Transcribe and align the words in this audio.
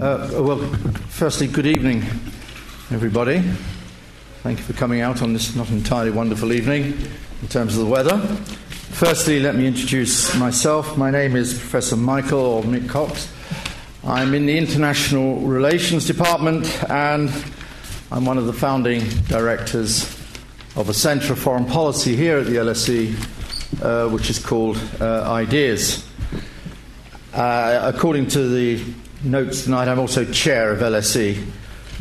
Uh, 0.00 0.28
well, 0.42 0.58
firstly, 1.08 1.46
good 1.46 1.64
evening, 1.64 2.02
everybody. 2.90 3.40
Thank 4.42 4.58
you 4.58 4.64
for 4.64 4.74
coming 4.74 5.00
out 5.00 5.22
on 5.22 5.32
this 5.32 5.56
not 5.56 5.70
entirely 5.70 6.10
wonderful 6.10 6.52
evening 6.52 6.98
in 7.40 7.48
terms 7.48 7.78
of 7.78 7.86
the 7.86 7.90
weather. 7.90 8.18
Firstly, 8.18 9.40
let 9.40 9.54
me 9.54 9.66
introduce 9.66 10.36
myself. 10.36 10.98
My 10.98 11.10
name 11.10 11.34
is 11.34 11.54
Professor 11.54 11.96
Michael 11.96 12.40
or 12.40 12.62
Mick 12.62 12.86
Cox. 12.90 13.32
I'm 14.04 14.34
in 14.34 14.44
the 14.44 14.58
International 14.58 15.36
Relations 15.36 16.06
Department 16.06 16.66
and 16.90 17.30
I'm 18.12 18.26
one 18.26 18.36
of 18.36 18.44
the 18.44 18.52
founding 18.52 19.00
directors 19.28 20.02
of 20.76 20.90
a 20.90 20.94
Centre 20.94 21.28
for 21.28 21.36
Foreign 21.36 21.64
Policy 21.64 22.14
here 22.14 22.36
at 22.36 22.44
the 22.44 22.56
LSE, 22.56 23.14
uh, 23.82 24.10
which 24.10 24.28
is 24.28 24.38
called 24.38 24.76
uh, 25.00 25.22
IDEAS. 25.32 26.06
Uh, 27.32 27.80
according 27.94 28.26
to 28.26 28.46
the 28.46 28.84
notes 29.26 29.64
tonight, 29.64 29.88
I'm 29.88 29.98
also 29.98 30.24
chair 30.24 30.70
of 30.70 30.78
LSE. 30.78 31.44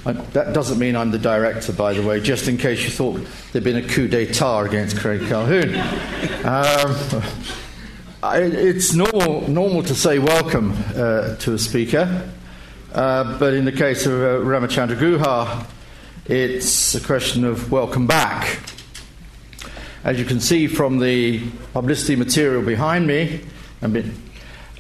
I, 0.06 0.12
that 0.12 0.54
doesn't 0.54 0.78
mean 0.78 0.96
I'm 0.96 1.12
the 1.12 1.18
director, 1.18 1.74
by 1.74 1.94
the 1.94 2.04
way, 2.04 2.20
just 2.20 2.48
in 2.48 2.58
case 2.58 2.84
you 2.84 2.92
thought 2.92 3.20
there'd 3.52 3.64
been 3.64 3.78
a 3.78 3.88
coup 3.88 4.08
d'etat 4.08 4.62
against 4.62 4.98
Craig 4.98 5.28
Calhoun. 5.28 5.76
Um, 6.46 7.24
I, 8.22 8.42
it's 8.42 8.94
normal, 8.94 9.50
normal 9.50 9.84
to 9.84 9.96
say 9.96 10.20
welcome 10.20 10.74
uh, 10.96 11.36
to 11.38 11.54
a 11.54 11.58
speaker, 11.58 12.30
uh, 12.94 13.40
but 13.40 13.54
in 13.54 13.66
the 13.66 13.72
case 13.72 14.06
of 14.06 14.14
uh, 14.14 14.46
Ramachandra 14.46 14.96
Guha, 14.96 15.66
it's 16.26 16.96
a 16.96 17.02
question 17.02 17.44
of 17.44 17.72
welcome 17.72 18.06
back. 18.06 18.60
As 20.04 20.20
you 20.20 20.26
can 20.26 20.40
see 20.40 20.68
from 20.68 21.00
the 21.00 21.42
publicity 21.74 22.16
material 22.16 22.62
behind 22.62 23.08
me, 23.08 23.42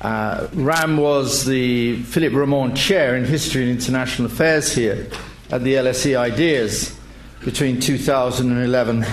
uh, 0.01 0.47
Ram 0.53 0.97
was 0.97 1.45
the 1.45 2.01
Philippe 2.03 2.35
Roman 2.35 2.75
Chair 2.75 3.15
in 3.15 3.25
History 3.25 3.63
and 3.63 3.71
International 3.71 4.27
Affairs 4.27 4.73
here 4.73 5.07
at 5.51 5.63
the 5.63 5.75
LSE 5.75 6.17
Ideas 6.17 6.97
between 7.43 7.79
2011 7.79 9.05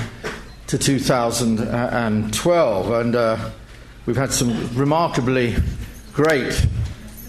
to 0.66 0.78
2012. 0.78 2.90
And 2.90 3.14
uh, 3.14 3.50
we've 4.06 4.16
had 4.16 4.32
some 4.32 4.74
remarkably 4.74 5.54
great 6.12 6.66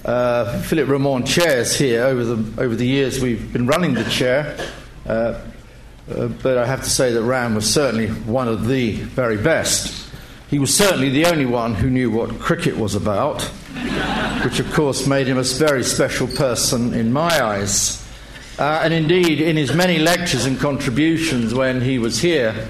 uh, 0.06 0.60
Philippe 0.62 0.92
Roman 0.92 1.26
chairs 1.26 1.76
here 1.76 2.04
over 2.04 2.24
the, 2.24 2.62
over 2.62 2.76
the 2.76 2.88
years 2.88 3.22
we've 3.22 3.54
been 3.54 3.68
running 3.68 3.94
the 3.94 4.04
chair. 4.06 4.58
Uh, 5.06 5.40
uh, 6.10 6.28
but 6.28 6.58
I 6.58 6.66
have 6.66 6.84
to 6.84 6.90
say 6.90 7.14
that 7.14 7.24
Ram 7.24 7.56
was 7.56 7.72
certainly 7.72 8.08
one 8.08 8.48
of 8.48 8.68
the 8.68 8.96
very 8.96 9.38
best. 9.38 10.03
He 10.54 10.60
was 10.60 10.72
certainly 10.72 11.10
the 11.10 11.26
only 11.26 11.48
one 11.48 11.74
who 11.74 11.90
knew 11.90 12.12
what 12.12 12.38
cricket 12.38 12.78
was 12.78 12.94
about, 12.94 13.42
which 14.44 14.60
of 14.60 14.72
course 14.72 15.08
made 15.08 15.26
him 15.26 15.40
a 15.40 15.44
very 15.44 15.84
special 15.84 16.28
person 16.28 16.94
in 16.94 17.12
my 17.12 17.44
eyes. 17.44 18.08
Uh, 18.60 18.82
and 18.84 18.94
indeed, 18.94 19.42
in 19.42 19.58
his 19.58 19.74
many 19.74 19.98
lectures 19.98 20.46
and 20.46 20.60
contributions 20.60 21.56
when 21.56 21.82
he 21.82 21.98
was 21.98 22.22
here 22.22 22.70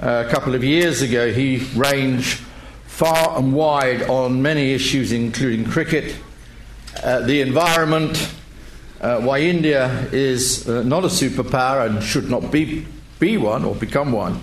uh, 0.00 0.22
a 0.24 0.30
couple 0.30 0.54
of 0.54 0.62
years 0.62 1.02
ago, 1.02 1.32
he 1.32 1.66
ranged 1.74 2.38
far 2.86 3.36
and 3.36 3.52
wide 3.52 4.02
on 4.02 4.40
many 4.40 4.72
issues, 4.72 5.10
including 5.10 5.64
cricket, 5.64 6.14
uh, 7.02 7.18
the 7.18 7.40
environment, 7.40 8.32
uh, 9.00 9.20
why 9.22 9.40
India 9.40 9.88
is 10.12 10.68
uh, 10.68 10.84
not 10.84 11.02
a 11.02 11.08
superpower 11.08 11.84
and 11.84 12.00
should 12.00 12.30
not 12.30 12.52
be, 12.52 12.86
be 13.18 13.36
one 13.36 13.64
or 13.64 13.74
become 13.74 14.12
one 14.12 14.40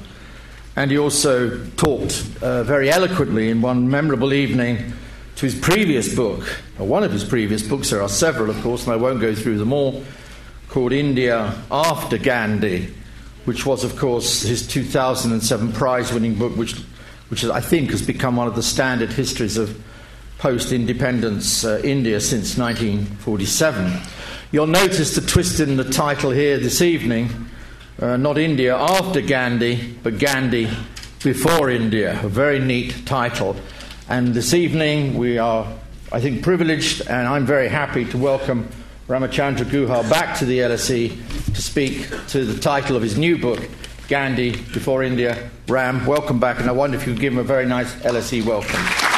and 0.76 0.90
he 0.90 0.98
also 0.98 1.66
talked 1.76 2.26
uh, 2.42 2.64
very 2.64 2.90
eloquently 2.90 3.50
in 3.50 3.62
one 3.62 3.90
memorable 3.90 4.34
evening 4.34 4.94
to 5.36 5.46
his 5.46 5.60
previous 5.60 6.14
book, 6.16 6.62
or 6.80 6.88
one 6.88 7.04
of 7.04 7.12
his 7.12 7.24
previous 7.24 7.62
books. 7.68 7.90
There 7.90 8.02
are 8.02 8.10
several, 8.10 8.50
of 8.50 8.62
course, 8.62 8.86
and 8.86 8.94
I 8.94 8.96
won't 8.96 9.20
go 9.20 9.36
through 9.36 9.58
them 9.58 9.74
all, 9.74 10.04
called 10.70 10.94
India 10.94 11.54
After 11.70 12.18
Gandhi, 12.18 12.94
which 13.46 13.66
was, 13.66 13.84
of 13.84 13.98
course, 13.98 14.44
his 14.44 14.66
2007 14.68 15.74
prize 15.74 16.14
winning 16.14 16.36
book, 16.36 16.56
which, 16.56 16.76
which 17.30 17.44
I 17.44 17.60
think 17.60 17.92
has 17.92 18.02
become 18.02 18.38
one 18.38 18.48
of 18.48 18.56
the 18.56 18.64
standard 18.64 19.12
histories 19.12 19.58
of 19.58 19.84
post 20.38 20.72
independence 20.72 21.66
uh, 21.66 21.82
India 21.84 22.20
since 22.22 22.58
1947. 22.58 24.02
You'll 24.52 24.68
notice 24.68 25.16
the 25.16 25.22
twist 25.22 25.60
in 25.60 25.76
the 25.78 25.84
title 25.84 26.32
here 26.32 26.58
this 26.58 26.82
evening 26.82 27.51
uh, 28.02 28.18
not 28.18 28.38
India 28.38 28.76
after 28.76 29.22
Gandhi, 29.22 29.96
but 30.02 30.18
Gandhi 30.18 30.70
before 31.24 31.70
India. 31.70 32.20
A 32.24 32.28
very 32.28 32.60
neat 32.60 33.06
title. 33.06 33.56
And 34.10 34.34
this 34.34 34.54
evening 34.54 35.18
we 35.18 35.38
are, 35.38 35.68
I 36.12 36.20
think, 36.20 36.44
privileged, 36.44 37.02
and 37.08 37.28
I'm 37.28 37.46
very 37.46 37.70
happy 37.70 38.06
to 38.06 38.18
welcome 38.18 38.68
Ramachandra 39.08 39.66
Guha 39.66 40.10
back 40.10 40.38
to 40.40 40.46
the 40.46 40.60
LSE 40.60 41.54
to 41.54 41.62
speak 41.62 42.10
to 42.30 42.44
the 42.46 42.60
title 42.60 42.96
of 42.96 43.04
his 43.04 43.18
new 43.18 43.38
book, 43.38 43.70
Gandhi 44.08 44.52
Before 44.52 45.04
India. 45.04 45.50
Ram, 45.68 46.06
welcome 46.06 46.40
back, 46.40 46.60
and 46.60 46.68
I 46.68 46.72
wonder 46.72 46.98
if 46.98 47.06
you 47.06 47.14
could 47.14 47.22
give 47.22 47.34
him 47.34 47.40
a 47.40 47.44
very 47.44 47.66
nice 47.66 47.94
LSE 47.96 48.44
welcome. 48.44 49.11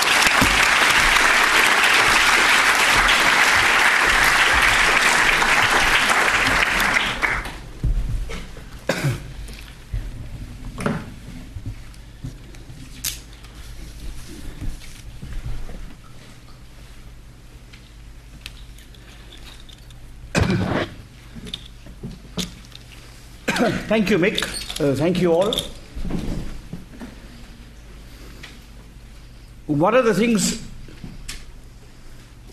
Thank 23.87 24.09
you, 24.09 24.17
Mick. 24.17 24.41
Uh, 24.79 24.95
thank 24.95 25.21
you 25.21 25.31
all. 25.31 25.53
One 29.67 29.95
of 29.95 30.05
the 30.05 30.13
things 30.13 30.65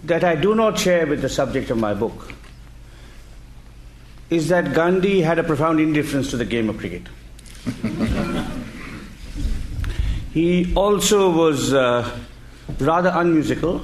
that 0.05 0.23
I 0.23 0.37
do 0.37 0.55
not 0.55 0.79
share 0.79 1.07
with 1.07 1.23
the 1.23 1.29
subject 1.29 1.71
of 1.71 1.79
my 1.79 1.95
book 1.95 2.33
is 4.29 4.49
that 4.49 4.73
Gandhi 4.75 5.23
had 5.23 5.39
a 5.39 5.43
profound 5.43 5.81
indifference 5.81 6.31
to 6.31 6.37
the 6.37 6.45
game 6.45 6.69
of 6.69 6.79
cricket. 6.79 7.03
he 10.33 10.73
also 10.75 11.31
was 11.31 11.75
uh, 11.75 12.19
rather 12.79 13.11
unmusical, 13.15 13.83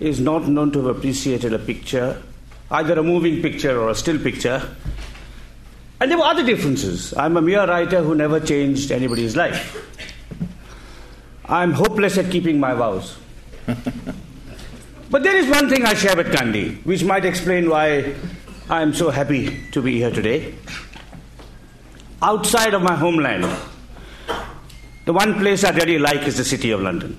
is 0.00 0.20
not 0.20 0.46
known 0.46 0.70
to 0.72 0.86
have 0.86 0.96
appreciated 0.96 1.54
a 1.54 1.58
picture, 1.58 2.22
either 2.70 2.98
a 2.98 3.02
moving 3.02 3.42
picture 3.42 3.80
or 3.80 3.90
a 3.90 3.94
still 3.94 4.18
picture, 4.18 4.62
and 6.00 6.10
there 6.10 6.18
were 6.18 6.24
other 6.24 6.44
differences. 6.44 7.12
I'm 7.16 7.36
a 7.36 7.42
mere 7.42 7.66
writer 7.66 8.02
who 8.02 8.14
never 8.14 8.38
changed 8.38 8.92
anybody's 8.92 9.36
life. 9.36 9.84
I'm 11.46 11.72
hopeless 11.72 12.18
at 12.18 12.30
keeping 12.30 12.60
my 12.60 12.74
vows. 12.74 13.16
but 15.10 15.22
there 15.22 15.36
is 15.36 15.48
one 15.48 15.68
thing 15.68 15.84
I 15.84 15.94
share 15.94 16.14
with 16.14 16.30
Gandhi, 16.30 16.76
which 16.84 17.02
might 17.02 17.24
explain 17.24 17.68
why 17.68 18.14
I'm 18.68 18.92
so 18.94 19.10
happy 19.10 19.58
to 19.72 19.82
be 19.82 19.96
here 19.96 20.10
today. 20.10 20.54
Outside 22.20 22.74
of 22.74 22.82
my 22.82 22.94
homeland, 22.94 23.44
the 25.06 25.12
one 25.12 25.38
place 25.38 25.64
I 25.64 25.70
really 25.70 25.98
like 25.98 26.22
is 26.24 26.36
the 26.36 26.44
city 26.44 26.70
of 26.70 26.82
London. 26.82 27.18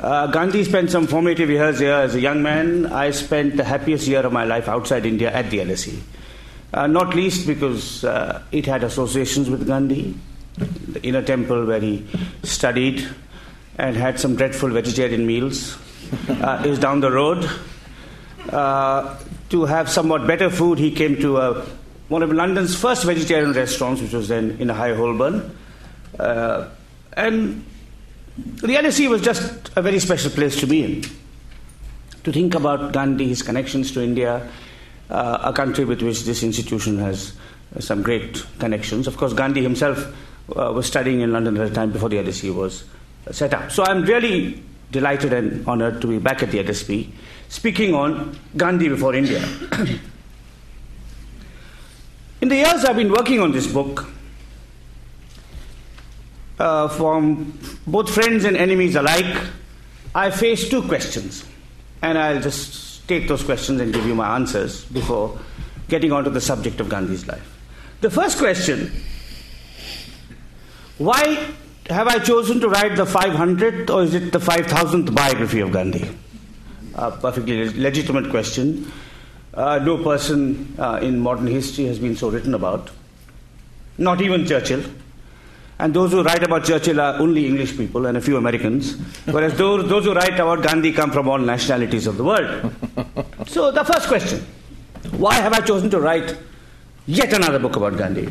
Uh, 0.00 0.28
Gandhi 0.28 0.62
spent 0.62 0.90
some 0.90 1.08
formative 1.08 1.50
years 1.50 1.80
here 1.80 1.92
as 1.92 2.14
a 2.14 2.20
young 2.20 2.40
man. 2.42 2.86
I 2.86 3.10
spent 3.10 3.56
the 3.56 3.64
happiest 3.64 4.06
year 4.06 4.20
of 4.20 4.32
my 4.32 4.44
life 4.44 4.68
outside 4.68 5.04
India 5.04 5.32
at 5.32 5.50
the 5.50 5.58
LSE. 5.58 5.98
Uh, 6.72 6.86
not 6.86 7.16
least 7.16 7.46
because 7.46 8.04
uh, 8.04 8.42
it 8.52 8.66
had 8.66 8.84
associations 8.84 9.50
with 9.50 9.66
Gandhi, 9.66 10.14
the 10.56 11.02
inner 11.02 11.22
temple 11.22 11.64
where 11.64 11.80
he 11.80 12.06
studied 12.44 13.08
and 13.76 13.96
had 13.96 14.20
some 14.20 14.36
dreadful 14.36 14.68
vegetarian 14.68 15.26
meals, 15.26 15.76
uh, 16.28 16.62
is 16.64 16.78
down 16.78 17.00
the 17.00 17.10
road. 17.10 17.48
Uh, 18.50 19.18
to 19.50 19.64
have 19.64 19.90
somewhat 19.90 20.26
better 20.26 20.48
food, 20.48 20.78
he 20.78 20.92
came 20.92 21.16
to 21.16 21.38
uh, 21.38 21.66
one 22.08 22.22
of 22.22 22.32
London's 22.32 22.76
first 22.76 23.04
vegetarian 23.04 23.52
restaurants, 23.52 24.00
which 24.00 24.12
was 24.12 24.28
then 24.28 24.56
in 24.60 24.68
High 24.68 24.94
Holborn. 24.94 25.56
Uh, 26.18 26.68
and 27.14 27.64
the 28.38 28.74
LSE 28.74 29.08
was 29.08 29.20
just 29.20 29.70
a 29.76 29.82
very 29.82 29.98
special 29.98 30.30
place 30.30 30.58
to 30.60 30.66
be 30.66 30.84
in. 30.84 31.02
To 32.24 32.32
think 32.32 32.54
about 32.54 32.92
Gandhi, 32.92 33.28
his 33.28 33.42
connections 33.42 33.90
to 33.92 34.02
India, 34.02 34.48
uh, 35.10 35.38
a 35.42 35.52
country 35.52 35.84
with 35.84 36.02
which 36.02 36.22
this 36.24 36.42
institution 36.42 36.98
has 36.98 37.32
uh, 37.74 37.80
some 37.80 38.02
great 38.02 38.44
connections. 38.58 39.06
Of 39.06 39.16
course, 39.16 39.32
Gandhi 39.32 39.62
himself 39.62 39.98
uh, 40.54 40.72
was 40.72 40.86
studying 40.86 41.20
in 41.20 41.32
London 41.32 41.56
at 41.56 41.68
the 41.68 41.74
time 41.74 41.90
before 41.90 42.08
the 42.08 42.16
LSE 42.16 42.54
was 42.54 42.84
uh, 43.26 43.32
set 43.32 43.54
up. 43.54 43.72
So 43.72 43.82
I'm 43.82 44.02
really 44.04 44.62
delighted 44.90 45.32
and 45.32 45.66
honored 45.66 46.00
to 46.02 46.06
be 46.06 46.18
back 46.18 46.42
at 46.42 46.50
the 46.50 46.62
LSE 46.62 47.10
speaking 47.48 47.94
on 47.94 48.38
Gandhi 48.56 48.88
before 48.88 49.14
India. 49.14 49.42
in 52.40 52.48
the 52.48 52.56
years 52.56 52.84
I've 52.84 52.96
been 52.96 53.10
working 53.10 53.40
on 53.40 53.52
this 53.52 53.66
book, 53.66 54.06
uh, 56.58 56.88
from 56.88 57.58
both 57.86 58.12
friends 58.12 58.44
and 58.44 58.56
enemies 58.56 58.96
alike, 58.96 59.36
I 60.14 60.30
face 60.30 60.68
two 60.68 60.82
questions, 60.82 61.44
and 62.02 62.18
I'll 62.18 62.40
just 62.40 63.06
take 63.08 63.28
those 63.28 63.42
questions 63.42 63.80
and 63.80 63.92
give 63.92 64.06
you 64.06 64.14
my 64.14 64.34
answers 64.34 64.84
before 64.86 65.38
getting 65.88 66.12
on 66.12 66.24
to 66.24 66.30
the 66.30 66.40
subject 66.40 66.80
of 66.80 66.88
Gandhi's 66.88 67.26
life. 67.26 67.58
The 68.00 68.10
first 68.10 68.38
question 68.38 68.92
why 70.98 71.52
have 71.88 72.08
I 72.08 72.18
chosen 72.18 72.58
to 72.60 72.68
write 72.68 72.96
the 72.96 73.04
500th 73.04 73.88
or 73.88 74.02
is 74.02 74.14
it 74.14 74.32
the 74.32 74.40
5000th 74.40 75.14
biography 75.14 75.60
of 75.60 75.70
Gandhi? 75.70 76.10
A 76.96 77.12
perfectly 77.12 77.68
legitimate 77.70 78.30
question. 78.30 78.90
Uh, 79.54 79.78
no 79.78 80.02
person 80.02 80.74
uh, 80.76 80.98
in 81.00 81.20
modern 81.20 81.46
history 81.46 81.84
has 81.84 82.00
been 82.00 82.16
so 82.16 82.30
written 82.30 82.52
about, 82.52 82.90
not 83.96 84.20
even 84.20 84.44
Churchill. 84.44 84.82
And 85.80 85.94
those 85.94 86.10
who 86.10 86.22
write 86.22 86.42
about 86.42 86.64
Churchill 86.64 87.00
are 87.00 87.14
only 87.20 87.46
English 87.46 87.76
people 87.76 88.06
and 88.06 88.16
a 88.16 88.20
few 88.20 88.36
Americans, 88.36 88.94
whereas 89.26 89.54
those, 89.58 89.88
those 89.88 90.04
who 90.04 90.12
write 90.12 90.34
about 90.34 90.62
Gandhi 90.62 90.92
come 90.92 91.12
from 91.12 91.28
all 91.28 91.38
nationalities 91.38 92.06
of 92.06 92.16
the 92.16 92.24
world. 92.24 92.72
So, 93.46 93.70
the 93.70 93.82
first 93.82 94.08
question 94.08 94.44
why 95.12 95.34
have 95.34 95.52
I 95.54 95.60
chosen 95.60 95.88
to 95.90 96.00
write 96.00 96.36
yet 97.06 97.32
another 97.32 97.58
book 97.58 97.76
about 97.76 97.96
Gandhi? 97.96 98.30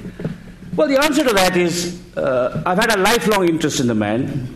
Well, 0.75 0.87
the 0.87 1.01
answer 1.01 1.23
to 1.23 1.33
that 1.33 1.57
is 1.57 1.99
uh, 2.15 2.61
I've 2.65 2.77
had 2.77 2.95
a 2.95 2.99
lifelong 2.99 3.49
interest 3.49 3.79
in 3.79 3.87
the 3.87 3.95
man. 3.95 4.53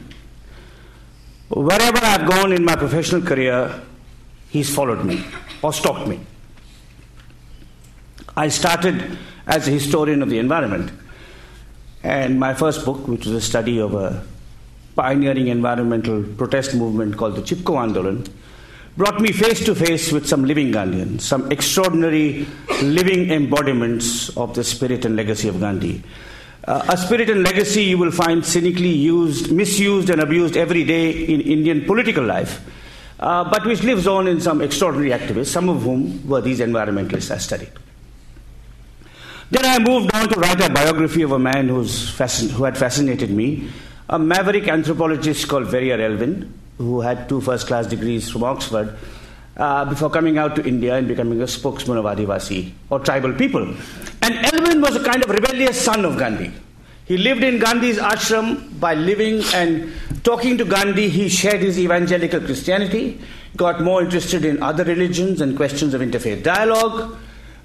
Wherever 1.49 1.97
I've 1.97 2.29
gone 2.29 2.53
in 2.53 2.63
my 2.63 2.75
professional 2.75 3.21
career, 3.21 3.81
he's 4.49 4.73
followed 4.73 5.03
me 5.03 5.25
or 5.63 5.73
stalked 5.73 6.07
me. 6.07 6.19
I 8.37 8.49
started 8.49 9.17
as 9.47 9.67
a 9.67 9.71
historian 9.71 10.21
of 10.21 10.29
the 10.29 10.37
environment. 10.37 10.91
And 12.03 12.39
my 12.39 12.53
first 12.53 12.83
book, 12.85 13.07
which 13.07 13.25
was 13.25 13.35
a 13.35 13.41
study 13.41 13.79
of 13.79 13.93
a 13.93 14.23
pioneering 14.95 15.47
environmental 15.47 16.23
protest 16.23 16.75
movement 16.75 17.17
called 17.17 17.35
the 17.35 17.41
Chipko 17.41 17.75
Andolan, 17.77 18.27
brought 18.97 19.21
me 19.21 19.31
face 19.31 19.63
to 19.65 19.75
face 19.75 20.11
with 20.11 20.27
some 20.27 20.43
living 20.45 20.71
Gandhians, 20.71 21.21
some 21.21 21.51
extraordinary 21.51 22.45
living 22.81 23.29
embodiments 23.29 24.35
of 24.35 24.53
the 24.55 24.63
spirit 24.63 25.05
and 25.05 25.15
legacy 25.15 25.47
of 25.47 25.59
Gandhi. 25.59 26.03
Uh, 26.65 26.85
a 26.89 26.97
spirit 26.97 27.29
and 27.29 27.43
legacy 27.43 27.83
you 27.83 27.97
will 27.97 28.11
find 28.11 28.45
cynically 28.45 28.89
used, 28.89 29.51
misused, 29.51 30.09
and 30.09 30.21
abused 30.21 30.57
every 30.57 30.83
day 30.83 31.11
in 31.11 31.41
Indian 31.41 31.85
political 31.85 32.23
life, 32.23 32.61
uh, 33.19 33.43
but 33.49 33.65
which 33.65 33.83
lives 33.83 34.05
on 34.07 34.27
in 34.27 34.41
some 34.41 34.61
extraordinary 34.61 35.11
activists, 35.11 35.47
some 35.47 35.69
of 35.69 35.81
whom 35.83 36.27
were 36.27 36.41
these 36.41 36.59
environmentalists 36.59 37.31
I 37.31 37.37
studied. 37.37 37.71
Then 39.51 39.65
I 39.65 39.79
moved 39.79 40.13
on 40.15 40.29
to 40.29 40.39
write 40.39 40.61
a 40.61 40.69
biography 40.71 41.23
of 41.23 41.33
a 41.33 41.39
man 41.39 41.67
fascin- 41.69 42.49
who 42.51 42.63
had 42.63 42.77
fascinated 42.77 43.31
me, 43.31 43.69
a 44.09 44.17
maverick 44.17 44.69
anthropologist 44.69 45.49
called 45.49 45.67
Verrier 45.67 45.99
Elwin, 45.99 46.53
who 46.77 47.01
had 47.01 47.27
two 47.27 47.41
first 47.41 47.67
class 47.67 47.85
degrees 47.85 48.29
from 48.29 48.43
Oxford, 48.45 48.97
uh, 49.57 49.83
before 49.85 50.09
coming 50.09 50.37
out 50.37 50.55
to 50.55 50.65
India 50.65 50.95
and 50.95 51.05
becoming 51.05 51.41
a 51.41 51.47
spokesman 51.47 51.97
of 51.97 52.05
Adivasi 52.05 52.71
or 52.89 52.99
tribal 52.99 53.33
people. 53.33 53.75
And 54.21 54.53
Elwin 54.53 54.79
was 54.79 54.95
a 54.95 55.03
kind 55.03 55.21
of 55.21 55.29
rebellious 55.29 55.79
son 55.79 56.05
of 56.05 56.17
Gandhi. 56.17 56.51
He 57.03 57.17
lived 57.17 57.43
in 57.43 57.59
Gandhi's 57.59 57.97
ashram 57.97 58.79
by 58.79 58.93
living 58.93 59.43
and 59.53 59.91
talking 60.23 60.57
to 60.59 60.63
Gandhi. 60.63 61.09
He 61.09 61.27
shared 61.27 61.59
his 61.59 61.77
evangelical 61.77 62.39
Christianity, 62.39 63.19
got 63.57 63.81
more 63.81 64.01
interested 64.01 64.45
in 64.45 64.63
other 64.63 64.85
religions 64.85 65.41
and 65.41 65.57
questions 65.57 65.93
of 65.93 65.99
interfaith 65.99 66.41
dialogue. 66.41 67.17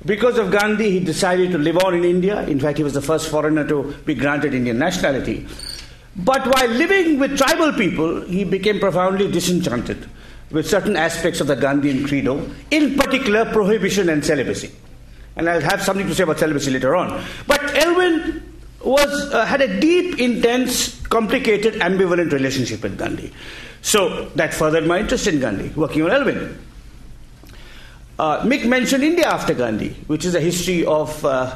Because 0.07 0.39
of 0.39 0.53
Gandhi, 0.53 0.91
he 0.93 1.01
decided 1.01 1.51
to 1.51 1.59
live 1.59 1.79
on 1.79 1.95
in 1.95 2.05
India. 2.05 2.43
In 2.43 2.61
fact, 2.61 2.79
he 2.79 2.85
was 2.85 2.95
the 2.95 3.03
first 3.03 3.29
foreigner 3.29 3.67
to 3.67 3.93
be 4.05 4.15
granted 4.15 4.55
Indian 4.55 4.79
nationality. 4.79 5.47
But 6.15 6.47
while 6.47 6.69
living 6.69 7.19
with 7.19 7.37
tribal 7.37 7.73
people, 7.73 8.23
he 8.23 8.45
became 8.45 8.79
profoundly 8.79 9.31
disenchanted 9.31 10.09
with 10.51 10.69
certain 10.69 10.97
aspects 10.97 11.41
of 11.41 11.49
the 11.49 11.57
Gandhian 11.57 12.07
credo, 12.07 12.49
in 12.71 12.97
particular 12.97 13.45
prohibition 13.47 14.09
and 14.09 14.25
celibacy. 14.25 14.71
And 15.35 15.51
I'll 15.51 15.61
have 15.61 15.83
something 15.83 16.07
to 16.07 16.15
say 16.15 16.23
about 16.23 16.39
celibacy 16.39 16.71
later 16.71 16.95
on. 16.95 17.23
But 17.47 17.61
Elwin 17.77 18.43
was, 18.83 19.35
uh, 19.35 19.45
had 19.45 19.61
a 19.61 19.81
deep, 19.81 20.21
intense, 20.21 21.05
complicated, 21.09 21.75
ambivalent 21.75 22.33
relationship 22.33 22.83
with 22.83 22.97
Gandhi. 22.97 23.33
So 23.83 24.31
that 24.37 24.55
furthered 24.55 24.87
my 24.87 25.01
interest 25.01 25.27
in 25.27 25.41
Gandhi, 25.41 25.69
working 25.71 26.03
on 26.03 26.13
Elwin. 26.13 26.57
Uh, 28.19 28.41
Mick 28.43 28.67
mentioned 28.67 29.05
India 29.05 29.27
after 29.27 29.55
Gandhi, 29.55 29.91
which 30.07 30.25
is 30.25 30.35
a 30.35 30.41
history 30.41 30.85
of 30.87 31.25
uh, 31.25 31.55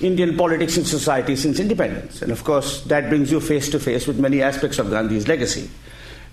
Indian 0.00 0.36
politics 0.36 0.76
and 0.76 0.86
society 0.86 1.34
since 1.36 1.58
independence. 1.58 2.22
And 2.22 2.30
of 2.30 2.44
course, 2.44 2.82
that 2.84 3.08
brings 3.08 3.32
you 3.32 3.40
face 3.40 3.68
to 3.70 3.80
face 3.80 4.06
with 4.06 4.18
many 4.18 4.42
aspects 4.42 4.78
of 4.78 4.90
Gandhi's 4.90 5.26
legacy. 5.26 5.68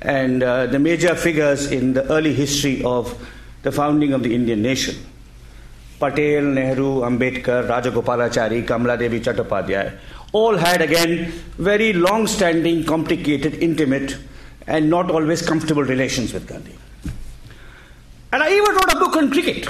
And 0.02 0.44
uh, 0.44 0.68
the 0.68 0.80
major 0.80 1.16
figures 1.16 1.72
in 1.72 1.94
the 1.94 2.04
early 2.12 2.34
history 2.34 2.84
of 2.84 3.18
the 3.64 3.72
founding 3.72 4.14
of 4.14 4.24
the 4.24 4.36
Indian 4.36 4.62
nation 4.62 4.96
Patel, 6.00 6.44
Nehru, 6.44 7.02
Ambedkar, 7.02 7.68
Rajagopalachari, 7.68 8.68
Kamala 8.68 8.98
Devi 8.98 9.22
Chattopadhyay 9.22 9.98
all 10.34 10.58
had 10.58 10.82
again 10.82 11.32
very 11.58 11.94
long 11.94 12.28
standing, 12.28 12.84
complicated, 12.84 13.54
intimate, 13.56 14.18
and 14.68 14.90
not 14.90 15.10
always 15.10 15.42
comfortable 15.42 15.84
relations 15.84 16.34
with 16.34 16.48
Gandhi. 16.48 16.76
And 18.34 18.42
I 18.42 18.52
even 18.52 18.74
wrote 18.74 18.92
a 18.92 18.96
book 18.98 19.16
on 19.16 19.30
cricket 19.30 19.68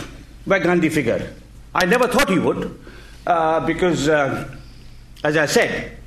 by 0.48 0.57
Gandhi 0.60 0.88
figured. 0.88 1.27
I 1.75 1.86
never 1.86 2.07
thought 2.07 2.30
he 2.30 2.39
would, 2.39 2.80
uh, 3.27 3.60
because, 3.65 4.07
uh, 4.07 4.56
as 5.21 5.36
I 5.36 5.48
said, 5.48 5.98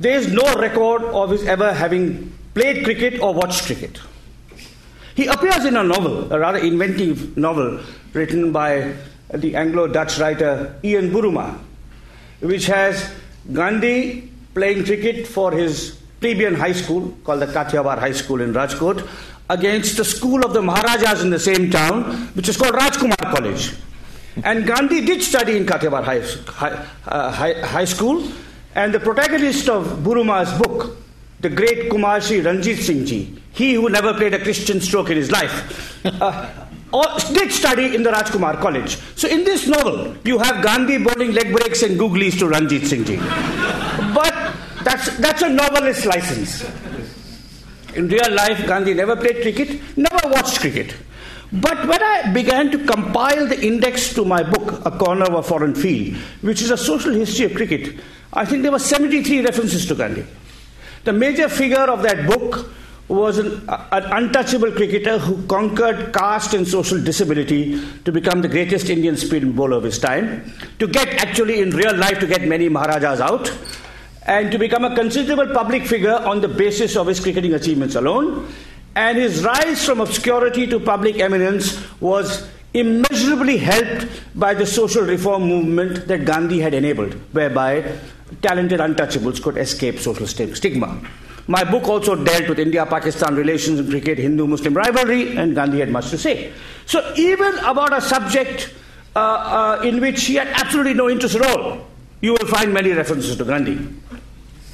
there 0.00 0.18
is 0.18 0.32
no 0.32 0.42
record 0.54 1.04
of 1.04 1.30
his 1.30 1.44
ever 1.44 1.72
having 1.72 2.36
played 2.54 2.82
cricket 2.82 3.20
or 3.20 3.34
watched 3.34 3.66
cricket. 3.66 4.00
He 5.14 5.26
appears 5.26 5.64
in 5.64 5.76
a 5.76 5.84
novel, 5.84 6.32
a 6.32 6.40
rather 6.40 6.58
inventive 6.58 7.36
novel 7.36 7.82
written 8.14 8.50
by 8.50 8.94
the 9.32 9.54
Anglo 9.54 9.86
Dutch 9.86 10.18
writer 10.18 10.74
Ian 10.82 11.12
Buruma, 11.12 11.56
which 12.40 12.66
has 12.66 13.14
Gandhi 13.52 14.28
playing 14.54 14.84
cricket 14.84 15.24
for 15.28 15.52
his 15.52 16.00
plebeian 16.20 16.54
high 16.54 16.72
school 16.72 17.16
called 17.22 17.42
the 17.42 17.46
Kathiawar 17.46 17.98
High 17.98 18.10
School 18.12 18.40
in 18.40 18.52
Rajkot 18.52 19.08
against 19.50 19.96
the 19.96 20.04
school 20.04 20.44
of 20.44 20.52
the 20.52 20.62
Maharajas 20.62 21.22
in 21.22 21.30
the 21.30 21.38
same 21.38 21.70
town, 21.70 22.28
which 22.34 22.48
is 22.48 22.56
called 22.56 22.74
Rajkumar 22.74 23.34
College. 23.34 23.74
And 24.44 24.66
Gandhi 24.66 25.04
did 25.04 25.22
study 25.22 25.56
in 25.56 25.66
Kathiawar 25.66 26.04
High, 26.04 26.20
high, 26.52 26.86
uh, 27.06 27.32
high, 27.32 27.54
high, 27.54 27.84
School, 27.84 28.30
and 28.74 28.94
the 28.94 29.00
protagonist 29.00 29.68
of 29.68 30.04
Buruma's 30.04 30.52
book, 30.58 30.96
the 31.40 31.48
great 31.48 31.90
Kumar 31.90 32.18
Ranjitsinhji, 32.20 33.40
he 33.52 33.74
who 33.74 33.88
never 33.88 34.14
played 34.14 34.34
a 34.34 34.38
Christian 34.38 34.80
stroke 34.80 35.10
in 35.10 35.16
his 35.16 35.30
life, 35.32 36.04
uh, 36.04 36.48
did 37.32 37.50
study 37.50 37.94
in 37.94 38.02
the 38.02 38.10
Rajkumar 38.10 38.60
College. 38.60 38.98
So 39.16 39.28
in 39.28 39.44
this 39.44 39.66
novel, 39.66 40.16
you 40.24 40.38
have 40.38 40.62
Gandhi 40.62 40.98
bowling 40.98 41.32
leg 41.32 41.52
breaks 41.52 41.82
and 41.82 41.98
googlies 41.98 42.38
to 42.38 42.46
Ranjitsinhji. 42.46 43.18
But 44.14 44.54
that's, 44.84 45.16
that's 45.18 45.42
a 45.42 45.48
novelist's 45.48 46.06
license. 46.06 46.64
In 47.94 48.08
real 48.08 48.32
life, 48.32 48.66
Gandhi 48.66 48.94
never 48.94 49.16
played 49.16 49.42
cricket, 49.42 49.80
never 49.96 50.28
watched 50.28 50.60
cricket. 50.60 50.94
But 51.50 51.88
when 51.88 52.02
I 52.02 52.30
began 52.32 52.70
to 52.70 52.84
compile 52.84 53.46
the 53.46 53.60
index 53.66 54.12
to 54.14 54.24
my 54.24 54.42
book, 54.42 54.84
A 54.84 54.90
Corner 54.90 55.24
of 55.24 55.34
a 55.34 55.42
Foreign 55.42 55.74
Field, 55.74 56.16
which 56.42 56.60
is 56.60 56.70
a 56.70 56.76
social 56.76 57.12
history 57.12 57.46
of 57.46 57.54
cricket, 57.54 57.98
I 58.32 58.44
think 58.44 58.62
there 58.62 58.72
were 58.72 58.78
73 58.78 59.40
references 59.44 59.86
to 59.86 59.94
Gandhi. 59.94 60.26
The 61.04 61.12
major 61.14 61.48
figure 61.48 61.78
of 61.78 62.02
that 62.02 62.26
book 62.26 62.70
was 63.08 63.38
an, 63.38 63.66
an, 63.68 64.04
untouchable 64.04 64.70
cricketer 64.72 65.18
who 65.18 65.46
conquered 65.46 66.12
caste 66.12 66.52
and 66.52 66.68
social 66.68 67.00
disability 67.00 67.82
to 68.04 68.12
become 68.12 68.42
the 68.42 68.48
greatest 68.48 68.90
Indian 68.90 69.16
spin 69.16 69.52
bowler 69.52 69.78
of 69.78 69.84
his 69.84 69.98
time, 69.98 70.52
to 70.78 70.86
get 70.86 71.08
actually 71.14 71.62
in 71.62 71.70
real 71.70 71.96
life 71.96 72.18
to 72.20 72.26
get 72.26 72.42
many 72.42 72.68
Maharajas 72.68 73.20
out, 73.22 73.50
and 74.28 74.52
to 74.52 74.58
become 74.58 74.84
a 74.84 74.94
considerable 74.94 75.52
public 75.54 75.86
figure 75.86 76.14
on 76.14 76.40
the 76.42 76.48
basis 76.48 76.96
of 76.96 77.06
his 77.06 77.18
cricketing 77.18 77.54
achievements 77.54 77.94
alone. 77.94 78.46
And 78.94 79.16
his 79.16 79.42
rise 79.42 79.84
from 79.84 80.00
obscurity 80.00 80.66
to 80.66 80.78
public 80.78 81.18
eminence 81.18 81.82
was 82.00 82.46
immeasurably 82.74 83.56
helped 83.56 84.06
by 84.34 84.52
the 84.52 84.66
social 84.66 85.02
reform 85.02 85.44
movement 85.44 86.06
that 86.08 86.26
Gandhi 86.26 86.60
had 86.60 86.74
enabled, 86.74 87.14
whereby 87.32 87.98
talented 88.42 88.80
untouchables 88.80 89.42
could 89.42 89.56
escape 89.56 89.98
social 89.98 90.26
stigma. 90.26 91.00
My 91.46 91.64
book 91.64 91.88
also 91.88 92.14
dealt 92.14 92.50
with 92.50 92.58
India 92.58 92.84
Pakistan 92.84 93.34
relations 93.34 93.80
in 93.80 93.88
cricket, 93.88 94.18
Hindu 94.18 94.46
Muslim 94.46 94.74
rivalry, 94.74 95.38
and 95.38 95.54
Gandhi 95.54 95.80
had 95.80 95.88
much 95.90 96.10
to 96.10 96.18
say. 96.18 96.52
So, 96.84 97.14
even 97.16 97.58
about 97.60 97.96
a 97.96 98.02
subject 98.02 98.74
uh, 99.16 99.18
uh, 99.18 99.82
in 99.82 100.00
which 100.00 100.26
he 100.26 100.34
had 100.34 100.48
absolutely 100.48 100.92
no 100.92 101.08
interest 101.08 101.36
at 101.36 101.42
all, 101.56 101.88
you 102.20 102.32
will 102.32 102.46
find 102.46 102.72
many 102.72 102.92
references 102.92 103.36
to 103.36 103.44
Gandhi. 103.44 103.78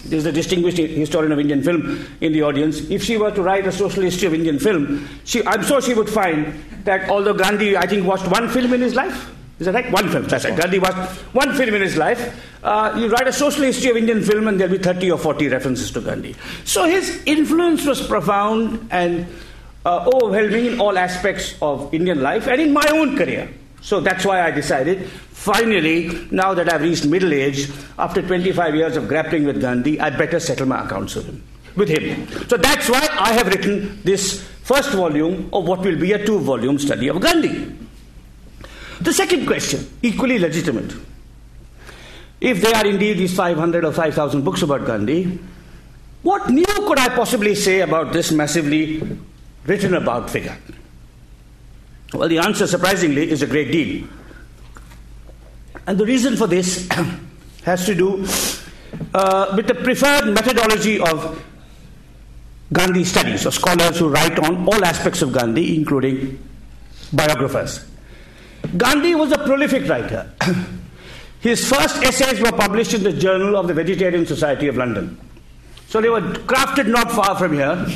There's 0.07 0.27
a 0.27 0.33
distinguished 0.33 0.77
historian 0.77 1.33
of 1.33 1.39
Indian 1.39 1.63
film 1.63 2.07
in 2.21 2.33
the 2.33 2.43
audience. 2.43 2.81
If 2.91 3.03
she 3.03 3.17
were 3.17 3.31
to 3.31 3.43
write 3.43 3.67
a 3.67 3.73
social 3.73 4.03
history 4.03 4.29
of 4.29 4.35
Indian 4.35 4.59
film, 4.59 5.09
she, 5.25 5.45
I'm 5.47 5.63
sure 5.63 5.81
she 5.81 5.95
would 5.95 6.11
find 6.11 6.53
that 6.85 7.09
although 7.09 7.33
Gandhi, 7.33 7.77
I 7.77 7.87
think, 7.87 8.07
watched 8.07 8.31
one 8.31 8.49
film 8.51 8.75
in 8.75 8.83
his 8.83 8.95
life, 8.95 9.31
is 9.59 9.67
that 9.67 9.75
right? 9.75 9.91
One 9.91 10.09
film, 10.11 10.25
that's 10.25 10.45
right. 10.45 10.57
Gandhi 10.57 10.79
watched 10.79 10.97
one 11.35 11.55
film 11.55 11.75
in 11.75 11.81
his 11.81 11.97
life. 11.97 12.45
Uh, 12.63 12.95
you 12.99 13.09
write 13.09 13.29
a 13.29 13.33
social 13.33 13.63
history 13.63 13.91
of 13.91 13.97
Indian 13.97 14.23
film, 14.23 14.49
and 14.49 14.61
there'll 14.61 14.77
be 14.77 14.83
30 14.83 15.13
or 15.13 15.19
40 15.19 15.49
references 15.49 15.91
to 15.93 16.01
Gandhi. 16.01 16.35
So 16.65 16.85
his 16.85 17.23
influence 17.25 17.87
was 17.87 18.07
profound, 18.07 18.89
and 18.91 19.27
uh, 19.85 20.11
overwhelming 20.13 20.67
in 20.67 20.81
all 20.81 20.99
aspects 20.99 21.55
of 21.61 21.93
Indian 21.95 22.23
life 22.23 22.47
and 22.47 22.61
in 22.61 22.73
my 22.73 22.87
own 22.93 23.17
career. 23.17 23.49
So 23.85 24.01
that's 24.01 24.25
why 24.25 24.41
I 24.41 24.51
decided, 24.51 25.05
finally, 25.11 26.27
now 26.31 26.55
that 26.55 26.73
I've 26.73 26.81
reached 26.81 27.05
middle 27.05 27.35
age, 27.35 27.69
after 27.99 28.23
25 28.23 28.75
years 28.75 28.97
of 28.97 29.09
grappling 29.09 29.45
with 29.45 29.61
Gandhi, 29.61 30.01
I 30.01 30.09
better 30.09 30.41
settle 30.41 30.65
my 30.65 30.87
accounts 30.87 31.17
with 31.17 31.27
him. 31.27 31.43
With 31.77 31.91
him. 31.91 32.27
So 32.49 32.57
that's 32.57 32.89
why 32.89 33.07
I 33.13 33.35
have 33.35 33.47
written 33.49 34.01
this 34.03 34.43
first 34.63 34.93
volume 34.93 35.51
of 35.53 35.69
what 35.69 35.81
will 35.81 35.99
be 35.99 36.13
a 36.13 36.25
two 36.25 36.39
volume 36.39 36.79
study 36.79 37.09
of 37.09 37.21
Gandhi. 37.21 37.77
The 39.03 39.13
second 39.13 39.47
question, 39.47 39.87
equally 40.01 40.39
legitimate. 40.39 40.95
If 42.41 42.63
there 42.63 42.75
are 42.75 42.87
indeed 42.87 43.19
these 43.19 43.37
500 43.37 43.85
or 43.85 43.93
5,000 43.93 44.43
books 44.43 44.63
about 44.63 44.87
Gandhi, 44.87 45.39
what 46.23 46.49
new 46.49 46.65
could 46.65 46.99
I 46.99 47.11
possibly 47.11 47.55
say 47.55 47.83
about 47.83 48.15
this 48.15 48.33
massively 48.33 49.03
written 49.67 49.93
about 49.93 50.31
figure? 50.31 50.57
Well, 52.13 52.29
the 52.29 52.39
answer, 52.39 52.67
surprisingly, 52.67 53.31
is 53.31 53.43
a 53.43 53.47
great 53.47 53.73
deal. 53.73 54.07
And 55.87 55.99
the 55.99 56.07
reason 56.07 56.37
for 56.37 56.47
this 56.47 56.89
has 57.65 57.85
to 57.87 57.95
do 57.95 58.27
uh, 59.15 59.53
with 59.57 59.67
the 59.67 59.75
preferred 59.75 60.33
methodology 60.33 61.01
of 61.01 61.43
Gandhi 62.73 63.05
studies, 63.05 63.47
or 63.47 63.51
scholars 63.51 63.99
who 63.99 64.09
write 64.09 64.39
on 64.39 64.67
all 64.67 64.85
aspects 64.85 65.23
of 65.23 65.33
Gandhi, 65.33 65.77
including 65.77 66.43
biographers. 67.13 67.85
Gandhi 68.77 69.15
was 69.15 69.33
a 69.33 69.39
prolific 69.39 69.89
writer. 69.89 70.33
His 71.41 71.69
first 71.69 72.03
essays 72.03 72.41
were 72.41 72.53
published 72.53 72.95
in 72.95 73.03
the 73.03 73.13
Journal 73.13 73.57
of 73.57 73.69
the 73.69 73.75
Vegetarian 73.75 74.27
Society 74.27 74.67
of 74.67 74.77
London. 74.77 75.21
So 75.95 76.01
they 76.01 76.09
were 76.09 76.23
crafted 76.23 76.89
not 76.89 77.13
far 77.13 77.39
from 77.39 77.53
here. 77.53 77.87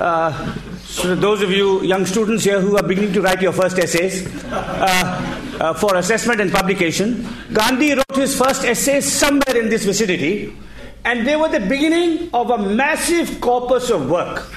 Uh, 0.00 0.32
so 0.80 1.14
those 1.14 1.42
of 1.42 1.50
you 1.52 1.80
young 1.82 2.04
students 2.04 2.42
here 2.42 2.60
who 2.60 2.76
are 2.76 2.82
beginning 2.82 3.12
to 3.12 3.22
write 3.22 3.40
your 3.40 3.52
first 3.52 3.78
essays 3.78 4.26
uh, 4.46 5.46
uh, 5.60 5.72
for 5.74 5.94
assessment 5.94 6.40
and 6.40 6.50
publication, 6.50 7.24
Gandhi 7.52 7.94
wrote 7.94 8.16
his 8.16 8.36
first 8.36 8.64
essays 8.64 9.10
somewhere 9.10 9.56
in 9.56 9.68
this 9.68 9.84
vicinity, 9.84 10.56
and 11.04 11.24
they 11.24 11.36
were 11.36 11.48
the 11.48 11.60
beginning 11.60 12.30
of 12.34 12.50
a 12.50 12.58
massive 12.58 13.40
corpus 13.40 13.90
of 13.90 14.10
work. 14.10 14.50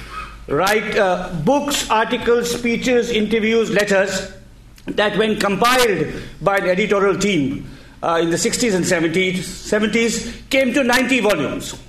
Right, 0.48 0.96
uh, 0.96 1.32
books, 1.44 1.88
articles, 1.90 2.50
speeches, 2.50 3.10
interviews, 3.10 3.70
letters 3.70 4.32
that, 4.86 5.16
when 5.16 5.38
compiled 5.38 6.12
by 6.42 6.56
an 6.56 6.66
editorial 6.66 7.16
team 7.16 7.70
uh, 8.02 8.18
in 8.20 8.30
the 8.30 8.36
60s 8.36 8.74
and 8.74 8.84
70s, 8.84 9.34
70s, 9.36 10.50
came 10.50 10.74
to 10.74 10.82
90 10.82 11.20
volumes. 11.20 11.80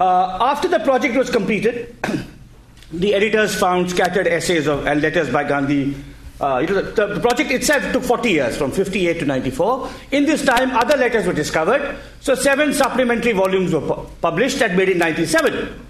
Uh, 0.00 0.38
after 0.40 0.68
the 0.68 0.80
project 0.80 1.16
was 1.16 1.30
completed, 1.30 1.94
the 2.92 3.14
editors 3.14 3.54
found 3.54 3.90
scattered 3.90 4.26
essays 4.26 4.66
of, 4.66 4.86
and 4.86 5.00
letters 5.00 5.30
by 5.30 5.44
Gandhi. 5.44 5.94
Uh, 6.40 6.66
the, 6.66 6.82
the, 6.82 7.20
project 7.20 7.52
itself 7.52 7.92
took 7.92 8.02
40 8.02 8.30
years, 8.30 8.56
from 8.56 8.72
58 8.72 9.20
to 9.20 9.24
94. 9.24 9.88
In 10.10 10.26
this 10.26 10.44
time, 10.44 10.72
other 10.72 10.96
letters 10.96 11.26
were 11.26 11.32
discovered. 11.32 11.96
So, 12.20 12.34
seven 12.34 12.74
supplementary 12.74 13.32
volumes 13.32 13.72
were 13.72 13.80
pu- 13.80 14.06
published 14.20 14.58
that 14.58 14.74
made 14.74 14.88
in 14.88 14.98
97. 14.98 15.80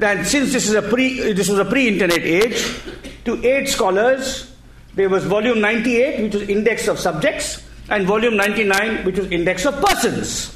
And 0.00 0.26
since 0.26 0.52
this, 0.52 0.68
is 0.68 0.74
a 0.74 0.82
pre, 0.82 1.32
this 1.32 1.48
was 1.48 1.58
a 1.58 1.64
pre 1.64 1.88
internet 1.88 2.20
age, 2.20 2.80
to 3.24 3.44
eight 3.44 3.68
scholars, 3.68 4.54
there 4.94 5.08
was 5.08 5.24
volume 5.24 5.60
98, 5.60 6.22
which 6.22 6.34
was 6.34 6.48
Index 6.48 6.86
of 6.86 7.00
Subjects, 7.00 7.64
and 7.90 8.06
volume 8.06 8.36
99, 8.36 9.04
which 9.04 9.18
was 9.18 9.30
Index 9.32 9.66
of 9.66 9.74
Persons. 9.84 10.54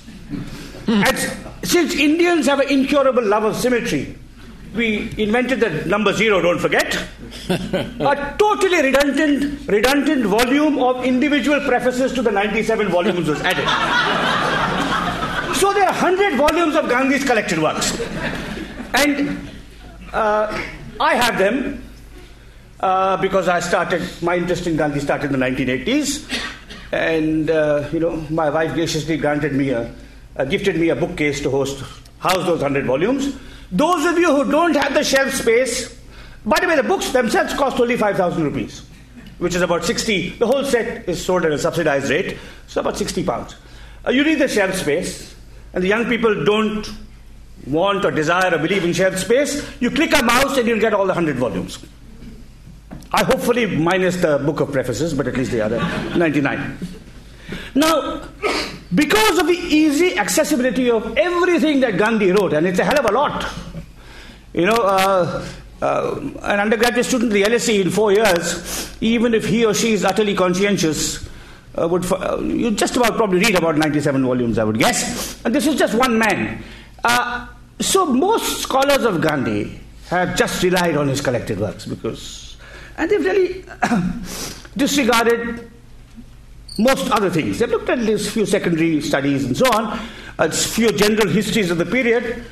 Since 1.63 1.95
Indians 1.95 2.47
have 2.47 2.61
an 2.61 2.69
incurable 2.69 3.23
love 3.23 3.45
of 3.45 3.57
symmetry, 3.57 4.17
we 4.75 5.13
invented 5.19 5.61
the 5.61 5.85
number 5.87 6.13
zero, 6.13 6.41
don't 6.41 6.59
forget. 6.59 6.95
a 7.51 8.35
totally 8.39 8.83
redundant, 8.83 9.69
redundant 9.69 10.25
volume 10.25 10.79
of 10.79 11.05
individual 11.05 11.61
prefaces 11.61 12.13
to 12.13 12.23
the 12.23 12.31
97 12.31 12.89
volumes 12.89 13.29
was 13.29 13.41
added. 13.43 13.67
so 15.57 15.73
there 15.75 15.85
are 15.85 15.93
100 15.93 16.37
volumes 16.37 16.75
of 16.75 16.89
Gandhi's 16.89 17.25
collected 17.25 17.59
works. 17.59 17.99
And 18.95 19.51
uh, 20.13 20.63
I 21.01 21.15
have 21.15 21.39
them 21.39 21.83
uh, 22.81 23.17
because 23.19 23.49
I 23.49 23.61
started, 23.61 24.03
my 24.23 24.37
interest 24.37 24.67
in 24.67 24.77
Gandhi 24.77 25.01
started 25.01 25.33
in 25.33 25.39
the 25.39 25.47
1980s. 25.47 26.25
And, 26.93 27.51
uh, 27.51 27.89
you 27.93 28.01
know, 28.01 28.17
my 28.31 28.49
wife 28.49 28.73
graciously 28.73 29.19
granted 29.19 29.53
me 29.53 29.71
a, 29.71 29.93
uh, 30.39 30.45
gifted 30.45 30.77
me 30.77 30.89
a 30.91 30.97
bookcase 30.97 31.41
to 31.43 31.51
host, 31.51 31.85
house 32.21 32.47
those 32.47 32.63
100 32.63 32.87
volumes. 32.87 33.37
Those 33.71 34.07
of 34.07 34.19
you 34.19 34.35
who 34.35 34.51
don't 34.51 34.75
have 34.77 34.95
the 34.95 35.05
shelf 35.05 35.35
space, 35.35 35.99
by 36.47 36.61
the 36.61 36.69
way, 36.69 36.77
the 36.77 36.83
books 36.83 37.11
themselves 37.11 37.53
cost 37.55 37.79
only 37.79 37.97
5,000 37.97 38.43
rupees, 38.43 38.89
which 39.39 39.55
is 39.55 39.63
about 39.63 39.85
60. 39.85 40.31
The 40.31 40.47
whole 40.47 40.65
set 40.65 41.09
is 41.09 41.23
sold 41.23 41.45
at 41.45 41.53
a 41.53 41.59
subsidized 41.59 42.09
rate, 42.09 42.39
so 42.67 42.81
about 42.81 42.97
60 42.97 43.25
pounds. 43.25 43.57
Uh, 44.07 44.11
you 44.11 44.25
need 44.25 44.37
the 44.37 44.49
shelf 44.49 44.75
space, 44.75 45.35
and 45.75 45.85
the 45.85 45.89
young 45.89 46.07
people 46.07 46.45
don't 46.45 46.89
want 47.67 48.05
or 48.05 48.11
desire 48.11 48.55
or 48.55 48.59
believe 48.59 48.85
in 48.85 48.93
shelf 48.93 49.19
space. 49.19 49.69
You 49.81 49.91
click 49.91 50.13
a 50.19 50.23
mouse 50.23 50.57
and 50.57 50.67
you'll 50.67 50.81
get 50.81 50.95
all 50.95 51.05
the 51.05 51.13
100 51.13 51.37
volumes. 51.37 51.85
I 53.13 53.25
hopefully 53.25 53.67
minus 53.67 54.17
the 54.17 54.39
book 54.39 54.61
of 54.61 54.71
prefaces, 54.71 55.15
but 55.15 55.27
at 55.27 55.37
least 55.37 55.51
the 55.51 55.63
other 55.63 55.79
99. 56.17 56.79
Now, 57.75 58.29
because 58.95 59.39
of 59.39 59.47
the 59.47 59.53
easy 59.53 60.17
accessibility 60.17 60.91
of 60.91 61.17
everything 61.17 61.81
that 61.81 61.99
Gandhi 61.99 62.33
wrote, 62.33 62.53
and 62.53 62.67
it's 62.67 62.79
a 62.79 62.85
hell 62.85 62.99
of 62.99 63.05
a 63.05 63.13
lot. 63.13 63.47
You 64.55 64.67
know, 64.67 64.77
uh, 64.77 65.47
uh, 65.83 66.21
an 66.43 66.61
undergraduate 66.61 67.07
student 67.07 67.33
at 67.33 67.35
the 67.35 67.43
LSE 67.43 67.81
in 67.83 67.91
four 67.91 68.13
years, 68.13 68.97
even 69.01 69.35
if 69.35 69.47
he 69.47 69.65
or 69.65 69.75
she 69.75 69.93
is 69.93 70.05
utterly 70.05 70.35
conscientious, 70.35 71.29
uh, 71.77 71.87
would 71.87 72.11
uh, 72.11 72.39
you 72.41 72.71
just 72.71 72.97
about 72.97 73.17
probably 73.17 73.41
read 73.41 73.55
about 73.55 73.77
97 73.77 74.25
volumes, 74.25 74.59
I 74.59 74.65
would 74.65 74.79
guess. 74.79 75.45
And 75.45 75.55
this 75.55 75.67
is 75.67 75.77
just 75.77 75.95
one 75.95 76.19
man. 76.19 76.63
Uh, 77.05 77.47
so 77.79 78.07
most 78.07 78.63
scholars 78.63 79.05
of 79.05 79.21
Gandhi 79.21 79.79
have 80.09 80.37
just 80.37 80.63
relied 80.63 80.97
on 80.97 81.09
his 81.09 81.21
collected 81.21 81.61
works 81.61 81.85
because, 81.87 82.57
and 82.97 83.11
they've 83.11 83.25
really 83.25 83.65
disregarded 84.77 85.71
most 86.79 87.11
other 87.11 87.29
things. 87.29 87.59
They've 87.59 87.69
looked 87.69 87.91
at 87.91 87.99
these 87.99 88.31
few 88.33 88.47
secondary 88.47 89.01
studies 89.01 89.45
and 89.45 89.57
so 89.57 89.67
on, 89.73 89.99
a 90.39 90.51
few 90.51 90.93
general 90.93 91.29
histories 91.29 91.71
of 91.71 91.79
the 91.79 91.87
period. 91.87 92.45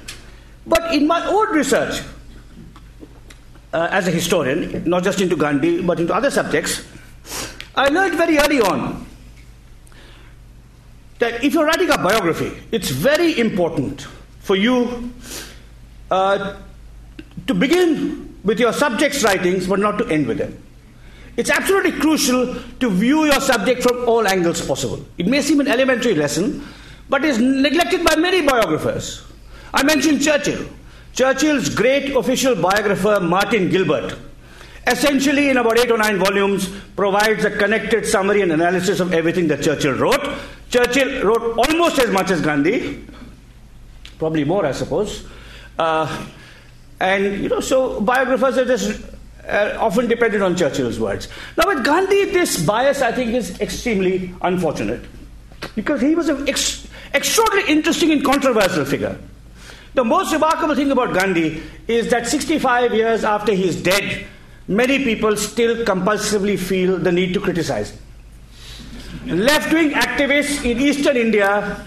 But 0.67 0.93
in 0.93 1.07
my 1.07 1.25
own 1.27 1.55
research, 1.55 2.03
uh, 3.73 3.89
as 3.91 4.09
a 4.09 4.11
historian, 4.11 4.83
not 4.89 5.05
just 5.05 5.21
into 5.21 5.37
Gandhi, 5.37 5.81
but 5.83 6.01
into 6.01 6.15
other 6.15 6.31
subjects, 6.31 6.85
I 7.75 7.89
learned 7.89 8.15
very 8.15 8.39
early 8.39 8.61
on 8.61 9.07
that 11.19 11.45
if 11.45 11.55
you're 11.55 11.65
writing 11.65 11.91
a 11.91 11.99
biography, 11.99 12.53
it's 12.73 12.91
very 12.91 13.39
important 13.39 14.07
for 14.41 14.57
you 14.57 15.13
uh, 16.11 16.57
to 17.47 17.55
begin 17.55 18.39
with 18.45 18.59
your 18.59 18.73
subject's 18.73 19.23
writings, 19.23 19.67
but 19.67 19.79
not 19.79 19.99
to 19.99 20.07
end 20.09 20.27
with 20.27 20.39
them. 20.39 20.66
It's 21.37 21.51
absolutely 21.51 21.93
crucial 21.93 22.55
to 22.81 22.91
view 22.91 23.27
your 23.27 23.41
subject 23.41 23.83
from 23.83 24.09
all 24.09 24.27
angles 24.27 24.65
possible. 24.67 25.05
It 25.19 25.27
may 25.27 25.43
seem 25.43 25.61
an 25.61 25.69
elementary 25.69 26.15
lesson, 26.15 26.67
but 27.09 27.25
is 27.25 27.39
neglected 27.39 28.05
by 28.05 28.17
many 28.17 28.41
biographers. 28.47 29.23
I 29.75 29.83
mentioned 29.83 30.23
Churchill. 30.23 30.67
Churchill's 31.13 31.69
great 31.69 32.15
official 32.17 32.55
biographer, 32.55 33.21
Martin 33.21 33.69
Gilbert, 33.69 34.17
essentially 34.87 35.51
in 35.51 35.57
about 35.57 35.79
eight 35.79 35.91
or 35.91 35.99
nine 35.99 36.19
volumes, 36.19 36.69
provides 36.95 37.45
a 37.45 37.51
connected 37.51 38.07
summary 38.07 38.41
and 38.43 38.53
analysis 38.53 39.01
of 39.01 39.13
everything 39.13 39.49
that 39.49 39.63
Churchill 39.63 39.95
wrote. 39.95 40.27
Churchill 40.71 41.25
wrote 41.25 41.59
almost 41.59 41.99
as 41.99 42.11
much 42.11 42.31
as 42.31 42.41
Gandhi, 42.41 43.05
probably 44.19 44.45
more, 44.45 44.65
I 44.65 44.73
suppose. 44.73 45.27
Uh, 45.79 46.27
and, 47.01 47.43
you 47.43 47.49
know, 47.49 47.61
so 47.61 48.01
biographers 48.01 48.57
are 48.59 48.65
just 48.65 49.16
uh, 49.49 49.77
often 49.81 50.09
depended 50.09 50.43
on 50.43 50.57
Churchill's 50.57 50.99
words. 50.99 51.29
Now, 51.57 51.67
with 51.69 51.85
Gandhi, 51.85 52.27
this 52.27 52.65
bias, 52.65 53.03
I 53.03 53.13
think, 53.13 53.35
is 53.35 53.61
extremely 53.61 54.35
unfortunate 54.43 55.05
because 55.75 56.01
he 56.01 56.15
was 56.15 56.29
an 56.29 56.49
ex- 56.49 56.87
extraordinarily 57.15 57.73
interesting 57.73 58.13
and 58.13 58.25
controversial 58.25 58.85
figure. 58.85 59.19
The 59.95 60.05
most 60.05 60.33
remarkable 60.33 60.75
thing 60.75 60.91
about 60.91 61.15
Gandhi 61.15 61.63
is 61.89 62.11
that 62.11 62.27
65 62.27 62.93
years 62.93 63.25
after 63.25 63.53
he's 63.53 63.81
dead, 63.83 64.27
many 64.69 65.03
people 65.05 65.37
still 65.37 65.85
compulsively 65.85 66.59
feel 66.59 66.99
the 66.99 67.13
need 67.13 67.33
to 67.35 67.41
criticize. 67.41 67.99
Left 69.25 69.73
wing 69.73 69.93
activists 69.93 70.65
in 70.71 70.81
eastern 70.81 71.17
India, 71.17 71.85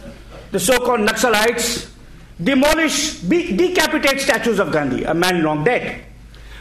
the 0.51 0.59
so 0.59 0.77
called 0.79 1.01
Naxalites, 1.01 1.89
demolish, 2.41 3.15
be- 3.19 3.55
decapitate 3.55 4.19
statues 4.21 4.59
of 4.59 4.71
Gandhi, 4.71 5.03
a 5.03 5.13
man 5.13 5.43
long 5.43 5.63
dead 5.63 6.05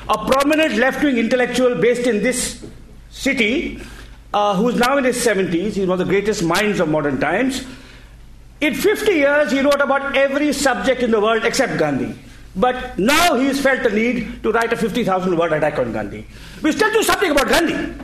a 0.08 0.26
prominent 0.26 0.76
left 0.76 1.02
wing 1.02 1.18
intellectual 1.18 1.74
based 1.74 2.06
in 2.06 2.22
this 2.22 2.64
city, 3.10 3.80
uh, 4.32 4.54
who's 4.56 4.76
now 4.76 4.96
in 4.96 5.04
his 5.04 5.16
70s, 5.24 5.72
he's 5.72 5.86
one 5.86 6.00
of 6.00 6.06
the 6.06 6.10
greatest 6.10 6.42
minds 6.42 6.80
of 6.80 6.88
modern 6.88 7.20
times. 7.20 7.64
In 8.60 8.74
50 8.74 9.12
years, 9.12 9.52
he 9.52 9.60
wrote 9.60 9.80
about 9.80 10.16
every 10.16 10.52
subject 10.52 11.02
in 11.02 11.10
the 11.10 11.20
world 11.20 11.44
except 11.44 11.78
Gandhi. 11.78 12.18
But 12.56 12.98
now 12.98 13.34
he's 13.36 13.60
felt 13.60 13.82
the 13.82 13.90
need 13.90 14.42
to 14.42 14.50
write 14.50 14.72
a 14.72 14.76
50,000 14.76 15.36
word 15.36 15.52
attack 15.52 15.78
on 15.78 15.92
Gandhi, 15.92 16.26
which 16.60 16.78
tells 16.78 16.94
you 16.94 17.02
something 17.04 17.30
about 17.30 17.48
Gandhi. 17.48 17.94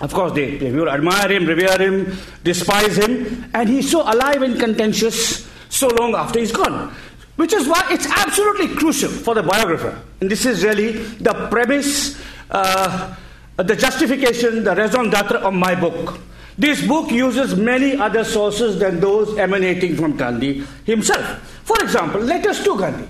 Of 0.00 0.12
course, 0.12 0.32
they, 0.32 0.56
they 0.56 0.72
will 0.72 0.88
admire 0.88 1.30
him, 1.30 1.46
revere 1.46 1.78
him, 1.78 2.16
despise 2.42 2.96
him, 2.96 3.48
and 3.54 3.68
he's 3.68 3.90
so 3.90 4.02
alive 4.02 4.42
and 4.42 4.58
contentious 4.58 5.48
so 5.68 5.88
long 5.88 6.14
after 6.14 6.40
he's 6.40 6.50
gone. 6.50 6.92
Which 7.36 7.52
is 7.52 7.66
why 7.66 7.86
it's 7.90 8.06
absolutely 8.06 8.68
crucial 8.76 9.10
for 9.10 9.34
the 9.34 9.42
biographer. 9.42 10.00
And 10.20 10.30
this 10.30 10.46
is 10.46 10.62
really 10.62 10.92
the 10.92 11.48
premise, 11.50 12.20
uh, 12.50 13.14
the 13.56 13.74
justification, 13.74 14.62
the 14.62 14.74
raison 14.74 15.10
d'etre 15.10 15.38
of 15.38 15.52
my 15.52 15.74
book. 15.74 16.20
This 16.56 16.86
book 16.86 17.10
uses 17.10 17.56
many 17.56 17.96
other 17.96 18.22
sources 18.22 18.78
than 18.78 19.00
those 19.00 19.36
emanating 19.36 19.96
from 19.96 20.16
Gandhi 20.16 20.64
himself. 20.84 21.40
For 21.64 21.76
example, 21.82 22.20
letters 22.20 22.62
to 22.62 22.78
Gandhi. 22.78 23.08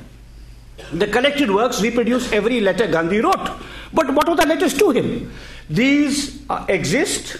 The 0.94 1.06
collected 1.08 1.50
works 1.50 1.82
reproduce 1.82 2.32
every 2.32 2.60
letter 2.60 2.86
Gandhi 2.86 3.20
wrote. 3.20 3.50
But 3.92 4.12
what 4.14 4.28
were 4.28 4.36
the 4.36 4.46
letters 4.46 4.76
to 4.78 4.90
him? 4.90 5.30
These 5.68 6.42
uh, 6.48 6.64
exist 6.68 7.36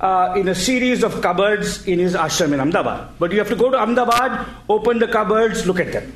uh, 0.00 0.34
in 0.36 0.48
a 0.48 0.54
series 0.54 1.04
of 1.04 1.20
cupboards 1.20 1.86
in 1.86 1.98
his 1.98 2.14
ashram 2.14 2.52
in 2.52 2.60
Ahmedabad. 2.60 3.08
But 3.18 3.32
you 3.32 3.38
have 3.38 3.48
to 3.48 3.56
go 3.56 3.70
to 3.70 3.78
Ahmedabad, 3.78 4.46
open 4.68 4.98
the 4.98 5.08
cupboards, 5.08 5.66
look 5.66 5.80
at 5.80 5.92
them. 5.92 6.12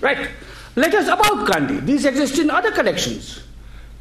Right? 0.00 0.28
Letters 0.76 1.08
about 1.08 1.46
Gandhi. 1.48 1.80
These 1.80 2.04
exist 2.04 2.38
in 2.38 2.50
other 2.50 2.70
collections. 2.70 3.42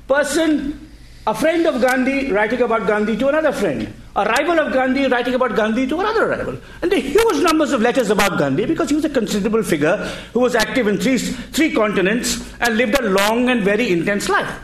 Person, 0.08 0.90
a 1.26 1.34
friend 1.34 1.66
of 1.66 1.82
Gandhi 1.82 2.32
writing 2.32 2.62
about 2.62 2.86
Gandhi 2.86 3.16
to 3.18 3.30
another 3.30 3.54
friend. 3.54 3.92
A 4.18 4.26
rival 4.26 4.60
of 4.60 4.74
Gandhi 4.74 5.08
writing 5.08 5.34
about 5.34 5.56
Gandhi 5.56 5.88
to 5.88 6.00
another 6.00 6.28
rival. 6.28 6.58
And 6.82 6.92
the 6.92 7.00
huge 7.00 7.44
numbers 7.44 7.72
of 7.72 7.82
letters 7.82 8.10
about 8.10 8.38
Gandhi 8.38 8.66
because 8.66 8.90
he 8.90 8.96
was 8.96 9.06
a 9.06 9.10
considerable 9.10 9.64
figure 9.64 9.98
who 10.34 10.42
was 10.42 10.54
active 10.54 10.88
in 10.88 10.98
three, 10.98 11.18
three 11.18 11.74
continents 11.74 12.54
and 12.60 12.76
lived 12.78 13.00
a 13.00 13.10
long 13.10 13.50
and 13.50 13.64
very 13.64 13.92
intense 13.92 14.28
life. 14.28 14.60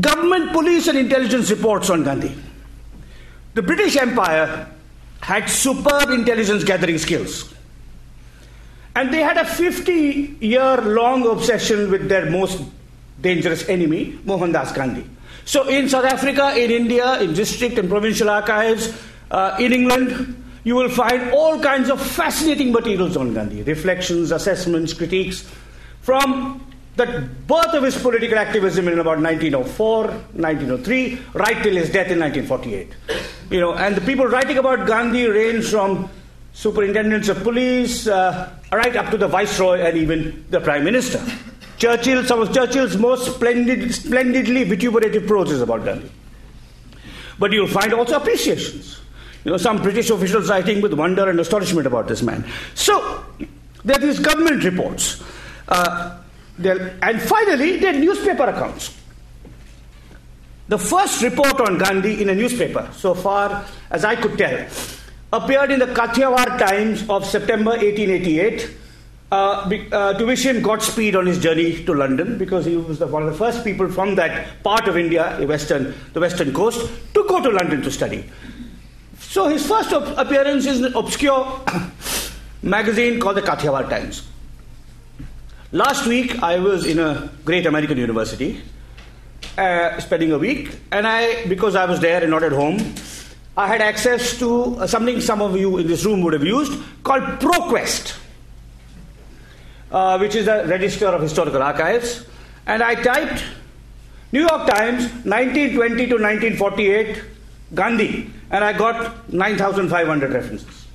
Government, 0.00 0.52
police, 0.52 0.88
and 0.88 0.98
intelligence 0.98 1.50
reports 1.50 1.88
on 1.88 2.04
Gandhi. 2.04 2.34
The 3.54 3.62
British 3.62 3.96
Empire 3.96 4.68
had 5.20 5.48
superb 5.48 6.10
intelligence 6.10 6.64
gathering 6.64 6.98
skills. 6.98 7.52
And 8.94 9.12
they 9.12 9.20
had 9.20 9.36
a 9.36 9.44
50 9.44 10.36
year 10.40 10.76
long 10.78 11.26
obsession 11.26 11.90
with 11.90 12.08
their 12.08 12.30
most 12.30 12.62
dangerous 13.20 13.68
enemy, 13.68 14.18
Mohandas 14.24 14.72
Gandhi. 14.72 15.08
So, 15.44 15.68
in 15.68 15.88
South 15.88 16.04
Africa, 16.04 16.54
in 16.56 16.70
India, 16.70 17.20
in 17.20 17.32
district 17.32 17.78
and 17.78 17.88
provincial 17.88 18.28
archives, 18.28 18.92
uh, 19.30 19.56
in 19.58 19.72
England, 19.72 20.36
you 20.64 20.74
will 20.74 20.88
find 20.88 21.30
all 21.32 21.58
kinds 21.60 21.88
of 21.88 22.00
fascinating 22.00 22.72
materials 22.72 23.16
on 23.16 23.32
Gandhi 23.32 23.62
reflections, 23.62 24.30
assessments, 24.30 24.92
critiques 24.92 25.48
from 26.02 26.66
the 27.00 27.28
birth 27.46 27.72
of 27.74 27.82
his 27.82 27.96
political 28.00 28.38
activism 28.38 28.88
in 28.88 28.98
about 28.98 29.18
1904, 29.20 30.04
1903, 30.04 31.18
right 31.34 31.62
till 31.62 31.74
his 31.74 31.90
death 31.90 32.10
in 32.10 32.20
1948. 32.20 32.94
You 33.50 33.60
know, 33.60 33.74
and 33.74 33.96
the 33.96 34.00
people 34.02 34.26
writing 34.26 34.58
about 34.58 34.86
Gandhi 34.86 35.26
range 35.26 35.70
from 35.70 36.10
superintendents 36.52 37.28
of 37.28 37.42
police 37.42 38.06
uh, 38.06 38.52
right 38.72 38.94
up 38.96 39.10
to 39.10 39.16
the 39.16 39.28
viceroy 39.28 39.80
and 39.80 39.96
even 39.96 40.44
the 40.50 40.60
prime 40.60 40.84
minister. 40.84 41.24
Churchill, 41.78 42.24
some 42.24 42.42
of 42.42 42.52
Churchill's 42.52 42.96
most 42.96 43.34
splendid, 43.34 43.94
splendidly 43.94 44.64
vituperative 44.64 45.26
prose 45.26 45.50
is 45.50 45.62
about 45.62 45.84
Gandhi. 45.84 46.10
But 47.38 47.52
you'll 47.52 47.68
find 47.68 47.94
also 47.94 48.16
appreciations. 48.16 49.00
You 49.44 49.52
know, 49.52 49.56
some 49.56 49.80
British 49.80 50.10
officials 50.10 50.50
writing 50.50 50.82
with 50.82 50.92
wonder 50.92 51.30
and 51.30 51.40
astonishment 51.40 51.86
about 51.86 52.06
this 52.08 52.20
man. 52.20 52.44
So, 52.74 53.24
there 53.82 53.96
are 53.96 54.00
these 54.00 54.18
government 54.18 54.62
reports. 54.64 55.22
Uh, 55.66 56.18
and 56.58 57.22
finally, 57.22 57.78
there 57.78 57.94
are 57.94 57.98
newspaper 57.98 58.44
accounts. 58.44 58.96
The 60.68 60.78
first 60.78 61.22
report 61.22 61.60
on 61.60 61.78
Gandhi 61.78 62.22
in 62.22 62.28
a 62.28 62.34
newspaper, 62.34 62.88
so 62.94 63.14
far 63.14 63.64
as 63.90 64.04
I 64.04 64.14
could 64.14 64.38
tell, 64.38 64.66
appeared 65.32 65.70
in 65.72 65.80
the 65.80 65.86
Kathiawar 65.86 66.58
Times 66.58 67.08
of 67.08 67.26
September 67.26 67.70
1888 67.72 68.76
uh, 69.32 69.70
uh, 69.92 70.12
to 70.14 70.26
him 70.26 70.62
Godspeed 70.62 71.14
on 71.14 71.26
his 71.26 71.38
journey 71.38 71.84
to 71.84 71.94
London 71.94 72.36
because 72.36 72.64
he 72.64 72.76
was 72.76 72.98
the, 72.98 73.06
one 73.06 73.22
of 73.22 73.32
the 73.32 73.38
first 73.38 73.64
people 73.64 73.88
from 73.88 74.16
that 74.16 74.62
part 74.62 74.88
of 74.88 74.96
India, 74.96 75.36
the 75.38 75.46
western, 75.46 75.94
the 76.12 76.20
western 76.20 76.52
coast, 76.52 76.90
to 77.14 77.24
go 77.28 77.40
to 77.40 77.50
London 77.50 77.82
to 77.82 77.90
study. 77.90 78.28
So 79.18 79.46
his 79.48 79.66
first 79.66 79.92
op- 79.92 80.18
appearance 80.18 80.66
is 80.66 80.80
an 80.80 80.94
obscure 80.94 81.64
magazine 82.62 83.20
called 83.20 83.36
the 83.36 83.42
Kathiawar 83.42 83.88
Times. 83.88 84.26
Last 85.72 86.04
week, 86.08 86.42
I 86.42 86.58
was 86.58 86.84
in 86.84 86.98
a 86.98 87.30
great 87.44 87.64
American 87.64 87.96
university, 87.96 88.60
uh, 89.56 90.00
spending 90.00 90.32
a 90.32 90.38
week, 90.38 90.76
and 90.90 91.06
I, 91.06 91.46
because 91.46 91.76
I 91.76 91.84
was 91.84 92.00
there 92.00 92.20
and 92.20 92.28
not 92.28 92.42
at 92.42 92.50
home, 92.50 92.96
I 93.56 93.68
had 93.68 93.80
access 93.80 94.36
to 94.40 94.74
uh, 94.78 94.88
something 94.88 95.20
some 95.20 95.40
of 95.40 95.56
you 95.56 95.78
in 95.78 95.86
this 95.86 96.04
room 96.04 96.22
would 96.22 96.32
have 96.32 96.42
used 96.42 96.72
called 97.04 97.22
ProQuest, 97.38 98.18
uh, 99.92 100.18
which 100.18 100.34
is 100.34 100.48
a 100.48 100.66
register 100.66 101.06
of 101.06 101.22
historical 101.22 101.62
archives. 101.62 102.26
And 102.66 102.82
I 102.82 102.96
typed 102.96 103.44
New 104.32 104.40
York 104.40 104.66
Times, 104.66 105.04
1920 105.22 106.06
to 106.06 106.14
1948, 106.14 107.22
Gandhi, 107.74 108.28
and 108.50 108.64
I 108.64 108.72
got 108.72 109.32
9,500 109.32 110.32
references. 110.32 110.86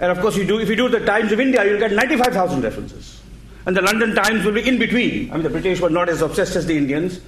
And 0.00 0.12
of 0.12 0.20
course, 0.20 0.36
you 0.36 0.44
do, 0.44 0.60
if 0.60 0.68
you 0.68 0.76
do 0.76 0.90
the 0.90 1.00
Times 1.00 1.32
of 1.32 1.40
India, 1.40 1.64
you'll 1.64 1.78
get 1.78 1.92
95,000 1.92 2.60
references. 2.60 3.21
And 3.66 3.76
the 3.76 3.82
London 3.82 4.14
Times 4.14 4.44
will 4.44 4.52
be 4.52 4.66
in 4.66 4.78
between. 4.78 5.30
I 5.30 5.34
mean, 5.34 5.42
the 5.44 5.50
British 5.50 5.80
were 5.80 5.90
not 5.90 6.08
as 6.08 6.22
obsessed 6.22 6.56
as 6.56 6.66
the 6.66 6.76
Indians, 6.76 7.20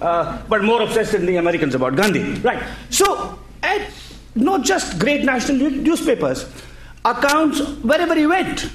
uh, 0.00 0.42
but 0.48 0.62
more 0.62 0.82
obsessed 0.82 1.12
than 1.12 1.26
the 1.26 1.36
Americans 1.36 1.74
about 1.74 1.96
Gandhi. 1.96 2.34
Right. 2.40 2.62
So, 2.90 3.38
not 4.34 4.62
just 4.62 4.98
great 4.98 5.24
national 5.24 5.70
newspapers, 5.70 6.50
accounts 7.04 7.60
wherever 7.82 8.14
he 8.14 8.26
went. 8.26 8.70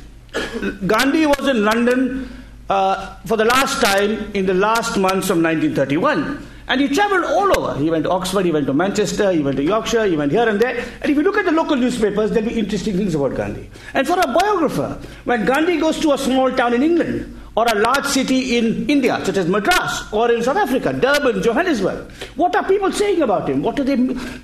Gandhi 0.88 1.26
was 1.26 1.48
in 1.48 1.64
London 1.64 2.30
uh, 2.70 3.16
for 3.26 3.38
the 3.38 3.46
last 3.46 3.82
time 3.82 4.32
in 4.34 4.46
the 4.46 4.54
last 4.54 4.98
months 4.98 5.30
of 5.30 5.38
1931. 5.38 6.48
And 6.68 6.80
he 6.80 6.88
traveled 6.88 7.26
all 7.26 7.60
over. 7.60 7.80
He 7.80 7.90
went 7.90 8.06
to 8.06 8.12
Oxford, 8.12 8.46
he 8.46 8.52
went 8.52 8.68
to 8.68 8.74
Manchester, 8.74 9.32
he 9.32 9.40
went 9.40 9.58
to 9.58 9.64
Yorkshire, 9.64 10.06
he 10.06 10.16
went 10.16 10.32
here 10.32 10.48
and 10.48 10.60
there. 10.60 10.78
And 11.02 11.12
if 11.12 11.18
you 11.18 11.24
look 11.24 11.38
at 11.38 11.46
the 11.46 11.52
local 11.52 11.76
newspapers, 11.76 12.32
there'll 12.32 12.50
be 12.50 12.58
interesting 12.58 12.96
things 12.96 13.16
about 13.16 13.36
Gandhi. 13.36 13.70
And 13.94 14.08
for 14.08 14.20
a 14.20 14.28
biographer, 14.28 15.02
when 15.26 15.46
Gandhi 15.46 15.80
goes 15.80 16.00
to 16.00 16.14
a 16.14 16.18
small 16.18 16.52
town 16.52 16.74
in 16.74 16.84
England, 16.84 17.40
or 17.56 17.66
a 17.68 17.76
large 17.76 18.06
city 18.06 18.58
in 18.58 18.90
India, 18.90 19.24
such 19.24 19.38
as 19.38 19.48
Madras, 19.48 20.12
or 20.12 20.32
in 20.32 20.42
South 20.42 20.58
Africa, 20.58 20.92
Durban, 20.92 21.44
Johannesburg. 21.44 22.12
What 22.36 22.56
are 22.56 22.68
people 22.68 22.92
saying 22.92 23.22
about 23.22 23.48
him? 23.48 23.62
What 23.62 23.80
are 23.80 23.84
they, 23.84 23.96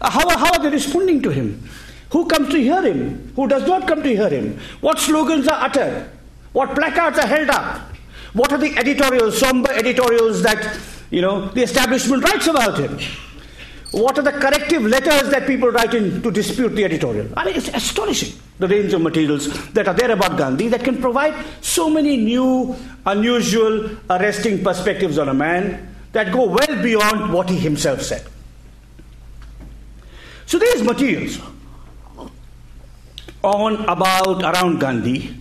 how, 0.02 0.30
how 0.38 0.54
are 0.54 0.60
they 0.60 0.70
responding 0.70 1.22
to 1.24 1.30
him? 1.32 1.68
Who 2.12 2.28
comes 2.28 2.50
to 2.50 2.62
hear 2.62 2.82
him? 2.84 3.32
Who 3.36 3.48
does 3.48 3.68
not 3.68 3.88
come 3.88 4.04
to 4.04 4.10
hear 4.10 4.30
him? 4.30 4.60
What 4.82 5.00
slogans 5.00 5.48
are 5.48 5.64
uttered? 5.66 6.10
What 6.54 6.76
placards 6.76 7.18
are 7.18 7.28
held 7.28 7.50
up? 7.50 7.82
What 8.34 8.52
are 8.54 8.58
the 8.58 8.78
editorials, 8.78 9.40
somber 9.40 9.72
editorials 9.72 10.42
that 10.44 10.80
you 11.12 11.22
know, 11.22 11.48
the 11.50 11.64
establishment 11.64 12.24
writes 12.24 12.48
about 12.48 12.78
him. 12.78 13.00
What 13.92 14.20
are 14.20 14.22
the 14.22 14.32
corrective 14.32 14.84
letters 14.84 15.32
that 15.32 15.48
people 15.48 15.70
write 15.70 15.96
in 15.96 16.22
to 16.22 16.30
dispute 16.30 16.70
the 16.70 16.86
editorial? 16.86 17.28
I 17.36 17.46
mean, 17.46 17.56
it's 17.56 17.70
astonishing 17.70 18.40
the 18.60 18.68
range 18.68 18.94
of 18.94 19.02
materials 19.02 19.48
that 19.72 19.88
are 19.88 19.96
there 19.96 20.12
about 20.12 20.38
Gandhi 20.38 20.68
that 20.68 20.84
can 20.84 21.02
provide 21.02 21.34
so 21.62 21.90
many 21.90 22.18
new, 22.18 22.76
unusual, 23.08 23.90
arresting 24.10 24.64
perspectives 24.64 25.18
on 25.18 25.30
a 25.30 25.34
man 25.34 25.96
that 26.12 26.32
go 26.32 26.46
well 26.46 26.84
beyond 26.84 27.34
what 27.34 27.50
he 27.50 27.58
himself 27.58 28.02
said. 28.04 28.24
So 30.46 30.60
these 30.60 30.84
materials 30.84 31.40
on, 33.42 33.86
about, 33.86 34.44
around 34.44 34.80
Gandhi, 34.80 35.36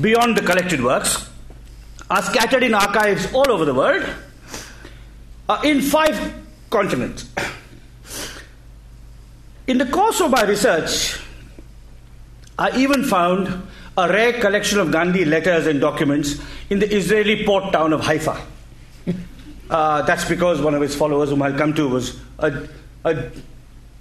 beyond 0.00 0.36
the 0.36 0.42
collected 0.42 0.82
works, 0.82 1.29
are 2.10 2.22
scattered 2.22 2.64
in 2.64 2.74
archives 2.74 3.32
all 3.32 3.50
over 3.50 3.64
the 3.64 3.72
world 3.72 4.04
uh, 5.48 5.60
in 5.64 5.80
five 5.80 6.34
continents. 6.68 7.30
In 9.68 9.78
the 9.78 9.86
course 9.86 10.20
of 10.20 10.32
my 10.32 10.42
research, 10.42 11.20
I 12.58 12.76
even 12.76 13.04
found 13.04 13.68
a 13.96 14.08
rare 14.08 14.32
collection 14.40 14.80
of 14.80 14.90
Gandhi 14.90 15.24
letters 15.24 15.68
and 15.68 15.80
documents 15.80 16.40
in 16.68 16.80
the 16.80 16.92
Israeli 16.92 17.44
port 17.44 17.72
town 17.72 17.92
of 17.92 18.00
Haifa. 18.00 18.40
Uh, 19.70 20.02
that's 20.02 20.24
because 20.24 20.60
one 20.60 20.74
of 20.74 20.82
his 20.82 20.96
followers, 20.96 21.30
whom 21.30 21.42
I'll 21.42 21.56
come 21.56 21.72
to, 21.74 21.88
was 21.88 22.18
a, 22.40 22.68
a, 23.04 23.30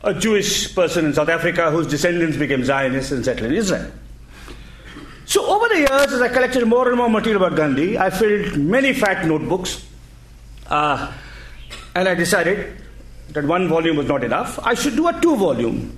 a 0.01 0.13
Jewish 0.15 0.73
person 0.73 1.05
in 1.05 1.13
South 1.13 1.29
Africa 1.29 1.69
whose 1.69 1.85
descendants 1.85 2.37
became 2.37 2.65
Zionists 2.65 3.11
and 3.11 3.23
settled 3.23 3.51
in 3.51 3.55
Israel. 3.55 3.91
So, 5.29 5.45
over 5.45 5.67
the 5.67 5.77
years, 5.77 6.11
as 6.11 6.21
I 6.21 6.29
collected 6.29 6.65
more 6.65 6.87
and 6.87 6.97
more 6.97 7.07
material 7.07 7.43
about 7.43 7.55
Gandhi, 7.55 7.99
I 7.99 8.09
filled 8.09 8.57
many 8.57 8.93
fat 8.93 9.27
notebooks. 9.27 9.85
Uh, 10.65 11.13
and 11.93 12.09
I 12.09 12.15
decided 12.15 12.81
that 13.33 13.45
one 13.45 13.67
volume 13.67 13.97
was 13.97 14.07
not 14.07 14.23
enough. 14.23 14.57
I 14.63 14.73
should 14.73 14.95
do 14.95 15.07
a 15.07 15.21
two 15.21 15.35
volume 15.35 15.95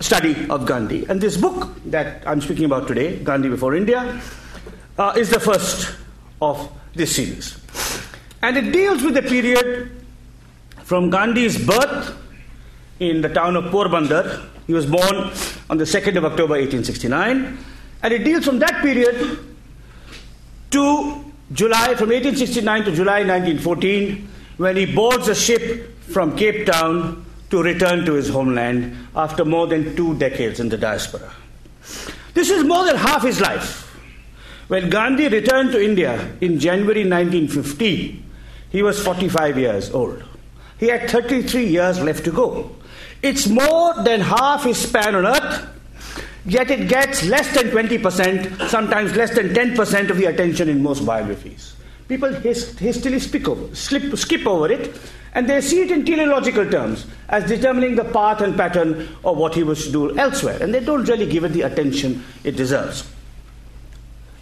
study 0.00 0.46
of 0.50 0.66
Gandhi. 0.66 1.06
And 1.08 1.18
this 1.18 1.38
book 1.38 1.80
that 1.86 2.22
I'm 2.28 2.42
speaking 2.42 2.66
about 2.66 2.86
today, 2.86 3.16
Gandhi 3.20 3.48
Before 3.48 3.74
India, 3.74 4.20
uh, 4.98 5.14
is 5.16 5.30
the 5.30 5.40
first 5.40 5.96
of 6.42 6.70
this 6.94 7.16
series. 7.16 7.58
And 8.42 8.58
it 8.58 8.70
deals 8.70 9.02
with 9.02 9.14
the 9.14 9.22
period 9.22 10.04
from 10.82 11.08
Gandhi's 11.08 11.56
birth 11.56 12.14
in 13.00 13.22
the 13.22 13.30
town 13.30 13.56
of 13.56 13.72
Porbandar. 13.72 14.44
He 14.66 14.74
was 14.74 14.84
born 14.84 15.32
on 15.70 15.78
the 15.78 15.84
2nd 15.84 16.18
of 16.18 16.26
October 16.26 16.60
1869. 16.60 17.64
And 18.02 18.14
it 18.14 18.24
deals 18.24 18.44
from 18.44 18.58
that 18.60 18.82
period 18.82 19.38
to 20.70 21.24
July, 21.52 21.94
from 21.94 22.10
1869 22.10 22.84
to 22.84 22.92
July 22.92 23.24
1914, 23.24 24.28
when 24.58 24.76
he 24.76 24.86
boards 24.86 25.28
a 25.28 25.34
ship 25.34 26.00
from 26.02 26.36
Cape 26.36 26.66
Town 26.66 27.24
to 27.50 27.62
return 27.62 28.04
to 28.04 28.14
his 28.14 28.28
homeland 28.28 28.96
after 29.16 29.44
more 29.44 29.66
than 29.66 29.96
two 29.96 30.14
decades 30.18 30.60
in 30.60 30.68
the 30.68 30.76
diaspora. 30.76 31.32
This 32.34 32.50
is 32.50 32.64
more 32.64 32.84
than 32.84 32.96
half 32.96 33.22
his 33.22 33.40
life. 33.40 33.84
When 34.68 34.90
Gandhi 34.90 35.28
returned 35.28 35.72
to 35.72 35.82
India 35.82 36.36
in 36.40 36.58
January 36.58 37.08
1915, 37.08 38.24
he 38.70 38.82
was 38.82 39.02
45 39.02 39.58
years 39.58 39.90
old. 39.90 40.22
He 40.78 40.88
had 40.88 41.08
33 41.08 41.66
years 41.66 42.00
left 42.00 42.24
to 42.24 42.30
go. 42.30 42.76
It's 43.22 43.48
more 43.48 43.94
than 44.02 44.20
half 44.20 44.64
his 44.64 44.76
span 44.76 45.14
on 45.14 45.26
earth, 45.26 45.66
yet 46.44 46.70
it 46.70 46.88
gets 46.88 47.24
less 47.24 47.52
than 47.54 47.66
20%, 47.66 48.68
sometimes 48.68 49.14
less 49.16 49.34
than 49.34 49.48
10% 49.50 50.10
of 50.10 50.16
the 50.16 50.26
attention 50.26 50.68
in 50.68 50.82
most 50.82 51.04
biographies. 51.04 51.74
People 52.08 52.32
hastily 52.32 53.20
over, 53.46 53.74
slip, 53.74 54.16
skip 54.16 54.46
over 54.46 54.72
it 54.72 54.98
and 55.34 55.48
they 55.48 55.60
see 55.60 55.82
it 55.82 55.90
in 55.90 56.04
teleological 56.04 56.68
terms 56.70 57.06
as 57.28 57.44
determining 57.44 57.94
the 57.94 58.04
path 58.04 58.40
and 58.40 58.56
pattern 58.56 59.08
of 59.24 59.36
what 59.36 59.54
he 59.54 59.62
was 59.62 59.84
to 59.84 59.92
do 59.92 60.18
elsewhere, 60.18 60.60
and 60.62 60.72
they 60.72 60.80
don't 60.80 61.04
really 61.08 61.26
give 61.26 61.44
it 61.44 61.50
the 61.50 61.62
attention 61.62 62.24
it 62.44 62.56
deserves. 62.56 63.08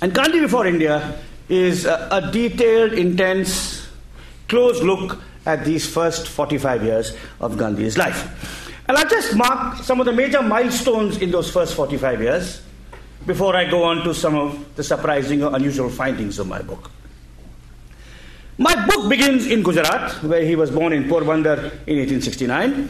And 0.01 0.15
Gandhi 0.15 0.41
Before 0.41 0.67
India 0.67 1.19
is 1.49 1.87
a, 1.87 2.09
a 2.11 2.31
detailed, 2.31 2.93
intense, 2.93 3.89
close 4.49 4.81
look 4.83 5.21
at 5.45 5.65
these 5.65 5.93
first 5.93 6.29
45 6.29 6.85
years 6.85 7.17
of 7.41 7.57
Gandhi's 7.59 7.99
life. 7.99 8.66
And 8.89 8.97
I'll 8.97 9.09
just 9.09 9.35
mark 9.37 9.83
some 9.83 10.01
of 10.01 10.07
the 10.07 10.13
major 10.13 10.43
milestones 10.43 11.19
in 11.19 11.31
those 11.31 11.51
first 11.51 11.75
45 11.75 12.23
years 12.23 12.63
before 13.27 13.57
I 13.57 13.69
go 13.69 13.83
on 13.83 14.05
to 14.05 14.15
some 14.15 14.37
of 14.37 14.77
the 14.77 14.85
surprising 14.85 15.43
or 15.43 15.55
unusual 15.57 15.91
findings 15.91 16.39
of 16.39 16.47
my 16.47 16.63
book. 16.63 16.91
My 18.59 18.87
book 18.87 19.11
begins 19.11 19.47
in 19.47 19.63
Gujarat, 19.63 20.23
where 20.23 20.43
he 20.43 20.57
was 20.57 20.71
born 20.71 20.93
in 20.93 21.05
Porbandar 21.05 21.59
in 21.87 21.99
1869. 21.99 22.89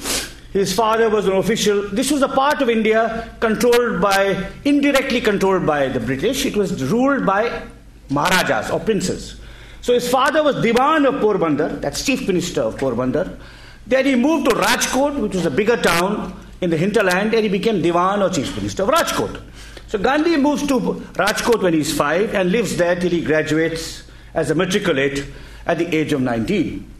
His 0.53 0.73
father 0.73 1.11
was 1.11 1.27
an 1.27 1.33
official. 1.33 1.89
This 1.89 2.11
was 2.11 2.23
a 2.23 2.29
part 2.29 2.63
of 2.63 2.71
India 2.71 3.35
controlled 3.41 4.01
by, 4.01 4.51
indirectly 4.65 5.21
controlled 5.21 5.67
by 5.67 5.89
the 5.89 5.99
British. 5.99 6.47
It 6.47 6.57
was 6.57 6.85
ruled 6.85 7.27
by 7.27 7.63
Maharajas 8.11 8.71
or 8.71 8.81
princes. 8.81 9.41
So 9.81 9.93
his 9.93 10.09
father 10.09 10.43
was 10.43 10.57
Diwan 10.57 11.07
of 11.07 11.15
Porbandar, 11.23 11.81
that's 11.81 12.05
chief 12.05 12.27
minister 12.27 12.63
of 12.63 12.77
Porbandar. 12.77 13.39
Then 13.87 14.05
he 14.05 14.16
moved 14.16 14.49
to 14.51 14.57
Rajkot, 14.57 15.18
which 15.20 15.35
was 15.35 15.46
a 15.46 15.51
bigger 15.51 15.77
town 15.77 16.35
in 16.61 16.70
the 16.70 16.77
hinterland, 16.77 17.35
and 17.35 17.42
he 17.42 17.49
became 17.49 17.83
Diwan 17.83 18.22
or 18.22 18.33
chief 18.33 18.55
minister 18.57 18.83
of 18.83 18.88
Rajkot. 18.88 19.40
So 19.88 19.99
Gandhi 19.99 20.37
moves 20.37 20.66
to 20.66 20.81
Rajkot 21.14 21.62
when 21.62 21.72
he's 21.72 21.96
five 21.96 22.35
and 22.35 22.51
lives 22.51 22.77
there 22.77 22.96
till 22.96 23.11
he 23.11 23.22
graduates 23.22 24.03
as 24.35 24.51
a 24.51 24.55
matriculate 24.55 25.25
at 25.64 25.79
the 25.79 25.94
age 25.94 26.12
of 26.12 26.20
19. 26.20 26.92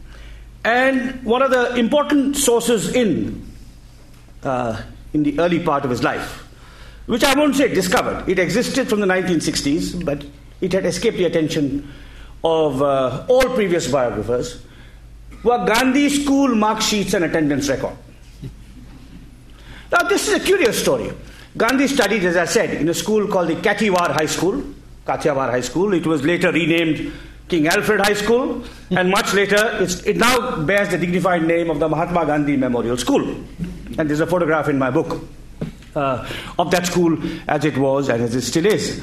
And 0.63 1.23
one 1.23 1.41
of 1.41 1.51
the 1.51 1.75
important 1.75 2.37
sources 2.37 2.93
in, 2.93 3.45
uh, 4.43 4.81
in 5.13 5.23
the 5.23 5.39
early 5.39 5.59
part 5.59 5.83
of 5.83 5.89
his 5.89 6.03
life, 6.03 6.47
which 7.05 7.23
I 7.23 7.37
won't 7.37 7.55
say 7.55 7.73
discovered, 7.73 8.27
it 8.27 8.39
existed 8.39 8.89
from 8.89 8.99
the 8.99 9.05
1960s, 9.07 10.03
but 10.03 10.25
it 10.61 10.73
had 10.73 10.85
escaped 10.85 11.17
the 11.17 11.25
attention 11.25 11.91
of 12.43 12.81
uh, 12.81 13.25
all 13.27 13.43
previous 13.55 13.89
biographers, 13.89 14.61
were 15.43 15.65
Gandhi 15.65 16.09
school 16.09 16.55
mark 16.55 16.81
sheets 16.81 17.13
and 17.13 17.25
attendance 17.25 17.69
record. 17.69 17.95
Now, 19.91 20.03
this 20.07 20.27
is 20.27 20.33
a 20.33 20.39
curious 20.39 20.79
story. 20.79 21.11
Gandhi 21.55 21.87
studied, 21.87 22.23
as 22.25 22.35
I 22.35 22.45
said, 22.45 22.73
in 22.81 22.89
a 22.89 22.93
school 22.93 23.27
called 23.27 23.47
the 23.47 23.55
Kathiawar 23.55 24.11
High 24.11 24.25
School, 24.25 24.63
Kathiawar 25.05 25.49
High 25.49 25.61
School. 25.61 25.93
It 25.93 26.05
was 26.05 26.23
later 26.23 26.51
renamed 26.51 27.13
King 27.47 27.67
Alfred 27.67 28.01
High 28.01 28.13
School, 28.13 28.63
and 28.91 29.09
much 29.09 29.33
later 29.33 29.79
it 29.81 30.17
now 30.17 30.61
bears 30.63 30.89
the 30.89 30.97
dignified 30.97 31.43
name 31.43 31.69
of 31.69 31.79
the 31.79 31.87
Mahatma 31.87 32.25
Gandhi 32.25 32.57
Memorial 32.57 32.97
School. 32.97 33.23
And 33.97 34.09
there's 34.09 34.19
a 34.19 34.27
photograph 34.27 34.67
in 34.67 34.77
my 34.77 34.91
book 34.91 35.23
uh, 35.95 36.27
of 36.59 36.69
that 36.71 36.85
school 36.85 37.17
as 37.47 37.65
it 37.65 37.77
was 37.77 38.09
and 38.09 38.21
as 38.21 38.35
it 38.35 38.41
still 38.41 38.65
is. 38.65 39.01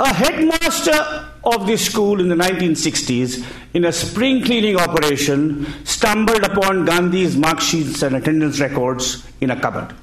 A 0.00 0.12
headmaster 0.12 1.28
of 1.44 1.66
this 1.66 1.84
school 1.84 2.20
in 2.20 2.28
the 2.28 2.34
1960s, 2.34 3.44
in 3.74 3.84
a 3.84 3.92
spring 3.92 4.42
cleaning 4.42 4.76
operation, 4.76 5.66
stumbled 5.84 6.42
upon 6.44 6.84
Gandhi's 6.84 7.36
mark 7.36 7.60
sheets 7.60 8.02
and 8.02 8.16
attendance 8.16 8.60
records 8.60 9.26
in 9.40 9.50
a 9.50 9.60
cupboard. 9.60 9.94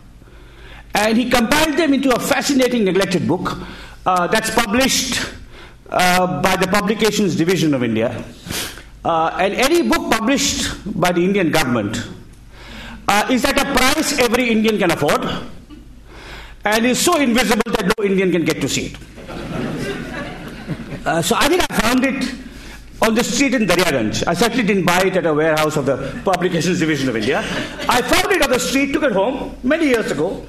And 0.93 1.17
he 1.17 1.29
compiled 1.29 1.77
them 1.77 1.93
into 1.93 2.13
a 2.13 2.19
fascinating, 2.19 2.85
neglected 2.85 3.27
book 3.27 3.57
uh, 4.05 4.27
that's 4.27 4.49
published 4.51 5.21
uh, 5.89 6.41
by 6.41 6.55
the 6.55 6.67
Publications 6.67 7.35
Division 7.35 7.73
of 7.73 7.83
India. 7.83 8.23
Uh, 9.03 9.35
and 9.39 9.53
any 9.53 9.87
book 9.87 10.11
published 10.11 10.69
by 10.99 11.11
the 11.11 11.23
Indian 11.23 11.51
government 11.51 12.07
uh, 13.07 13.27
is 13.31 13.45
at 13.45 13.57
a 13.57 13.65
price 13.73 14.19
every 14.19 14.49
Indian 14.49 14.77
can 14.77 14.91
afford 14.91 15.25
and 16.65 16.85
is 16.85 16.99
so 16.99 17.17
invisible 17.17 17.71
that 17.71 17.91
no 17.97 18.05
Indian 18.05 18.31
can 18.31 18.45
get 18.45 18.61
to 18.61 18.67
see 18.67 18.87
it. 18.87 18.97
Uh, 21.05 21.21
so 21.21 21.35
I 21.37 21.47
think 21.47 21.63
I 21.69 21.79
found 21.79 22.03
it 22.05 22.35
on 23.01 23.15
the 23.15 23.23
street 23.23 23.53
in 23.53 23.65
Daryaganj. 23.65 24.27
I 24.27 24.33
certainly 24.33 24.63
didn't 24.63 24.85
buy 24.85 25.01
it 25.01 25.15
at 25.15 25.25
a 25.25 25.33
warehouse 25.33 25.77
of 25.77 25.85
the 25.85 26.21
Publications 26.25 26.79
Division 26.79 27.07
of 27.09 27.15
India. 27.15 27.39
I 27.87 28.01
found 28.01 28.31
it 28.33 28.41
on 28.43 28.49
the 28.49 28.59
street, 28.59 28.91
took 28.91 29.03
it 29.03 29.13
home 29.13 29.55
many 29.63 29.87
years 29.87 30.11
ago, 30.11 30.45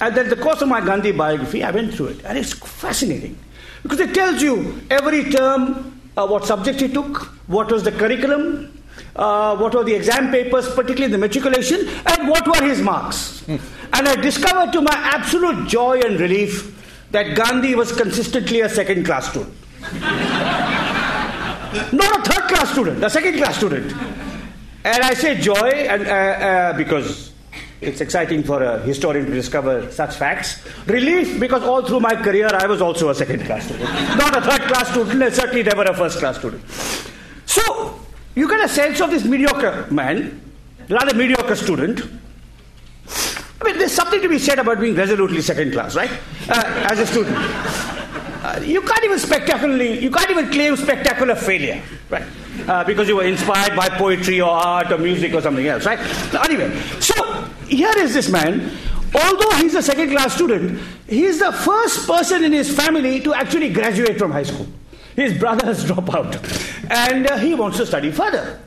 and 0.00 0.14
then 0.16 0.28
the 0.28 0.36
course 0.36 0.60
of 0.62 0.68
my 0.68 0.80
Gandhi 0.80 1.12
biography, 1.12 1.62
I 1.62 1.70
went 1.70 1.94
through 1.94 2.08
it, 2.08 2.24
and 2.24 2.36
it's 2.36 2.52
fascinating. 2.52 3.38
Because 3.82 4.00
it 4.00 4.14
tells 4.14 4.42
you 4.42 4.80
every 4.90 5.30
term 5.30 6.00
uh, 6.16 6.26
what 6.26 6.44
subject 6.44 6.80
he 6.80 6.88
took, 6.88 7.18
what 7.46 7.70
was 7.70 7.84
the 7.84 7.92
curriculum, 7.92 8.82
uh, 9.14 9.56
what 9.56 9.74
were 9.74 9.84
the 9.84 9.94
exam 9.94 10.30
papers, 10.30 10.68
particularly 10.74 11.12
the 11.12 11.18
matriculation, 11.18 11.88
and 12.06 12.28
what 12.28 12.46
were 12.46 12.66
his 12.66 12.80
marks. 12.80 13.46
and 13.48 13.60
I 13.92 14.16
discovered 14.16 14.72
to 14.72 14.80
my 14.80 14.94
absolute 14.94 15.68
joy 15.68 16.00
and 16.00 16.18
relief 16.18 16.78
that 17.12 17.36
Gandhi 17.36 17.74
was 17.74 17.92
consistently 17.92 18.60
a 18.60 18.68
second 18.68 19.04
class 19.04 19.30
student. 19.30 19.54
Not 21.92 22.18
a 22.18 22.22
third 22.30 22.48
class 22.48 22.72
student, 22.72 23.04
a 23.04 23.10
second 23.10 23.38
class 23.38 23.56
student. 23.56 23.92
And 24.84 25.02
I 25.02 25.14
say 25.14 25.40
joy 25.40 25.68
and, 25.68 26.06
uh, 26.06 26.10
uh 26.10 26.76
because 26.76 27.32
it's 27.82 28.00
exciting 28.00 28.44
for 28.44 28.62
a 28.62 28.78
historian 28.80 29.26
to 29.26 29.32
discover 29.32 29.90
such 29.90 30.14
facts. 30.14 30.64
Relief 30.86 31.40
because 31.40 31.62
all 31.64 31.82
through 31.82 32.00
my 32.00 32.14
career 32.14 32.48
I 32.52 32.66
was 32.66 32.80
also 32.80 33.08
a 33.08 33.14
second 33.14 33.44
class 33.44 33.64
student. 33.64 33.90
Not 34.16 34.36
a 34.36 34.40
third 34.40 34.62
class 34.68 34.90
student, 34.90 35.22
and 35.22 35.34
certainly 35.34 35.64
never 35.64 35.82
a 35.82 35.94
first 35.94 36.18
class 36.18 36.38
student. 36.38 36.62
So, 37.46 38.00
you 38.34 38.48
get 38.48 38.64
a 38.64 38.68
sense 38.68 39.00
of 39.00 39.10
this 39.10 39.24
mediocre 39.24 39.88
man, 39.90 40.40
rather 40.88 41.14
mediocre 41.14 41.56
student. 41.56 42.00
I 43.60 43.64
mean, 43.64 43.78
there's 43.78 43.92
something 43.92 44.22
to 44.22 44.28
be 44.28 44.38
said 44.38 44.58
about 44.58 44.80
being 44.80 44.94
resolutely 44.94 45.40
second 45.40 45.72
class, 45.72 45.96
right? 45.96 46.10
Uh, 46.48 46.86
as 46.90 46.98
a 46.98 47.06
student. 47.06 47.36
You 48.62 48.82
can't 48.82 49.04
even 49.04 49.18
spectacularly, 49.18 50.00
you 50.00 50.10
can't 50.10 50.30
even 50.30 50.50
claim 50.50 50.76
spectacular 50.76 51.36
failure, 51.36 51.80
right? 52.10 52.24
Uh, 52.66 52.82
because 52.84 53.08
you 53.08 53.16
were 53.16 53.24
inspired 53.24 53.76
by 53.76 53.88
poetry 53.88 54.40
or 54.40 54.50
art 54.50 54.90
or 54.90 54.98
music 54.98 55.32
or 55.32 55.40
something 55.40 55.66
else, 55.66 55.86
right? 55.86 55.98
Anyway, 56.34 56.76
so 56.98 57.14
here 57.68 57.92
is 57.98 58.14
this 58.14 58.28
man. 58.28 58.70
Although 59.14 59.50
he's 59.56 59.74
a 59.74 59.82
second 59.82 60.10
class 60.10 60.34
student, 60.34 60.80
he's 61.06 61.38
the 61.38 61.52
first 61.52 62.06
person 62.06 62.42
in 62.42 62.52
his 62.52 62.74
family 62.74 63.20
to 63.20 63.32
actually 63.34 63.72
graduate 63.72 64.18
from 64.18 64.32
high 64.32 64.42
school. 64.42 64.66
His 65.14 65.38
brother 65.38 65.66
has 65.66 65.84
dropped 65.84 66.12
out. 66.14 66.36
And 66.90 67.30
uh, 67.30 67.36
he 67.36 67.54
wants 67.54 67.76
to 67.76 67.86
study 67.86 68.10
further. 68.10 68.58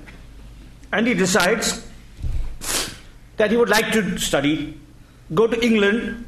And 0.94 1.08
he 1.08 1.14
decides 1.14 1.86
that 3.38 3.52
he 3.52 3.58
would 3.58 3.70
like 3.70 3.92
to 3.92 4.18
study, 4.18 4.80
go 5.34 5.48
to 5.48 5.66
England, 5.66 6.26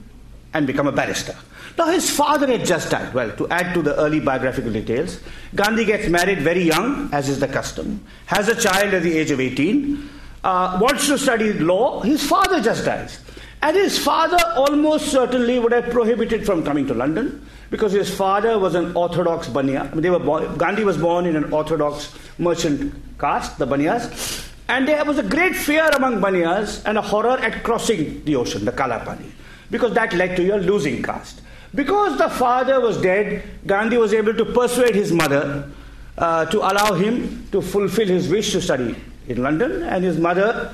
and 0.54 0.68
become 0.68 0.88
a 0.88 0.92
barrister. 0.92 1.36
Now, 1.78 1.88
his 1.88 2.10
father 2.10 2.48
had 2.48 2.66
just 2.66 2.90
died. 2.90 3.13
Well, 3.13 3.32
to 3.38 3.48
add 3.50 3.74
to 3.76 3.84
the 3.84 3.96
early 4.00 4.20
biographical 4.20 4.72
details, 4.72 5.20
Gandhi 5.54 5.86
gets 5.86 6.10
married 6.10 6.40
very 6.42 6.63
young, 6.63 7.10
as 7.13 7.30
is 7.30 7.40
the 7.40 7.48
custom, 7.48 8.04
has 8.26 8.48
a 8.48 8.56
child 8.56 8.96
at 8.96 9.04
the 9.04 9.16
age 9.16 9.30
of 9.30 9.40
18, 9.40 10.10
uh, 10.44 10.80
wants 10.82 11.08
to 11.08 11.18
study 11.18 11.54
law, 11.54 12.02
his 12.02 12.26
father 12.28 12.62
just 12.62 12.86
dies. 12.86 13.20
And 13.62 13.76
his 13.76 13.98
father 14.00 14.38
almost 14.56 15.10
certainly 15.12 15.60
would 15.60 15.72
have 15.72 15.90
prohibited 15.90 16.46
from 16.46 16.63
coming 16.63 16.88
to 16.88 16.94
London 16.94 17.46
because 17.70 17.92
his 17.92 18.13
father 18.16 18.58
was 18.58 18.76
an 18.76 18.96
orthodox 18.96 19.48
Banya. 19.48 19.90
They 19.94 20.10
were 20.10 20.20
born, 20.20 20.58
Gandhi 20.58 20.84
was 20.84 20.98
born 20.98 21.26
in 21.26 21.36
an 21.36 21.52
orthodox 21.52 22.13
merchant 22.38 22.94
caste, 23.20 23.58
the 23.58 23.68
Baniyas. 23.68 24.48
And 24.70 24.88
there 24.88 25.04
was 25.06 25.18
a 25.18 25.24
great 25.24 25.56
fear 25.56 25.90
among 25.90 26.22
Baniyas 26.22 26.84
and 26.86 26.98
a 26.98 27.02
horror 27.02 27.38
at 27.40 27.63
crossing 27.63 28.24
the 28.26 28.36
ocean, 28.36 28.66
the 28.66 28.72
Kalapani, 28.72 29.32
because 29.72 29.94
that 29.94 30.13
led 30.13 30.36
to 30.38 30.44
your 30.44 30.60
losing 30.60 31.02
caste. 31.02 31.42
Because 31.78 32.18
the 32.18 32.28
father 32.28 32.82
was 32.82 33.00
dead, 33.00 33.44
Gandhi 33.68 33.98
was 33.98 34.12
able 34.12 34.34
to 34.34 34.46
persuade 34.46 34.96
his 34.96 35.12
mother 35.12 35.70
uh, 36.18 36.46
to 36.48 36.58
allow 36.58 36.94
him 36.96 37.48
to 37.52 37.62
fulfill 37.62 38.08
his 38.08 38.28
wish 38.30 38.52
to 38.54 38.62
study 38.62 38.96
in 39.28 39.44
London, 39.44 39.84
and 39.84 40.04
his 40.04 40.18
mother 40.18 40.74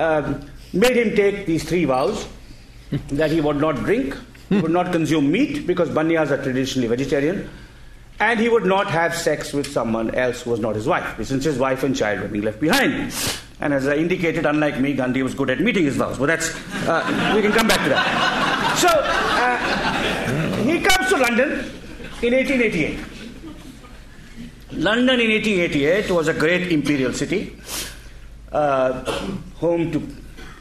um, 0.00 0.44
made 0.72 0.96
him 0.96 1.14
take 1.14 1.46
these 1.46 1.62
three 1.62 1.84
vows 1.84 2.26
that 3.10 3.30
he 3.30 3.40
would 3.40 3.58
not 3.58 3.76
drink, 3.76 4.16
he 4.48 4.60
would 4.60 4.72
not 4.72 4.90
consume 4.90 5.30
meat 5.30 5.68
because 5.68 5.88
Banyas 5.88 6.32
are 6.32 6.42
traditionally 6.42 6.88
vegetarian, 6.88 7.48
and 8.18 8.40
he 8.40 8.48
would 8.48 8.66
not 8.66 8.90
have 8.90 9.14
sex 9.14 9.52
with 9.52 9.70
someone 9.70 10.12
else 10.16 10.42
who 10.42 10.50
was 10.50 10.58
not 10.58 10.74
his 10.74 10.88
wife, 10.88 11.24
since 11.24 11.44
his 11.44 11.58
wife 11.60 11.84
and 11.84 11.94
child 11.94 12.22
were 12.22 12.28
being 12.28 12.44
left 12.44 12.58
behind. 12.58 13.14
And 13.60 13.72
as 13.72 13.86
I 13.86 13.94
indicated, 13.94 14.46
unlike 14.46 14.80
me, 14.80 14.94
Gandhi 14.94 15.22
was 15.22 15.34
good 15.34 15.50
at 15.50 15.60
meeting 15.60 15.84
his 15.84 15.96
vows. 15.96 16.18
But 16.18 16.26
that's, 16.26 16.50
uh, 16.88 17.32
we 17.36 17.42
can 17.42 17.52
come 17.52 17.68
back 17.68 17.84
to 17.84 17.90
that. 17.90 18.78
So, 18.78 18.88
uh, 18.88 19.99
to 21.10 21.16
London 21.16 21.50
in 22.22 22.34
1888. 22.34 22.98
London 24.72 25.20
in 25.20 25.30
1888 25.30 26.10
was 26.12 26.28
a 26.28 26.34
great 26.34 26.70
imperial 26.70 27.12
city, 27.12 27.56
uh, 28.52 29.02
home 29.56 29.90
to, 29.90 29.98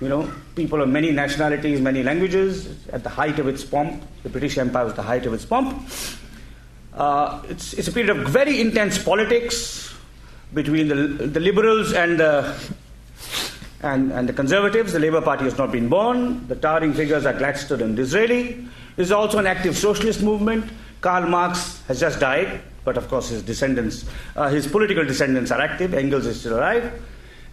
you 0.01 0.09
know, 0.09 0.31
people 0.55 0.81
of 0.81 0.89
many 0.89 1.11
nationalities, 1.11 1.79
many 1.79 2.01
languages, 2.01 2.75
at 2.91 3.03
the 3.03 3.09
height 3.09 3.37
of 3.37 3.47
its 3.47 3.63
pomp. 3.63 4.03
The 4.23 4.29
British 4.29 4.57
Empire 4.57 4.85
was 4.85 4.95
the 4.95 5.03
height 5.03 5.27
of 5.27 5.33
its 5.33 5.45
pomp. 5.45 5.87
Uh, 6.95 7.43
it's, 7.47 7.73
it's, 7.73 7.87
a 7.87 7.91
period 7.91 8.09
of 8.09 8.27
very 8.29 8.59
intense 8.59 8.97
politics 8.97 9.93
between 10.55 10.87
the, 10.87 10.95
the 10.95 11.39
liberals 11.39 11.93
and 11.93 12.19
the, 12.19 12.59
and, 13.83 14.11
and 14.11 14.27
the 14.27 14.33
conservatives. 14.33 14.93
The 14.93 14.99
Labour 14.99 15.21
Party 15.21 15.43
has 15.43 15.57
not 15.59 15.71
been 15.71 15.87
born. 15.87 16.47
The 16.47 16.55
towering 16.55 16.93
figures 16.93 17.27
are 17.27 17.33
Gladstone 17.33 17.81
and 17.81 17.95
Disraeli. 17.95 18.67
There's 18.99 19.11
also 19.11 19.39
an 19.39 19.47
active 19.47 19.77
socialist 19.77 20.21
movement. 20.21 20.69
Karl 20.99 21.29
Marx 21.29 21.81
has 21.87 22.01
just 22.01 22.19
died, 22.19 22.59
but 22.83 22.97
of 22.97 23.07
course 23.07 23.29
his 23.29 23.41
descendants, 23.41 24.03
uh, 24.35 24.49
his 24.49 24.67
political 24.67 25.05
descendants 25.05 25.51
are 25.51 25.61
active. 25.61 25.93
Engels 25.93 26.25
is 26.25 26.41
still 26.41 26.57
alive. 26.57 27.01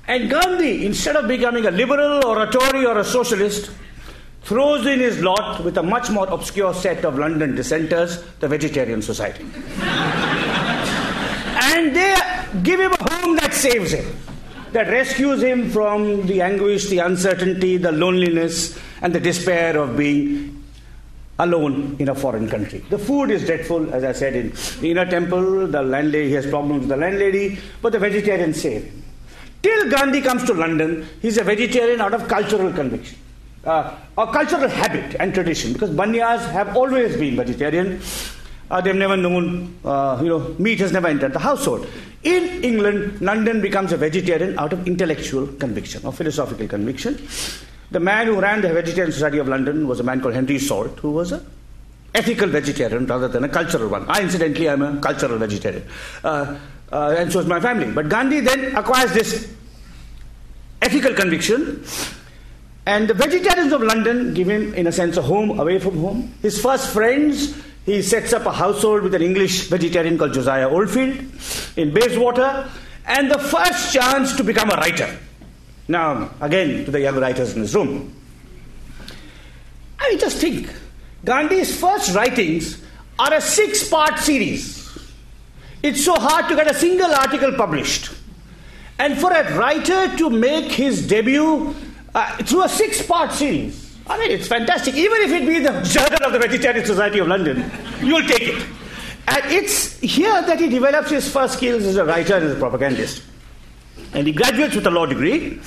And 0.09 0.29
Gandhi, 0.29 0.85
instead 0.85 1.15
of 1.15 1.29
becoming 1.29 1.65
a 1.67 1.71
liberal 1.71 2.27
or 2.27 2.43
a 2.43 2.51
Tory 2.51 2.85
or 2.85 2.99
a 2.99 3.05
socialist, 3.05 3.71
throws 4.43 4.87
in 4.87 4.99
his 4.99 5.23
lot 5.23 5.63
with 5.63 5.79
a 5.79 5.85
much 5.85 6.11
more 6.11 6.27
obscure 6.27 6.75
set 6.75 7.05
of 7.05 7.17
London 7.17 7.55
dissenters, 7.55 8.25
the 8.41 8.49
Vegetarian 8.49 9.01
Society. 9.01 9.45
and 9.79 11.95
they 11.95 12.17
give 12.65 12.81
him 12.81 12.91
a 12.91 13.13
home 13.13 13.37
that 13.37 13.55
saves 13.55 13.93
him, 13.93 14.17
that 14.73 14.89
rescues 14.89 15.45
him 15.45 15.71
from 15.71 16.27
the 16.27 16.43
anguish, 16.43 16.89
the 16.89 16.99
uncertainty, 16.99 17.77
the 17.77 17.93
loneliness, 17.93 18.77
and 19.01 19.15
the 19.15 19.21
despair 19.21 19.79
of 19.79 19.97
being 19.97 20.56
alone 21.39 21.97
in 21.99 22.09
a 22.09 22.15
foreign 22.15 22.49
country. 22.49 22.79
The 22.91 22.99
food 22.99 23.31
is 23.31 23.45
dreadful, 23.45 23.93
as 23.93 24.05
I 24.05 24.13
said, 24.13 24.35
in 24.35 24.53
the 24.81 24.91
inner 24.91 25.05
temple, 25.05 25.67
the 25.67 25.83
landlady, 25.83 26.33
has 26.33 26.47
problems 26.47 26.81
with 26.81 26.89
the 26.89 26.97
landlady, 26.97 27.59
but 27.83 27.93
the 27.93 27.99
vegetarians 27.99 28.61
save 28.61 28.85
him. 28.85 29.03
Till 29.63 29.91
Gandhi 29.91 30.21
comes 30.21 30.45
to 30.45 30.55
London, 30.55 31.07
he's 31.21 31.39
a 31.39 31.45
vegetarian 31.45 32.01
out 32.01 32.15
of 32.15 32.29
cultural 32.29 32.73
conviction 32.73 33.19
uh, 33.67 33.99
a 34.17 34.27
cultural 34.33 34.69
habit 34.69 35.17
and 35.19 35.35
tradition 35.35 35.73
because 35.73 35.91
Banyas 35.91 36.49
have 36.51 36.77
always 36.77 37.17
been 37.17 37.37
vegetarian. 37.37 38.01
Uh, 38.71 38.81
they've 38.81 38.97
never 38.97 39.17
known, 39.17 39.77
uh, 39.85 40.19
you 40.23 40.29
know, 40.29 40.55
meat 40.59 40.79
has 40.81 40.93
never 40.93 41.09
entered 41.09 41.33
the 41.33 41.39
household. 41.39 41.87
In 42.23 42.65
England, 42.65 43.21
London 43.21 43.61
becomes 43.61 43.93
a 43.93 43.97
vegetarian 43.97 44.59
out 44.59 44.73
of 44.73 44.87
intellectual 44.89 45.47
conviction 45.47 46.05
or 46.05 46.13
philosophical 46.13 46.67
conviction. 46.67 47.15
The 47.91 48.01
man 48.01 48.27
who 48.27 48.41
ran 48.41 48.63
the 48.63 48.73
Vegetarian 48.73 49.13
Society 49.13 49.39
of 49.39 49.49
London 49.49 49.87
was 49.87 50.01
a 50.01 50.03
man 50.03 50.21
called 50.21 50.35
Henry 50.35 50.59
Salt, 50.59 50.99
who 50.99 51.13
was 51.13 51.33
a 51.33 51.43
ethical 52.15 52.49
vegetarian 52.49 53.07
rather 53.07 53.29
than 53.29 53.45
a 53.45 53.49
cultural 53.49 53.89
one. 53.89 54.09
I, 54.09 54.23
incidentally, 54.23 54.69
am 54.69 54.83
a 54.83 55.01
cultural 55.01 55.39
vegetarian, 55.39 55.87
uh, 56.25 56.59
uh, 56.91 57.15
and 57.17 57.33
so 57.33 57.41
is 57.41 57.47
my 57.47 57.61
family. 57.61 57.93
But 57.93 58.09
Gandhi 58.09 58.41
then 58.41 58.75
acquires 58.75 59.13
this 59.13 59.55
ethical 60.83 61.15
conviction 61.15 61.85
and 62.87 63.09
the 63.09 63.15
vegetarians 63.15 63.73
of 63.73 63.83
London 63.83 64.33
give 64.33 64.49
him, 64.49 64.73
in 64.75 64.87
a 64.87 64.93
sense, 64.93 65.17
a 65.17 65.23
home 65.23 65.59
away 65.59 65.81
from 65.81 65.99
home. 65.99 66.33
His 66.41 66.61
first 66.61 66.93
friends, 66.93 67.61
he 67.85 68.01
sets 68.01 68.33
up 68.33 68.47
a 68.47 68.53
household 68.53 69.03
with 69.03 69.15
an 69.15 69.23
English 69.23 69.69
vegetarian 69.69 70.17
called 70.17 70.33
Josiah 70.33 70.69
Oldfield 70.69 71.19
in 71.77 71.93
Bayswater, 71.93 72.71
and 73.05 73.29
the 73.29 73.41
first 73.41 73.93
chance 73.93 74.37
to 74.37 74.45
become 74.45 74.71
a 74.71 74.77
writer. 74.77 75.19
Now, 75.89 76.31
again, 76.41 76.85
to 76.85 76.91
the 76.91 77.01
young 77.01 77.17
writers 77.17 77.55
in 77.55 77.63
this 77.63 77.75
room. 77.75 78.15
I 79.99 80.11
mean, 80.11 80.19
just 80.19 80.39
think 80.39 80.69
Gandhi's 81.25 81.79
first 81.79 82.15
writings 82.15 82.83
are 83.19 83.35
a 83.35 83.41
six 83.41 83.89
part 83.89 84.19
series. 84.19 84.87
It's 85.83 86.05
so 86.05 86.15
hard 86.15 86.49
to 86.49 86.57
get 86.57 86.71
a 86.71 86.75
single 86.75 87.13
article 87.13 87.53
published. 87.53 88.11
And 88.99 89.19
for 89.19 89.33
a 89.33 89.57
writer 89.57 90.17
to 90.17 90.31
make 90.31 90.73
his 90.73 91.07
debut 91.07 91.75
uh, 92.15 92.37
through 92.39 92.65
a 92.65 92.69
six 92.69 93.07
part 93.07 93.33
series. 93.33 93.97
I 94.07 94.19
mean, 94.19 94.31
it's 94.31 94.49
fantastic. 94.49 94.95
Even 94.95 95.21
if 95.23 95.31
it 95.31 95.47
be 95.47 95.59
the 95.59 95.83
Journal 95.85 96.25
of 96.25 96.33
the 96.33 96.39
Vegetarian 96.39 96.85
Society 96.85 97.19
of 97.19 97.29
London, 97.29 97.71
you'll 98.01 98.27
take 98.27 98.43
it. 98.43 98.67
And 99.29 99.45
it's 99.53 99.99
here 99.99 100.43
that 100.43 100.61
he 100.61 100.69
develops 100.69 101.11
his 101.11 101.31
first 101.31 101.55
skills 101.55 101.85
as 101.85 101.97
a 101.97 102.05
writer 102.05 102.37
and 102.37 102.45
as 102.45 102.53
a 102.53 102.59
propagandist. 102.59 103.23
And 104.13 104.27
he 104.27 104.33
graduates 104.33 104.75
with 104.75 104.87
a 104.87 104.91
law 104.91 105.07
degree, 105.07 105.61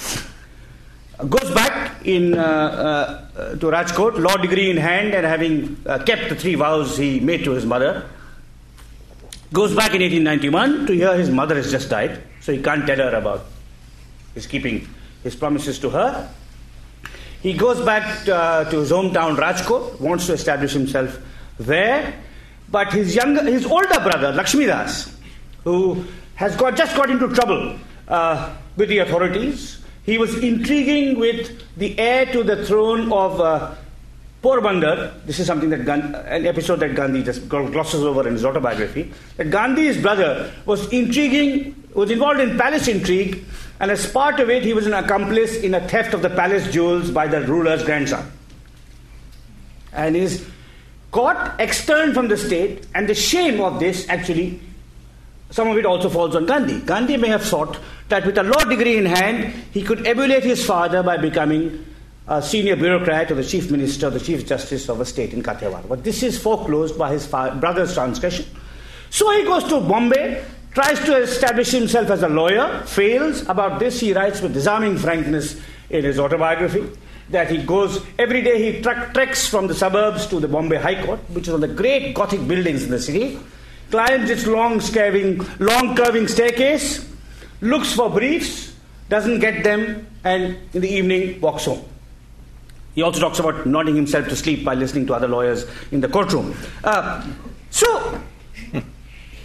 goes 1.28 1.52
back 1.54 2.06
in, 2.06 2.38
uh, 2.38 3.28
uh, 3.36 3.50
to 3.56 3.66
Rajkot, 3.68 4.20
law 4.20 4.38
degree 4.38 4.70
in 4.70 4.78
hand, 4.78 5.14
and 5.14 5.26
having 5.26 5.78
uh, 5.86 6.00
kept 6.00 6.30
the 6.30 6.36
three 6.36 6.56
vows 6.56 6.98
he 6.98 7.20
made 7.20 7.44
to 7.44 7.52
his 7.52 7.66
mother, 7.66 8.10
goes 9.52 9.76
back 9.76 9.94
in 9.94 10.02
1891 10.02 10.88
to 10.88 10.94
hear 10.94 11.16
his 11.16 11.30
mother 11.30 11.56
has 11.56 11.72
just 11.72 11.90
died, 11.90 12.22
so 12.40 12.54
he 12.54 12.62
can't 12.62 12.86
tell 12.86 12.98
her 12.98 13.16
about 13.16 13.46
his 14.34 14.48
keeping 14.48 14.88
his 15.24 15.36
promises 15.36 15.80
to 15.80 15.90
her. 15.90 16.30
He 17.42 17.54
goes 17.54 17.84
back 17.86 18.28
uh, 18.28 18.66
to 18.70 18.80
his 18.80 18.92
hometown 18.92 19.38
Rajkot, 19.38 20.00
wants 20.00 20.28
to 20.28 20.34
establish 20.34 20.74
himself 20.74 21.20
there, 21.58 22.14
but 22.70 22.94
his 22.94 23.16
younger, 23.16 23.44
his 23.44 23.66
older 23.66 24.00
brother 24.00 24.34
Lakshmidas, 24.34 25.14
who 25.64 26.06
has 26.36 26.56
got 26.56 26.78
just 26.78 26.96
got 26.96 27.10
into 27.10 27.28
trouble 27.30 27.78
uh, 28.10 28.56
with 28.76 28.90
the 28.90 29.00
authorities, 29.00 29.80
he 30.04 30.18
was 30.18 30.36
intriguing 30.38 31.20
with 31.20 31.62
the 31.78 31.98
heir 32.00 32.26
to 32.28 32.44
the 32.44 32.66
throne 32.66 33.12
of 33.12 33.40
uh, 33.40 33.76
Porbandar. 34.42 35.26
This 35.26 35.40
is 35.40 35.48
something 35.48 35.70
that 35.70 35.88
an 35.88 36.46
episode 36.46 36.80
that 36.80 36.96
Gandhi 36.96 37.24
just 37.24 37.48
glosses 37.48 38.04
over 38.04 38.28
in 38.28 38.34
his 38.34 38.46
autobiography. 38.46 39.12
That 39.38 39.52
Gandhi's 39.52 40.02
brother 40.02 40.52
was 40.66 40.92
intriguing, 40.92 41.76
was 41.94 42.10
involved 42.10 42.40
in 42.40 42.58
palace 42.58 42.88
intrigue 42.88 43.46
and 43.80 43.92
as 43.92 44.12
part 44.12 44.40
of 44.40 44.50
it, 44.50 44.64
he 44.64 44.74
was 44.74 44.86
an 44.86 44.94
accomplice 44.94 45.56
in 45.56 45.74
a 45.74 45.88
theft 45.88 46.14
of 46.14 46.22
the 46.22 46.30
palace 46.30 46.72
jewels 46.72 47.12
by 47.12 47.28
the 47.28 47.42
ruler's 47.42 47.84
grandson. 47.84 48.30
And 49.94 50.16
is 50.16 50.46
caught, 51.12 51.60
externed 51.60 52.14
from 52.14 52.28
the 52.28 52.38
state, 52.38 52.86
and 52.94 53.08
the 53.08 53.16
shame 53.16 53.62
of 53.62 53.80
this 53.80 54.08
actually, 54.10 54.60
some 55.52 55.68
of 55.68 55.78
it 55.78 55.86
also 55.86 56.10
falls 56.10 56.36
on 56.36 56.46
Gandhi. 56.46 56.80
Gandhi 56.82 57.18
may 57.18 57.30
have 57.30 57.44
thought 57.44 57.80
that 58.10 58.26
with 58.26 58.38
a 58.38 58.44
law 58.44 58.64
degree 58.64 58.98
in 58.98 59.06
hand, 59.06 59.54
he 59.72 59.82
could 59.82 60.06
emulate 60.06 60.44
his 60.44 60.66
father 60.66 61.02
by 61.02 61.18
becoming 61.18 61.86
a 62.28 62.42
senior 62.42 62.76
bureaucrat 62.76 63.32
or 63.32 63.36
the 63.36 63.44
chief 63.44 63.72
minister 63.72 64.08
or 64.08 64.12
the 64.12 64.20
chief 64.20 64.46
justice 64.46 64.88
of 64.90 65.00
a 65.00 65.06
state 65.06 65.34
in 65.34 65.42
Kathiawar. 65.42 65.88
But 65.88 66.04
this 66.04 66.22
is 66.22 66.42
foreclosed 66.42 66.98
by 66.98 67.12
his 67.12 67.26
brother's 67.28 67.94
transgression. 67.94 68.46
So 69.10 69.32
he 69.32 69.44
goes 69.44 69.64
to 69.66 69.82
Bombay 69.82 70.44
tries 70.74 71.00
to 71.00 71.18
establish 71.18 71.72
himself 71.72 72.10
as 72.10 72.22
a 72.24 72.30
lawyer, 72.30 72.84
fails. 72.86 73.42
About 73.50 73.80
this, 73.80 74.00
he 74.00 74.14
writes 74.14 74.42
with 74.42 74.54
disarming 74.54 74.98
frankness 74.98 75.60
in 75.90 76.04
his 76.04 76.20
autobiography 76.20 76.88
that 77.30 77.50
he 77.50 77.62
goes 77.64 78.04
every 78.18 78.42
day 78.42 78.72
he 78.72 78.82
treks 78.82 79.48
from 79.48 79.68
the 79.68 79.74
suburbs 79.74 80.26
to 80.28 80.40
the 80.40 80.48
Bombay 80.48 80.78
High 80.78 81.04
Court, 81.06 81.20
which 81.30 81.48
is 81.48 81.54
one 81.54 81.64
of 81.64 81.70
the 81.70 81.76
great 81.76 82.14
Gothic 82.14 82.48
buildings 82.48 82.84
in 82.84 82.92
the 82.92 83.00
city, 83.00 83.40
climbs 83.92 84.30
its 84.30 84.46
long, 84.46 84.80
curving, 84.80 85.46
long 85.60 85.96
curving 85.96 86.28
staircase, 86.28 87.10
looks 87.62 87.94
for 87.94 88.10
briefs, 88.10 88.76
doesn't 89.10 89.40
get 89.40 89.64
them, 89.64 90.06
and 90.24 90.58
in 90.74 90.82
the 90.82 90.90
evening 90.90 91.42
walks 91.42 91.66
home. 91.66 91.84
He 92.96 93.02
also 93.02 93.20
talks 93.20 93.40
about 93.40 93.66
nodding 93.66 93.96
himself 93.96 94.28
to 94.28 94.36
sleep 94.36 94.66
by 94.66 94.74
listening 94.74 95.08
to 95.08 95.14
other 95.14 95.28
lawyers 95.28 95.66
in 95.92 96.02
the 96.02 96.08
courtroom. 96.08 96.56
Uh, 96.84 97.26
so, 97.70 98.22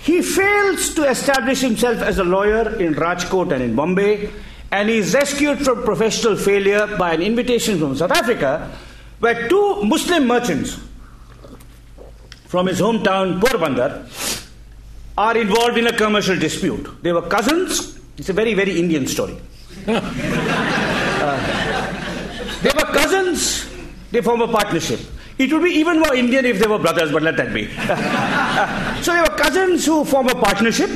he 0.02 0.22
fails 0.22 0.94
to 0.94 1.08
establish 1.08 1.60
himself 1.60 1.98
as 1.98 2.18
a 2.18 2.24
lawyer 2.24 2.78
in 2.80 2.94
Rajkot 2.94 3.52
and 3.52 3.62
in 3.62 3.76
Bombay, 3.76 4.30
and 4.72 4.88
he 4.88 4.98
is 4.98 5.14
rescued 5.14 5.58
from 5.58 5.84
professional 5.84 6.36
failure 6.36 6.86
by 6.98 7.14
an 7.14 7.22
invitation 7.22 7.78
from 7.78 7.96
South 7.96 8.10
Africa, 8.10 8.76
where 9.20 9.48
two 9.48 9.84
Muslim 9.84 10.26
merchants 10.26 10.80
from 12.46 12.66
his 12.66 12.80
hometown, 12.80 13.40
Porbandar, 13.40 14.04
are 15.16 15.36
involved 15.36 15.78
in 15.78 15.86
a 15.86 15.92
commercial 15.92 16.36
dispute. 16.36 17.02
They 17.02 17.12
were 17.12 17.22
cousins. 17.22 17.98
It's 18.18 18.28
a 18.28 18.32
very, 18.32 18.54
very 18.54 18.78
Indian 18.78 19.06
story. 19.06 19.36
uh, 19.86 20.00
they 22.62 22.70
were 22.70 22.92
cousins, 22.92 23.68
they 24.10 24.22
form 24.22 24.40
a 24.40 24.48
partnership. 24.48 25.00
It 25.36 25.52
would 25.52 25.62
be 25.62 25.70
even 25.70 25.98
more 25.98 26.14
Indian 26.14 26.44
if 26.44 26.58
they 26.60 26.66
were 26.66 26.78
brothers, 26.78 27.10
but 27.10 27.22
let 27.22 27.36
that 27.36 27.52
be. 27.52 27.66
so 29.02 29.12
they 29.12 29.20
were 29.20 29.36
cousins 29.36 29.84
who 29.84 30.04
form 30.04 30.28
a 30.28 30.34
partnership, 30.34 30.90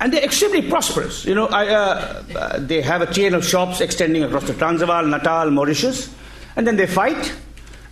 and 0.00 0.12
they're 0.12 0.22
extremely 0.22 0.62
prosperous. 0.68 1.24
You 1.24 1.34
know, 1.34 1.46
I, 1.46 1.66
uh, 1.66 2.22
uh, 2.34 2.58
they 2.60 2.80
have 2.82 3.02
a 3.02 3.12
chain 3.12 3.34
of 3.34 3.44
shops 3.44 3.80
extending 3.80 4.22
across 4.22 4.44
the 4.44 4.54
Transvaal, 4.54 5.04
Natal, 5.06 5.50
Mauritius, 5.50 6.14
and 6.54 6.66
then 6.66 6.76
they 6.76 6.86
fight. 6.86 7.34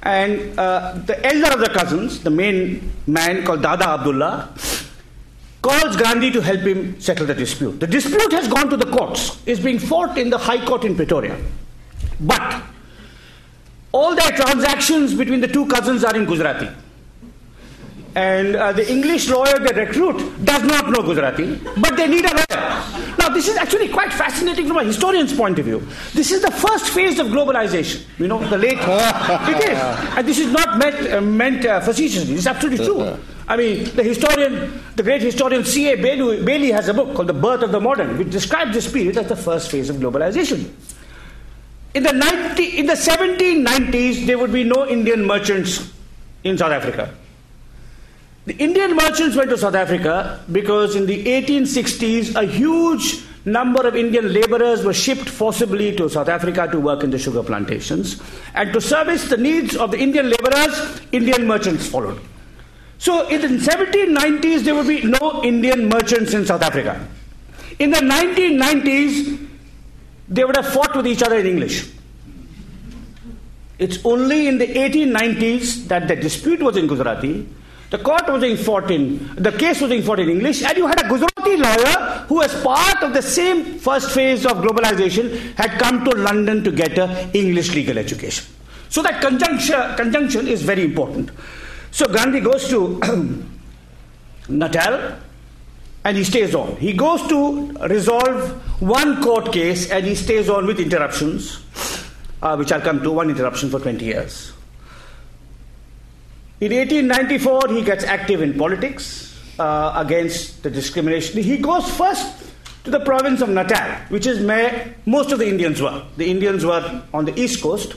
And 0.03 0.59
uh, 0.59 0.93
the 1.07 1.25
elder 1.27 1.53
of 1.55 1.61
the 1.61 1.71
cousins, 1.71 2.21
the 2.23 2.31
main 2.31 2.93
man 3.07 3.45
called 3.45 3.63
Dada 3.63 3.89
Abdullah, 3.89 4.55
calls 5.65 5.97
Gandhi 5.97 6.31
to 6.31 6.43
help 6.43 6.61
him 6.61 7.01
settle 7.01 7.25
the 7.25 7.35
dispute. 7.35 7.81
The 7.81 7.87
dispute 7.87 8.33
has 8.33 8.49
gone 8.49 8.69
to 8.69 8.77
the 8.77 8.85
courts, 8.85 9.43
is 9.47 9.59
being 9.59 9.79
fought 9.79 10.19
in 10.19 10.29
the 10.29 10.37
High 10.37 10.63
Court 10.63 10.85
in 10.85 10.95
Pretoria. 10.95 11.37
But 12.21 12.63
all 13.91 14.15
their 14.15 14.31
transactions 14.33 15.15
between 15.15 15.41
the 15.41 15.49
two 15.49 15.67
cousins 15.67 16.05
are 16.05 16.15
in 16.15 16.27
Gujarati. 16.27 16.69
And 18.17 18.55
uh, 18.55 18.73
the 18.73 18.89
English 18.91 19.29
lawyer 19.29 19.59
they 19.59 19.75
recruit 19.87 20.45
does 20.45 20.63
not 20.63 20.91
know 20.91 21.03
Gujarati, 21.03 21.61
but 21.79 21.97
they 21.97 22.07
need 22.07 22.25
a 22.25 22.35
lawyer. 22.35 23.15
Now, 23.19 23.29
this 23.31 23.49
is 23.49 23.57
actually 23.57 23.89
quite 23.89 24.13
fascinating 24.13 24.69
from 24.69 24.77
a 24.77 24.85
historian's 24.85 25.33
point 25.33 25.59
of 25.59 25.65
view. 25.65 25.81
This 26.13 26.31
is 26.31 26.43
the 26.43 26.51
first 26.51 26.91
phase 26.91 27.19
of 27.19 27.29
globalization. 27.29 28.05
You 28.19 28.29
know, 28.29 28.39
the 28.49 28.59
late. 28.59 28.79
it 28.79 29.71
is. 29.71 29.79
And 30.17 30.29
this 30.29 30.39
is 30.39 30.53
not 30.53 30.79
meant, 30.79 31.13
uh, 31.13 31.21
meant 31.21 31.65
uh, 31.67 31.81
facetiously. 31.81 32.35
It's 32.35 32.47
absolutely 32.47 32.85
true. 32.85 33.19
I 33.49 33.57
mean, 33.57 33.85
the 33.97 34.03
historian, 34.03 34.81
the 34.95 35.03
great 35.03 35.23
historian 35.23 35.65
C.A. 35.65 35.97
Bayly, 35.97 36.45
Bayly 36.45 36.71
has 36.71 36.89
a 36.89 36.95
book 36.95 37.15
called 37.17 37.29
The 37.29 37.35
Birth 37.35 37.63
of 37.63 37.73
the 37.73 37.81
Modern, 37.81 38.17
which 38.17 38.31
describes 38.31 38.75
this 38.75 38.91
period 38.91 39.19
as 39.19 39.27
the 39.27 39.37
first 39.37 39.71
phase 39.71 39.91
of 39.91 39.97
globalization. 39.97 40.71
In 41.95 42.03
the, 42.03 42.13
90, 42.13 42.79
in 42.79 42.87
the 42.87 42.95
1790s, 42.95 44.27
there 44.27 44.39
would 44.39 44.53
be 44.53 44.65
no 44.65 44.87
Indian 44.87 45.27
merchants 45.27 45.93
in 46.45 46.57
South 46.59 46.73
Africa. 46.73 47.15
The 48.47 48.57
Indian 48.59 48.95
merchants 48.95 49.37
went 49.37 49.49
to 49.51 49.57
South 49.57 49.75
Africa 49.75 50.45
because 50.53 50.97
in 50.97 51.07
the 51.07 51.25
1860s, 51.25 52.35
a 52.35 52.45
huge 52.45 53.25
number 53.47 53.87
of 53.87 53.97
Indian 53.97 54.33
laborers 54.33 54.85
were 54.85 54.93
shipped 54.93 55.29
forcibly 55.31 55.97
to 55.97 56.11
South 56.11 56.29
Africa 56.29 56.69
to 56.71 56.79
work 56.79 57.03
in 57.03 57.11
the 57.11 57.19
sugar 57.19 57.43
plantations. 57.43 58.21
And 58.55 58.71
to 58.75 58.83
service 58.83 59.29
the 59.29 59.39
needs 59.39 59.77
of 59.77 59.93
the 59.93 59.99
Indian 59.99 60.29
laborers, 60.29 61.01
Indian 61.13 61.47
merchants 61.47 61.87
followed. 61.87 62.21
So 62.99 63.27
in 63.29 63.41
the 63.41 63.49
1790s, 63.49 64.65
there 64.65 64.75
would 64.75 64.89
be 64.89 65.03
no 65.03 65.43
Indian 65.43 65.89
merchants 65.89 66.35
in 66.35 66.45
South 66.45 66.63
Africa. 66.63 67.07
In 67.79 67.91
the 67.91 67.99
1990s, 67.99 69.49
they 70.29 70.45
would 70.45 70.57
have 70.57 70.69
fought 70.69 70.95
with 70.95 71.07
each 71.07 71.23
other 71.23 71.39
in 71.39 71.47
English. 71.47 71.91
It's 73.79 73.99
only 74.05 74.49
in 74.49 74.59
the 74.59 74.67
1890s 74.67 75.89
that 75.89 76.09
the 76.09 76.17
dispute 76.17 76.63
was 76.63 76.77
in 76.77 76.87
Gujarati 76.87 77.47
the 77.95 78.03
court 78.03 78.29
was 78.29 78.43
in, 78.43 79.31
the 79.37 79.53
case 79.53 79.81
was 79.81 79.93
in 79.93 80.29
English, 80.29 80.65
and 80.65 80.77
you 80.77 80.85
had 80.85 81.01
a 81.05 81.09
Gujarati 81.09 81.57
lawyer 81.57 82.27
who, 82.29 82.43
as 82.43 82.53
part 82.61 83.05
of 83.05 83.15
the 83.15 83.23
same 83.23 83.79
first 83.79 84.11
phase 84.11 84.45
of 84.45 84.57
globalization, 84.65 85.55
had 85.55 85.79
come 85.79 86.05
to 86.05 86.11
London 86.11 86.65
to 86.65 86.73
get 86.73 86.99
an 86.99 87.31
English 87.33 87.73
legal 87.73 87.97
education. 87.97 88.47
So 88.89 89.01
that 89.03 89.21
conjunction, 89.21 89.95
conjunction 89.95 90.49
is 90.49 90.63
very 90.63 90.85
important. 90.85 91.31
So 91.93 92.07
Gandhi 92.07 92.41
goes 92.41 92.69
to 92.71 93.01
Natal 94.49 95.17
and 96.05 96.17
he 96.17 96.25
stays 96.25 96.53
on. 96.57 96.75
He 96.79 96.95
goes 96.95 97.23
to 97.29 97.75
resolve 97.89 98.51
one 98.83 99.23
court 99.23 99.53
case 99.53 99.89
and 99.93 100.05
he 100.05 100.17
stays 100.17 100.51
on 100.51 100.67
with 100.67 100.81
interruptions, 100.81 101.65
uh, 102.43 102.57
which 102.57 102.73
I'll 102.73 102.81
come 102.81 103.05
to, 103.05 103.13
one 103.13 103.31
interruption 103.31 103.71
for 103.71 103.79
20 103.79 104.05
years. 104.05 104.54
In 106.65 106.73
1894, 106.73 107.75
he 107.75 107.83
gets 107.83 108.05
active 108.05 108.41
in 108.41 108.57
politics 108.57 109.39
uh, 109.59 109.93
against 109.97 110.63
the 110.63 110.71
discrimination. 110.71 111.43
He 111.43 111.59
goes 111.59 111.87
first 111.95 112.55
to 112.85 112.91
the 112.91 113.01
province 113.01 113.43
of 113.43 113.51
Natal, 113.51 113.99
which 114.09 114.27
is 114.27 114.43
where 114.43 114.95
most 115.05 115.31
of 115.31 115.41
the 115.41 115.47
Indians 115.47 115.83
were. 115.83 116.03
The 116.17 116.25
Indians 116.31 116.65
were 116.65 117.03
on 117.13 117.27
the 117.27 117.39
east 117.39 117.63
coast, 117.63 117.97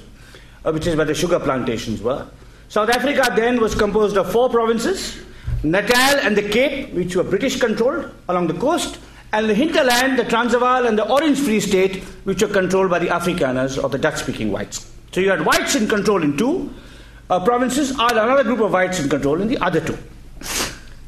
uh, 0.66 0.74
which 0.74 0.86
is 0.86 0.98
where 0.98 1.06
the 1.06 1.16
sugar 1.16 1.40
plantations 1.40 2.02
were. 2.02 2.28
South 2.68 2.90
Africa 2.90 3.32
then 3.38 3.62
was 3.62 3.74
composed 3.74 4.18
of 4.18 4.30
four 4.34 4.50
provinces 4.50 5.18
Natal 5.64 6.20
and 6.20 6.36
the 6.36 6.50
Cape, 6.50 6.94
which 6.94 7.16
were 7.16 7.24
British 7.24 7.62
controlled 7.62 8.12
along 8.28 8.48
the 8.48 8.60
coast, 8.60 9.00
and 9.32 9.50
the 9.50 9.56
hinterland, 9.56 10.20
the 10.20 10.26
Transvaal, 10.26 10.88
and 10.88 11.00
the 11.00 11.10
Orange 11.10 11.40
Free 11.40 11.62
State, 11.62 12.04
which 12.26 12.42
were 12.42 12.50
controlled 12.50 12.90
by 12.90 13.00
the 13.00 13.08
Afrikaners 13.08 13.82
or 13.82 13.88
the 13.88 13.98
Dutch 13.98 14.18
speaking 14.18 14.52
whites. 14.52 14.92
So 15.14 15.22
you 15.22 15.30
had 15.30 15.46
whites 15.46 15.76
in 15.76 15.88
control 15.88 16.22
in 16.22 16.36
two, 16.36 16.74
uh, 17.30 17.44
provinces 17.44 17.98
are 18.00 18.12
another 18.12 18.44
group 18.44 18.60
of 18.60 18.72
whites 18.72 19.00
in 19.00 19.10
control 19.10 19.42
in 19.42 19.48
the 19.48 19.58
other 19.58 19.82
two. 19.82 19.98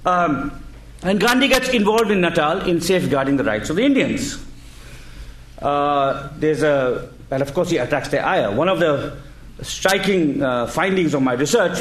Um, 0.05 0.63
and 1.01 1.19
Gandhi 1.19 1.47
gets 1.47 1.69
involved 1.69 2.11
in 2.11 2.21
Natal 2.21 2.61
in 2.67 2.81
safeguarding 2.81 3.37
the 3.37 3.43
rights 3.43 3.69
of 3.69 3.77
the 3.77 3.83
Indians. 3.83 4.43
Uh, 5.61 6.29
there's 6.37 6.63
a, 6.63 7.09
and 7.31 7.41
of 7.41 7.53
course, 7.53 7.69
he 7.69 7.77
attracts 7.77 8.09
their 8.09 8.25
ire. 8.25 8.51
One 8.51 8.67
of 8.69 8.79
the 8.79 9.17
striking 9.61 10.41
uh, 10.41 10.67
findings 10.67 11.13
of 11.13 11.21
my 11.21 11.33
research 11.33 11.79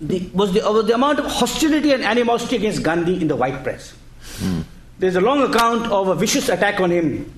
the, 0.00 0.28
was 0.34 0.52
the, 0.52 0.60
the, 0.82 0.94
amount 0.94 1.20
of 1.20 1.26
hostility 1.26 1.92
and 1.92 2.02
animosity 2.02 2.56
against 2.56 2.82
Gandhi 2.82 3.20
in 3.20 3.28
the 3.28 3.36
white 3.36 3.62
press. 3.62 3.94
Mm. 4.38 4.64
There's 4.98 5.16
a 5.16 5.20
long 5.20 5.42
account 5.42 5.86
of 5.86 6.08
a 6.08 6.14
vicious 6.14 6.48
attack 6.48 6.80
on 6.80 6.90
him 6.90 7.32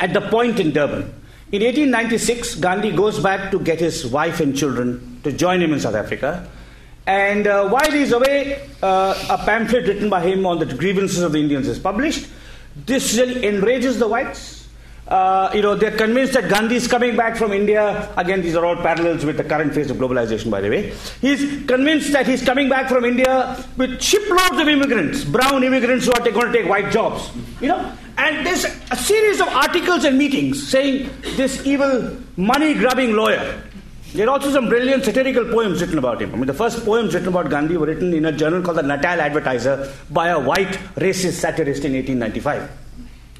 at 0.00 0.12
the 0.12 0.20
point 0.20 0.58
in 0.58 0.72
Durban. 0.72 1.21
In 1.52 1.60
1896, 1.60 2.54
Gandhi 2.54 2.92
goes 2.92 3.20
back 3.20 3.50
to 3.50 3.58
get 3.58 3.78
his 3.78 4.06
wife 4.06 4.40
and 4.40 4.56
children 4.56 5.20
to 5.22 5.30
join 5.30 5.60
him 5.60 5.74
in 5.74 5.80
South 5.80 5.94
Africa. 5.94 6.48
And 7.06 7.46
uh, 7.46 7.68
while 7.68 7.90
he's 7.90 8.12
away, 8.12 8.70
uh, 8.82 9.26
a 9.28 9.36
pamphlet 9.36 9.86
written 9.86 10.08
by 10.08 10.22
him 10.22 10.46
on 10.46 10.58
the 10.58 10.64
grievances 10.64 11.20
of 11.20 11.32
the 11.32 11.40
Indians 11.40 11.68
is 11.68 11.78
published. 11.78 12.26
This 12.86 13.18
really 13.18 13.46
enrages 13.46 13.98
the 13.98 14.08
whites. 14.08 14.66
Uh, 15.06 15.50
you 15.52 15.60
know, 15.60 15.74
they're 15.74 15.94
convinced 15.94 16.32
that 16.32 16.48
Gandhi 16.48 16.76
is 16.76 16.88
coming 16.88 17.16
back 17.16 17.36
from 17.36 17.52
India. 17.52 18.10
Again, 18.16 18.40
these 18.40 18.56
are 18.56 18.64
all 18.64 18.76
parallels 18.76 19.26
with 19.26 19.36
the 19.36 19.44
current 19.44 19.74
phase 19.74 19.90
of 19.90 19.98
globalization, 19.98 20.50
by 20.50 20.62
the 20.62 20.70
way. 20.70 20.94
He's 21.20 21.66
convinced 21.66 22.12
that 22.12 22.26
he's 22.26 22.42
coming 22.42 22.70
back 22.70 22.88
from 22.88 23.04
India 23.04 23.62
with 23.76 24.00
shiploads 24.00 24.58
of 24.58 24.68
immigrants, 24.68 25.22
brown 25.22 25.64
immigrants 25.64 26.06
who 26.06 26.12
are 26.12 26.30
going 26.30 26.50
to 26.50 26.58
take 26.58 26.66
white 26.66 26.90
jobs. 26.90 27.30
You 27.60 27.68
know, 27.68 27.92
and 28.18 28.46
there's 28.46 28.64
a 28.64 28.96
series 28.96 29.40
of 29.40 29.48
articles 29.48 30.04
and 30.04 30.18
meetings 30.18 30.68
saying 30.68 31.10
this 31.36 31.66
evil 31.66 32.16
money 32.36 32.74
grubbing 32.74 33.12
lawyer. 33.14 33.62
There 34.14 34.26
are 34.26 34.32
also 34.32 34.50
some 34.50 34.68
brilliant 34.68 35.04
satirical 35.04 35.46
poems 35.46 35.80
written 35.80 35.96
about 35.96 36.20
him. 36.20 36.34
I 36.34 36.36
mean, 36.36 36.46
the 36.46 36.54
first 36.54 36.84
poems 36.84 37.14
written 37.14 37.28
about 37.28 37.48
Gandhi 37.48 37.78
were 37.78 37.86
written 37.86 38.12
in 38.12 38.26
a 38.26 38.32
journal 38.32 38.60
called 38.60 38.76
the 38.76 38.82
Natal 38.82 39.20
Advertiser 39.20 39.90
by 40.10 40.28
a 40.28 40.38
white 40.38 40.72
racist 40.96 41.40
satirist 41.40 41.84
in 41.84 41.94
1895 41.94 42.82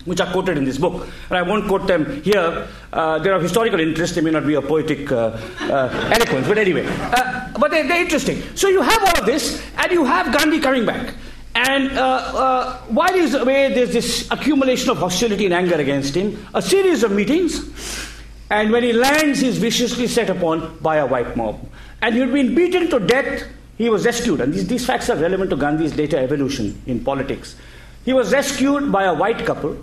which 0.05 0.21
are 0.21 0.31
quoted 0.33 0.59
in 0.59 0.65
this 0.65 0.79
book. 0.79 1.07
And 1.29 1.39
I 1.39 1.43
won't 1.43 1.69
quote 1.69 1.87
them 1.87 2.23
here. 2.23 2.67
Uh, 2.93 3.19
they're 3.21 3.35
of 3.35 3.43
historical 3.43 3.81
interest. 3.81 4.15
They 4.15 4.21
may 4.21 4.31
not 4.31 4.47
be 4.47 4.55
of 4.55 4.67
poetic 4.67 5.11
uh, 5.13 5.39
uh, 5.61 6.11
eloquence, 6.13 6.49
but 6.49 6.59
anyway. 6.59 6.85
Uh, 6.87 7.51
but 7.59 7.71
they're, 7.71 7.87
they're, 7.87 8.03
interesting. 8.03 8.43
So 8.57 8.69
you 8.69 8.83
have 8.83 9.01
all 9.01 9.21
of 9.21 9.27
this, 9.27 9.63
and 9.79 9.93
you 9.93 10.05
have 10.05 10.37
Gandhi 10.37 10.61
coming 10.61 10.85
back. 10.85 11.15
And 11.55 11.93
uh, 11.93 12.03
uh, 12.03 12.79
while 12.89 13.13
he's 13.13 13.35
away, 13.35 13.75
there's 13.75 13.93
this 13.93 14.31
accumulation 14.31 14.91
of 14.91 14.99
hostility 14.99 15.45
and 15.45 15.55
anger 15.55 15.77
against 15.77 16.15
him, 16.15 16.47
a 16.55 16.63
series 16.63 17.03
of 17.03 17.13
meetings, 17.13 18.11
and 18.53 18.71
when 18.71 18.83
he 18.83 18.93
lands, 18.93 19.41
he's 19.41 19.57
viciously 19.57 20.07
set 20.07 20.29
upon 20.29 20.79
by 20.79 20.97
a 20.97 21.07
white 21.07 21.37
mob. 21.37 21.59
And 22.03 22.15
he'd 22.15 22.33
been 22.33 22.55
beaten 22.55 22.91
to 22.91 23.01
death, 23.01 23.49
he 23.79 23.89
was 23.89 24.05
rescued. 24.05 24.43
And 24.43 24.53
these, 24.53 24.67
these 24.67 24.85
facts 24.85 25.09
are 25.09 25.17
relevant 25.17 25.49
to 25.51 25.57
Gandhi's 25.57 25.97
later 25.97 26.19
evolution 26.19 26.81
in 26.87 27.03
politics. 27.03 27.57
He 28.05 28.13
was 28.13 28.31
rescued 28.31 28.93
by 28.93 29.05
a 29.05 29.15
white 29.15 29.47
couple, 29.47 29.79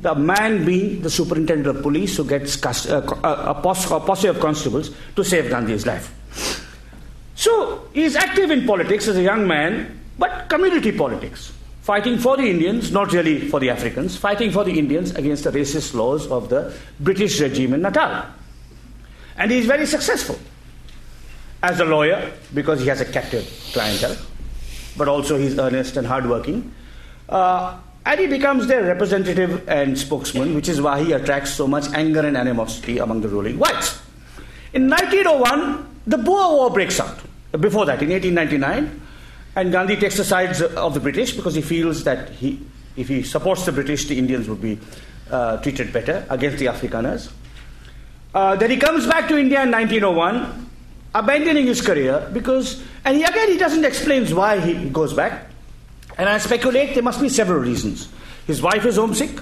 the 0.00 0.14
man 0.14 0.64
being 0.64 1.02
the 1.02 1.10
superintendent 1.10 1.76
of 1.76 1.82
police 1.82 2.16
who 2.16 2.24
gets 2.24 2.64
uh, 2.64 3.02
a, 3.22 3.54
posse, 3.60 3.94
a 3.94 4.00
posse 4.00 4.28
of 4.28 4.40
constables 4.40 4.90
to 5.16 5.22
save 5.22 5.50
Gandhi's 5.50 5.86
life. 5.86 6.14
So 7.34 7.88
he's 7.92 8.16
active 8.16 8.50
in 8.50 8.66
politics 8.66 9.06
as 9.06 9.18
a 9.18 9.22
young 9.22 9.46
man 9.46 9.99
but 10.20 10.50
community 10.50 10.92
politics, 10.92 11.50
fighting 11.80 12.18
for 12.18 12.36
the 12.36 12.42
Indians, 12.44 12.92
not 12.92 13.10
really 13.12 13.48
for 13.48 13.58
the 13.58 13.70
Africans, 13.70 14.18
fighting 14.18 14.50
for 14.52 14.64
the 14.64 14.78
Indians 14.78 15.14
against 15.16 15.44
the 15.44 15.50
racist 15.50 15.94
laws 15.94 16.26
of 16.26 16.50
the 16.50 16.74
British 17.00 17.40
regime 17.40 17.72
in 17.72 17.80
Natal. 17.80 18.26
And 19.38 19.50
he's 19.50 19.64
very 19.64 19.86
successful 19.86 20.38
as 21.62 21.80
a 21.80 21.86
lawyer 21.86 22.32
because 22.52 22.80
he 22.80 22.88
has 22.88 23.00
a 23.00 23.06
captive 23.06 23.48
clientele, 23.72 24.18
but 24.98 25.08
also 25.08 25.38
he's 25.38 25.58
earnest 25.58 25.96
and 25.96 26.06
hardworking. 26.06 26.70
Uh, 27.26 27.78
and 28.04 28.20
he 28.20 28.26
becomes 28.26 28.66
their 28.66 28.82
representative 28.84 29.66
and 29.70 29.98
spokesman, 29.98 30.54
which 30.54 30.68
is 30.68 30.82
why 30.82 31.02
he 31.02 31.12
attracts 31.12 31.54
so 31.54 31.66
much 31.66 31.86
anger 31.94 32.20
and 32.20 32.36
animosity 32.36 32.98
among 32.98 33.22
the 33.22 33.28
ruling 33.28 33.58
whites. 33.58 33.98
In 34.74 34.90
1901, 34.90 36.02
the 36.06 36.18
Boer 36.18 36.56
War 36.56 36.70
breaks 36.70 37.00
out. 37.00 37.18
Before 37.58 37.86
that, 37.86 38.02
in 38.02 38.10
1899, 38.10 39.00
and 39.56 39.72
Gandhi 39.72 39.96
takes 39.96 40.16
the 40.16 40.24
sides 40.24 40.62
of 40.62 40.94
the 40.94 41.00
British 41.00 41.32
because 41.32 41.54
he 41.54 41.62
feels 41.62 42.04
that 42.04 42.30
he, 42.30 42.60
if 42.96 43.08
he 43.08 43.22
supports 43.22 43.64
the 43.64 43.72
British, 43.72 44.06
the 44.06 44.16
Indians 44.16 44.48
would 44.48 44.60
be 44.60 44.78
uh, 45.30 45.56
treated 45.58 45.92
better 45.92 46.26
against 46.30 46.58
the 46.58 46.66
Afrikaners. 46.66 47.30
Uh, 48.32 48.54
then 48.56 48.70
he 48.70 48.76
comes 48.76 49.06
back 49.06 49.28
to 49.28 49.36
India 49.36 49.62
in 49.62 49.70
1901, 49.70 50.70
abandoning 51.14 51.66
his 51.66 51.80
career 51.80 52.28
because, 52.32 52.82
and 53.04 53.16
he, 53.16 53.24
again 53.24 53.48
he 53.48 53.58
doesn't 53.58 53.84
explain 53.84 54.24
why 54.34 54.60
he 54.60 54.88
goes 54.90 55.12
back. 55.12 55.46
And 56.16 56.28
I 56.28 56.38
speculate 56.38 56.94
there 56.94 57.02
must 57.02 57.20
be 57.20 57.28
several 57.28 57.58
reasons. 57.58 58.08
His 58.46 58.62
wife 58.62 58.84
is 58.84 58.96
homesick. 58.96 59.40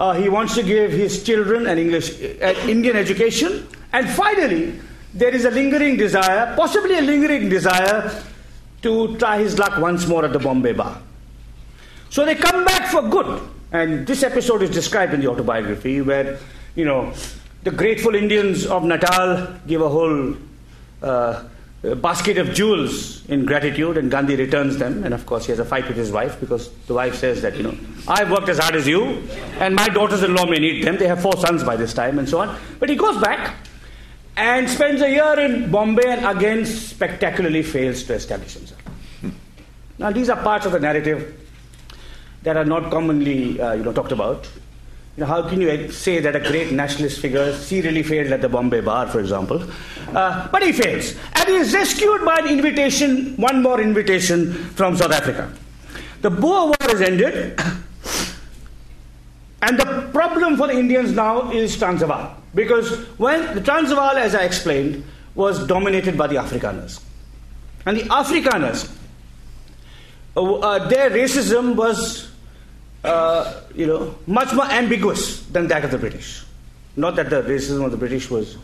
Uh, 0.00 0.14
he 0.14 0.28
wants 0.28 0.54
to 0.54 0.62
give 0.62 0.90
his 0.90 1.22
children 1.22 1.66
an 1.66 1.78
English, 1.78 2.20
uh, 2.20 2.54
Indian 2.66 2.96
education. 2.96 3.68
And 3.92 4.08
finally, 4.08 4.80
there 5.12 5.34
is 5.34 5.44
a 5.44 5.50
lingering 5.50 5.96
desire, 5.96 6.54
possibly 6.56 6.96
a 6.96 7.02
lingering 7.02 7.48
desire, 7.48 8.10
to 8.82 9.16
try 9.18 9.38
his 9.38 9.58
luck 9.58 9.78
once 9.78 10.06
more 10.06 10.24
at 10.24 10.32
the 10.32 10.38
Bombay 10.38 10.72
bar. 10.72 11.00
So 12.08 12.24
they 12.24 12.34
come 12.34 12.64
back 12.64 12.90
for 12.90 13.02
good. 13.02 13.48
And 13.72 14.06
this 14.06 14.22
episode 14.22 14.62
is 14.62 14.70
described 14.70 15.14
in 15.14 15.20
the 15.20 15.28
autobiography 15.28 16.00
where, 16.00 16.38
you 16.74 16.84
know, 16.84 17.12
the 17.62 17.70
grateful 17.70 18.14
Indians 18.14 18.66
of 18.66 18.84
Natal 18.84 19.54
give 19.66 19.80
a 19.80 19.88
whole 19.88 20.34
uh, 21.02 21.44
basket 21.82 22.36
of 22.38 22.52
jewels 22.52 23.24
in 23.28 23.44
gratitude, 23.44 23.96
and 23.96 24.10
Gandhi 24.10 24.34
returns 24.34 24.76
them. 24.78 25.04
And 25.04 25.14
of 25.14 25.24
course, 25.24 25.46
he 25.46 25.52
has 25.52 25.60
a 25.60 25.64
fight 25.64 25.86
with 25.86 25.96
his 25.96 26.10
wife 26.10 26.40
because 26.40 26.70
the 26.86 26.94
wife 26.94 27.14
says 27.14 27.42
that, 27.42 27.56
you 27.56 27.62
know, 27.62 27.76
I've 28.08 28.30
worked 28.30 28.48
as 28.48 28.58
hard 28.58 28.74
as 28.74 28.88
you, 28.88 29.22
and 29.60 29.74
my 29.74 29.88
daughters 29.88 30.22
in 30.22 30.34
law 30.34 30.46
may 30.46 30.58
need 30.58 30.84
them. 30.84 30.96
They 30.96 31.06
have 31.06 31.22
four 31.22 31.36
sons 31.36 31.62
by 31.62 31.76
this 31.76 31.94
time, 31.94 32.18
and 32.18 32.28
so 32.28 32.40
on. 32.40 32.58
But 32.80 32.88
he 32.88 32.96
goes 32.96 33.20
back 33.20 33.56
and 34.40 34.70
spends 34.70 35.02
a 35.02 35.10
year 35.10 35.38
in 35.38 35.70
Bombay 35.70 36.06
and 36.06 36.24
again 36.24 36.64
spectacularly 36.64 37.62
fails 37.62 38.02
to 38.04 38.14
establish 38.14 38.54
himself. 38.54 38.80
Now, 39.98 40.10
these 40.10 40.30
are 40.30 40.42
parts 40.42 40.64
of 40.64 40.72
the 40.72 40.80
narrative 40.80 41.38
that 42.42 42.56
are 42.56 42.64
not 42.64 42.90
commonly 42.90 43.60
uh, 43.60 43.74
you 43.74 43.82
know, 43.82 43.92
talked 43.92 44.12
about. 44.12 44.48
You 45.16 45.20
know, 45.20 45.26
how 45.26 45.46
can 45.46 45.60
you 45.60 45.92
say 45.92 46.20
that 46.20 46.34
a 46.34 46.40
great 46.40 46.72
nationalist 46.72 47.20
figure 47.20 47.54
serially 47.54 48.02
failed 48.02 48.32
at 48.32 48.40
the 48.40 48.48
Bombay 48.48 48.80
bar, 48.80 49.08
for 49.08 49.20
example? 49.20 49.62
Uh, 50.14 50.48
but 50.48 50.62
he 50.62 50.72
fails. 50.72 51.14
And 51.34 51.46
he 51.46 51.56
is 51.56 51.74
rescued 51.74 52.24
by 52.24 52.38
an 52.38 52.46
invitation, 52.46 53.36
one 53.36 53.62
more 53.62 53.78
invitation 53.78 54.54
from 54.54 54.96
South 54.96 55.12
Africa. 55.12 55.52
The 56.22 56.30
Boer 56.30 56.68
War 56.68 56.76
has 56.80 57.02
ended, 57.02 57.60
and 59.62 59.78
the 59.78 60.08
problem 60.14 60.56
for 60.56 60.66
the 60.68 60.78
Indians 60.78 61.12
now 61.12 61.50
is 61.50 61.76
Transvaal. 61.76 62.39
Because 62.54 62.90
when 63.18 63.54
the 63.54 63.60
Transvaal, 63.60 64.16
as 64.16 64.34
I 64.34 64.42
explained, 64.42 65.04
was 65.34 65.66
dominated 65.66 66.18
by 66.18 66.26
the 66.26 66.36
Afrikaners. 66.36 67.00
And 67.86 67.96
the 67.96 68.02
Afrikaners, 68.02 68.92
uh, 70.36 70.54
uh, 70.54 70.88
their 70.88 71.10
racism 71.10 71.76
was, 71.76 72.30
uh, 73.04 73.62
you 73.74 73.86
know, 73.86 74.14
much 74.26 74.52
more 74.52 74.66
ambiguous 74.66 75.40
than 75.46 75.68
that 75.68 75.84
of 75.84 75.90
the 75.90 75.98
British. 75.98 76.44
Not 76.96 77.16
that 77.16 77.30
the 77.30 77.42
racism 77.42 77.84
of 77.84 77.90
the 77.90 77.96
British 77.96 78.30
was 78.30 78.58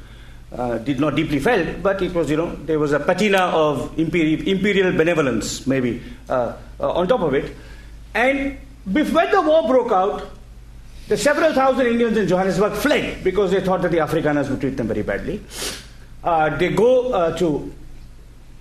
uh, 0.53 0.79
did 0.79 1.01
not 1.01 1.17
deeply 1.17 1.39
felt, 1.39 1.83
but 1.83 2.01
it 2.03 2.15
was, 2.15 2.31
you 2.31 2.37
know, 2.37 2.55
there 2.67 2.79
was 2.79 2.93
a 2.93 3.01
patina 3.01 3.39
of 3.39 3.99
imperial, 3.99 4.47
imperial 4.47 4.93
benevolence, 4.93 5.67
maybe, 5.67 6.03
uh, 6.29 6.55
uh, 6.81 6.93
on 6.93 7.09
top 7.09 7.21
of 7.21 7.35
it. 7.35 7.55
And 8.15 8.59
when 8.85 9.31
the 9.31 9.43
war 9.43 9.67
broke 9.67 9.93
out, 9.93 10.31
the 11.09 11.17
several 11.17 11.53
thousand 11.53 11.87
Indians 11.87 12.17
in 12.17 12.27
Johannesburg 12.27 12.73
fled 12.73 13.23
because 13.23 13.51
they 13.51 13.61
thought 13.61 13.83
that 13.83 13.91
the 13.91 13.99
Afrikaners 13.99 14.51
would 14.51 14.61
treat 14.61 14.77
them 14.77 14.89
very 14.89 15.03
badly. 15.03 15.43
Uh, 16.25 16.57
they 16.57 16.71
go 16.71 17.13
uh, 17.13 17.37
to 17.37 17.73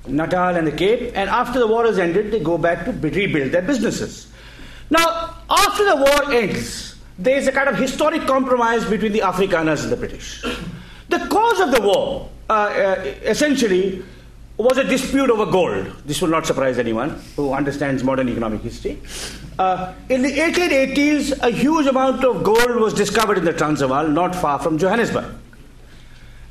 Natal 0.07 0.55
and 0.55 0.67
the 0.67 0.71
Cape, 0.71 1.11
and 1.15 1.29
after 1.29 1.59
the 1.59 1.67
war 1.67 1.85
has 1.85 1.97
ended, 1.97 2.31
they 2.31 2.39
go 2.39 2.57
back 2.57 2.85
to 2.85 2.91
rebuild 2.91 3.51
their 3.51 3.63
businesses. 3.63 4.31
Now, 4.91 5.35
after 5.49 5.83
the 5.83 5.95
war 5.95 6.31
ends, 6.31 6.95
there 7.17 7.37
is 7.37 7.47
a 7.47 7.51
kind 7.51 7.69
of 7.69 7.77
historic 7.77 8.27
compromise 8.27 8.85
between 8.85 9.13
the 9.13 9.19
Afrikaners 9.19 9.83
and 9.83 9.91
the 9.91 9.97
British. 9.97 10.43
The 11.09 11.19
cause 11.29 11.59
of 11.59 11.71
the 11.71 11.81
war, 11.81 12.29
uh, 12.49 12.53
uh, 12.53 13.13
essentially, 13.23 14.03
was 14.57 14.77
a 14.77 14.83
dispute 14.83 15.29
over 15.29 15.45
gold. 15.45 15.87
This 16.05 16.21
will 16.21 16.29
not 16.29 16.45
surprise 16.45 16.79
anyone 16.79 17.21
who 17.35 17.53
understands 17.53 18.03
modern 18.03 18.29
economic 18.29 18.61
history. 18.61 19.01
Uh, 19.59 19.93
in 20.09 20.21
the 20.21 20.31
1880s, 20.31 21.37
a 21.41 21.49
huge 21.49 21.87
amount 21.87 22.23
of 22.23 22.43
gold 22.43 22.75
was 22.77 22.93
discovered 22.93 23.37
in 23.37 23.45
the 23.45 23.53
Transvaal, 23.53 24.07
not 24.07 24.33
far 24.35 24.59
from 24.59 24.77
Johannesburg. 24.77 25.25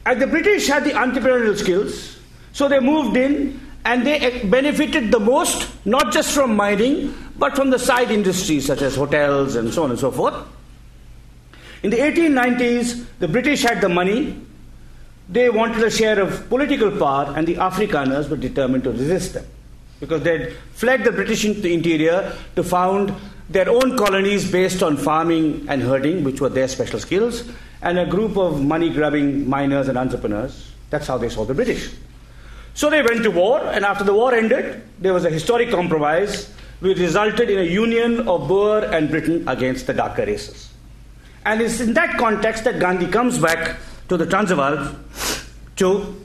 And 0.06 0.20
the 0.20 0.26
British 0.26 0.66
had 0.68 0.84
the 0.84 0.90
entrepreneurial 0.90 1.56
skills, 1.56 2.18
so 2.52 2.68
they 2.68 2.78
moved 2.78 3.16
in 3.16 3.60
and 3.86 4.06
they 4.06 4.42
benefited 4.44 5.10
the 5.10 5.20
most, 5.20 5.68
not 5.86 6.12
just 6.12 6.32
from 6.32 6.56
mining, 6.56 7.14
but 7.36 7.56
from 7.56 7.70
the 7.70 7.78
side 7.78 8.10
industries 8.10 8.66
such 8.66 8.82
as 8.82 8.96
hotels 8.96 9.56
and 9.56 9.72
so 9.72 9.84
on 9.84 9.90
and 9.90 9.98
so 9.98 10.10
forth. 10.10 10.34
In 11.82 11.90
the 11.90 11.98
1890s, 11.98 13.06
the 13.18 13.28
British 13.28 13.62
had 13.62 13.80
the 13.80 13.88
money, 13.88 14.40
they 15.28 15.48
wanted 15.50 15.82
a 15.82 15.90
share 15.90 16.20
of 16.20 16.48
political 16.48 16.90
power, 16.90 17.32
and 17.36 17.46
the 17.46 17.56
Afrikaners 17.56 18.28
were 18.28 18.36
determined 18.36 18.84
to 18.84 18.90
resist 18.90 19.34
them 19.34 19.46
because 20.00 20.22
they'd 20.22 20.52
fled 20.72 21.04
the 21.04 21.12
British 21.12 21.44
into 21.44 21.60
the 21.60 21.72
interior 21.72 22.36
to 22.56 22.62
found 22.62 23.14
their 23.48 23.68
own 23.68 23.96
colonies 23.96 24.50
based 24.50 24.82
on 24.82 24.96
farming 24.96 25.66
and 25.68 25.82
herding, 25.82 26.24
which 26.24 26.40
were 26.40 26.48
their 26.48 26.68
special 26.68 26.98
skills, 26.98 27.48
and 27.82 27.98
a 27.98 28.06
group 28.06 28.36
of 28.36 28.62
money 28.62 28.90
grubbing 28.90 29.48
miners 29.48 29.88
and 29.88 29.96
entrepreneurs. 29.96 30.72
That's 30.90 31.06
how 31.06 31.18
they 31.18 31.28
saw 31.28 31.44
the 31.44 31.54
British. 31.54 31.90
So 32.74 32.90
they 32.90 33.02
went 33.02 33.22
to 33.22 33.30
war, 33.30 33.60
and 33.60 33.84
after 33.84 34.04
the 34.04 34.14
war 34.14 34.34
ended, 34.34 34.82
there 34.98 35.14
was 35.14 35.24
a 35.24 35.30
historic 35.30 35.70
compromise 35.70 36.52
which 36.80 36.98
resulted 36.98 37.48
in 37.48 37.58
a 37.58 37.62
union 37.62 38.28
of 38.28 38.48
Boer 38.48 38.84
and 38.84 39.08
Britain 39.08 39.46
against 39.48 39.86
the 39.86 39.94
darker 39.94 40.26
races. 40.26 40.70
And 41.46 41.60
it's 41.60 41.80
in 41.80 41.94
that 41.94 42.18
context 42.18 42.64
that 42.64 42.78
Gandhi 42.78 43.06
comes 43.06 43.38
back 43.38 43.76
to 44.08 44.16
the 44.16 44.26
Transvaal 44.26 44.94
to 45.76 46.24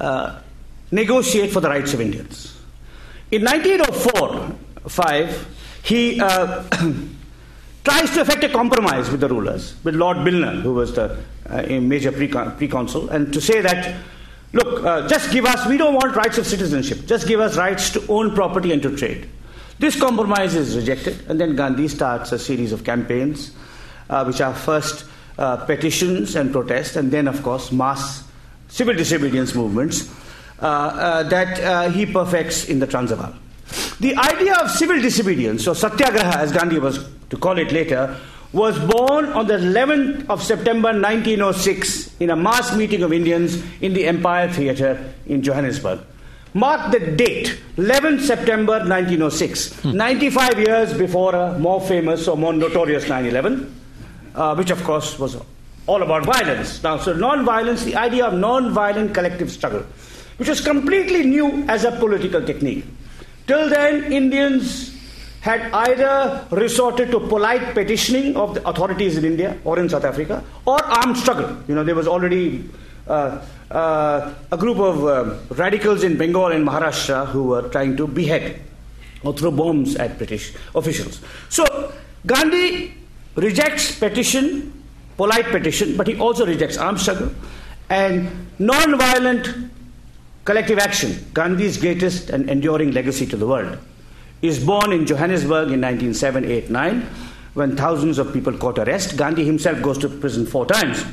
uh, 0.00 0.38
negotiate 0.90 1.52
for 1.52 1.60
the 1.60 1.68
rights 1.68 1.94
of 1.94 2.00
Indians. 2.00 2.60
In 3.30 3.44
1904 3.44 4.54
5, 4.88 5.56
he 5.82 6.20
uh, 6.20 6.62
tries 7.84 8.10
to 8.12 8.20
effect 8.20 8.44
a 8.44 8.48
compromise 8.48 9.10
with 9.10 9.20
the 9.20 9.28
rulers, 9.28 9.74
with 9.82 9.94
Lord 9.94 10.18
Milner, 10.18 10.60
who 10.60 10.74
was 10.74 10.94
the 10.94 11.18
uh, 11.48 11.62
major 11.80 12.12
proconsul, 12.12 13.08
and 13.10 13.32
to 13.32 13.40
say 13.40 13.60
that, 13.60 13.96
look, 14.52 14.84
uh, 14.84 15.08
just 15.08 15.32
give 15.32 15.44
us, 15.44 15.66
we 15.66 15.76
don't 15.76 15.94
want 15.94 16.14
rights 16.14 16.38
of 16.38 16.46
citizenship, 16.46 17.06
just 17.06 17.26
give 17.26 17.40
us 17.40 17.56
rights 17.56 17.90
to 17.90 18.06
own 18.08 18.34
property 18.34 18.72
and 18.72 18.82
to 18.82 18.96
trade. 18.96 19.28
This 19.78 19.98
compromise 19.98 20.54
is 20.54 20.76
rejected, 20.76 21.28
and 21.28 21.40
then 21.40 21.56
Gandhi 21.56 21.88
starts 21.88 22.32
a 22.32 22.38
series 22.38 22.72
of 22.72 22.84
campaigns, 22.84 23.52
uh, 24.08 24.24
which 24.24 24.40
are 24.40 24.54
first 24.54 25.04
uh, 25.38 25.56
petitions 25.64 26.36
and 26.36 26.52
protests, 26.52 26.96
and 26.96 27.10
then, 27.10 27.28
of 27.28 27.42
course, 27.42 27.72
mass 27.72 28.24
civil 28.68 28.94
disobedience 28.94 29.54
movements 29.54 30.10
uh, 30.60 30.66
uh, 30.66 31.22
that 31.24 31.60
uh, 31.60 31.90
he 31.90 32.06
perfects 32.06 32.64
in 32.64 32.78
the 32.78 32.86
Transvaal. 32.86 33.34
The 34.00 34.16
idea 34.16 34.54
of 34.56 34.70
civil 34.70 35.00
disobedience, 35.00 35.66
or 35.66 35.74
satyagraha 35.74 36.38
as 36.38 36.52
Gandhi 36.52 36.78
was 36.78 37.08
to 37.30 37.36
call 37.36 37.58
it 37.58 37.72
later, 37.72 38.16
was 38.52 38.78
born 38.78 39.26
on 39.26 39.46
the 39.46 39.58
11th 39.58 40.28
of 40.30 40.42
September 40.42 40.88
1906 40.88 42.16
in 42.20 42.30
a 42.30 42.36
mass 42.36 42.74
meeting 42.76 43.02
of 43.02 43.12
Indians 43.12 43.62
in 43.80 43.92
the 43.92 44.06
Empire 44.06 44.50
Theatre 44.50 45.12
in 45.26 45.42
Johannesburg. 45.42 46.00
Mark 46.54 46.90
the 46.90 47.00
date, 47.00 47.58
11th 47.76 48.22
September 48.22 48.78
1906, 48.78 49.82
hmm. 49.82 49.92
95 49.92 50.58
years 50.60 50.94
before 50.94 51.34
a 51.34 51.58
more 51.58 51.82
famous 51.82 52.26
or 52.28 52.36
more 52.36 52.54
notorious 52.54 53.08
9 53.08 53.26
11 53.26 53.74
uh, 54.36 54.54
which 54.54 54.70
of 54.70 54.82
course 54.84 55.18
was 55.18 55.36
all 55.86 56.02
about 56.02 56.24
violence. 56.24 56.82
Now, 56.82 56.98
so 56.98 57.12
non-violence, 57.12 57.84
the 57.84 57.96
idea 57.96 58.26
of 58.26 58.34
non-violent 58.34 59.14
collective 59.14 59.50
struggle, 59.50 59.84
which 60.36 60.48
was 60.48 60.60
completely 60.60 61.24
new 61.24 61.64
as 61.68 61.84
a 61.84 61.92
political 61.92 62.44
technique. 62.44 62.84
Till 63.46 63.68
then, 63.70 64.12
Indians 64.12 64.94
had 65.40 65.72
either 65.72 66.44
resorted 66.50 67.10
to 67.12 67.20
polite 67.20 67.72
petitioning 67.72 68.36
of 68.36 68.54
the 68.54 68.68
authorities 68.68 69.16
in 69.16 69.24
India 69.24 69.56
or 69.64 69.78
in 69.78 69.88
South 69.88 70.04
Africa, 70.04 70.42
or 70.66 70.82
armed 70.84 71.16
struggle. 71.16 71.56
You 71.68 71.76
know, 71.76 71.84
there 71.84 71.94
was 71.94 72.08
already 72.08 72.68
uh, 73.06 73.40
uh, 73.70 74.34
a 74.50 74.56
group 74.56 74.78
of 74.78 75.04
uh, 75.04 75.36
radicals 75.54 76.02
in 76.02 76.18
Bengal 76.18 76.50
and 76.50 76.66
Maharashtra 76.66 77.26
who 77.26 77.44
were 77.44 77.68
trying 77.68 77.96
to 77.96 78.08
behead 78.08 78.60
or 79.22 79.32
throw 79.32 79.52
bombs 79.52 79.94
at 79.94 80.18
British 80.18 80.52
officials. 80.74 81.20
So 81.48 81.92
Gandhi 82.26 82.95
rejects 83.36 83.98
petition, 83.98 84.72
polite 85.16 85.46
petition, 85.46 85.96
but 85.96 86.06
he 86.06 86.18
also 86.18 86.44
rejects 86.46 86.76
armed 86.76 87.00
struggle 87.00 87.30
and 87.88 88.48
non-violent 88.58 89.70
collective 90.44 90.78
action, 90.78 91.24
Gandhi's 91.34 91.76
greatest 91.76 92.30
and 92.30 92.48
enduring 92.48 92.92
legacy 92.92 93.26
to 93.26 93.36
the 93.36 93.46
world, 93.46 93.78
is 94.42 94.64
born 94.64 94.92
in 94.92 95.06
Johannesburg 95.06 95.72
in 95.72 95.80
1907, 95.80 96.44
8, 96.44 96.70
9, 96.70 97.00
when 97.54 97.76
thousands 97.76 98.18
of 98.18 98.32
people 98.32 98.56
caught 98.56 98.78
arrest. 98.78 99.16
Gandhi 99.16 99.44
himself 99.44 99.82
goes 99.82 99.98
to 99.98 100.08
prison 100.08 100.46
four 100.46 100.66
times. 100.66 101.04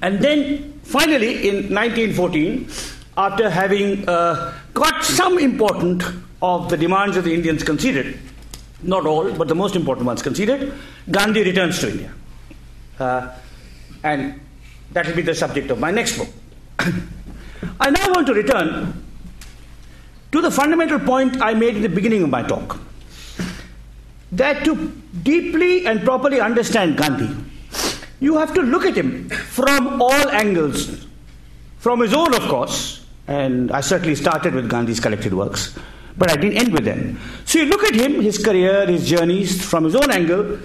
And 0.00 0.20
then 0.20 0.80
finally, 0.82 1.48
in 1.48 1.74
1914, 1.74 2.68
after 3.16 3.50
having 3.50 4.08
uh, 4.08 4.54
got 4.74 5.04
some 5.04 5.38
important 5.38 6.02
of 6.40 6.70
the 6.70 6.76
demands 6.76 7.16
of 7.16 7.24
the 7.24 7.34
Indians 7.34 7.62
conceded, 7.62 8.18
not 8.82 9.06
all, 9.06 9.32
but 9.32 9.48
the 9.48 9.54
most 9.54 9.76
important 9.76 10.06
ones 10.06 10.22
conceded, 10.22 10.72
Gandhi 11.10 11.42
returns 11.42 11.78
to 11.80 11.90
India. 11.90 12.12
Uh, 12.98 13.32
and 14.02 14.40
that 14.92 15.06
will 15.06 15.16
be 15.16 15.22
the 15.22 15.34
subject 15.34 15.70
of 15.70 15.78
my 15.78 15.90
next 15.90 16.18
book. 16.18 16.28
I 17.80 17.90
now 17.90 18.12
want 18.12 18.26
to 18.28 18.34
return 18.34 19.04
to 20.32 20.40
the 20.40 20.50
fundamental 20.50 20.98
point 21.00 21.40
I 21.40 21.54
made 21.54 21.76
in 21.76 21.82
the 21.82 21.88
beginning 21.88 22.22
of 22.22 22.30
my 22.30 22.42
talk 22.42 22.78
that 24.32 24.64
to 24.64 24.92
deeply 25.22 25.86
and 25.86 26.02
properly 26.02 26.40
understand 26.40 26.96
Gandhi, 26.96 27.34
you 28.20 28.36
have 28.36 28.52
to 28.54 28.60
look 28.60 28.84
at 28.84 28.96
him 28.96 29.28
from 29.30 30.02
all 30.02 30.28
angles. 30.30 31.06
From 31.78 32.00
his 32.00 32.12
own, 32.12 32.34
of 32.34 32.42
course, 32.42 33.06
and 33.26 33.70
I 33.70 33.80
certainly 33.80 34.16
started 34.16 34.54
with 34.54 34.68
Gandhi's 34.68 35.00
collected 35.00 35.32
works, 35.32 35.78
but 36.18 36.30
I 36.30 36.36
didn't 36.36 36.58
end 36.58 36.72
with 36.72 36.84
them. 36.84 37.18
So 37.44 37.60
you 37.60 37.66
look 37.66 37.84
at 37.84 37.94
him, 37.94 38.20
his 38.20 38.42
career, 38.44 38.86
his 38.86 39.08
journeys 39.08 39.64
from 39.64 39.84
his 39.84 39.94
own 39.94 40.10
angle, 40.10 40.58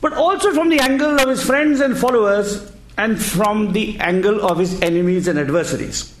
but 0.00 0.12
also 0.12 0.52
from 0.52 0.68
the 0.68 0.80
angle 0.80 1.18
of 1.20 1.28
his 1.28 1.42
friends 1.42 1.80
and 1.80 1.96
followers, 1.96 2.72
and 2.98 3.22
from 3.22 3.72
the 3.72 3.98
angle 3.98 4.44
of 4.46 4.58
his 4.58 4.80
enemies 4.82 5.28
and 5.28 5.38
adversaries. 5.38 6.14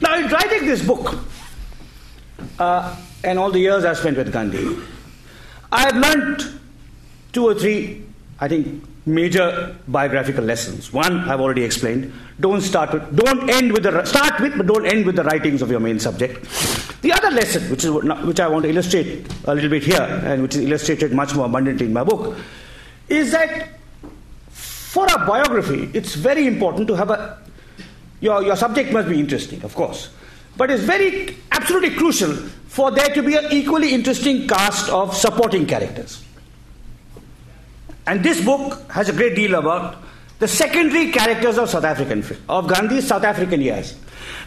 Now, 0.00 0.16
in 0.16 0.28
writing 0.28 0.66
this 0.66 0.84
book, 0.84 1.18
uh, 2.58 2.96
and 3.24 3.38
all 3.38 3.50
the 3.50 3.58
years 3.58 3.84
I've 3.84 3.98
spent 3.98 4.16
with 4.16 4.32
Gandhi, 4.32 4.76
I 5.72 5.80
have 5.82 5.96
learned 5.96 6.60
two 7.32 7.46
or 7.46 7.54
three, 7.54 8.04
I 8.38 8.48
think, 8.48 8.84
major 9.14 9.76
biographical 9.88 10.44
lessons. 10.44 10.92
One, 10.92 11.28
I've 11.28 11.40
already 11.40 11.64
explained. 11.64 12.12
Don't 12.38 12.60
start 12.60 12.92
with, 12.92 13.16
don't 13.16 13.50
end 13.50 13.72
with 13.72 13.82
the, 13.82 14.04
start 14.04 14.40
with, 14.40 14.56
but 14.56 14.66
don't 14.66 14.86
end 14.86 15.06
with 15.06 15.16
the 15.16 15.24
writings 15.24 15.62
of 15.62 15.70
your 15.70 15.80
main 15.80 15.98
subject. 15.98 16.42
The 17.02 17.12
other 17.12 17.30
lesson, 17.30 17.70
which 17.70 17.84
is 17.84 17.90
which 17.90 18.40
I 18.40 18.48
want 18.48 18.64
to 18.64 18.70
illustrate 18.70 19.26
a 19.44 19.54
little 19.54 19.70
bit 19.70 19.82
here, 19.82 20.02
and 20.24 20.42
which 20.42 20.54
is 20.54 20.62
illustrated 20.62 21.12
much 21.12 21.34
more 21.34 21.46
abundantly 21.46 21.86
in 21.86 21.92
my 21.92 22.04
book, 22.04 22.36
is 23.08 23.32
that 23.32 23.68
for 24.50 25.06
a 25.06 25.26
biography, 25.26 25.90
it's 25.94 26.14
very 26.14 26.46
important 26.46 26.88
to 26.88 26.94
have 26.94 27.10
a 27.10 27.38
your, 28.20 28.42
your 28.42 28.56
subject 28.56 28.92
must 28.92 29.08
be 29.08 29.18
interesting, 29.18 29.62
of 29.62 29.74
course. 29.74 30.10
But 30.56 30.70
it's 30.70 30.82
very 30.82 31.36
absolutely 31.52 31.96
crucial 31.96 32.34
for 32.34 32.90
there 32.90 33.08
to 33.14 33.22
be 33.22 33.36
an 33.36 33.46
equally 33.50 33.94
interesting 33.94 34.46
cast 34.46 34.90
of 34.90 35.16
supporting 35.16 35.66
characters. 35.66 36.22
And 38.06 38.22
this 38.22 38.44
book 38.44 38.90
has 38.90 39.08
a 39.08 39.12
great 39.12 39.34
deal 39.34 39.54
about 39.54 39.96
the 40.38 40.48
secondary 40.48 41.12
characters 41.12 41.58
of 41.58 41.68
South 41.68 41.84
African 41.84 42.24
of 42.48 42.66
Gandhi's 42.66 43.06
South 43.06 43.24
African 43.24 43.60
years. 43.60 43.94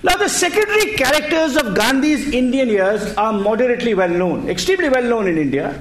Now, 0.01 0.17
the 0.17 0.27
secondary 0.27 0.93
characters 0.95 1.55
of 1.55 1.75
Gandhi's 1.75 2.33
Indian 2.33 2.67
years 2.67 3.15
are 3.15 3.31
moderately 3.31 3.93
well 3.93 4.09
known, 4.09 4.49
extremely 4.49 4.89
well 4.89 5.03
known 5.03 5.27
in 5.27 5.37
India, 5.37 5.79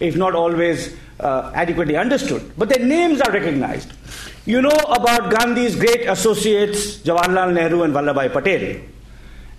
if 0.00 0.16
not 0.16 0.34
always 0.34 0.94
uh, 1.20 1.50
adequately 1.54 1.96
understood. 1.96 2.52
But 2.58 2.68
their 2.68 2.84
names 2.84 3.20
are 3.20 3.32
recognized. 3.32 3.92
You 4.44 4.60
know 4.60 4.68
about 4.68 5.32
Gandhi's 5.32 5.76
great 5.76 6.06
associates, 6.06 6.98
Jawaharlal 6.98 7.54
Nehru 7.54 7.82
and 7.84 7.94
Vallabhbhai 7.94 8.32
Patel. 8.32 8.82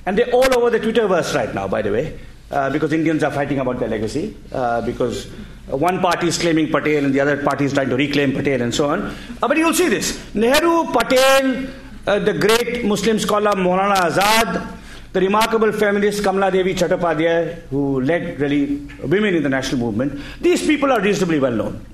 And 0.06 0.18
they're 0.18 0.30
all 0.32 0.56
over 0.56 0.70
the 0.70 0.80
Twitterverse 0.80 1.34
right 1.34 1.56
now, 1.56 1.68
by 1.68 1.82
the 1.82 1.92
way, 1.92 2.20
uh, 2.52 2.70
because 2.70 2.94
Indians 2.94 3.24
are 3.24 3.32
fighting 3.32 3.58
about 3.60 3.80
their 3.80 3.90
legacy, 3.90 4.38
uh, 4.52 4.82
because 4.82 5.28
one 5.68 6.00
party 6.00 6.28
is 6.28 6.38
claiming 6.38 6.72
Patel 6.72 7.06
and 7.06 7.14
the 7.14 7.20
other 7.20 7.42
party 7.44 7.66
is 7.66 7.74
trying 7.74 7.90
to 7.90 7.96
reclaim 7.96 8.34
Patel 8.34 8.62
and 8.62 8.74
so 8.74 8.90
on. 8.90 9.02
Uh, 9.02 9.48
but 9.48 9.58
you'll 9.58 9.74
see 9.74 9.90
this 9.90 10.34
Nehru, 10.36 10.92
Patel, 10.92 11.68
uh, 12.06 12.20
the 12.20 12.34
great 12.34 12.86
Muslim 12.86 13.18
scholar 13.18 13.52
Maulana 13.52 13.96
Azad, 13.96 14.78
the 15.12 15.22
remarkable 15.22 15.72
feminist 15.72 16.24
Kamala 16.24 16.52
Devi 16.52 16.76
Chattopadhyay, 16.76 17.68
who 17.70 18.02
led 18.02 18.40
really 18.40 18.76
women 19.04 19.34
in 19.36 19.44
the 19.44 19.50
national 19.50 19.80
movement, 19.80 20.22
these 20.40 20.66
people 20.66 20.92
are 20.92 21.02
reasonably 21.02 21.40
well 21.40 21.54
known. 21.54 21.86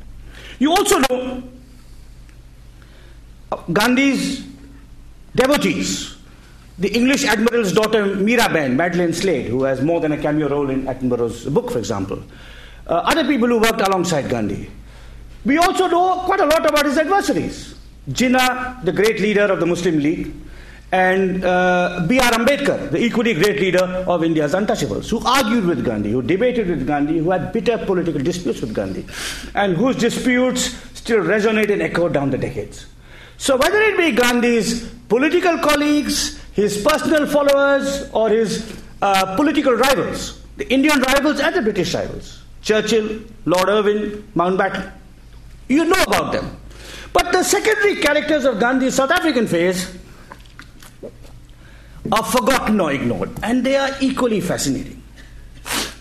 You 0.60 0.72
also 0.72 1.00
know 1.00 1.44
Gandhi's 3.72 4.46
devotees, 5.34 6.18
the 6.78 6.90
English 6.90 7.24
admiral's 7.24 7.72
daughter 7.72 8.04
Miraben, 8.04 8.76
Madeleine 8.76 9.14
Slade, 9.14 9.46
who 9.46 9.64
has 9.64 9.82
more 9.82 10.02
than 10.02 10.12
a 10.12 10.18
cameo 10.18 10.50
role 10.50 10.70
in 10.70 10.88
Attenborough's 10.88 11.46
book, 11.46 11.72
for 11.72 11.78
example 11.78 12.22
uh, 12.92 12.96
other 13.06 13.26
people 13.26 13.48
who 13.48 13.58
worked 13.58 13.82
alongside 13.82 14.30
Gandhi. 14.30 14.70
We 15.46 15.58
also 15.58 15.88
know 15.88 16.22
quite 16.26 16.42
a 16.42 16.46
lot 16.46 16.70
about 16.70 16.86
his 16.86 16.98
adversaries. 16.98 17.76
Jinnah, 18.10 18.84
the 18.84 18.92
great 18.92 19.20
leader 19.20 19.46
of 19.46 19.60
the 19.60 19.66
Muslim 19.66 20.00
League, 20.00 20.34
and 20.92 21.46
uh, 21.46 22.06
B.R. 22.08 22.32
Ambedkar, 22.32 22.92
the 22.92 22.98
equally 22.98 23.34
great 23.34 23.62
leader 23.62 23.84
of 23.84 24.24
India's 24.24 24.54
untouchables, 24.54 25.10
who 25.10 25.26
argued 25.26 25.66
with 25.66 25.86
Gandhi, 25.86 26.12
who 26.12 26.22
debated 26.22 26.68
with 26.68 26.86
Gandhi, 26.86 27.20
who 27.20 27.32
had 27.32 27.54
bitter 27.54 27.78
political 27.78 28.22
disputes 28.22 28.60
with 28.60 28.74
Gandhi, 28.74 29.06
and 29.56 29.78
whose 29.78 29.96
disputes 29.96 30.76
still 30.94 31.24
resonate 31.24 31.72
and 31.72 31.82
echo 31.82 32.10
down 32.10 32.30
the 32.30 32.38
decades. 32.38 32.88
So, 33.38 33.56
whether 33.56 33.80
it 33.80 33.98
be 33.98 34.12
Gandhi's 34.12 34.90
political 35.08 35.58
colleagues, 35.60 36.40
his 36.52 36.84
personal 36.84 37.26
followers, 37.26 38.10
or 38.12 38.30
his 38.30 38.78
uh, 39.02 39.36
political 39.38 39.74
rivals, 39.74 40.42
the 40.58 40.70
Indian 40.72 41.00
rivals 41.00 41.40
and 41.40 41.56
the 41.56 41.62
British 41.62 41.94
rivals, 41.96 42.41
Churchill, 42.62 43.22
Lord 43.46 43.70
Irwin, 43.70 44.28
Mountbatten. 44.36 44.92
You 45.68 45.86
know 45.86 46.02
about 46.04 46.32
them. 46.32 46.58
But 47.14 47.32
the 47.32 47.44
secondary 47.44 47.96
characters 47.98 48.46
of 48.46 48.60
Gandhi's 48.60 48.96
South 48.96 49.12
African 49.12 49.48
phase 49.48 49.98
are 52.12 52.24
forgotten 52.24 52.80
or 52.80 52.92
ignored, 52.92 53.32
and 53.44 53.66
they 53.66 53.76
are 53.76 53.92
equally 54.02 54.42
fascinating 54.42 55.02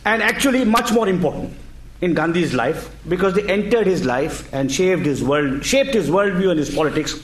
and 0.04 0.22
actually 0.22 0.64
much 0.64 0.92
more 0.92 1.08
important 1.08 1.54
in 2.00 2.14
Gandhi's 2.14 2.54
life 2.54 2.94
because 3.08 3.34
they 3.34 3.46
entered 3.48 3.86
his 3.86 4.04
life 4.04 4.52
and 4.52 4.72
shaped 4.72 5.04
his 5.04 5.22
world, 5.22 5.64
shaped 5.64 5.94
his 5.94 6.08
worldview 6.08 6.50
and 6.50 6.58
his 6.58 6.74
politics 6.74 7.14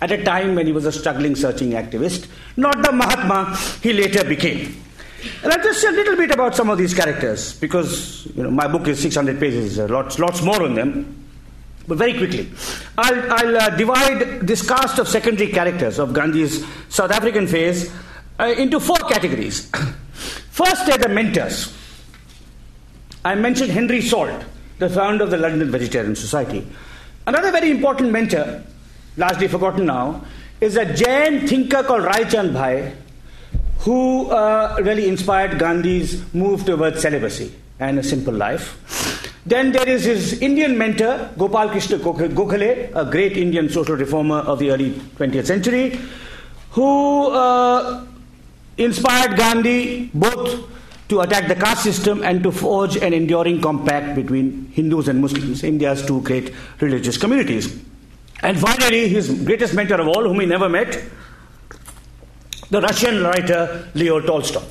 at 0.00 0.10
a 0.10 0.22
time 0.22 0.54
when 0.54 0.66
he 0.66 0.72
was 0.72 0.84
a 0.84 0.92
struggling, 0.92 1.34
searching 1.34 1.70
activist, 1.70 2.28
not 2.56 2.82
the 2.82 2.92
Mahatma 2.92 3.56
he 3.82 3.92
later 3.92 4.24
became. 4.24 4.83
And 5.42 5.52
I'll 5.52 5.62
just 5.62 5.80
say 5.80 5.88
a 5.88 5.92
little 5.92 6.16
bit 6.16 6.30
about 6.30 6.54
some 6.54 6.70
of 6.70 6.78
these 6.78 6.94
characters 6.94 7.54
because 7.54 8.26
you 8.34 8.42
know, 8.42 8.50
my 8.50 8.66
book 8.66 8.88
is 8.88 9.00
600 9.00 9.38
pages, 9.38 9.78
lots, 9.78 10.18
lots 10.18 10.42
more 10.42 10.62
on 10.62 10.74
them. 10.74 11.24
But 11.86 11.98
very 11.98 12.14
quickly, 12.14 12.50
I'll, 12.96 13.32
I'll 13.32 13.56
uh, 13.56 13.70
divide 13.76 14.40
this 14.40 14.66
cast 14.66 14.98
of 14.98 15.08
secondary 15.08 15.50
characters 15.52 15.98
of 15.98 16.14
Gandhi's 16.14 16.64
South 16.88 17.10
African 17.10 17.46
phase 17.46 17.92
uh, 18.40 18.54
into 18.56 18.80
four 18.80 18.96
categories. 18.96 19.70
First 20.50 20.88
are 20.88 20.98
the 20.98 21.08
mentors. 21.08 21.76
I 23.24 23.34
mentioned 23.34 23.70
Henry 23.70 24.00
Salt, 24.00 24.44
the 24.78 24.88
founder 24.88 25.24
of 25.24 25.30
the 25.30 25.36
London 25.36 25.70
Vegetarian 25.70 26.16
Society. 26.16 26.66
Another 27.26 27.50
very 27.50 27.70
important 27.70 28.10
mentor, 28.12 28.62
largely 29.16 29.48
forgotten 29.48 29.86
now, 29.86 30.24
is 30.60 30.76
a 30.76 30.94
Jain 30.94 31.46
thinker 31.46 31.82
called 31.82 32.04
Rai 32.04 32.28
Chand 32.28 32.54
Bhai, 32.54 32.94
who 33.78 34.30
uh, 34.30 34.76
really 34.82 35.08
inspired 35.08 35.58
Gandhi's 35.58 36.22
move 36.34 36.64
towards 36.64 37.00
celibacy 37.02 37.52
and 37.78 37.98
a 37.98 38.02
simple 38.02 38.34
life. 38.34 38.78
Then 39.46 39.72
there 39.72 39.88
is 39.88 40.04
his 40.04 40.40
Indian 40.40 40.78
mentor, 40.78 41.30
Gopal 41.36 41.68
Krishna 41.68 41.98
Gokhale, 41.98 42.90
a 42.94 43.04
great 43.10 43.36
Indian 43.36 43.68
social 43.68 43.94
reformer 43.94 44.38
of 44.38 44.58
the 44.58 44.70
early 44.70 44.92
20th 44.92 45.46
century, 45.46 46.00
who 46.70 47.30
uh, 47.30 48.06
inspired 48.78 49.36
Gandhi 49.36 50.10
both 50.14 50.70
to 51.08 51.20
attack 51.20 51.48
the 51.48 51.54
caste 51.54 51.82
system 51.82 52.22
and 52.22 52.42
to 52.42 52.50
forge 52.50 52.96
an 52.96 53.12
enduring 53.12 53.60
compact 53.60 54.14
between 54.14 54.70
Hindus 54.72 55.08
and 55.08 55.20
Muslims, 55.20 55.62
India's 55.62 56.04
two 56.06 56.22
great 56.22 56.52
religious 56.80 57.18
communities. 57.18 57.78
And 58.42 58.58
finally, 58.58 59.08
his 59.08 59.30
greatest 59.44 59.74
mentor 59.74 60.00
of 60.00 60.08
all, 60.08 60.22
whom 60.22 60.40
he 60.40 60.46
never 60.46 60.68
met, 60.68 61.02
the 62.70 62.80
Russian 62.80 63.22
writer 63.22 63.88
Leo 63.94 64.20
Tolstoy. 64.20 64.62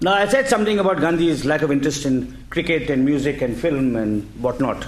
Now, 0.00 0.14
I 0.14 0.26
said 0.26 0.48
something 0.48 0.80
about 0.80 1.00
Gandhi's 1.00 1.44
lack 1.44 1.62
of 1.62 1.70
interest 1.70 2.06
in 2.06 2.44
cricket 2.50 2.90
and 2.90 3.04
music 3.04 3.40
and 3.40 3.56
film 3.56 3.94
and 3.94 4.24
whatnot. 4.42 4.86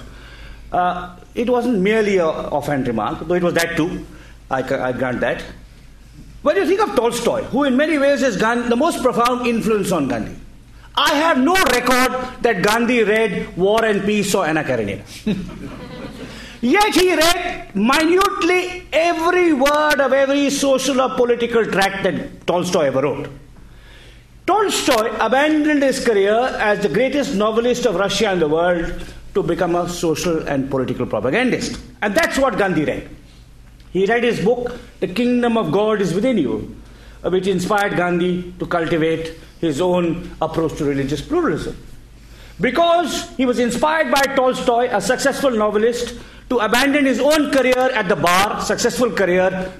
Uh, 0.73 1.15
it 1.35 1.49
wasn't 1.49 1.79
merely 1.79 2.17
a 2.17 2.25
offhand 2.25 2.87
remark, 2.87 3.25
though 3.27 3.35
it 3.35 3.43
was 3.43 3.53
that 3.53 3.77
too. 3.77 4.05
I, 4.51 4.59
I 4.59 4.91
grant 4.91 5.21
that. 5.21 5.41
When 6.41 6.57
you 6.57 6.67
think 6.67 6.81
of 6.81 6.95
Tolstoy, 6.95 7.43
who 7.43 7.63
in 7.63 7.77
many 7.77 7.97
ways 7.97 8.21
is 8.21 8.35
Gandhi, 8.37 8.67
the 8.69 8.75
most 8.75 9.01
profound 9.01 9.47
influence 9.47 9.91
on 9.91 10.09
Gandhi, 10.09 10.35
I 10.95 11.13
have 11.15 11.37
no 11.37 11.55
record 11.55 12.43
that 12.43 12.61
Gandhi 12.61 13.03
read 13.03 13.55
War 13.57 13.83
and 13.83 14.03
Peace 14.03 14.35
or 14.35 14.45
Anna 14.45 14.63
Karenina. 14.63 15.03
Yet 16.61 16.95
he 16.95 17.15
read 17.15 17.75
minutely 17.75 18.87
every 18.91 19.53
word 19.53 19.99
of 19.99 20.13
every 20.13 20.49
social 20.49 21.01
or 21.01 21.15
political 21.15 21.65
tract 21.65 22.03
that 22.03 22.47
Tolstoy 22.47 22.85
ever 22.85 23.01
wrote. 23.01 23.29
Tolstoy 24.47 25.15
abandoned 25.19 25.81
his 25.81 26.03
career 26.05 26.35
as 26.59 26.79
the 26.81 26.89
greatest 26.89 27.33
novelist 27.35 27.85
of 27.85 27.95
Russia 27.95 28.29
and 28.29 28.41
the 28.41 28.47
world 28.47 29.03
to 29.33 29.43
become 29.43 29.75
a 29.75 29.89
social 29.89 30.47
and 30.47 30.69
political 30.69 31.05
propagandist. 31.05 31.79
And 32.01 32.15
that's 32.15 32.37
what 32.37 32.57
Gandhi 32.57 32.85
read. 32.85 33.09
He 33.91 34.05
read 34.05 34.23
his 34.23 34.43
book, 34.43 34.77
The 34.99 35.07
Kingdom 35.07 35.57
of 35.57 35.71
God 35.71 36.01
is 36.01 36.13
Within 36.13 36.37
You, 36.37 36.75
which 37.23 37.47
inspired 37.47 37.95
Gandhi 37.95 38.53
to 38.59 38.67
cultivate 38.67 39.33
his 39.59 39.81
own 39.81 40.31
approach 40.41 40.77
to 40.77 40.85
religious 40.85 41.21
pluralism. 41.21 41.75
Because 42.59 43.29
he 43.35 43.45
was 43.45 43.59
inspired 43.59 44.11
by 44.11 44.21
Tolstoy, 44.35 44.87
a 44.91 45.01
successful 45.01 45.51
novelist, 45.51 46.15
to 46.49 46.59
abandon 46.59 47.05
his 47.05 47.19
own 47.19 47.51
career 47.51 47.77
at 47.77 48.07
the 48.07 48.15
bar, 48.15 48.61
successful 48.61 49.11
career 49.11 49.73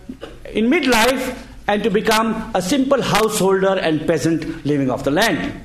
in 0.51 0.65
midlife, 0.69 1.37
and 1.67 1.83
to 1.83 1.89
become 1.89 2.51
a 2.53 2.61
simple 2.61 3.01
householder 3.01 3.79
and 3.79 4.05
peasant 4.05 4.65
living 4.65 4.89
off 4.89 5.03
the 5.03 5.11
land. 5.11 5.61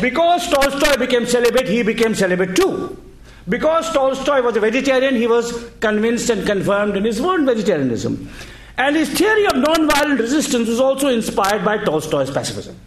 Because 0.00 0.48
Tolstoy 0.48 0.96
became 0.96 1.26
celibate, 1.26 1.68
he 1.68 1.82
became 1.82 2.14
celibate 2.14 2.56
too. 2.56 3.00
Because 3.48 3.90
Tolstoy 3.92 4.42
was 4.42 4.56
a 4.56 4.60
vegetarian, 4.60 5.14
he 5.14 5.26
was 5.26 5.70
convinced 5.80 6.28
and 6.28 6.46
confirmed 6.46 6.96
in 6.96 7.04
his 7.04 7.20
own 7.20 7.46
vegetarianism. 7.46 8.30
And 8.76 8.94
his 8.94 9.08
theory 9.10 9.46
of 9.46 9.56
non-violent 9.56 10.20
resistance 10.20 10.68
was 10.68 10.80
also 10.80 11.08
inspired 11.08 11.64
by 11.64 11.78
Tolstoy's 11.78 12.30
pacifism. 12.30 12.78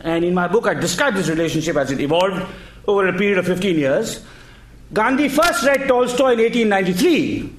And 0.00 0.24
in 0.24 0.34
my 0.34 0.48
book, 0.48 0.66
I 0.66 0.74
describe 0.74 1.14
this 1.14 1.28
relationship 1.28 1.76
as 1.76 1.90
it 1.90 2.00
evolved 2.00 2.46
over 2.86 3.06
a 3.08 3.12
period 3.12 3.38
of 3.38 3.46
15 3.46 3.78
years. 3.78 4.24
Gandhi 4.92 5.28
first 5.28 5.64
read 5.64 5.86
Tolstoy 5.88 6.32
in 6.32 6.38
1893. 6.38 7.52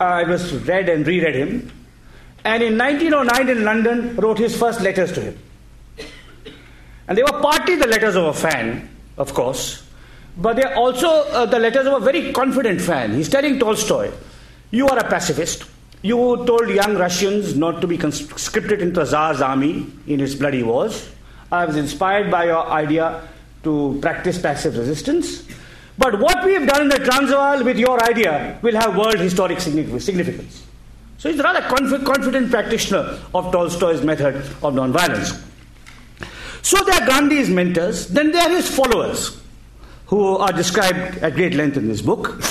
I 0.00 0.24
was 0.24 0.52
read 0.66 0.88
and 0.88 1.06
reread 1.06 1.34
him. 1.34 1.72
And 2.44 2.62
in 2.62 2.76
1909 2.76 3.48
in 3.48 3.64
London, 3.64 4.16
wrote 4.16 4.38
his 4.38 4.56
first 4.56 4.80
letters 4.80 5.12
to 5.12 5.20
him. 5.20 5.38
And 7.08 7.18
they 7.18 7.22
were 7.22 7.40
partly 7.40 7.76
the 7.76 7.86
letters 7.86 8.16
of 8.16 8.24
a 8.24 8.34
fan, 8.34 8.88
of 9.18 9.34
course, 9.34 9.82
but 10.36 10.56
they're 10.56 10.74
also 10.74 11.08
uh, 11.08 11.46
the 11.46 11.58
letters 11.58 11.86
of 11.86 11.94
a 11.94 12.00
very 12.00 12.32
confident 12.32 12.80
fan. 12.80 13.14
He's 13.14 13.28
telling 13.28 13.58
Tolstoy, 13.58 14.10
You 14.70 14.88
are 14.88 14.98
a 14.98 15.08
pacifist. 15.08 15.64
You 16.02 16.44
told 16.46 16.68
young 16.68 16.96
Russians 16.96 17.56
not 17.56 17.80
to 17.80 17.86
be 17.86 17.96
conscripted 17.96 18.82
into 18.82 19.00
the 19.00 19.06
Tsar's 19.06 19.40
army 19.40 19.86
in 20.06 20.18
his 20.18 20.34
bloody 20.34 20.62
wars. 20.62 21.10
I 21.50 21.64
was 21.64 21.76
inspired 21.76 22.30
by 22.30 22.44
your 22.46 22.66
idea 22.66 23.26
to 23.64 23.98
practice 24.00 24.38
passive 24.40 24.76
resistance. 24.76 25.44
But 25.96 26.20
what 26.20 26.44
we 26.44 26.54
have 26.54 26.66
done 26.66 26.82
in 26.82 26.88
the 26.88 26.98
Transvaal 26.98 27.64
with 27.64 27.78
your 27.78 28.02
idea 28.04 28.58
will 28.62 28.74
have 28.74 28.96
world 28.96 29.18
historic 29.18 29.60
significance. 29.60 30.66
So 31.18 31.30
he's 31.30 31.40
a 31.40 31.42
rather 31.42 31.62
conf- 31.62 32.04
confident 32.04 32.50
practitioner 32.50 33.18
of 33.34 33.50
Tolstoy's 33.52 34.02
method 34.02 34.36
of 34.36 34.74
nonviolence. 34.74 35.40
So 36.62 36.82
they 36.84 36.92
are 36.92 37.06
Gandhi's 37.06 37.48
mentors, 37.48 38.08
then 38.08 38.32
they 38.32 38.38
are 38.38 38.50
his 38.50 38.68
followers, 38.74 39.40
who 40.06 40.36
are 40.36 40.52
described 40.52 41.18
at 41.18 41.34
great 41.34 41.54
length 41.54 41.76
in 41.76 41.88
this 41.88 42.02
book. 42.02 42.42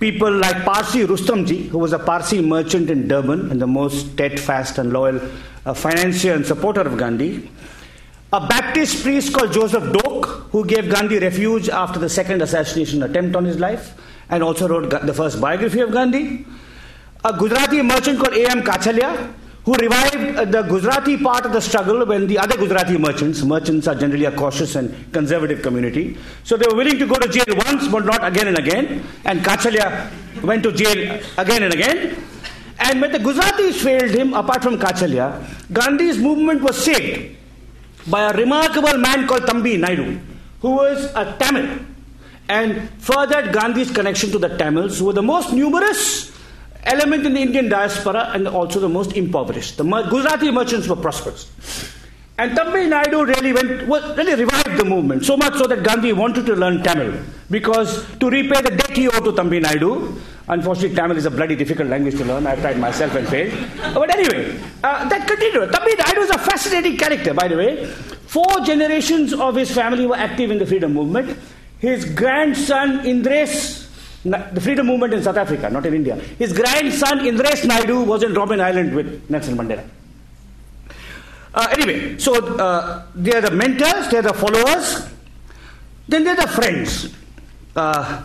People 0.00 0.32
like 0.32 0.64
Parsi 0.64 1.04
Rustamji, 1.04 1.68
who 1.68 1.78
was 1.78 1.92
a 1.92 1.98
Parsi 1.98 2.40
merchant 2.40 2.90
in 2.90 3.06
Durban 3.06 3.50
and 3.50 3.60
the 3.60 3.66
most 3.66 4.12
steadfast 4.12 4.78
and 4.78 4.92
loyal 4.92 5.20
uh, 5.66 5.74
financier 5.74 6.34
and 6.34 6.44
supporter 6.44 6.80
of 6.80 6.96
Gandhi. 6.96 7.50
A 8.32 8.46
Baptist 8.46 9.02
priest 9.02 9.34
called 9.34 9.52
Joseph 9.52 9.92
Doke, 9.92 10.26
who 10.52 10.64
gave 10.64 10.88
Gandhi 10.88 11.18
refuge 11.18 11.68
after 11.68 11.98
the 11.98 12.08
second 12.08 12.40
assassination 12.42 13.02
attempt 13.02 13.34
on 13.34 13.44
his 13.44 13.58
life 13.58 13.94
and 14.28 14.40
also 14.44 14.68
wrote 14.68 14.88
the 14.88 15.12
first 15.12 15.40
biography 15.40 15.80
of 15.80 15.90
Gandhi. 15.90 16.46
A 17.24 17.36
Gujarati 17.36 17.82
merchant 17.82 18.20
called 18.20 18.36
A.M. 18.36 18.62
Cachalia, 18.62 19.34
who 19.64 19.74
revived 19.74 20.36
uh, 20.36 20.44
the 20.44 20.62
Gujarati 20.62 21.16
part 21.16 21.44
of 21.44 21.52
the 21.52 21.60
struggle 21.60 22.06
when 22.06 22.28
the 22.28 22.38
other 22.38 22.56
Gujarati 22.56 22.96
merchants, 22.98 23.42
merchants 23.42 23.88
are 23.88 23.96
generally 23.96 24.26
a 24.26 24.30
cautious 24.30 24.76
and 24.76 25.12
conservative 25.12 25.60
community, 25.60 26.16
so 26.44 26.56
they 26.56 26.68
were 26.70 26.76
willing 26.76 27.00
to 27.00 27.06
go 27.08 27.16
to 27.16 27.28
jail 27.28 27.56
once 27.66 27.88
but 27.88 28.06
not 28.06 28.24
again 28.24 28.46
and 28.46 28.58
again, 28.58 29.04
and 29.24 29.40
Cachalia 29.40 30.08
went 30.44 30.62
to 30.62 30.70
jail 30.70 31.20
again 31.36 31.64
and 31.64 31.74
again. 31.74 32.22
And 32.78 33.00
when 33.00 33.10
the 33.10 33.18
Gujaratis 33.18 33.82
failed 33.82 34.10
him, 34.12 34.34
apart 34.34 34.62
from 34.62 34.78
Cachalia, 34.78 35.44
Gandhi's 35.72 36.16
movement 36.16 36.62
was 36.62 36.82
saved 36.82 37.38
by 38.06 38.30
a 38.30 38.32
remarkable 38.32 38.96
man 38.98 39.26
called 39.26 39.42
Thambi 39.42 39.78
Naidu, 39.78 40.18
who 40.60 40.70
was 40.70 41.04
a 41.14 41.36
Tamil 41.38 41.78
and 42.48 42.88
furthered 42.98 43.52
Gandhi's 43.52 43.90
connection 43.90 44.30
to 44.32 44.38
the 44.38 44.56
Tamils, 44.56 44.98
who 44.98 45.06
were 45.06 45.12
the 45.12 45.22
most 45.22 45.52
numerous 45.52 46.32
element 46.84 47.26
in 47.26 47.34
the 47.34 47.40
Indian 47.40 47.68
diaspora 47.68 48.30
and 48.34 48.48
also 48.48 48.80
the 48.80 48.88
most 48.88 49.12
impoverished. 49.12 49.76
The 49.76 49.84
Gujarati 49.84 50.50
merchants 50.50 50.88
were 50.88 50.96
prosperous. 50.96 51.50
And 52.38 52.56
Thambi 52.56 52.88
Naidu 52.88 53.24
really 53.26 53.52
went, 53.52 54.16
really 54.16 54.34
revived 54.34 54.78
the 54.78 54.84
movement, 54.84 55.26
so 55.26 55.36
much 55.36 55.54
so 55.56 55.66
that 55.66 55.82
Gandhi 55.82 56.14
wanted 56.14 56.46
to 56.46 56.56
learn 56.56 56.82
Tamil. 56.82 57.22
Because 57.50 58.06
to 58.18 58.30
repay 58.30 58.62
the 58.62 58.70
debt 58.70 58.96
he 58.96 59.08
owed 59.08 59.24
to 59.24 59.32
Thambi 59.32 59.60
Naidu, 59.60 60.18
unfortunately 60.50 60.94
Tamil 60.94 61.16
is 61.16 61.26
a 61.26 61.30
bloody 61.30 61.56
difficult 61.56 61.88
language 61.88 62.16
to 62.16 62.24
learn, 62.24 62.46
I've 62.46 62.60
tried 62.60 62.78
myself 62.78 63.14
and 63.14 63.26
failed. 63.28 63.52
But 63.94 64.10
anyway, 64.10 64.58
uh, 64.82 65.08
that 65.08 65.26
continued. 65.26 65.70
Thambi 65.70 65.96
Naidu 65.98 66.20
is 66.20 66.30
a 66.30 66.38
fascinating 66.38 66.96
character, 66.96 67.32
by 67.32 67.48
the 67.48 67.56
way. 67.56 67.86
Four 68.26 68.60
generations 68.64 69.32
of 69.32 69.54
his 69.54 69.70
family 69.70 70.06
were 70.06 70.16
active 70.16 70.50
in 70.50 70.58
the 70.58 70.66
freedom 70.66 70.92
movement. 70.92 71.38
His 71.78 72.04
grandson 72.04 73.06
Indres 73.06 73.88
the 74.22 74.60
freedom 74.60 74.86
movement 74.86 75.14
in 75.14 75.22
South 75.22 75.38
Africa, 75.38 75.70
not 75.70 75.86
in 75.86 75.94
India. 75.94 76.14
His 76.14 76.52
grandson 76.52 77.24
Indres 77.24 77.64
Naidu 77.64 78.02
was 78.02 78.22
in 78.22 78.32
Robben 78.34 78.60
Island 78.60 78.94
with 78.94 79.30
Nelson 79.30 79.56
Mandela. 79.56 79.88
Uh, 81.54 81.66
anyway, 81.72 82.18
so 82.18 82.34
uh, 82.58 83.06
they 83.14 83.32
are 83.32 83.40
the 83.40 83.50
mentors, 83.50 84.08
they 84.08 84.18
are 84.18 84.22
the 84.22 84.34
followers, 84.34 85.08
then 86.06 86.24
they 86.24 86.30
are 86.30 86.36
the 86.36 86.48
friends. 86.48 87.14
Uh, 87.74 88.22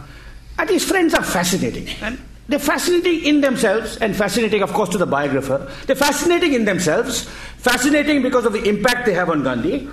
and 0.58 0.70
these 0.70 0.86
friends 0.86 1.14
are 1.14 1.24
fascinating. 1.24 1.88
And 2.02 2.20
they're 2.48 2.60
fascinating 2.60 3.24
in 3.24 3.42
themselves, 3.42 3.98
and 3.98 4.16
fascinating, 4.16 4.62
of 4.62 4.72
course, 4.72 4.90
to 4.90 4.98
the 4.98 5.06
biographer. 5.08 5.72
They're 5.88 5.96
fascinating 5.96 6.54
in 6.54 6.66
themselves, 6.66 7.24
fascinating 7.58 8.22
because 8.22 8.46
of 8.46 8.54
the 8.54 8.64
impact 8.64 9.08
they 9.08 9.14
have 9.14 9.30
on 9.30 9.44
Gandhi, 9.44 9.90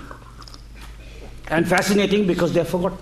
and 1.48 1.66
fascinating 1.66 2.26
because 2.26 2.52
they're 2.52 2.66
forgotten. 2.66 2.98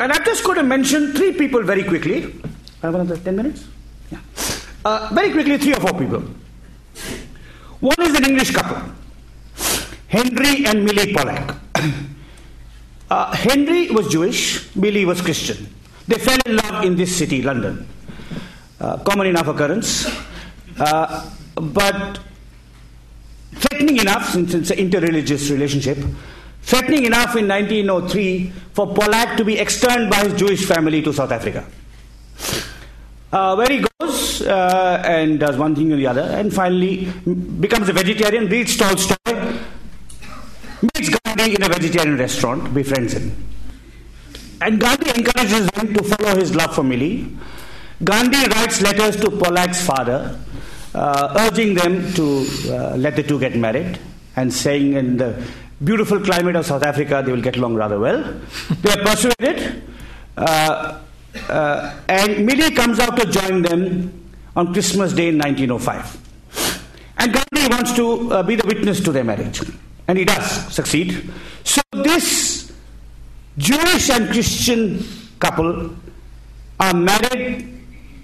And 0.00 0.10
I'm 0.12 0.24
just 0.24 0.42
going 0.42 0.56
to 0.56 0.64
mention 0.64 1.12
three 1.12 1.32
people 1.32 1.62
very 1.62 1.84
quickly. 1.84 2.24
I 2.82 2.86
have 2.86 2.94
another 2.96 3.16
10 3.16 3.36
minutes? 3.36 3.64
Yeah. 4.10 4.18
Uh, 4.84 5.10
very 5.12 5.30
quickly, 5.30 5.56
three 5.56 5.74
or 5.74 5.80
four 5.80 5.96
people. 5.98 6.22
One 7.80 8.00
is 8.00 8.16
an 8.16 8.24
English 8.24 8.50
couple, 8.50 8.82
Henry 10.08 10.66
and 10.66 10.84
Millie 10.84 11.12
Polak. 11.12 11.56
uh, 13.10 13.32
Henry 13.34 13.90
was 13.90 14.08
Jewish, 14.08 14.74
Millie 14.74 15.04
was 15.04 15.20
Christian. 15.20 15.68
They 16.06 16.18
fell 16.18 16.38
in 16.46 16.56
love 16.56 16.84
in 16.84 16.96
this 16.96 17.16
city, 17.16 17.42
London. 17.42 17.88
Uh, 18.80 18.98
common 18.98 19.28
enough 19.28 19.48
occurrence. 19.48 20.06
Uh, 20.78 21.30
but 21.54 22.20
threatening 23.54 23.98
enough, 23.98 24.30
since 24.30 24.52
it's 24.54 24.70
an 24.70 24.78
interreligious 24.78 25.50
relationship, 25.50 25.98
threatening 26.62 27.04
enough 27.04 27.36
in 27.36 27.48
1903 27.48 28.52
for 28.72 28.88
Polak 28.88 29.36
to 29.36 29.44
be 29.44 29.58
externed 29.58 30.10
by 30.10 30.24
his 30.24 30.34
Jewish 30.34 30.64
family 30.66 31.00
to 31.02 31.12
South 31.12 31.30
Africa. 31.32 31.64
Uh, 33.32 33.54
where 33.56 33.68
he 33.68 33.84
goes 34.00 34.42
uh, 34.42 35.02
and 35.04 35.40
does 35.40 35.56
one 35.56 35.74
thing 35.74 35.92
or 35.92 35.96
the 35.96 36.06
other, 36.06 36.22
and 36.22 36.52
finally 36.52 37.06
becomes 37.60 37.88
a 37.88 37.92
vegetarian, 37.92 38.46
reads 38.48 38.76
Tolstoy, 38.76 39.16
meets 40.82 41.10
Gandhi 41.24 41.54
in 41.54 41.62
a 41.62 41.68
vegetarian 41.68 42.16
restaurant, 42.16 42.72
befriends 42.74 43.14
him. 43.14 43.34
And 44.64 44.80
Gandhi 44.80 45.10
encourages 45.10 45.68
him 45.76 45.92
to 45.92 46.02
follow 46.02 46.38
his 46.38 46.56
love 46.56 46.74
for 46.74 46.82
Millie. 46.82 47.28
Gandhi 48.02 48.48
writes 48.48 48.80
letters 48.80 49.14
to 49.16 49.30
Polak's 49.30 49.84
father, 49.84 50.38
uh, 50.94 51.34
urging 51.36 51.74
them 51.74 52.10
to 52.14 52.46
uh, 52.70 52.96
let 52.96 53.14
the 53.14 53.22
two 53.22 53.38
get 53.38 53.54
married, 53.56 53.98
and 54.36 54.50
saying 54.50 54.94
in 54.94 55.18
the 55.18 55.46
beautiful 55.84 56.18
climate 56.18 56.56
of 56.56 56.64
South 56.64 56.82
Africa, 56.82 57.22
they 57.22 57.30
will 57.30 57.42
get 57.42 57.58
along 57.58 57.74
rather 57.74 58.00
well. 58.00 58.22
they 58.80 58.90
are 58.90 59.04
persuaded, 59.04 59.82
uh, 60.38 60.98
uh, 61.50 62.00
and 62.08 62.46
Millie 62.46 62.74
comes 62.74 62.98
out 63.00 63.18
to 63.18 63.30
join 63.30 63.60
them 63.60 64.32
on 64.56 64.72
Christmas 64.72 65.12
Day 65.12 65.28
in 65.28 65.36
1905. 65.36 66.88
And 67.18 67.34
Gandhi 67.34 67.68
wants 67.68 67.92
to 67.96 68.32
uh, 68.32 68.42
be 68.42 68.56
the 68.56 68.66
witness 68.66 69.00
to 69.02 69.12
their 69.12 69.24
marriage, 69.24 69.60
and 70.08 70.16
he 70.16 70.24
does 70.24 70.72
succeed. 70.72 71.30
So, 71.64 71.82
this 71.92 72.63
Jewish 73.56 74.10
and 74.10 74.30
Christian 74.30 75.04
couple 75.38 75.94
are 76.80 76.94
married 76.94 77.70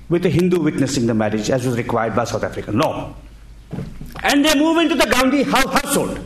with 0.08 0.26
a 0.26 0.28
Hindu 0.28 0.60
witnessing 0.60 1.06
the 1.06 1.14
marriage, 1.14 1.50
as 1.50 1.64
was 1.64 1.76
required 1.76 2.16
by 2.16 2.24
South 2.24 2.42
African 2.42 2.78
law. 2.78 3.14
And 4.22 4.44
they 4.44 4.58
move 4.58 4.78
into 4.78 4.96
the 4.96 5.06
Gandhi 5.06 5.44
household. 5.44 6.18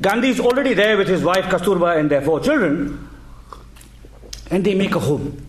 Gandhi 0.00 0.30
is 0.30 0.40
already 0.40 0.74
there 0.74 0.96
with 0.96 1.08
his 1.08 1.22
wife 1.22 1.44
Kasturba 1.44 1.98
and 1.98 2.10
their 2.10 2.20
four 2.20 2.40
children, 2.40 3.08
and 4.50 4.64
they 4.64 4.74
make 4.74 4.94
a 4.94 4.98
home. 4.98 5.46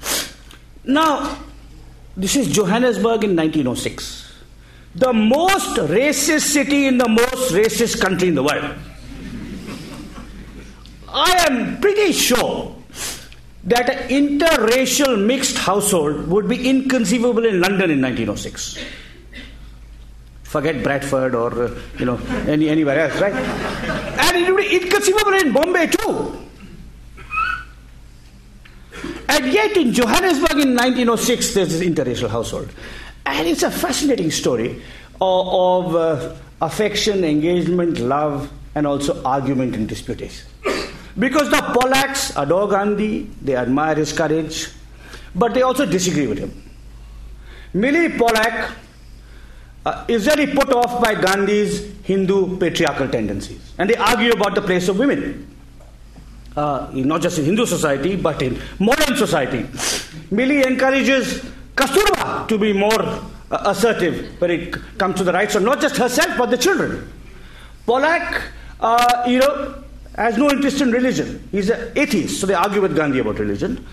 Now, 0.83 1.39
this 2.15 2.35
is 2.35 2.47
Johannesburg 2.47 3.23
in 3.23 3.35
1906, 3.35 4.33
the 4.95 5.13
most 5.13 5.77
racist 5.77 6.41
city 6.41 6.85
in 6.85 6.97
the 6.99 7.07
most 7.07 7.53
racist 7.53 7.99
country 7.99 8.27
in 8.27 8.35
the 8.35 8.43
world. 8.43 8.75
I 11.07 11.47
am 11.49 11.81
pretty 11.81 12.11
sure 12.13 12.78
that 13.65 13.89
an 13.89 14.09
interracial 14.09 15.23
mixed 15.23 15.57
household 15.57 16.27
would 16.27 16.47
be 16.47 16.69
inconceivable 16.69 17.45
in 17.45 17.59
London 17.59 17.91
in 17.91 18.01
1906. 18.01 18.77
Forget 20.43 20.83
Bradford 20.83 21.35
or 21.35 21.65
uh, 21.65 21.79
you 21.99 22.05
know 22.05 22.17
any, 22.47 22.69
anywhere 22.69 22.99
else, 22.99 23.21
right? 23.21 23.33
And 23.33 24.37
it 24.37 24.51
would 24.51 24.65
be 24.65 24.75
inconceivable 24.81 25.33
in 25.33 25.53
Bombay 25.53 25.87
too. 25.87 26.49
And 29.29 29.53
yet 29.53 29.77
in 29.77 29.93
Johannesburg 29.93 30.59
in 30.59 30.75
1906, 30.75 31.53
there's 31.53 31.69
this 31.77 31.87
interracial 31.87 32.29
household. 32.29 32.69
And 33.25 33.47
it's 33.47 33.61
a 33.61 33.69
fascinating 33.69 34.31
story 34.31 34.81
of, 35.21 35.93
of 35.93 35.95
uh, 35.95 36.35
affection, 36.61 37.23
engagement, 37.23 37.99
love, 37.99 38.51
and 38.73 38.87
also 38.87 39.21
argument 39.23 39.75
and 39.75 39.87
disputation. 39.87 40.47
Because 41.19 41.49
the 41.49 41.57
Polaks 41.57 42.31
adore 42.41 42.69
Gandhi, 42.69 43.29
they 43.41 43.55
admire 43.55 43.95
his 43.95 44.13
courage, 44.13 44.69
but 45.35 45.53
they 45.53 45.61
also 45.61 45.85
disagree 45.85 46.27
with 46.27 46.39
him. 46.39 46.63
Millie 47.73 48.09
Polak 48.17 48.73
uh, 49.85 50.05
is 50.07 50.25
really 50.27 50.47
put 50.47 50.71
off 50.73 51.03
by 51.03 51.13
Gandhi's 51.15 51.93
Hindu 52.03 52.57
patriarchal 52.57 53.09
tendencies, 53.09 53.73
and 53.77 53.89
they 53.89 53.95
argue 53.95 54.31
about 54.31 54.55
the 54.55 54.61
place 54.61 54.87
of 54.87 54.97
women. 54.97 55.45
Uh, 56.55 56.89
not 56.93 57.21
just 57.21 57.37
in 57.37 57.45
Hindu 57.45 57.65
society, 57.65 58.15
but 58.15 58.41
in 58.41 58.59
modern 58.79 59.15
society. 59.15 59.65
Millie 60.31 60.63
encourages 60.65 61.45
Kasturba 61.75 62.47
to 62.47 62.57
be 62.57 62.73
more 62.73 63.01
uh, 63.01 63.19
assertive 63.65 64.39
when 64.41 64.51
it 64.51 64.73
comes 64.97 65.15
to 65.17 65.23
the 65.23 65.31
rights 65.31 65.55
of 65.55 65.63
not 65.63 65.79
just 65.79 65.97
herself, 65.97 66.37
but 66.37 66.49
the 66.49 66.57
children. 66.57 67.07
Polak, 67.85 68.41
uh, 68.79 69.23
you 69.27 69.39
know, 69.39 69.83
has 70.19 70.37
no 70.37 70.49
interest 70.49 70.81
in 70.81 70.91
religion. 70.91 71.47
He's 71.51 71.69
an 71.69 71.91
atheist, 71.95 72.39
so 72.41 72.45
they 72.45 72.53
argue 72.53 72.81
with 72.81 72.95
Gandhi 72.95 73.19
about 73.19 73.39
religion. 73.39 73.85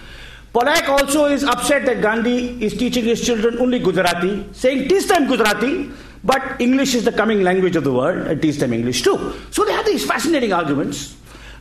Polak 0.52 0.88
also 0.88 1.26
is 1.26 1.44
upset 1.44 1.86
that 1.86 2.00
Gandhi 2.00 2.64
is 2.64 2.76
teaching 2.76 3.04
his 3.04 3.24
children 3.24 3.58
only 3.58 3.78
Gujarati, 3.78 4.48
saying 4.52 4.88
teach 4.88 5.06
them 5.06 5.28
Gujarati, 5.28 5.90
but 6.24 6.60
English 6.60 6.94
is 6.94 7.04
the 7.04 7.12
coming 7.12 7.42
language 7.42 7.76
of 7.76 7.84
the 7.84 7.92
world, 7.92 8.26
and 8.26 8.42
teach 8.42 8.56
them 8.56 8.72
English 8.72 9.02
too. 9.02 9.34
So 9.50 9.64
they 9.64 9.72
have 9.72 9.86
these 9.86 10.04
fascinating 10.04 10.52
arguments 10.52 11.14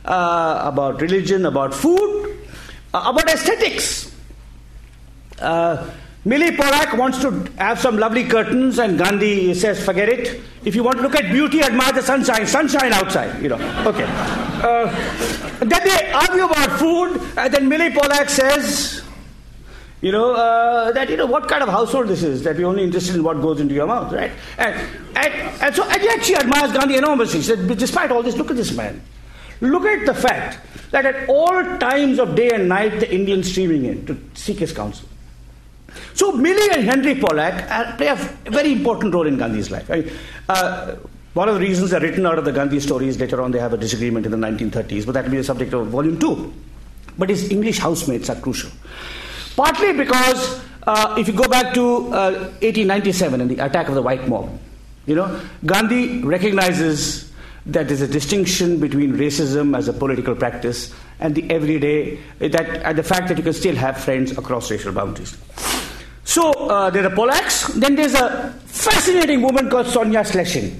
uh, 0.04 0.62
about 0.64 1.00
religion, 1.00 1.46
about 1.46 1.72
food, 1.72 2.36
uh, 2.92 3.04
about 3.06 3.28
aesthetics. 3.28 4.12
Uh, 5.38 5.88
Millie 6.26 6.56
Polak 6.56 6.98
wants 6.98 7.20
to 7.22 7.30
have 7.56 7.78
some 7.78 7.98
lovely 7.98 8.24
curtains, 8.26 8.80
and 8.80 8.98
Gandhi 8.98 9.54
says, 9.54 9.84
forget 9.84 10.08
it. 10.08 10.40
If 10.64 10.74
you 10.74 10.82
want 10.82 10.96
to 10.96 11.02
look 11.04 11.14
at 11.14 11.30
beauty, 11.30 11.62
admire 11.62 11.92
the 11.92 12.02
sunshine. 12.02 12.48
Sunshine 12.48 12.92
outside, 12.92 13.40
you 13.40 13.48
know. 13.48 13.54
Okay. 13.86 14.04
Uh, 14.04 14.90
then 15.60 15.84
they 15.84 16.10
argue 16.10 16.46
about 16.46 16.80
food, 16.80 17.20
and 17.38 17.54
then 17.54 17.68
Millie 17.68 17.90
Polak 17.90 18.28
says, 18.28 19.04
you 20.00 20.10
know, 20.10 20.34
uh, 20.34 20.90
that, 20.90 21.08
you 21.08 21.16
know, 21.16 21.26
what 21.26 21.46
kind 21.46 21.62
of 21.62 21.68
household 21.68 22.08
this 22.08 22.24
is, 22.24 22.42
that 22.42 22.56
we're 22.56 22.66
only 22.66 22.82
interested 22.82 23.14
in 23.14 23.22
what 23.22 23.40
goes 23.40 23.60
into 23.60 23.74
your 23.74 23.86
mouth, 23.86 24.12
right? 24.12 24.32
And, 24.58 24.74
and, 25.14 25.32
and 25.62 25.76
so, 25.76 25.84
and 25.88 26.02
yet 26.02 26.24
she 26.24 26.34
admires 26.34 26.72
Gandhi 26.72 26.96
enormously. 26.96 27.38
She 27.38 27.46
said, 27.46 27.68
despite 27.78 28.10
all 28.10 28.24
this, 28.24 28.36
look 28.36 28.50
at 28.50 28.56
this 28.56 28.72
man. 28.72 29.00
Look 29.60 29.84
at 29.84 30.04
the 30.04 30.14
fact 30.14 30.58
that 30.90 31.06
at 31.06 31.28
all 31.28 31.78
times 31.78 32.18
of 32.18 32.34
day 32.34 32.50
and 32.50 32.68
night, 32.68 32.98
the 32.98 33.14
Indians 33.14 33.48
streaming 33.48 33.84
in 33.84 34.06
to 34.06 34.18
seek 34.34 34.58
his 34.58 34.72
counsel. 34.72 35.08
So 36.14 36.32
Millie 36.32 36.70
and 36.72 36.84
Henry 36.84 37.14
Polak 37.14 37.70
uh, 37.70 37.96
play 37.96 38.08
a 38.08 38.16
very 38.50 38.72
important 38.72 39.14
role 39.14 39.26
in 39.26 39.36
Gandhi's 39.36 39.70
life. 39.70 39.90
I 39.90 40.00
mean, 40.00 40.12
uh, 40.48 40.96
one 41.34 41.50
of 41.50 41.56
the 41.56 41.60
reasons 41.60 41.90
they're 41.90 42.00
written 42.00 42.24
out 42.24 42.38
of 42.38 42.46
the 42.46 42.52
Gandhi 42.52 42.80
stories 42.80 43.20
later 43.20 43.42
on, 43.42 43.50
they 43.50 43.58
have 43.58 43.74
a 43.74 43.76
disagreement 43.76 44.24
in 44.24 44.32
the 44.32 44.38
1930s, 44.38 45.04
but 45.04 45.12
that 45.12 45.24
will 45.24 45.32
be 45.32 45.36
the 45.36 45.44
subject 45.44 45.74
of 45.74 45.86
volume 45.88 46.18
two. 46.18 46.52
But 47.18 47.28
his 47.28 47.50
English 47.50 47.78
housemates 47.78 48.30
are 48.30 48.36
crucial. 48.36 48.70
Partly 49.54 49.92
because 49.92 50.62
uh, 50.86 51.14
if 51.18 51.28
you 51.28 51.34
go 51.34 51.48
back 51.48 51.74
to 51.74 52.04
1897 52.10 53.40
uh, 53.40 53.42
and 53.42 53.50
the 53.50 53.64
attack 53.64 53.88
of 53.88 53.94
the 53.94 54.02
white 54.02 54.26
mob, 54.28 54.58
you 55.04 55.14
know, 55.14 55.40
Gandhi 55.64 56.22
recognizes 56.22 57.30
that 57.66 57.88
there's 57.88 58.00
a 58.00 58.08
distinction 58.08 58.80
between 58.80 59.12
racism 59.12 59.76
as 59.76 59.88
a 59.88 59.92
political 59.92 60.34
practice 60.34 60.94
and 61.20 61.34
the 61.34 61.50
everyday, 61.50 62.18
that, 62.38 62.66
and 62.84 62.96
the 62.96 63.02
fact 63.02 63.28
that 63.28 63.36
you 63.36 63.42
can 63.42 63.52
still 63.52 63.74
have 63.74 63.98
friends 63.98 64.32
across 64.38 64.70
racial 64.70 64.92
boundaries. 64.92 65.36
So 66.26 66.50
uh, 66.52 66.90
there 66.90 67.06
are 67.06 67.10
Polaks. 67.14 67.72
Then 67.80 67.94
there's 67.94 68.14
a 68.14 68.52
fascinating 68.66 69.40
woman 69.42 69.70
called 69.70 69.86
Sonia 69.86 70.20
Schlesin, 70.20 70.76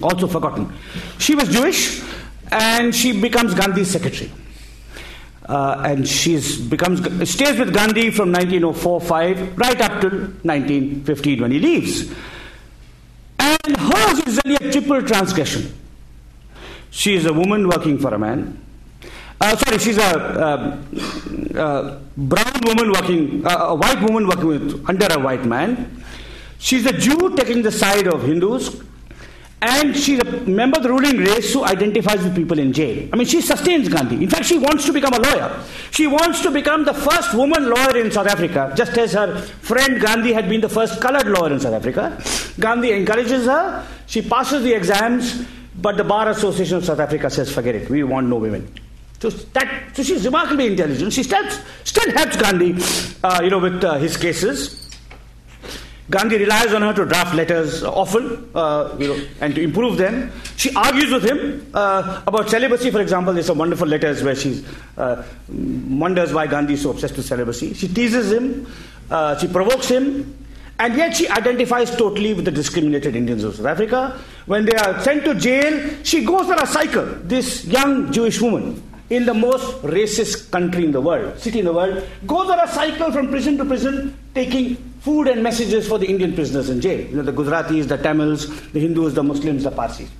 also 0.00 0.28
forgotten. 0.28 0.72
She 1.18 1.34
was 1.34 1.48
Jewish, 1.48 2.00
and 2.52 2.94
she 2.94 3.20
becomes 3.20 3.54
Gandhi's 3.54 3.90
secretary. 3.90 4.30
Uh, 5.46 5.82
and 5.84 6.06
she 6.06 6.38
becomes 6.68 7.00
stays 7.28 7.58
with 7.58 7.74
Gandhi 7.74 8.10
from 8.10 8.32
1904-5 8.32 9.58
right 9.58 9.80
up 9.80 10.00
till 10.00 10.10
1915 10.10 11.40
when 11.40 11.50
he 11.50 11.58
leaves. 11.58 12.14
And 13.40 13.76
hers 13.76 14.18
is 14.26 14.40
really 14.44 14.68
a 14.68 14.72
triple 14.72 15.02
transgression. 15.02 15.74
She 16.90 17.16
is 17.16 17.26
a 17.26 17.32
woman 17.32 17.66
working 17.66 17.98
for 17.98 18.14
a 18.14 18.18
man. 18.18 18.62
Uh, 19.40 19.56
sorry, 19.56 19.78
she's 19.78 19.98
a, 19.98 20.02
uh, 20.02 20.82
uh, 21.56 21.98
brown 22.16 22.60
woman 22.66 22.92
working, 22.92 23.46
uh, 23.46 23.68
a 23.68 23.74
white 23.74 24.00
woman 24.02 24.26
working 24.26 24.46
with, 24.46 24.84
under 24.88 25.06
a 25.10 25.18
white 25.18 25.44
man. 25.44 26.02
She's 26.58 26.86
a 26.86 26.92
Jew 26.92 27.36
taking 27.36 27.62
the 27.62 27.70
side 27.70 28.08
of 28.08 28.22
Hindus. 28.22 28.82
And 29.60 29.96
she's 29.96 30.20
a 30.20 30.24
member 30.42 30.76
of 30.76 30.84
the 30.84 30.88
ruling 30.90 31.16
race 31.16 31.52
who 31.52 31.64
identifies 31.64 32.22
with 32.22 32.36
people 32.36 32.60
in 32.60 32.72
jail. 32.72 33.08
I 33.12 33.16
mean, 33.16 33.26
she 33.26 33.40
sustains 33.40 33.88
Gandhi. 33.88 34.22
In 34.22 34.30
fact, 34.30 34.44
she 34.44 34.56
wants 34.56 34.86
to 34.86 34.92
become 34.92 35.12
a 35.14 35.18
lawyer. 35.18 35.64
She 35.90 36.06
wants 36.06 36.42
to 36.42 36.52
become 36.52 36.84
the 36.84 36.94
first 36.94 37.34
woman 37.34 37.68
lawyer 37.68 37.96
in 37.96 38.12
South 38.12 38.28
Africa, 38.28 38.72
just 38.76 38.96
as 38.96 39.14
her 39.14 39.40
friend 39.40 40.00
Gandhi 40.00 40.32
had 40.32 40.48
been 40.48 40.60
the 40.60 40.68
first 40.68 41.00
colored 41.00 41.26
lawyer 41.26 41.52
in 41.52 41.58
South 41.58 41.74
Africa. 41.74 42.22
Gandhi 42.60 42.92
encourages 42.92 43.46
her. 43.46 43.84
She 44.06 44.22
passes 44.22 44.62
the 44.62 44.74
exams, 44.74 45.44
but 45.74 45.96
the 45.96 46.04
Bar 46.04 46.28
Association 46.28 46.76
of 46.76 46.84
South 46.84 47.00
Africa 47.00 47.28
says, 47.28 47.52
forget 47.52 47.74
it, 47.74 47.90
we 47.90 48.04
want 48.04 48.28
no 48.28 48.36
women. 48.36 48.72
So, 49.20 49.30
that, 49.30 49.96
so 49.96 50.02
she's 50.02 50.24
remarkably 50.24 50.68
intelligent. 50.68 51.12
She 51.12 51.24
still, 51.24 51.48
still 51.82 52.12
helps 52.12 52.36
Gandhi, 52.36 52.76
uh, 53.24 53.40
you 53.42 53.50
know, 53.50 53.58
with 53.58 53.82
uh, 53.82 53.98
his 53.98 54.16
cases. 54.16 54.88
Gandhi 56.10 56.38
relies 56.38 56.72
on 56.72 56.80
her 56.82 56.94
to 56.94 57.04
draft 57.04 57.34
letters 57.34 57.82
often, 57.82 58.48
uh, 58.54 58.96
you 58.98 59.08
know, 59.08 59.26
and 59.40 59.54
to 59.54 59.60
improve 59.60 59.98
them. 59.98 60.32
She 60.56 60.72
argues 60.74 61.12
with 61.12 61.24
him 61.24 61.70
uh, 61.74 62.22
about 62.26 62.48
celibacy, 62.48 62.90
for 62.90 63.00
example. 63.00 63.34
There's 63.34 63.46
some 63.46 63.58
wonderful 63.58 63.86
letters 63.86 64.22
where 64.22 64.34
she 64.34 64.64
uh, 64.96 65.22
wonders 65.48 66.32
why 66.32 66.46
Gandhi 66.46 66.74
is 66.74 66.82
so 66.82 66.90
obsessed 66.90 67.16
with 67.16 67.26
celibacy. 67.26 67.74
She 67.74 67.88
teases 67.88 68.32
him, 68.32 68.66
uh, 69.10 69.36
she 69.36 69.48
provokes 69.48 69.88
him, 69.88 70.46
and 70.78 70.96
yet 70.96 71.14
she 71.14 71.28
identifies 71.28 71.94
totally 71.94 72.32
with 72.32 72.46
the 72.46 72.52
discriminated 72.52 73.14
Indians 73.14 73.44
of 73.44 73.56
South 73.56 73.66
Africa. 73.66 74.18
When 74.46 74.64
they 74.64 74.76
are 74.76 74.98
sent 75.02 75.24
to 75.24 75.34
jail, 75.34 75.92
she 76.04 76.24
goes 76.24 76.48
on 76.48 76.62
a 76.62 76.66
cycle. 76.66 77.04
This 77.24 77.66
young 77.66 78.10
Jewish 78.12 78.40
woman 78.40 78.82
in 79.10 79.24
the 79.24 79.34
most 79.34 79.82
racist 79.82 80.50
country 80.50 80.84
in 80.84 80.92
the 80.92 81.00
world, 81.00 81.38
city 81.38 81.60
in 81.60 81.64
the 81.64 81.72
world, 81.72 82.04
goes 82.26 82.50
on 82.50 82.60
a 82.60 82.68
cycle 82.68 83.10
from 83.10 83.28
prison 83.28 83.56
to 83.56 83.64
prison, 83.64 84.16
taking 84.34 84.76
food 85.00 85.28
and 85.28 85.42
messages 85.42 85.88
for 85.88 85.98
the 85.98 86.06
Indian 86.06 86.34
prisoners 86.34 86.68
in 86.68 86.80
jail. 86.80 87.00
You 87.00 87.16
know, 87.16 87.22
the 87.22 87.32
Gujaratis, 87.32 87.88
the 87.88 87.96
Tamils, 87.96 88.46
the 88.72 88.80
Hindus, 88.80 89.14
the 89.14 89.22
Muslims, 89.22 89.64
the 89.64 89.70
Parsis. 89.70 90.10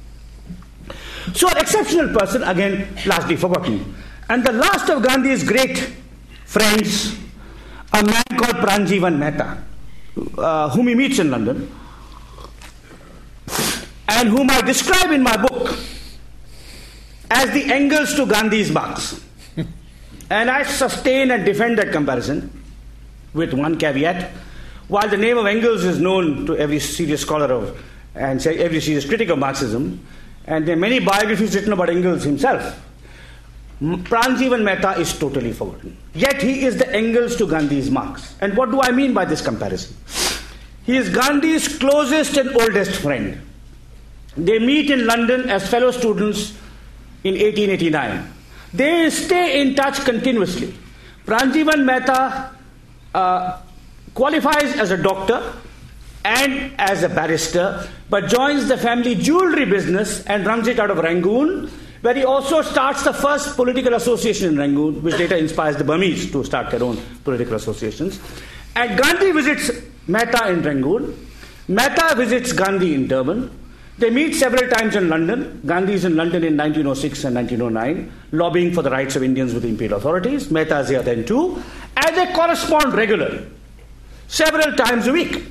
So, 1.35 1.49
an 1.51 1.59
exceptional 1.59 2.09
person, 2.15 2.43
again, 2.43 2.89
largely 3.05 3.37
forgotten. 3.37 3.95
And 4.31 4.45
the 4.45 4.53
last 4.53 4.89
of 4.89 5.03
Gandhi's 5.03 5.43
great 5.43 5.77
friends, 6.47 7.15
a 7.93 8.03
man 8.03 8.25
called 8.31 8.57
Pranjivan 8.65 9.19
Mehta, 9.19 9.63
uh, 10.39 10.71
whom 10.71 10.89
he 10.89 10.95
meets 10.95 11.19
in 11.19 11.31
London, 11.31 11.71
and 14.09 14.29
whom 14.31 14.49
I 14.49 14.63
describe 14.63 15.11
in 15.11 15.23
my 15.23 15.37
book 15.37 15.77
as 17.31 17.51
the 17.53 17.65
Engels 17.73 18.15
to 18.15 18.27
Gandhi's 18.27 18.71
Marx. 18.71 19.21
and 20.31 20.51
I 20.51 20.63
sustain 20.63 21.31
and 21.31 21.45
defend 21.45 21.79
that 21.79 21.93
comparison 21.93 22.51
with 23.35 23.53
one 23.53 23.79
caveat. 23.79 24.31
While 24.89 25.09
the 25.09 25.17
name 25.17 25.37
of 25.37 25.47
Engels 25.47 25.85
is 25.85 26.01
known 26.01 26.47
to 26.47 26.57
every 26.57 26.79
serious 26.81 27.21
scholar 27.21 27.53
of 27.53 27.85
and 28.15 28.45
every 28.47 28.81
serious 28.81 29.05
critic 29.05 29.29
of 29.29 29.39
Marxism, 29.39 30.05
and 30.47 30.67
there 30.67 30.75
are 30.75 30.81
many 30.81 30.99
biographies 30.99 31.55
written 31.55 31.73
about 31.73 31.91
Engels 31.91 32.25
himself, 32.25 32.81
Pranjivan 33.81 34.65
Mehta 34.65 34.99
is 34.99 35.17
totally 35.17 35.53
forgotten. 35.53 35.97
Yet 36.15 36.43
he 36.43 36.65
is 36.65 36.79
the 36.79 36.93
Engels 36.93 37.37
to 37.37 37.47
Gandhi's 37.47 37.91
Marx. 37.91 38.35
And 38.41 38.57
what 38.57 38.71
do 38.71 38.81
I 38.81 38.91
mean 38.91 39.15
by 39.15 39.25
this 39.25 39.41
comparison? 39.41 39.97
He 40.85 40.97
is 40.97 41.11
Gandhi's 41.11 41.79
closest 41.79 42.37
and 42.39 42.49
oldest 42.57 43.01
friend. 43.01 43.41
They 44.37 44.59
meet 44.59 44.91
in 44.91 45.07
London 45.07 45.49
as 45.51 45.69
fellow 45.69 45.91
students 45.91 46.57
in 47.25 47.35
1889. 47.35 48.33
They 48.73 49.11
stay 49.11 49.61
in 49.61 49.75
touch 49.75 50.05
continuously. 50.05 50.75
Pranjivan 51.27 51.85
Mehta 51.85 52.55
uh, 53.15 53.61
qualifies 54.15 54.77
as 54.79 54.91
a 54.91 54.97
doctor 54.97 55.53
and 56.25 56.73
as 56.79 57.03
a 57.03 57.09
barrister, 57.09 57.89
but 58.11 58.29
joins 58.29 58.69
the 58.69 58.77
family 58.77 59.15
jewelry 59.15 59.65
business 59.65 60.25
and 60.27 60.47
runs 60.47 60.69
it 60.69 60.79
out 60.79 60.91
of 60.91 60.99
Rangoon, 60.99 61.71
where 62.03 62.15
he 62.15 62.25
also 62.25 62.63
starts 62.63 63.03
the 63.03 63.13
first 63.13 63.57
political 63.57 63.95
association 63.95 64.53
in 64.53 64.59
Rangoon, 64.59 65.03
which 65.03 65.19
later 65.19 65.37
inspires 65.37 65.77
the 65.77 65.85
Burmese 65.85 66.31
to 66.33 66.45
start 66.45 66.71
their 66.71 66.83
own 66.83 66.99
political 67.25 67.55
associations. 67.55 68.21
And 68.77 68.99
Gandhi 68.99 69.33
visits 69.33 69.71
Mehta 70.07 70.51
in 70.51 70.63
Rangoon. 70.63 71.27
Mehta 71.69 72.15
visits 72.15 72.53
Gandhi 72.53 72.95
in 72.95 73.09
Durban. 73.09 73.51
They 73.99 74.11
meet 74.11 74.35
several 74.37 74.69
times 74.71 74.95
in 74.95 75.09
London. 75.09 75.61
Gandhi 75.67 75.95
is 75.95 76.05
in 76.05 76.15
London 76.15 76.45
in 76.45 76.57
1906 76.57 77.25
and 77.25 77.35
1909, 77.35 78.13
lobbying 78.31 78.73
for 78.73 78.83
the 78.83 78.91
rights 78.91 79.17
of 79.17 79.25
Indians 79.25 79.53
with 79.53 79.65
the 79.65 79.69
imperial 79.69 79.99
authorities. 79.99 80.53
Mehta 80.53 80.79
is 80.79 80.89
here 80.89 81.03
then 81.03 81.25
too. 81.25 81.61
And 81.97 82.17
they 82.17 82.33
correspond 82.33 82.95
regularly, 82.95 83.45
several 84.29 84.77
times 84.77 85.09
a 85.09 85.13
week. 85.13 85.45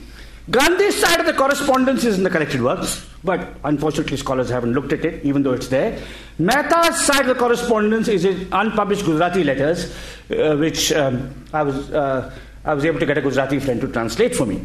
Gandhi's 0.50 0.95
side 0.95 1.20
of 1.20 1.26
the 1.26 1.34
correspondence 1.34 2.06
is 2.06 2.18
in 2.18 2.24
the 2.24 2.30
collected 2.30 2.62
works, 2.62 3.06
but 3.22 3.50
unfortunately 3.66 4.16
scholars 4.16 4.50
haven't 4.50 4.72
looked 4.72 4.93
at 4.93 5.04
it, 5.04 5.26
even 5.26 5.43
though 5.43 5.52
it's 5.52 5.68
there. 5.68 6.02
Mehta's 6.39 7.02
side 7.02 7.22
of 7.22 7.28
the 7.28 7.36
correspondence 7.36 8.08
is 8.08 8.24
in 8.24 8.48
unpublished 8.54 9.04
Gujarati 9.04 9.43
letters, 9.43 9.93
uh, 10.32 10.56
which 10.56 10.93
um, 10.93 11.34
I, 11.52 11.64
was, 11.64 11.91
uh, 11.91 12.34
I 12.64 12.74
was 12.74 12.86
able 12.86 13.00
to 13.02 13.06
get 13.06 13.18
a 13.18 13.22
Gujarati 13.22 13.60
friend 13.60 13.82
to 13.82 13.89
translate 13.89 14.38
for 14.38 14.45
me. 14.45 14.64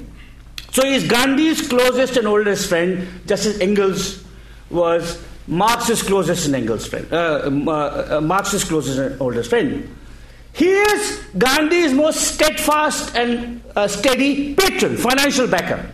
So 0.73 0.85
he's 0.87 1.07
Gandhi's 1.07 1.69
closest 1.69 2.17
and 2.17 2.27
oldest 2.27 2.69
friend, 2.69 3.07
just 3.27 3.45
as 3.45 3.61
Engels 3.61 4.25
was 4.71 5.23
Marx's 5.47 6.03
closest 6.03 6.47
and 6.47 6.55
Engels' 6.55 6.87
friend, 6.87 7.07
uh, 7.13 7.43
uh, 7.47 8.17
uh, 8.17 8.21
Marx's 8.23 8.65
closest 8.65 8.99
and 8.99 9.21
oldest 9.21 9.51
friend. 9.51 9.95
He 10.55 10.69
is 10.69 11.23
Gandhi's 11.37 11.93
most 11.93 12.21
steadfast 12.21 13.15
and 13.17 13.63
uh, 13.77 13.87
steady 13.87 14.55
patron, 14.55 14.97
financial 14.97 15.47
backer. 15.47 15.91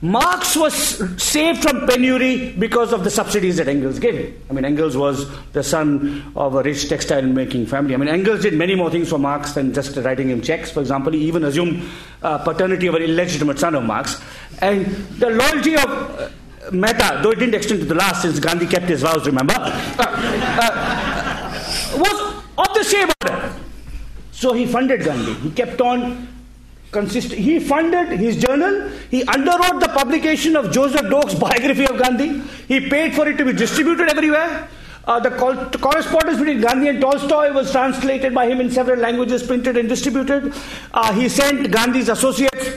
Marx 0.00 0.54
was 0.54 0.74
saved 1.20 1.62
from 1.62 1.84
penury 1.86 2.52
because 2.52 2.92
of 2.92 3.02
the 3.02 3.10
subsidies 3.10 3.56
that 3.56 3.66
Engels 3.66 3.98
gave 3.98 4.14
him. 4.14 4.42
I 4.48 4.52
mean, 4.52 4.64
Engels 4.64 4.96
was 4.96 5.28
the 5.52 5.64
son 5.64 6.32
of 6.36 6.54
a 6.54 6.62
rich 6.62 6.88
textile 6.88 7.22
making 7.22 7.66
family. 7.66 7.94
I 7.94 7.96
mean, 7.96 8.08
Engels 8.08 8.42
did 8.42 8.54
many 8.54 8.76
more 8.76 8.90
things 8.92 9.08
for 9.08 9.18
Marx 9.18 9.52
than 9.52 9.74
just 9.74 9.96
writing 9.96 10.30
him 10.30 10.40
checks. 10.40 10.70
For 10.70 10.80
example, 10.80 11.12
he 11.12 11.26
even 11.26 11.42
assumed 11.44 11.82
uh, 12.22 12.38
paternity 12.38 12.86
of 12.86 12.94
an 12.94 13.02
illegitimate 13.02 13.58
son 13.58 13.74
of 13.74 13.82
Marx. 13.82 14.22
And 14.60 14.86
the 15.18 15.30
loyalty 15.30 15.74
of 15.74 15.84
uh, 15.84 16.30
Mehta, 16.70 17.18
though 17.20 17.32
it 17.32 17.40
didn't 17.40 17.56
extend 17.56 17.80
to 17.80 17.86
the 17.86 17.96
last 17.96 18.22
since 18.22 18.38
Gandhi 18.38 18.66
kept 18.66 18.86
his 18.86 19.02
vows, 19.02 19.26
remember, 19.26 19.54
uh, 19.56 19.96
uh 19.98 21.38
was 21.96 22.44
of 22.56 22.74
the 22.74 22.84
same 22.84 23.08
order. 23.20 23.52
So 24.30 24.52
he 24.52 24.64
funded 24.64 25.02
Gandhi. 25.02 25.34
He 25.34 25.50
kept 25.50 25.80
on 25.80 26.28
consist- 26.90 27.32
he 27.32 27.60
funded 27.60 28.18
his 28.18 28.36
journal, 28.36 28.88
he 29.10 29.22
underwrote 29.24 29.80
the 29.80 29.88
publication 29.88 30.56
of 30.56 30.72
Joseph 30.72 31.08
Doke's 31.10 31.34
biography 31.34 31.86
of 31.86 31.98
Gandhi, 31.98 32.40
he 32.66 32.88
paid 32.88 33.14
for 33.14 33.28
it 33.28 33.36
to 33.38 33.44
be 33.44 33.52
distributed 33.52 34.10
everywhere. 34.10 34.68
Uh, 35.06 35.18
the 35.18 35.30
correspondence 35.30 36.38
between 36.38 36.60
Gandhi 36.60 36.88
and 36.88 37.00
Tolstoy 37.00 37.50
was 37.50 37.72
translated 37.72 38.34
by 38.34 38.46
him 38.46 38.60
in 38.60 38.70
several 38.70 38.98
languages, 38.98 39.42
printed 39.42 39.78
and 39.78 39.88
distributed. 39.88 40.52
Uh, 40.92 41.14
he 41.14 41.30
sent 41.30 41.70
Gandhi's 41.70 42.10
associates 42.10 42.72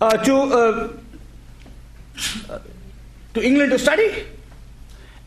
uh, 0.00 0.16
to, 0.18 0.36
uh, 0.36 0.92
to 3.34 3.40
England 3.40 3.70
to 3.70 3.78
study. 3.78 4.24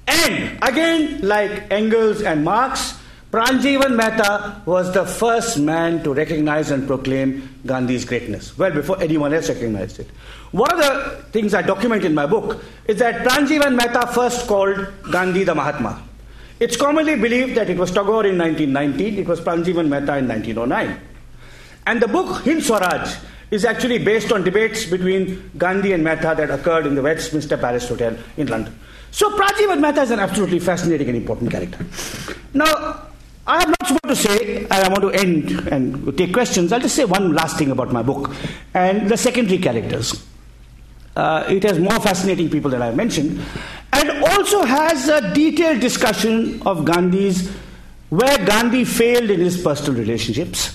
And 0.05 0.59
again, 0.61 1.21
like 1.21 1.71
Engels 1.71 2.23
and 2.23 2.43
Marx, 2.43 2.98
Pranjivan 3.31 3.95
Mehta 3.95 4.59
was 4.65 4.91
the 4.91 5.05
first 5.05 5.59
man 5.59 6.01
to 6.03 6.15
recognize 6.15 6.71
and 6.71 6.87
proclaim 6.87 7.47
Gandhi's 7.63 8.03
greatness, 8.03 8.57
well 8.57 8.71
before 8.71 8.99
anyone 9.03 9.31
else 9.35 9.49
recognized 9.49 9.99
it. 9.99 10.09
One 10.51 10.71
of 10.71 10.79
the 10.79 11.23
things 11.31 11.53
I 11.53 11.61
document 11.61 12.05
in 12.05 12.15
my 12.15 12.25
book 12.25 12.63
is 12.85 12.97
that 12.97 13.23
Pranjivan 13.27 13.75
Mehta 13.75 14.07
first 14.07 14.47
called 14.47 14.79
Gandhi 15.11 15.43
the 15.43 15.53
Mahatma. 15.53 16.01
It's 16.59 16.75
commonly 16.75 17.17
believed 17.17 17.55
that 17.55 17.69
it 17.69 17.77
was 17.77 17.91
Tagore 17.91 18.25
in 18.25 18.35
1919, 18.35 19.19
it 19.19 19.27
was 19.27 19.39
Pranjivan 19.39 19.87
Mehta 19.87 20.17
in 20.17 20.27
1909. 20.27 20.99
And 21.85 22.01
the 22.01 22.07
book 22.07 22.43
Hind 22.43 22.63
Swaraj 22.63 23.15
is 23.51 23.63
actually 23.63 23.99
based 23.99 24.31
on 24.31 24.43
debates 24.43 24.85
between 24.85 25.51
Gandhi 25.55 25.93
and 25.93 26.03
Mehta 26.03 26.33
that 26.35 26.49
occurred 26.49 26.87
in 26.87 26.95
the 26.95 27.03
Westminster 27.03 27.57
Palace 27.57 27.87
Hotel 27.87 28.17
in 28.37 28.47
London. 28.47 28.77
So 29.11 29.37
Pranjivan 29.37 29.79
Mehta 29.81 30.01
is 30.01 30.09
an 30.09 30.19
absolutely 30.19 30.57
fascinating 30.57 31.09
and 31.09 31.17
important 31.17 31.51
character. 31.51 31.85
Now, 32.53 33.08
I 33.49 33.61
have 33.61 33.69
lots 33.69 33.89
more 33.89 34.13
to 34.13 34.15
say, 34.15 34.57
and 34.57 34.71
I 34.71 34.87
want 34.89 35.01
to 35.01 35.09
end 35.09 35.49
and 35.69 36.15
take 36.15 36.31
questions. 36.33 36.71
I'll 36.71 36.79
just 36.79 36.95
say 36.95 37.03
one 37.03 37.33
last 37.33 37.57
thing 37.57 37.71
about 37.71 37.91
my 37.91 38.03
book 38.03 38.29
and 38.75 39.09
the 39.09 39.17
secondary 39.17 39.57
characters. 39.57 40.23
Uh, 41.15 41.43
it 41.49 41.63
has 41.63 41.79
more 41.79 41.99
fascinating 41.99 42.51
people 42.51 42.69
than 42.69 42.83
I've 42.83 42.95
mentioned, 42.95 43.41
and 43.91 44.23
also 44.23 44.61
has 44.61 45.09
a 45.09 45.33
detailed 45.33 45.79
discussion 45.79 46.61
of 46.61 46.85
Gandhi's 46.85 47.49
where 48.09 48.37
Gandhi 48.45 48.85
failed 48.85 49.31
in 49.31 49.39
his 49.39 49.59
personal 49.61 49.99
relationships, 49.99 50.67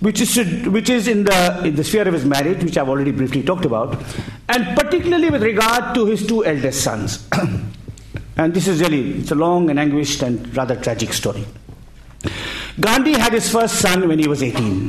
which 0.00 0.20
is, 0.22 0.66
which 0.68 0.88
is 0.88 1.08
in, 1.08 1.24
the, 1.24 1.64
in 1.64 1.74
the 1.74 1.84
sphere 1.84 2.06
of 2.08 2.14
his 2.14 2.24
marriage, 2.24 2.62
which 2.64 2.78
I've 2.78 2.88
already 2.88 3.12
briefly 3.12 3.42
talked 3.42 3.64
about, 3.66 4.02
and 4.48 4.78
particularly 4.78 5.28
with 5.30 5.42
regard 5.42 5.94
to 5.94 6.06
his 6.06 6.26
two 6.26 6.44
eldest 6.44 6.82
sons. 6.82 7.28
and 8.36 8.52
this 8.54 8.68
is 8.68 8.80
really, 8.80 9.20
it's 9.20 9.30
a 9.30 9.34
long 9.34 9.68
and 9.70 9.78
anguished 9.78 10.22
and 10.22 10.54
rather 10.56 10.76
tragic 10.76 11.12
story. 11.12 11.46
Gandhi 12.80 13.12
had 13.12 13.32
his 13.32 13.50
first 13.50 13.76
son 13.76 14.08
when 14.08 14.18
he 14.18 14.26
was 14.26 14.42
18, 14.42 14.88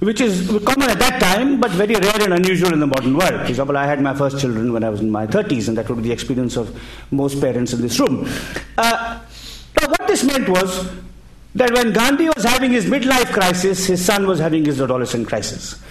which 0.00 0.20
is 0.20 0.48
common 0.64 0.90
at 0.90 0.98
that 0.98 1.20
time, 1.20 1.60
but 1.60 1.70
very 1.72 1.94
rare 1.94 2.22
and 2.22 2.34
unusual 2.34 2.72
in 2.72 2.80
the 2.80 2.86
modern 2.86 3.16
world. 3.16 3.40
For 3.42 3.46
example, 3.46 3.76
I 3.76 3.86
had 3.86 4.00
my 4.00 4.14
first 4.14 4.40
children 4.40 4.72
when 4.72 4.82
I 4.82 4.88
was 4.88 5.00
in 5.00 5.10
my 5.10 5.26
30s, 5.26 5.68
and 5.68 5.76
that 5.76 5.88
would 5.88 5.96
be 5.96 6.08
the 6.08 6.12
experience 6.12 6.56
of 6.56 6.78
most 7.10 7.40
parents 7.40 7.72
in 7.72 7.82
this 7.82 7.98
room. 8.00 8.26
Uh, 8.78 9.20
now, 9.80 9.88
what 9.88 10.06
this 10.06 10.24
meant 10.24 10.48
was 10.48 10.90
that 11.54 11.72
when 11.72 11.92
Gandhi 11.92 12.28
was 12.28 12.44
having 12.44 12.70
his 12.70 12.84
midlife 12.84 13.32
crisis, 13.32 13.86
his 13.86 14.04
son 14.04 14.26
was 14.26 14.38
having 14.38 14.64
his 14.64 14.80
adolescent 14.80 15.26
crisis. 15.26 15.82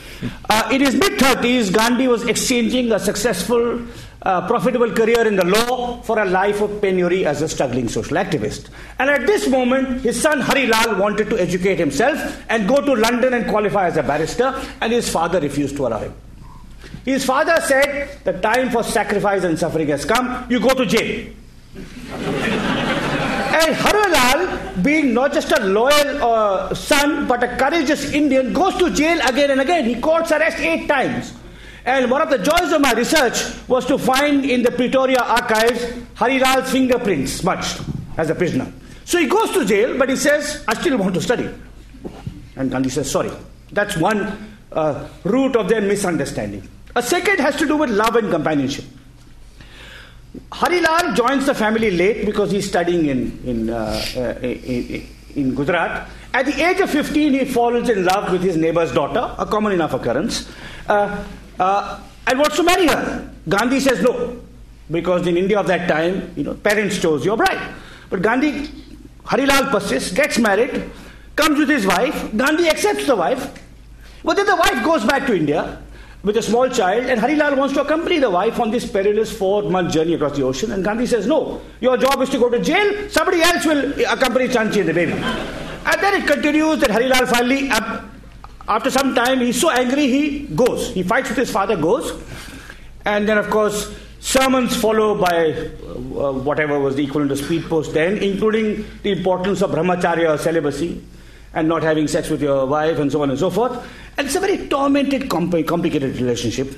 Uh, 0.49 0.69
in 0.71 0.81
his 0.81 0.95
mid 0.95 1.13
30s, 1.13 1.73
Gandhi 1.73 2.07
was 2.07 2.25
exchanging 2.27 2.91
a 2.91 2.99
successful 2.99 3.81
uh, 4.25 4.47
profitable 4.47 4.91
career 4.91 5.27
in 5.27 5.35
the 5.35 5.45
law 5.45 6.01
for 6.01 6.19
a 6.19 6.25
life 6.25 6.61
of 6.61 6.81
penury 6.81 7.25
as 7.25 7.41
a 7.41 7.47
struggling 7.47 7.87
social 7.87 8.17
activist. 8.17 8.69
And 8.97 9.09
at 9.09 9.27
this 9.27 9.47
moment, 9.47 10.01
his 10.01 10.19
son 10.19 10.41
Harilal 10.41 10.99
wanted 10.99 11.29
to 11.29 11.39
educate 11.39 11.77
himself 11.77 12.43
and 12.49 12.67
go 12.67 12.81
to 12.81 12.93
London 12.93 13.35
and 13.35 13.47
qualify 13.47 13.87
as 13.87 13.97
a 13.97 14.03
barrister, 14.03 14.59
and 14.81 14.91
his 14.91 15.09
father 15.09 15.39
refused 15.39 15.75
to 15.77 15.87
allow 15.87 15.99
him. 15.99 16.13
His 17.03 17.23
father 17.23 17.55
said, 17.61 18.17
The 18.23 18.33
time 18.33 18.71
for 18.71 18.83
sacrifice 18.83 19.43
and 19.43 19.59
suffering 19.59 19.89
has 19.89 20.05
come, 20.05 20.49
you 20.49 20.59
go 20.59 20.73
to 20.73 20.85
jail. 20.85 21.31
and 21.75 23.75
Harilal, 23.75 24.83
being 24.83 25.13
not 25.13 25.33
just 25.33 25.51
a 25.51 25.63
loyal 25.65 26.23
uh, 26.23 26.73
son 26.73 27.27
but 27.27 27.43
a 27.43 27.55
courageous 27.57 28.11
Indian, 28.11 28.53
goes 28.53 28.75
to 28.77 28.89
jail 28.89 29.19
again 29.27 29.51
and 29.51 29.61
again. 29.61 29.85
He 29.85 30.01
courts 30.01 30.31
arrest 30.31 30.57
eight 30.59 30.87
times. 30.87 31.33
And 31.85 32.09
one 32.09 32.21
of 32.21 32.29
the 32.31 32.39
joys 32.39 32.71
of 32.71 32.81
my 32.81 32.93
research 32.93 33.43
was 33.67 33.85
to 33.85 33.97
find 33.97 34.43
in 34.43 34.63
the 34.63 34.71
Pretoria 34.71 35.19
archives 35.19 35.81
Harilal's 36.15 36.71
fingerprints 36.71 37.33
smudged 37.33 37.79
as 38.17 38.29
a 38.31 38.35
prisoner. 38.35 38.71
So 39.05 39.19
he 39.19 39.27
goes 39.27 39.51
to 39.51 39.63
jail, 39.65 39.95
but 39.97 40.09
he 40.09 40.15
says, 40.15 40.63
I 40.67 40.73
still 40.73 40.97
want 40.97 41.13
to 41.13 41.21
study. 41.21 41.47
And 42.55 42.71
Gandhi 42.71 42.89
says, 42.89 43.09
sorry. 43.09 43.31
That's 43.71 43.97
one 43.97 44.55
uh, 44.71 45.07
root 45.23 45.55
of 45.55 45.69
their 45.69 45.81
misunderstanding. 45.81 46.67
A 46.95 47.03
second 47.03 47.39
has 47.39 47.55
to 47.57 47.67
do 47.67 47.77
with 47.77 47.91
love 47.91 48.15
and 48.15 48.31
companionship. 48.31 48.85
Harilal 50.51 51.15
joins 51.15 51.45
the 51.45 51.53
family 51.53 51.91
late 51.91 52.25
because 52.25 52.49
he's 52.51 52.67
studying 52.67 53.05
in, 53.05 53.41
in, 53.45 53.69
uh, 53.69 54.01
uh, 54.15 54.19
in, 54.41 55.07
in 55.35 55.55
Gujarat. 55.55 56.09
At 56.33 56.47
the 56.47 56.65
age 56.65 56.79
of 56.79 56.89
15, 56.89 57.33
he 57.33 57.45
falls 57.45 57.89
in 57.89 58.05
love 58.05 58.31
with 58.31 58.41
his 58.41 58.57
neighbor's 58.57 58.91
daughter, 58.91 59.35
a 59.37 59.45
common 59.45 59.71
enough 59.73 59.93
occurrence. 59.93 60.49
Uh, 60.87 61.23
uh, 61.59 61.99
and 62.27 62.39
wants 62.39 62.55
to 62.55 62.63
marry 62.63 62.87
her. 62.87 63.29
Gandhi 63.47 63.79
says 63.79 64.01
no, 64.01 64.41
because 64.89 65.27
in 65.27 65.37
India 65.37 65.59
of 65.59 65.67
that 65.67 65.87
time, 65.87 66.33
you 66.35 66.43
know, 66.43 66.53
parents 66.53 66.99
chose 66.99 67.23
your 67.23 67.37
bride. 67.37 67.73
But 68.09 68.21
Gandhi, 68.21 68.69
Harilal 69.25 69.71
persists, 69.71 70.11
gets 70.11 70.37
married, 70.37 70.89
comes 71.35 71.59
with 71.59 71.69
his 71.69 71.85
wife. 71.85 72.35
Gandhi 72.35 72.69
accepts 72.69 73.07
the 73.07 73.15
wife, 73.15 73.63
but 74.23 74.35
then 74.35 74.45
the 74.45 74.55
wife 74.55 74.83
goes 74.83 75.03
back 75.05 75.27
to 75.27 75.35
India 75.35 75.81
with 76.23 76.37
a 76.37 76.41
small 76.41 76.67
child, 76.67 77.05
and 77.05 77.21
Harilal 77.21 77.55
wants 77.55 77.75
to 77.75 77.81
accompany 77.81 78.17
the 78.17 78.29
wife 78.29 78.59
on 78.59 78.71
this 78.71 78.89
perilous 78.89 79.31
four-month 79.37 79.93
journey 79.93 80.15
across 80.15 80.35
the 80.35 80.41
ocean. 80.41 80.71
And 80.71 80.83
Gandhi 80.83 81.05
says, 81.05 81.27
"No, 81.27 81.61
your 81.81 81.97
job 81.97 82.19
is 82.21 82.29
to 82.31 82.39
go 82.39 82.49
to 82.49 82.59
jail. 82.59 83.09
Somebody 83.09 83.41
else 83.41 83.63
will 83.63 83.93
accompany 84.09 84.47
Chanchi 84.47 84.79
and 84.79 84.89
the 84.89 84.93
baby." 84.93 85.13
And 85.13 86.01
then 86.01 86.21
it 86.21 86.25
continues 86.25 86.79
that 86.79 86.89
Harilal 86.89 87.27
finally 87.27 87.69
after 88.67 88.89
some 88.89 89.13
time, 89.15 89.39
he's 89.39 89.59
so 89.59 89.69
angry, 89.69 90.07
he 90.07 90.39
goes. 90.47 90.93
He 90.93 91.03
fights 91.03 91.29
with 91.29 91.37
his 91.37 91.51
father, 91.51 91.75
goes. 91.75 92.11
And 93.05 93.27
then, 93.29 93.37
of 93.37 93.49
course, 93.49 93.95
sermons 94.19 94.75
follow 94.75 95.15
by 95.15 95.51
uh, 95.51 96.31
whatever 96.33 96.79
was 96.79 96.95
the 96.95 97.03
equivalent 97.03 97.31
of 97.31 97.37
speed 97.37 97.63
post 97.65 97.93
then, 97.93 98.17
including 98.17 98.85
the 99.03 99.11
importance 99.11 99.61
of 99.61 99.69
brahmacharya 99.71 100.33
or 100.33 100.37
celibacy 100.37 101.03
and 101.53 101.67
not 101.67 101.83
having 101.83 102.07
sex 102.07 102.29
with 102.29 102.41
your 102.41 102.65
wife 102.65 102.97
and 102.97 103.11
so 103.11 103.21
on 103.21 103.29
and 103.29 103.37
so 103.37 103.49
forth. 103.49 103.71
And 104.17 104.25
it's 104.25 104.35
a 104.35 104.39
very 104.39 104.67
tormented, 104.67 105.23
compl- 105.23 105.67
complicated 105.67 106.17
relationship 106.17 106.75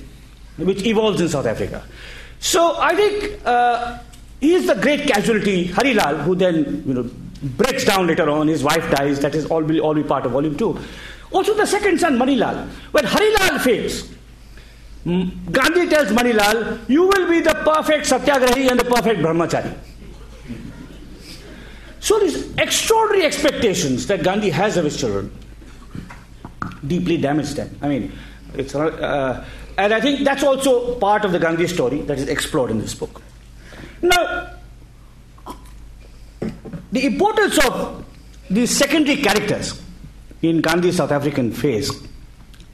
which 0.58 0.84
evolves 0.86 1.22
in 1.22 1.30
South 1.30 1.46
Africa. 1.46 1.84
So 2.40 2.76
I 2.80 2.96
think 2.96 3.42
uh, 3.46 4.00
he 4.40 4.54
is 4.54 4.68
the 4.68 4.76
great 4.76 5.08
casualty, 5.08 5.68
Harilal, 5.70 6.24
who 6.24 6.36
then 6.36 6.84
you 6.86 6.94
know 6.94 7.10
breaks 7.42 7.86
down 7.86 8.08
later 8.08 8.30
on. 8.30 8.48
His 8.48 8.64
wife 8.64 8.90
dies. 8.92 9.20
That 9.20 9.36
is 9.36 9.46
all 9.46 9.64
will 9.64 9.80
all 9.80 9.94
be 9.94 10.04
part 10.04 10.26
of 10.26 10.32
volume 10.32 10.58
two. 10.58 10.78
Also, 11.32 11.54
the 11.54 11.66
second 11.66 12.00
son, 12.00 12.18
Manilal. 12.18 12.68
When 12.92 13.04
Harilal 13.04 13.60
fails, 13.62 14.10
Gandhi 15.52 15.88
tells 15.88 16.10
Manilal, 16.10 16.88
You 16.90 17.04
will 17.04 17.30
be 17.30 17.42
the 17.42 17.54
perfect 17.54 18.06
Satyagrahi 18.06 18.70
and 18.70 18.80
the 18.80 18.86
perfect 18.86 19.20
Brahmachari. 19.20 19.78
So, 22.00 22.20
these 22.20 22.56
extraordinary 22.58 23.26
expectations 23.26 24.08
that 24.08 24.24
Gandhi 24.24 24.50
has 24.50 24.78
of 24.78 24.86
his 24.86 24.98
children 24.98 25.32
deeply 26.86 27.18
damage 27.18 27.52
them. 27.52 27.78
I 27.82 27.90
mean, 27.90 28.14
it's, 28.54 28.74
uh, 28.74 29.46
and 29.78 29.94
I 29.94 30.00
think 30.00 30.22
that's 30.22 30.44
also 30.44 30.98
part 31.00 31.26
of 31.26 31.32
the 31.32 31.40
Gandhi 31.40 31.68
story 31.68 32.02
that 32.04 32.18
is 32.18 32.28
explored 32.30 32.72
in 32.72 32.80
this 32.80 32.96
book. 32.96 33.22
Now, 34.02 34.54
the 36.92 37.06
importance 37.06 37.58
of 37.66 38.06
these 38.50 38.76
secondary 38.76 39.22
characters 39.22 39.82
in 40.42 40.62
Gandhi's 40.62 40.98
South 40.98 41.12
African 41.12 41.52
phase, 41.52 41.92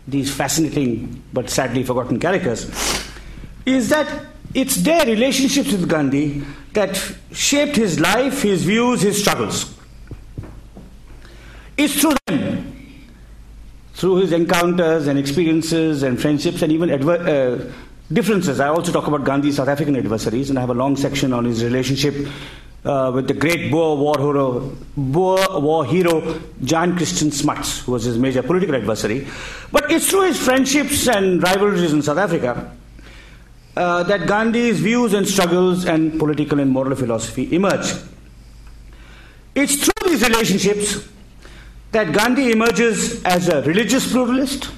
these 0.07 0.34
fascinating 0.34 1.24
but 1.32 1.49
sadly 1.49 1.84
forgotten 1.84 2.20
characters, 2.20 2.70
is 3.66 3.89
that 3.89 4.26
it's 4.53 4.78
their 4.78 5.05
relationships 5.05 5.72
with 5.72 5.89
Gandhi 5.89 6.43
that 6.74 6.95
shaped 7.32 7.76
his 7.76 7.99
life, 7.99 8.41
his 8.41 8.64
views, 8.64 9.01
his 9.01 9.20
struggles. 9.20 9.74
It's 11.78 11.99
through 11.99 12.16
them, 12.28 12.76
through 13.93 14.18
his 14.18 14.32
encounters 14.32 15.07
and 15.07 15.18
experiences 15.18 16.03
and 16.03 16.22
friendships 16.22 16.61
and 16.61 16.72
even 16.72 16.91
adver- 16.91 17.18
uh, 17.18 17.72
differences. 18.11 18.59
I 18.59 18.68
also 18.68 18.91
talk 18.91 19.07
about 19.07 19.24
Gandhi's 19.24 19.55
South 19.55 19.70
African 19.70 19.95
adversaries, 19.95 20.49
and 20.49 20.59
I 20.59 20.61
have 20.61 20.70
a 20.70 20.76
long 20.76 20.95
section 20.95 21.34
on 21.34 21.45
his 21.45 21.64
relationship 21.64 22.28
uh, 22.86 23.11
with 23.13 23.27
the 23.27 23.34
great 23.34 23.71
Boer 23.71 23.97
war 23.97 24.17
hero, 24.17 24.75
Boer 24.97 25.59
war 25.59 25.86
hero 25.86 26.39
Jan 26.63 26.97
Christiaan 26.97 27.31
Smuts, 27.31 27.79
who 27.86 27.93
was 27.93 28.03
his 28.03 28.17
major 28.17 28.43
political 28.43 28.75
adversary. 28.75 29.27
But 29.71 29.91
it's 29.91 30.09
through 30.09 30.27
his 30.27 30.38
friendships 30.38 31.07
and 31.07 31.41
rivalries 31.41 31.93
in 31.93 32.01
South 32.01 32.17
Africa 32.17 32.75
uh, 33.75 34.03
that 34.03 34.27
Gandhi's 34.27 34.79
views 34.79 35.13
and 35.13 35.27
struggles 35.27 35.86
and 35.86 36.19
political 36.19 36.59
and 36.59 36.69
moral 36.69 36.95
philosophy 36.95 37.53
emerge. 37.55 37.93
It's 39.55 39.75
through 39.75 40.09
these 40.09 40.23
relationships 40.23 41.07
that 41.91 42.11
Gandhi 42.11 42.51
emerges 42.51 43.23
as 43.23 43.47
a 43.47 43.61
religious 43.61 44.11
pluralist 44.11 44.69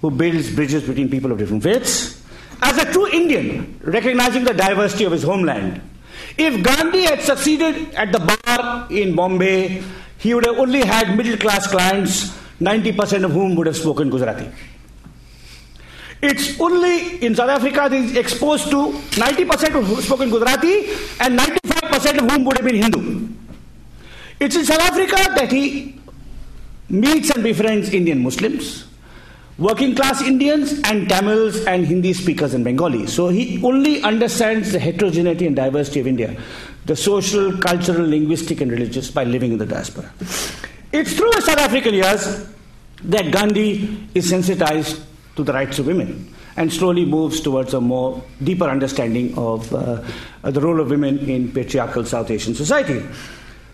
who 0.00 0.10
builds 0.10 0.54
bridges 0.54 0.82
between 0.82 1.08
people 1.08 1.30
of 1.30 1.38
different 1.38 1.62
faiths, 1.62 2.22
as 2.62 2.76
a 2.78 2.92
true 2.92 3.06
Indian, 3.08 3.78
recognizing 3.84 4.44
the 4.44 4.52
diversity 4.54 5.04
of 5.04 5.12
his 5.12 5.22
homeland. 5.22 5.80
If 6.36 6.62
Gandhi 6.62 7.02
had 7.02 7.22
succeeded 7.22 7.94
at 7.94 8.12
the 8.12 8.20
bar 8.20 8.86
in 8.90 9.14
Bombay, 9.14 9.82
he 10.18 10.34
would 10.34 10.46
have 10.46 10.58
only 10.58 10.82
had 10.82 11.16
middle 11.16 11.36
class 11.36 11.66
clients, 11.66 12.36
90% 12.60 13.24
of 13.24 13.32
whom 13.32 13.54
would 13.56 13.66
have 13.66 13.76
spoken 13.76 14.10
Gujarati. 14.10 14.50
It's 16.22 16.60
only 16.60 17.24
in 17.24 17.34
South 17.34 17.48
Africa 17.48 17.88
that 17.88 17.92
he's 17.92 18.14
exposed 18.16 18.70
to 18.70 18.92
90% 19.16 19.74
of 19.80 20.04
spoken 20.04 20.28
Gujarati 20.28 20.90
and 21.20 21.38
95% 21.38 22.18
of 22.22 22.30
whom 22.30 22.44
would 22.44 22.58
have 22.58 22.66
been 22.66 22.76
Hindu. 22.76 23.28
It's 24.38 24.56
in 24.56 24.64
South 24.64 24.80
Africa 24.80 25.16
that 25.36 25.50
he 25.50 25.98
meets 26.90 27.30
and 27.30 27.42
befriends 27.42 27.94
Indian 27.94 28.22
Muslims, 28.22 28.84
working 29.60 29.94
class 29.94 30.22
Indians, 30.22 30.80
and 30.84 31.08
Tamils 31.08 31.64
and 31.66 31.86
Hindi 31.86 32.14
speakers 32.14 32.54
in 32.54 32.64
Bengali. 32.64 33.06
So 33.06 33.28
he 33.28 33.62
only 33.62 34.02
understands 34.02 34.72
the 34.72 34.78
heterogeneity 34.78 35.46
and 35.46 35.54
diversity 35.54 36.00
of 36.00 36.06
India, 36.06 36.36
the 36.86 36.96
social, 36.96 37.56
cultural, 37.58 38.06
linguistic, 38.06 38.62
and 38.62 38.72
religious, 38.72 39.10
by 39.10 39.24
living 39.24 39.52
in 39.52 39.58
the 39.58 39.66
diaspora. 39.66 40.10
It's 40.92 41.12
through 41.12 41.32
his 41.34 41.44
South 41.44 41.58
African 41.58 41.94
years 41.94 42.48
that 43.04 43.30
Gandhi 43.30 44.08
is 44.14 44.28
sensitized 44.28 45.02
to 45.36 45.44
the 45.44 45.52
rights 45.52 45.78
of 45.78 45.86
women 45.86 46.34
and 46.56 46.72
slowly 46.72 47.04
moves 47.04 47.40
towards 47.40 47.74
a 47.74 47.80
more 47.80 48.22
deeper 48.42 48.64
understanding 48.64 49.36
of 49.38 49.72
uh, 49.72 50.02
the 50.42 50.60
role 50.60 50.80
of 50.80 50.90
women 50.90 51.18
in 51.18 51.52
patriarchal 51.52 52.04
South 52.04 52.30
Asian 52.30 52.54
society. 52.54 53.06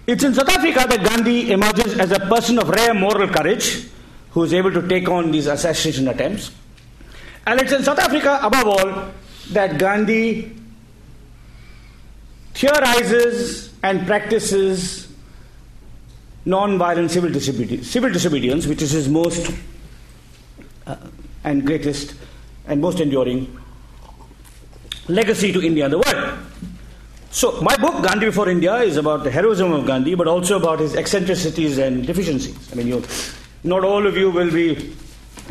It's 0.07 0.23
in 0.23 0.35
South 0.35 0.49
Africa 0.49 0.87
that 0.89 1.03
Gandhi 1.03 1.51
emerges 1.51 1.99
as 1.99 2.11
a 2.13 2.21
person 2.21 2.59
of 2.59 2.69
rare 2.69 2.93
moral 2.93 3.29
courage 3.29 3.89
who 4.37 4.45
is 4.45 4.53
able 4.53 4.71
to 4.71 4.87
take 4.87 5.09
on 5.09 5.31
these 5.31 5.47
assassination 5.47 6.07
attempts. 6.09 6.51
And 7.47 7.59
it's 7.59 7.73
in 7.73 7.83
South 7.83 7.99
Africa, 7.99 8.39
above 8.43 8.67
all, 8.67 9.09
that 9.53 9.79
Gandhi 9.79 10.55
theorizes 12.53 13.73
and 13.83 14.07
practices 14.07 15.11
non-violent 16.45 17.11
civil, 17.11 17.31
disobedience, 17.31 17.89
civil 17.89 18.13
disobedience, 18.13 18.67
which 18.67 18.83
is 18.83 18.91
his 18.91 19.09
most 19.09 19.51
uh, 20.87 20.97
and 21.45 21.65
greatest 21.65 22.15
and 22.67 22.79
most 22.79 23.01
enduring 23.01 23.59
legacy 25.09 25.51
to 25.51 25.65
India 25.65 25.85
and 25.85 25.95
the 25.95 25.99
world. 25.99 26.39
So, 27.31 27.59
my 27.63 27.75
book, 27.77 28.05
Gandhi 28.05 28.27
Before 28.27 28.51
India, 28.51 28.77
is 28.83 28.99
about 28.99 29.25
the 29.25 29.31
heroism 29.31 29.73
of 29.73 29.87
Gandhi, 29.87 30.15
but 30.15 30.29
also 30.29 30.59
about 30.59 30.81
his 30.81 30.95
eccentricities 30.95 31.79
and 31.79 32.07
deficiencies. 32.07 32.71
I 32.71 32.75
mean, 32.75 32.89
you, 32.89 33.03
not 33.65 33.85
all 33.85 34.07
of 34.07 34.17
you 34.17 34.31
will 34.31 34.51
be 34.51 34.95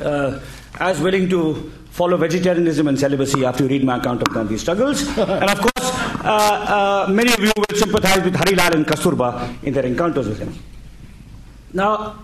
uh, 0.01 0.39
as 0.79 0.99
willing 0.99 1.29
to 1.29 1.71
follow 1.91 2.17
vegetarianism 2.17 2.87
and 2.89 2.99
celibacy 2.99 3.45
after 3.45 3.63
you 3.63 3.69
read 3.69 3.83
my 3.83 3.97
account 3.97 4.21
of 4.21 4.33
Gandhi's 4.33 4.61
struggles. 4.61 5.01
and 5.17 5.49
of 5.49 5.59
course, 5.61 5.89
uh, 6.25 7.05
uh, 7.07 7.11
many 7.11 7.31
of 7.33 7.39
you 7.39 7.51
will 7.55 7.77
sympathize 7.77 8.23
with 8.23 8.33
Harilal 8.35 8.75
and 8.75 8.85
Kasturba 8.85 9.63
in 9.63 9.73
their 9.73 9.85
encounters 9.85 10.27
with 10.27 10.39
him. 10.39 10.53
Now, 11.73 12.19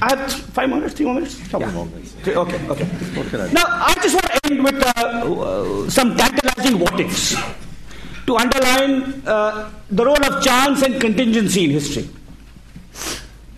I 0.00 0.16
have 0.16 0.32
five 0.32 0.68
minutes, 0.68 0.94
three 0.94 1.06
more 1.06 1.14
minutes? 1.14 1.36
Couple 1.48 1.68
yeah. 1.68 1.74
more 1.74 1.86
minutes. 1.86 2.16
Okay, 2.26 2.34
okay. 2.68 3.52
Now, 3.52 3.64
I 3.66 3.94
just 4.02 4.14
want 4.14 4.26
to 4.26 4.50
end 4.50 4.64
with 4.64 4.82
uh, 4.82 4.90
uh, 4.96 5.90
some 5.90 6.16
tantalizing 6.16 6.80
what 6.80 6.98
ifs 6.98 7.36
to 8.26 8.36
underline 8.36 9.22
uh, 9.26 9.70
the 9.90 10.04
role 10.04 10.24
of 10.24 10.42
chance 10.42 10.82
and 10.82 11.00
contingency 11.00 11.64
in 11.66 11.70
history. 11.70 12.08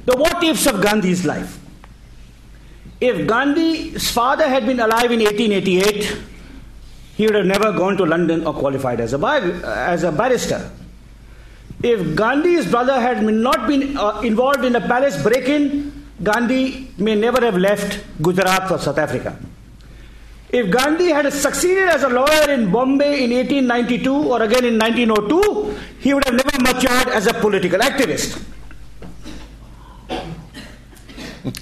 The 0.05 0.17
what 0.17 0.43
ifs 0.45 0.67
of 0.67 0.83
Gandhi's 0.83 1.25
life. 1.25 1.59
If 3.01 3.27
Gandhi's 3.27 4.11
father 4.11 4.49
had 4.49 4.67
been 4.67 4.81
alive 4.81 5.11
in 5.11 5.21
1888, 5.21 6.17
he 7.17 7.27
would 7.27 7.35
have 7.35 7.47
never 7.47 7.73
gone 7.73 7.97
to 7.97 8.05
London 8.05 8.47
or 8.47 8.55
qualified 8.55 9.01
as 9.01 9.13
a, 9.15 9.19
as 9.65 10.03
a 10.05 10.13
barrister. 10.13 10.71
If 11.83 12.17
Gandhi's 12.17 12.67
brother 12.71 12.99
had 12.99 13.23
not 13.23 13.67
been 13.69 13.97
uh, 13.97 14.21
involved 14.21 14.65
in 14.65 14.75
a 14.75 14.81
palace 14.81 15.23
break 15.23 15.49
in, 15.49 16.07
Gandhi 16.23 16.91
may 16.99 17.15
never 17.15 17.41
have 17.45 17.57
left 17.57 18.03
Gujarat 18.23 18.71
or 18.71 18.79
South 18.79 18.99
Africa. 18.99 19.37
If 20.51 20.71
Gandhi 20.71 21.09
had 21.09 21.31
succeeded 21.33 21.89
as 21.89 22.05
a 22.05 22.09
lawyer 22.09 22.51
in 22.51 22.71
Bombay 22.71 23.25
in 23.25 23.33
1892 23.33 24.15
or 24.15 24.43
again 24.43 24.65
in 24.65 24.79
1902, 24.79 25.77
he 25.99 26.15
would 26.15 26.25
have 26.25 26.35
never 26.35 26.59
matured 26.63 27.09
as 27.09 27.27
a 27.27 27.35
political 27.35 27.81
activist. 27.81 28.41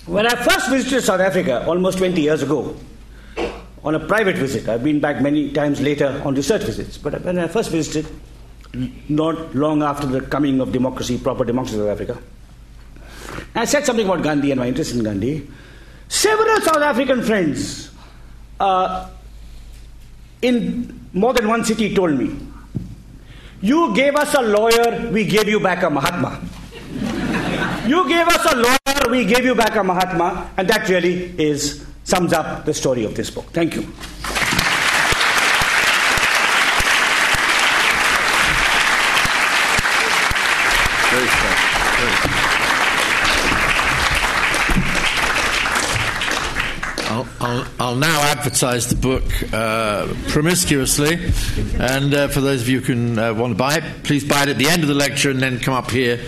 When 0.06 0.26
I 0.26 0.34
first 0.36 0.70
visited 0.70 1.02
South 1.02 1.20
Africa 1.20 1.66
almost 1.66 1.98
20 1.98 2.20
years 2.20 2.42
ago, 2.42 2.76
on 3.82 3.96
a 3.96 4.00
private 4.00 4.36
visit, 4.36 4.68
I've 4.68 4.84
been 4.84 5.00
back 5.00 5.20
many 5.20 5.50
times 5.50 5.80
later 5.80 6.22
on 6.24 6.36
research 6.36 6.62
visits, 6.62 6.98
but 6.98 7.20
when 7.22 7.36
I 7.38 7.48
first 7.48 7.70
visited, 7.72 8.06
not 9.08 9.54
long 9.56 9.82
after 9.82 10.06
the 10.06 10.20
coming 10.20 10.60
of 10.60 10.70
democracy, 10.70 11.18
proper 11.18 11.44
democracy 11.44 11.76
in 11.78 11.82
South 11.82 12.00
Africa, 12.00 12.18
I 13.56 13.64
said 13.64 13.84
something 13.84 14.06
about 14.06 14.22
Gandhi 14.22 14.52
and 14.52 14.60
my 14.60 14.68
interest 14.68 14.94
in 14.94 15.02
Gandhi. 15.02 15.48
Several 16.08 16.60
South 16.60 16.76
African 16.82 17.22
friends 17.22 17.90
uh, 18.60 19.10
in 20.42 21.08
more 21.12 21.32
than 21.34 21.48
one 21.48 21.64
city 21.64 21.92
told 21.92 22.12
me, 22.12 22.36
You 23.60 23.92
gave 23.96 24.14
us 24.14 24.32
a 24.34 24.42
lawyer, 24.42 25.10
we 25.10 25.24
gave 25.24 25.48
you 25.48 25.58
back 25.58 25.82
a 25.82 25.90
Mahatma. 25.90 26.40
you 27.88 28.08
gave 28.08 28.28
us 28.28 28.52
a 28.52 28.56
lawyer, 28.56 28.76
we 29.10 29.24
gave 29.24 29.44
you 29.44 29.54
back 29.54 29.76
a 29.76 29.82
Mahatma, 29.82 30.50
and 30.56 30.68
that 30.68 30.88
really 30.88 31.34
is 31.38 31.84
sums 32.04 32.32
up 32.32 32.64
the 32.64 32.74
story 32.74 33.04
of 33.04 33.14
this 33.14 33.30
book. 33.30 33.46
Thank 33.52 33.74
you. 33.76 33.86
I'll, 47.42 47.66
I'll, 47.78 47.96
now 47.96 48.22
advertise 48.22 48.88
the 48.88 48.96
book 48.96 49.24
uh, 49.52 50.06
promiscuously, 50.28 51.30
and 51.78 52.14
uh, 52.14 52.28
for 52.28 52.40
those 52.40 52.62
of 52.62 52.68
you 52.68 52.80
who 52.80 52.86
can 52.86 53.18
uh, 53.18 53.34
want 53.34 53.50
to 53.50 53.54
buy 53.56 53.76
it, 53.76 54.04
please 54.04 54.24
buy 54.24 54.44
it 54.44 54.48
at 54.48 54.58
the 54.58 54.68
end 54.68 54.82
of 54.82 54.88
the 54.88 54.94
lecture 54.94 55.30
and 55.30 55.40
then 55.40 55.58
come 55.58 55.74
up 55.74 55.90
here, 55.90 56.18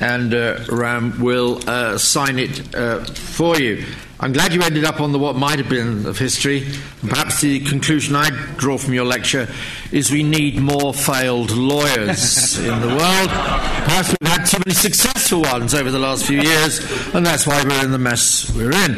and 0.00 0.34
uh, 0.34 0.60
Ram 0.68 1.20
will 1.20 1.60
uh, 1.68 1.98
sign 1.98 2.38
it 2.38 2.74
uh, 2.74 3.04
for 3.04 3.58
you. 3.58 3.84
I'm 4.18 4.32
glad 4.32 4.54
you 4.54 4.62
ended 4.62 4.84
up 4.84 5.00
on 5.02 5.12
the 5.12 5.18
what 5.18 5.36
might 5.36 5.58
have 5.58 5.68
been 5.68 6.06
of 6.06 6.18
history. 6.18 6.66
Perhaps 7.06 7.42
the 7.42 7.60
conclusion 7.60 8.16
I 8.16 8.30
draw 8.56 8.78
from 8.78 8.94
your 8.94 9.04
lecture 9.04 9.46
is 9.92 10.10
we 10.10 10.22
need 10.22 10.58
more 10.58 10.94
failed 10.94 11.50
lawyers 11.50 12.58
in 12.64 12.80
the 12.80 12.88
world. 12.88 13.28
Perhaps 13.28 14.14
we've 14.18 14.28
had 14.28 14.44
too 14.44 14.58
many 14.64 14.74
successful 14.74 15.42
ones 15.42 15.74
over 15.74 15.90
the 15.90 15.98
last 15.98 16.24
few 16.24 16.40
years, 16.40 16.78
and 17.14 17.26
that's 17.26 17.46
why 17.46 17.62
we're 17.62 17.84
in 17.84 17.90
the 17.90 17.98
mess 17.98 18.50
we're 18.54 18.72
in. 18.72 18.94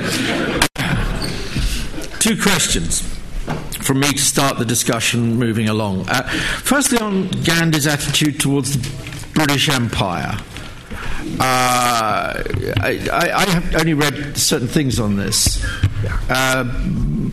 Two 2.20 2.40
questions. 2.40 3.02
from 3.82 4.00
me 4.00 4.12
to 4.12 4.18
start 4.22 4.58
the 4.58 4.64
discussion 4.64 5.34
moving 5.36 5.68
along. 5.68 6.08
Uh, 6.08 6.22
firstly, 6.62 6.98
on 6.98 7.28
Gandhi's 7.42 7.86
attitude 7.86 8.38
towards 8.38 8.76
the 8.76 9.28
British 9.34 9.68
Empire. 9.68 10.38
Uh, 11.40 12.42
I, 12.80 13.08
I, 13.12 13.50
have 13.50 13.74
only 13.76 13.94
read 13.94 14.36
certain 14.36 14.68
things 14.68 14.98
on 14.98 15.16
this, 15.16 15.64
uh, 16.28 16.64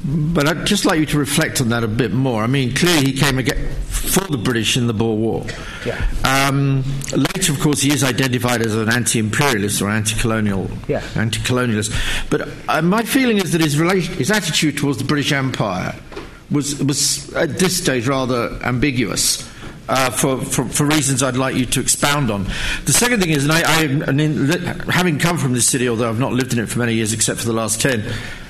but 0.06 0.48
I'd 0.48 0.66
just 0.66 0.86
like 0.86 1.00
you 1.00 1.06
to 1.08 1.18
reflect 1.18 1.62
on 1.62 1.70
that 1.70 1.84
a 1.84 1.88
bit 1.88 2.12
more. 2.14 2.44
I 2.44 2.48
mean, 2.48 2.74
clearly 2.74 3.12
he 3.12 3.14
came 3.14 3.40
again 3.40 3.70
for 3.88 4.22
the 4.22 4.38
British 4.38 4.78
in 4.78 4.88
the 4.88 4.94
Boer 4.94 5.18
War. 5.18 5.46
Yeah. 5.86 6.08
Um, 6.24 6.84
later, 7.16 7.52
of 7.52 7.60
course, 7.60 7.82
he 7.82 7.92
is 7.92 8.04
identified 8.04 8.62
as 8.62 8.76
an 8.76 8.90
anti-imperialist 8.90 9.82
or 9.82 9.90
anti-colonial, 9.90 10.70
yeah. 10.88 11.04
anti-colonialist. 11.16 12.30
But 12.30 12.50
uh, 12.70 12.82
my 12.82 13.04
feeling 13.04 13.38
is 13.38 13.52
that 13.52 13.62
his, 13.62 13.80
relation, 13.80 14.14
his 14.16 14.32
attitude 14.32 14.78
towards 14.78 15.00
the 15.00 15.04
British 15.04 15.32
Empire 15.32 15.96
was 16.52 16.82
was 16.84 17.34
at 17.34 17.58
this 17.58 17.78
stage 17.78 18.08
rather 18.08 18.60
ambiguous. 18.64 19.50
Uh, 19.88 20.10
for, 20.10 20.44
for, 20.44 20.66
for, 20.66 20.84
reasons 20.84 21.22
I'd 21.22 21.38
like 21.38 21.56
you 21.56 21.68
to 21.68 21.80
expound 21.80 22.32
on. 22.32 22.46
The 22.86 22.94
second 22.94 23.22
thing 23.22 23.30
is, 23.30 23.44
and 23.44 23.52
I, 23.54 24.08
I, 24.08 24.12
mean, 24.12 24.48
having 24.90 25.20
come 25.20 25.38
from 25.38 25.54
this 25.54 25.68
city, 25.68 25.88
although 25.88 26.10
I've 26.10 26.20
not 26.20 26.34
lived 26.34 26.54
in 26.54 26.60
it 26.60 26.70
for 26.70 26.80
many 26.80 26.96
years 26.96 27.14
except 27.14 27.40
for 27.40 27.46
the 27.46 27.54
last 27.54 27.82
10, 27.82 28.04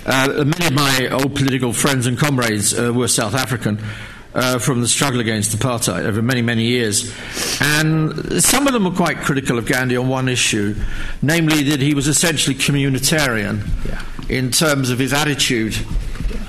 uh, 0.05 0.45
many 0.45 0.67
of 0.67 0.73
my 0.73 1.09
old 1.11 1.35
political 1.35 1.73
friends 1.73 2.07
and 2.07 2.17
comrades 2.17 2.77
uh, 2.77 2.93
were 2.93 3.09
South 3.09 3.33
African. 3.33 3.79
Uh, 4.33 4.59
from 4.59 4.81
the 4.81 4.87
struggle 4.87 5.21
against 5.21 5.57
apartheid 5.57 6.03
over 6.03 6.21
many, 6.21 6.41
many 6.41 6.65
years. 6.65 7.09
And 7.61 8.43
some 8.43 8.67
of 8.67 8.73
them 8.73 8.83
were 8.83 8.91
quite 8.91 9.19
critical 9.19 9.57
of 9.57 9.65
Gandhi 9.65 9.95
on 9.95 10.09
one 10.09 10.27
issue, 10.27 10.75
namely 11.21 11.63
that 11.69 11.79
he 11.79 11.93
was 11.93 12.09
essentially 12.09 12.53
communitarian 12.53 13.65
yeah. 13.85 14.03
in 14.27 14.51
terms 14.51 14.89
of 14.89 14.99
his 14.99 15.13
attitude 15.13 15.77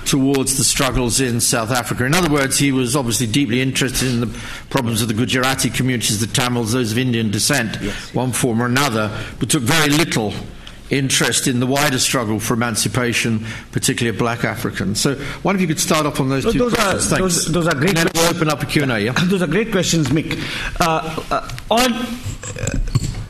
towards 0.07 0.57
the 0.57 0.65
struggles 0.65 1.21
in 1.21 1.41
South 1.41 1.71
Africa. 1.71 2.05
In 2.05 2.15
other 2.15 2.31
words, 2.31 2.59
he 2.59 2.73
was 2.73 2.97
obviously 2.97 3.27
deeply 3.27 3.61
interested 3.61 4.09
in 4.09 4.21
the 4.21 4.39
problems 4.71 5.03
of 5.03 5.09
the 5.09 5.15
Gujarati 5.15 5.69
communities, 5.71 6.21
the 6.21 6.27
Tamils, 6.27 6.73
those 6.73 6.93
of 6.93 6.99
Indian 6.99 7.31
descent, 7.31 7.77
yes. 7.83 8.15
one 8.15 8.33
form 8.33 8.63
or 8.63 8.67
another, 8.67 9.11
but 9.39 9.51
took 9.51 9.63
very 9.63 9.91
little 9.91 10.33
interest 10.89 11.49
in 11.49 11.59
the 11.59 11.67
wider 11.67 11.99
struggle 11.99 12.39
for 12.39 12.55
emancipation, 12.55 13.45
particularly 13.73 14.15
of 14.15 14.19
black 14.19 14.45
Africans. 14.45 15.01
So, 15.01 15.17
one 15.43 15.55
of 15.55 15.61
you 15.61 15.67
could 15.67 15.81
start 15.81 16.07
off 16.07 16.21
on 16.21 16.29
those 16.29 16.45
two 16.45 16.59
those 16.59 16.75
questions. 16.75 17.13
Are, 17.13 17.19
those, 17.19 17.47
those, 17.47 17.67
are 17.67 17.75
great. 17.75 17.99
And 17.99 18.09
then 18.09 18.09
we'll 18.15 18.35
open 18.35 18.49
up 18.49 18.63
a 18.63 18.67
Q&A, 18.67 18.99
yeah? 19.01 19.13
Those 19.25 19.43
are 19.43 19.49
great 19.49 19.73
questions, 19.73 20.09
Mick. 20.09 20.39
Uh, 20.81 21.25
uh, 21.35 21.57
on 21.71 21.93
uh, 21.93 22.79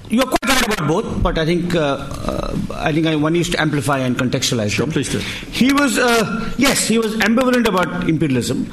you're 0.08 0.24
quite 0.24 0.45
about 0.66 0.88
both, 0.88 1.22
but 1.22 1.38
I 1.38 1.44
think 1.44 1.74
uh, 1.74 1.80
uh, 1.80 2.56
I 2.74 2.92
think 2.92 3.06
I, 3.06 3.16
one 3.16 3.32
needs 3.32 3.50
to 3.50 3.60
amplify 3.60 3.98
and 3.98 4.16
contextualize 4.16 4.70
sure, 4.72 4.86
them. 4.86 4.92
Please 4.92 5.10
do. 5.10 5.18
He 5.50 5.72
was 5.72 5.98
uh, 5.98 6.52
yes, 6.58 6.86
he 6.86 6.98
was 6.98 7.14
ambivalent 7.16 7.66
about 7.66 8.08
imperialism. 8.08 8.70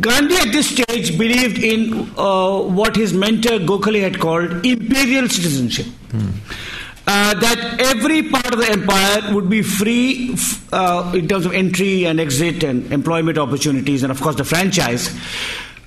Gandhi 0.00 0.36
at 0.36 0.52
this 0.52 0.70
stage 0.70 1.16
believed 1.18 1.58
in 1.58 2.10
uh, 2.18 2.60
what 2.60 2.96
his 2.96 3.12
mentor 3.12 3.58
Gokhale 3.58 4.00
had 4.02 4.20
called 4.20 4.66
imperial 4.66 5.28
citizenship. 5.28 5.86
Hmm. 6.10 6.30
Uh, 7.08 7.34
that 7.34 7.80
every 7.80 8.20
part 8.24 8.52
of 8.52 8.58
the 8.58 8.68
empire 8.68 9.32
would 9.32 9.48
be 9.48 9.62
free 9.62 10.32
f- 10.32 10.72
uh, 10.72 11.12
in 11.14 11.28
terms 11.28 11.46
of 11.46 11.52
entry 11.52 12.04
and 12.04 12.18
exit 12.18 12.64
and 12.64 12.92
employment 12.92 13.38
opportunities, 13.38 14.02
and 14.02 14.10
of 14.10 14.20
course 14.20 14.34
the 14.34 14.44
franchise, 14.44 15.08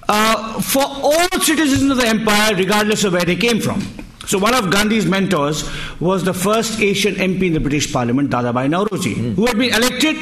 for 0.08 0.86
all 0.86 1.28
citizens 1.42 1.92
of 1.92 1.98
the 1.98 2.08
empire, 2.08 2.56
regardless 2.56 3.04
of 3.04 3.12
where 3.12 3.26
they 3.26 3.36
came 3.36 3.60
from. 3.60 3.82
So 4.30 4.38
one 4.38 4.54
of 4.54 4.70
Gandhi's 4.70 5.08
mentors 5.08 5.68
was 6.00 6.24
the 6.24 6.36
first 6.36 6.80
Asian 6.80 7.16
MP 7.16 7.48
in 7.48 7.54
the 7.54 7.60
British 7.60 7.92
Parliament, 7.92 8.30
Dadabhai 8.30 8.70
Naoroji, 8.70 9.16
mm. 9.16 9.34
who 9.34 9.48
had 9.48 9.58
been 9.58 9.74
elected, 9.74 10.18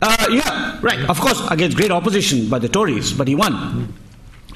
uh, 0.00 0.26
yeah, 0.30 0.78
right, 0.80 1.04
of 1.10 1.20
course, 1.20 1.46
against 1.50 1.76
great 1.76 1.90
opposition 1.90 2.48
by 2.48 2.58
the 2.58 2.66
Tories, 2.70 3.12
but 3.12 3.28
he 3.28 3.34
won. 3.34 3.52
Mm. 3.52 3.88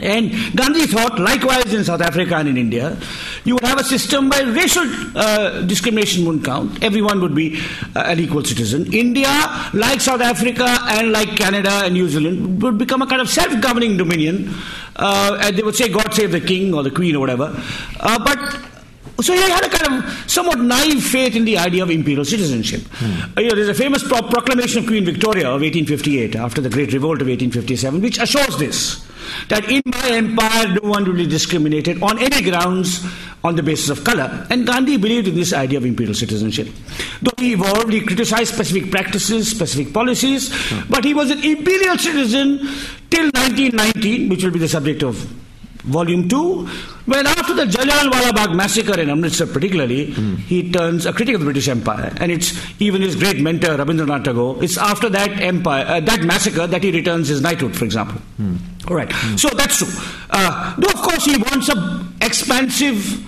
And 0.00 0.30
Gandhi 0.56 0.86
thought, 0.86 1.18
likewise 1.18 1.74
in 1.74 1.84
South 1.84 2.00
Africa 2.00 2.36
and 2.36 2.48
in 2.48 2.56
India, 2.56 2.96
you 3.44 3.52
would 3.52 3.64
have 3.64 3.78
a 3.78 3.84
system 3.84 4.30
where 4.30 4.46
racial 4.46 4.84
uh, 5.14 5.60
discrimination 5.60 6.24
wouldn't 6.24 6.46
count. 6.46 6.82
Everyone 6.82 7.20
would 7.20 7.34
be 7.34 7.60
uh, 7.94 8.04
an 8.06 8.18
equal 8.18 8.42
citizen. 8.42 8.90
India, 8.94 9.28
like 9.74 10.00
South 10.00 10.22
Africa 10.22 10.64
and 10.88 11.12
like 11.12 11.36
Canada 11.36 11.82
and 11.84 11.92
New 11.92 12.08
Zealand, 12.08 12.62
would 12.62 12.78
become 12.78 13.02
a 13.02 13.06
kind 13.06 13.20
of 13.20 13.28
self 13.28 13.60
governing 13.60 13.98
dominion. 13.98 14.54
Uh, 14.96 15.38
and 15.42 15.54
they 15.54 15.62
would 15.62 15.76
say, 15.76 15.90
God 15.90 16.14
save 16.14 16.32
the 16.32 16.40
king 16.40 16.72
or 16.72 16.82
the 16.82 16.90
queen 16.90 17.14
or 17.14 17.20
whatever. 17.20 17.54
Uh, 18.00 18.24
but 18.24 18.69
so 19.22 19.34
he 19.34 19.40
had 19.40 19.64
a 19.64 19.68
kind 19.68 20.04
of 20.04 20.30
somewhat 20.30 20.58
naive 20.58 21.02
faith 21.02 21.36
in 21.36 21.44
the 21.44 21.58
idea 21.58 21.82
of 21.82 21.90
imperial 21.90 22.24
citizenship. 22.24 22.82
Hmm. 22.92 23.36
Uh, 23.36 23.40
you 23.42 23.48
know, 23.48 23.56
there's 23.56 23.68
a 23.68 23.74
famous 23.74 24.06
pro- 24.06 24.22
proclamation 24.22 24.80
of 24.80 24.86
Queen 24.86 25.04
Victoria 25.04 25.46
of 25.46 25.62
1858 25.62 26.36
after 26.36 26.60
the 26.60 26.70
Great 26.70 26.92
Revolt 26.92 27.20
of 27.20 27.28
1857, 27.28 28.00
which 28.00 28.18
assures 28.18 28.56
this 28.58 29.06
that 29.48 29.70
in 29.70 29.82
my 29.86 30.10
empire 30.10 30.68
no 30.82 30.88
one 30.88 31.04
will 31.04 31.14
be 31.14 31.26
discriminated 31.26 32.02
on 32.02 32.18
any 32.18 32.42
grounds 32.42 33.04
on 33.42 33.56
the 33.56 33.62
basis 33.62 33.88
of 33.88 34.04
color. 34.04 34.46
And 34.50 34.66
Gandhi 34.66 34.96
believed 34.96 35.28
in 35.28 35.34
this 35.34 35.52
idea 35.52 35.78
of 35.78 35.84
imperial 35.84 36.14
citizenship. 36.14 36.68
Though 37.22 37.30
he 37.38 37.52
evolved, 37.52 37.92
he 37.92 38.00
criticized 38.00 38.54
specific 38.54 38.90
practices, 38.90 39.50
specific 39.50 39.92
policies, 39.92 40.50
hmm. 40.52 40.90
but 40.90 41.04
he 41.04 41.14
was 41.14 41.30
an 41.30 41.42
imperial 41.44 41.98
citizen 41.98 42.58
till 43.10 43.24
1919, 43.30 44.28
which 44.28 44.44
will 44.44 44.50
be 44.50 44.58
the 44.58 44.68
subject 44.68 45.02
of 45.02 45.16
Volume 45.84 46.28
2, 46.28 46.66
when 47.06 47.26
after 47.26 47.54
the 47.54 47.64
Jallianwala 47.64 48.34
Bagh 48.34 48.54
massacre 48.54 49.00
in 49.00 49.08
Amritsar 49.08 49.46
particularly, 49.46 50.08
mm. 50.08 50.36
he 50.36 50.70
turns 50.70 51.06
a 51.06 51.12
critic 51.12 51.34
of 51.34 51.40
the 51.40 51.46
British 51.46 51.68
Empire. 51.68 52.12
And 52.18 52.30
it's 52.30 52.54
even 52.80 53.02
his 53.02 53.16
great 53.16 53.40
mentor, 53.40 53.76
Rabindranath 53.76 54.24
Tagore, 54.24 54.62
it's 54.62 54.76
after 54.76 55.08
that 55.08 55.40
empire, 55.40 55.84
uh, 55.86 56.00
that 56.00 56.22
massacre 56.22 56.66
that 56.66 56.82
he 56.84 56.90
returns 56.90 57.28
his 57.28 57.40
knighthood, 57.40 57.76
for 57.76 57.84
example. 57.84 58.20
Mm. 58.40 58.58
All 58.88 58.96
right. 58.96 59.08
Mm. 59.08 59.38
So 59.38 59.48
that's 59.50 59.78
true. 59.78 59.88
Uh, 60.30 60.76
though, 60.76 60.88
of 60.88 61.02
course, 61.02 61.24
he 61.24 61.36
wants 61.36 61.68
an 61.68 62.14
expansive 62.20 63.26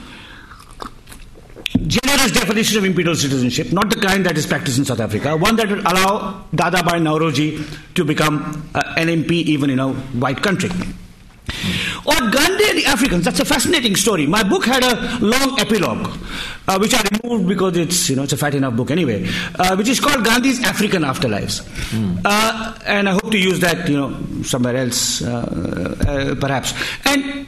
generous 1.87 2.33
definition 2.33 2.79
of 2.79 2.85
imperial 2.85 3.15
citizenship, 3.15 3.73
not 3.73 3.91
the 3.91 3.97
kind 3.97 4.25
that 4.27 4.37
is 4.37 4.47
practiced 4.47 4.79
in 4.79 4.85
South 4.85 5.01
Africa, 5.01 5.37
one 5.37 5.57
that 5.57 5.69
would 5.69 5.81
allow 5.81 6.45
Dada 6.55 6.79
Dadabhai 6.79 7.01
Naoroji 7.01 7.95
to 7.95 8.05
become 8.05 8.71
uh, 8.75 8.95
an 8.97 9.09
MP 9.09 9.33
even 9.33 9.71
in 9.71 9.79
a 9.79 9.93
white 9.93 10.43
country. 10.43 10.71
Or 12.05 12.15
Gandhi 12.15 12.65
and 12.69 12.79
the 12.79 12.87
Africans, 12.87 13.25
that's 13.25 13.41
a 13.41 13.45
fascinating 13.45 13.95
story. 13.97 14.27
My 14.27 14.43
book 14.43 14.65
had 14.65 14.83
a 14.83 15.19
long 15.25 15.59
epilogue, 15.61 16.19
uh, 16.67 16.79
which 16.79 16.95
I 16.95 17.03
removed 17.23 17.49
because 17.49 17.77
it's, 17.77 18.09
you 18.11 18.17
know, 18.17 18.25
it's 18.25 18.33
a 18.33 18.37
fat 18.37 18.55
enough 18.55 18.75
book 18.75 18.91
anyway, 18.91 19.29
uh, 19.59 19.77
which 19.77 19.89
is 19.89 20.01
called 20.01 20.25
Gandhi's 20.25 20.63
African 20.65 21.03
Afterlives. 21.03 21.63
Mm. 21.91 22.21
Uh, 22.25 22.79
and 22.87 23.09
I 23.09 23.13
hope 23.13 23.31
to 23.31 23.39
use 23.39 23.61
that, 23.61 23.89
you 23.89 23.97
know, 23.97 24.43
somewhere 24.43 24.77
else, 24.77 25.23
uh, 25.23 25.97
uh, 26.07 26.35
perhaps. 26.41 26.75
And 27.05 27.47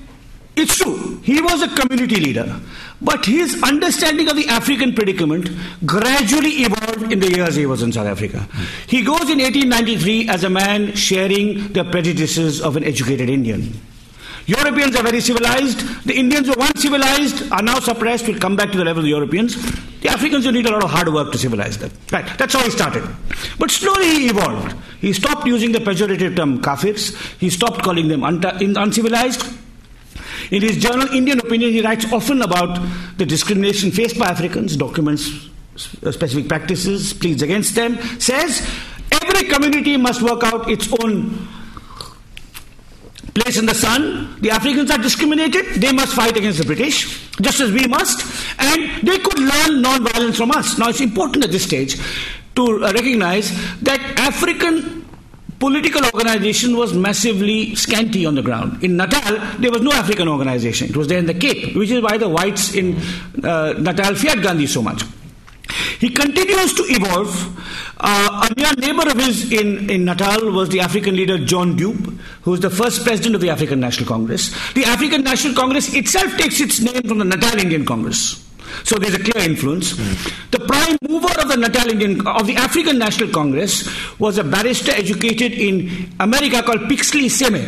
it's 0.56 0.76
true, 0.76 1.18
he 1.24 1.40
was 1.40 1.62
a 1.62 1.68
community 1.68 2.20
leader, 2.20 2.60
but 3.02 3.26
his 3.26 3.60
understanding 3.64 4.28
of 4.28 4.36
the 4.36 4.46
African 4.46 4.94
predicament 4.94 5.50
gradually 5.84 6.62
evolved 6.62 7.10
in 7.10 7.18
the 7.18 7.28
years 7.28 7.56
he 7.56 7.66
was 7.66 7.82
in 7.82 7.90
South 7.90 8.06
Africa. 8.06 8.46
He 8.86 9.02
goes 9.02 9.22
in 9.22 9.38
1893 9.40 10.28
as 10.28 10.44
a 10.44 10.50
man 10.50 10.94
sharing 10.94 11.72
the 11.72 11.82
prejudices 11.82 12.62
of 12.62 12.76
an 12.76 12.84
educated 12.84 13.28
Indian. 13.28 13.74
Europeans 14.46 14.94
are 14.96 15.02
very 15.02 15.20
civilized. 15.20 15.80
The 16.04 16.14
Indians 16.14 16.48
were 16.48 16.56
once 16.58 16.82
civilized, 16.82 17.50
are 17.50 17.62
now 17.62 17.80
suppressed, 17.80 18.28
will 18.28 18.38
come 18.38 18.56
back 18.56 18.70
to 18.72 18.78
the 18.78 18.84
level 18.84 19.00
of 19.00 19.04
the 19.04 19.10
Europeans. 19.10 19.56
The 20.00 20.10
Africans 20.10 20.44
will 20.44 20.52
need 20.52 20.66
a 20.66 20.70
lot 20.70 20.84
of 20.84 20.90
hard 20.90 21.08
work 21.08 21.32
to 21.32 21.38
civilize 21.38 21.78
them. 21.78 21.90
Right, 22.12 22.26
that's 22.36 22.52
how 22.52 22.62
he 22.62 22.70
started. 22.70 23.08
But 23.58 23.70
slowly 23.70 24.06
he 24.06 24.28
evolved. 24.28 24.76
He 25.00 25.14
stopped 25.14 25.46
using 25.46 25.72
the 25.72 25.78
pejorative 25.78 26.36
term 26.36 26.60
kafirs. 26.60 27.16
He 27.38 27.48
stopped 27.48 27.82
calling 27.82 28.08
them 28.08 28.22
un- 28.22 28.44
uncivilized. 28.44 29.50
In 30.50 30.60
his 30.60 30.76
journal, 30.76 31.08
Indian 31.08 31.38
Opinion, 31.38 31.72
he 31.72 31.80
writes 31.80 32.12
often 32.12 32.42
about 32.42 32.86
the 33.16 33.24
discrimination 33.24 33.90
faced 33.90 34.18
by 34.18 34.26
Africans, 34.26 34.76
documents 34.76 35.48
uh, 36.04 36.12
specific 36.12 36.48
practices, 36.48 37.12
pleads 37.14 37.42
against 37.42 37.74
them, 37.74 37.98
says 38.20 38.60
every 39.10 39.48
community 39.48 39.96
must 39.96 40.22
work 40.22 40.44
out 40.44 40.70
its 40.70 40.92
own 41.00 41.48
place 43.34 43.58
in 43.58 43.66
the 43.66 43.74
sun. 43.74 44.36
The 44.40 44.50
Africans 44.50 44.90
are 44.90 44.98
discriminated. 44.98 45.66
They 45.76 45.92
must 45.92 46.14
fight 46.14 46.36
against 46.36 46.58
the 46.58 46.64
British, 46.64 47.28
just 47.40 47.60
as 47.60 47.72
we 47.72 47.86
must. 47.86 48.24
And 48.58 49.06
they 49.06 49.18
could 49.18 49.38
learn 49.38 49.82
non-violence 49.82 50.36
from 50.36 50.52
us. 50.52 50.78
Now, 50.78 50.88
it's 50.88 51.00
important 51.00 51.44
at 51.44 51.50
this 51.50 51.64
stage 51.64 51.98
to 52.54 52.80
recognize 52.80 53.50
that 53.82 54.00
African 54.18 55.04
political 55.58 56.04
organization 56.14 56.76
was 56.76 56.92
massively 56.94 57.74
scanty 57.74 58.26
on 58.26 58.34
the 58.34 58.42
ground. 58.42 58.82
In 58.84 58.96
Natal, 58.96 59.38
there 59.58 59.70
was 59.70 59.82
no 59.82 59.92
African 59.92 60.28
organization. 60.28 60.88
It 60.88 60.96
was 60.96 61.08
there 61.08 61.18
in 61.18 61.26
the 61.26 61.34
Cape, 61.34 61.74
which 61.74 61.90
is 61.90 62.02
why 62.02 62.18
the 62.18 62.28
whites 62.28 62.74
in 62.74 62.96
uh, 63.42 63.74
Natal 63.78 64.14
feared 64.14 64.42
Gandhi 64.42 64.66
so 64.66 64.82
much. 64.82 65.02
He 65.98 66.10
continues 66.10 66.74
to 66.74 66.82
evolve. 66.88 67.50
Uh, 67.98 68.48
a 68.50 68.54
near 68.54 68.72
neighbor 68.74 69.08
of 69.08 69.16
his 69.16 69.50
in, 69.50 69.88
in 69.88 70.04
Natal 70.04 70.50
was 70.50 70.68
the 70.68 70.80
African 70.80 71.16
leader 71.16 71.38
John 71.38 71.76
Dube, 71.76 72.18
who 72.42 72.50
was 72.50 72.60
the 72.60 72.70
first 72.70 73.04
president 73.04 73.34
of 73.34 73.40
the 73.40 73.50
African 73.50 73.80
National 73.80 74.06
Congress. 74.06 74.50
The 74.74 74.84
African 74.84 75.22
National 75.22 75.54
Congress 75.54 75.94
itself 75.94 76.36
takes 76.36 76.60
its 76.60 76.80
name 76.80 77.02
from 77.02 77.18
the 77.18 77.24
Natal 77.24 77.58
Indian 77.58 77.86
Congress. 77.86 78.43
So 78.82 78.96
there's 78.96 79.14
a 79.14 79.22
clear 79.22 79.44
influence. 79.44 79.92
Mm. 79.92 80.50
The 80.50 80.60
prime 80.60 80.98
mover 81.08 81.40
of 81.40 81.48
the 81.48 81.56
Natal 81.56 81.90
Indian 81.90 82.26
of 82.26 82.46
the 82.46 82.56
African 82.56 82.98
National 82.98 83.30
Congress 83.30 83.88
was 84.18 84.38
a 84.38 84.44
barrister 84.44 84.92
educated 84.92 85.52
in 85.52 86.10
America 86.20 86.62
called 86.62 86.80
Pixley 86.82 87.26
Seme, 87.26 87.62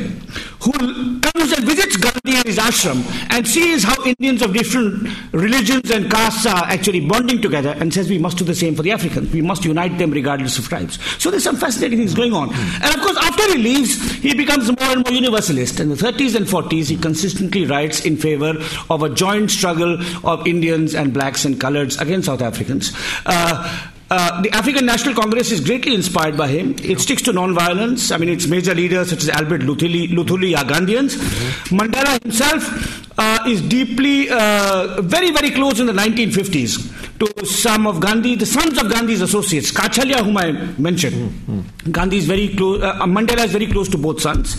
who 0.60 1.20
comes 1.20 1.52
and 1.52 1.64
visits 1.64 1.96
Gandhi 1.96 2.38
in 2.38 2.46
his 2.46 2.58
ashram 2.58 3.04
and 3.30 3.46
sees 3.46 3.84
how 3.84 4.02
Indians 4.04 4.42
of 4.42 4.52
different 4.52 5.08
religions 5.32 5.90
and 5.90 6.10
castes 6.10 6.46
are 6.46 6.64
actually 6.64 7.06
bonding 7.06 7.40
together 7.40 7.76
and 7.78 7.92
says 7.92 8.10
we 8.10 8.18
must 8.18 8.38
do 8.38 8.44
the 8.44 8.54
same 8.54 8.74
for 8.74 8.82
the 8.82 8.92
Africans. 8.92 9.32
We 9.32 9.42
must 9.42 9.64
unite 9.64 9.98
them 9.98 10.10
regardless 10.10 10.58
of 10.58 10.68
tribes. 10.68 10.98
So 11.22 11.30
there's 11.30 11.44
some 11.44 11.56
fascinating 11.56 11.98
things 11.98 12.14
going 12.14 12.32
on. 12.32 12.52
And 12.52 12.94
of 12.94 13.00
course, 13.00 13.16
after 13.18 13.52
he 13.52 13.58
leaves, 13.58 14.00
he 14.16 14.34
becomes 14.34 14.68
more 14.68 14.90
and 14.90 15.04
more 15.04 15.12
universalist. 15.12 15.80
In 15.80 15.88
the 15.88 15.94
30s 15.94 16.34
and 16.34 16.46
40s, 16.46 16.88
he 16.88 16.96
consistently 16.96 17.66
writes 17.66 18.04
in 18.04 18.16
favor 18.16 18.54
of 18.90 19.02
a 19.02 19.08
joint 19.10 19.50
struggle 19.50 19.98
of 20.24 20.46
Indians 20.46 20.94
and 20.96 21.12
blacks 21.12 21.44
and 21.44 21.56
coloreds 21.56 22.00
against 22.00 22.26
South 22.26 22.42
Africans. 22.42 22.92
Uh, 23.24 23.92
uh, 24.08 24.40
the 24.42 24.50
African 24.50 24.86
National 24.86 25.14
Congress 25.14 25.50
is 25.50 25.60
greatly 25.60 25.94
inspired 25.94 26.36
by 26.36 26.46
him. 26.46 26.76
It 26.78 27.00
sticks 27.00 27.22
to 27.22 27.32
non-violence. 27.32 28.12
I 28.12 28.18
mean, 28.18 28.28
its 28.28 28.46
major 28.46 28.72
leaders 28.72 29.10
such 29.10 29.22
as 29.22 29.28
Albert 29.30 29.62
Luthuli, 29.62 30.08
Luthuli 30.08 30.56
are 30.56 30.64
Gandhians. 30.64 31.16
Mm-hmm. 31.16 31.76
Mandela 31.76 32.22
himself 32.22 33.18
uh, 33.18 33.44
is 33.48 33.60
deeply, 33.62 34.28
uh, 34.30 35.02
very, 35.02 35.32
very 35.32 35.50
close 35.50 35.80
in 35.80 35.86
the 35.86 35.92
1950s 35.92 37.18
to 37.18 37.46
some 37.46 37.86
of 37.86 37.98
Gandhi, 37.98 38.36
the 38.36 38.46
sons 38.46 38.78
of 38.78 38.88
Gandhi's 38.90 39.22
associates. 39.22 39.72
Cachalia, 39.72 40.24
whom 40.24 40.36
I 40.36 40.52
mentioned. 40.78 41.16
Mm-hmm. 41.16 41.90
Gandhi 41.90 42.18
is 42.18 42.26
very 42.26 42.54
close, 42.54 42.82
uh, 42.82 43.02
Mandela 43.06 43.44
is 43.44 43.52
very 43.52 43.66
close 43.66 43.88
to 43.88 43.98
both 43.98 44.20
sons. 44.20 44.56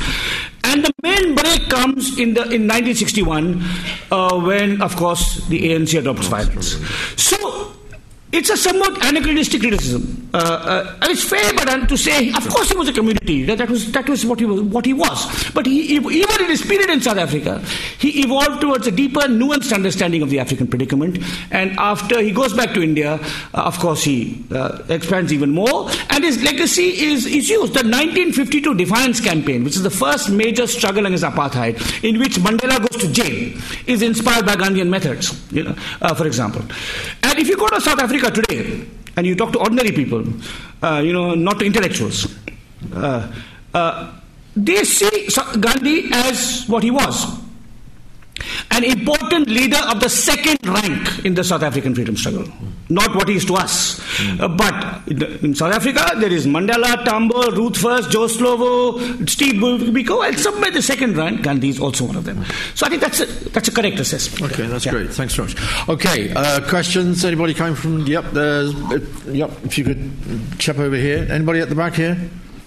And 0.68 0.84
the 0.84 0.94
main 1.02 1.34
break 1.36 1.70
comes 1.70 2.20
in, 2.20 2.34
the, 2.34 2.42
in 2.52 2.68
1961 2.68 3.64
uh, 4.12 4.40
when, 4.40 4.82
of 4.82 4.96
course, 4.96 5.48
the 5.48 5.72
ANC 5.72 5.98
adopts 5.98 6.28
violence. 6.28 6.76
So, 7.16 7.72
it's 8.32 8.50
a 8.50 8.58
somewhat 8.58 8.98
anachronistic 9.06 9.62
criticism. 9.62 10.30
Uh, 10.34 10.38
uh, 10.38 10.98
it's 11.04 11.24
fair, 11.24 11.54
but 11.54 11.88
to 11.88 11.98
say, 11.98 12.30
of 12.34 12.48
course, 12.50 12.70
he 12.70 12.78
was 12.78 12.90
a 12.90 12.94
community. 12.94 13.46
That, 13.46 13.58
that 13.60 13.70
was 13.70 13.90
that 13.94 14.10
was 14.10 14.26
what 14.26 14.40
he 14.40 14.46
was. 14.46 14.62
What 14.62 14.86
he 14.86 14.94
was. 14.94 15.50
But 15.52 15.66
he, 15.66 15.96
even 15.96 16.42
in 16.42 16.50
his 16.50 16.62
period 16.62 16.90
in 16.90 17.00
South 17.00 17.18
Africa, 17.18 17.60
he 18.00 18.22
evolved 18.24 18.60
towards 18.60 18.86
a 18.86 18.92
deeper, 18.92 19.22
nuanced 19.22 19.74
understanding 19.74 20.22
of 20.22 20.30
the 20.30 20.40
African 20.40 20.68
predicament. 20.68 21.20
And 21.52 21.72
after 21.80 22.22
he 22.22 22.32
goes 22.32 22.54
back 22.54 22.74
to 22.74 22.84
India, 22.84 23.14
uh, 23.54 23.62
of 23.62 23.80
course, 23.80 24.04
he 24.04 24.44
uh, 24.52 24.84
expands 24.90 25.32
even 25.32 25.52
more. 25.52 25.90
And 26.10 26.26
his 26.26 26.44
legacy 26.44 26.90
is 27.06 27.26
is 27.26 27.50
used. 27.50 27.74
The 27.74 27.88
1952 27.88 28.76
Defiance 28.76 29.22
Campaign, 29.22 29.64
which 29.64 29.78
is 29.78 29.84
the 29.84 29.90
first 29.90 30.30
major 30.30 30.68
struggle 30.68 31.06
against 31.06 31.24
apartheid, 31.24 32.04
in 32.04 32.20
which 32.20 32.36
Mandela 32.36 32.80
goes 32.80 33.02
to 33.02 33.12
jail, 33.12 33.58
is 33.88 34.02
inspired 34.02 34.46
by 34.46 34.56
Gandhian 34.56 34.90
methods. 34.90 35.42
You 35.52 35.64
know, 35.64 35.76
uh, 36.02 36.14
for 36.14 36.28
example. 36.28 36.62
And 37.24 37.40
if 37.40 37.48
you 37.48 37.56
go 37.56 37.70
to 37.70 37.80
South 37.80 38.00
Africa 38.00 38.17
Africa 38.18 38.42
today, 38.42 38.86
and 39.16 39.28
you 39.28 39.36
talk 39.36 39.52
to 39.54 39.60
ordinary 39.60 39.92
people, 39.92 40.24
uh, 40.82 41.02
you 41.04 41.14
know, 41.14 41.36
not 41.36 41.60
to 41.60 41.66
intellectuals, 41.66 42.36
uh, 42.96 43.32
uh, 43.74 44.12
they 44.56 44.84
see 44.84 45.28
Gandhi 45.60 46.10
as 46.12 46.66
what 46.68 46.84
he 46.84 46.90
was 46.90 47.47
an 48.72 48.84
important 48.84 49.50
leader 49.50 49.80
of 49.88 50.00
the 50.00 50.10
second 50.10 50.58
rank 50.66 51.26
in 51.26 51.34
the 51.34 51.44
South 51.44 51.64
African 51.64 51.96
freedom 51.96 52.16
struggle. 52.16 52.48
Not 52.90 53.14
what 53.16 53.28
he 53.28 53.36
is 53.36 53.46
to 53.46 53.56
us. 53.56 54.00
Mm. 54.18 54.40
Uh, 54.40 54.48
but 54.48 55.44
in 55.44 55.56
South 55.56 55.74
Africa, 55.74 56.14
there 56.18 56.32
is 56.32 56.48
Mandela, 56.48 57.04
Tambo, 57.04 57.52
Ruth 57.52 57.78
First, 57.78 58.12
Joe 58.12 58.28
Slovo, 58.28 59.30
Steve 59.30 59.56
Biko, 59.56 60.26
and 60.26 60.40
somewhere 60.40 60.72
the 60.72 60.82
second 60.82 61.18
rank, 61.18 61.42
Gandhi 61.42 61.70
is 61.70 61.80
also 61.80 62.06
one 62.06 62.16
of 62.16 62.24
them. 62.24 62.46
So 62.76 62.86
I 62.86 62.90
think 62.90 63.02
that's 63.02 63.20
a, 63.20 63.26
that's 63.26 63.68
a 63.68 63.72
correct 63.72 64.00
assessment. 64.00 64.54
Okay, 64.54 64.68
that's 64.68 64.86
yeah. 64.86 64.92
great. 64.92 65.10
Thanks 65.12 65.36
very 65.36 65.50
much. 65.50 65.90
Okay, 65.90 66.34
uh, 66.34 66.62
questions? 66.70 67.26
Anybody 67.26 67.54
coming 67.54 67.76
from, 67.76 68.06
yep, 68.08 68.26
there's, 68.32 68.74
uh, 68.74 69.00
yep, 69.28 69.52
if 69.66 69.78
you 69.78 69.84
could 69.84 70.12
chap 70.58 70.78
over 70.78 70.96
here. 70.96 71.28
Anybody 71.30 71.60
at 71.60 71.70
the 71.70 71.76
back 71.76 71.94
here? 71.94 72.18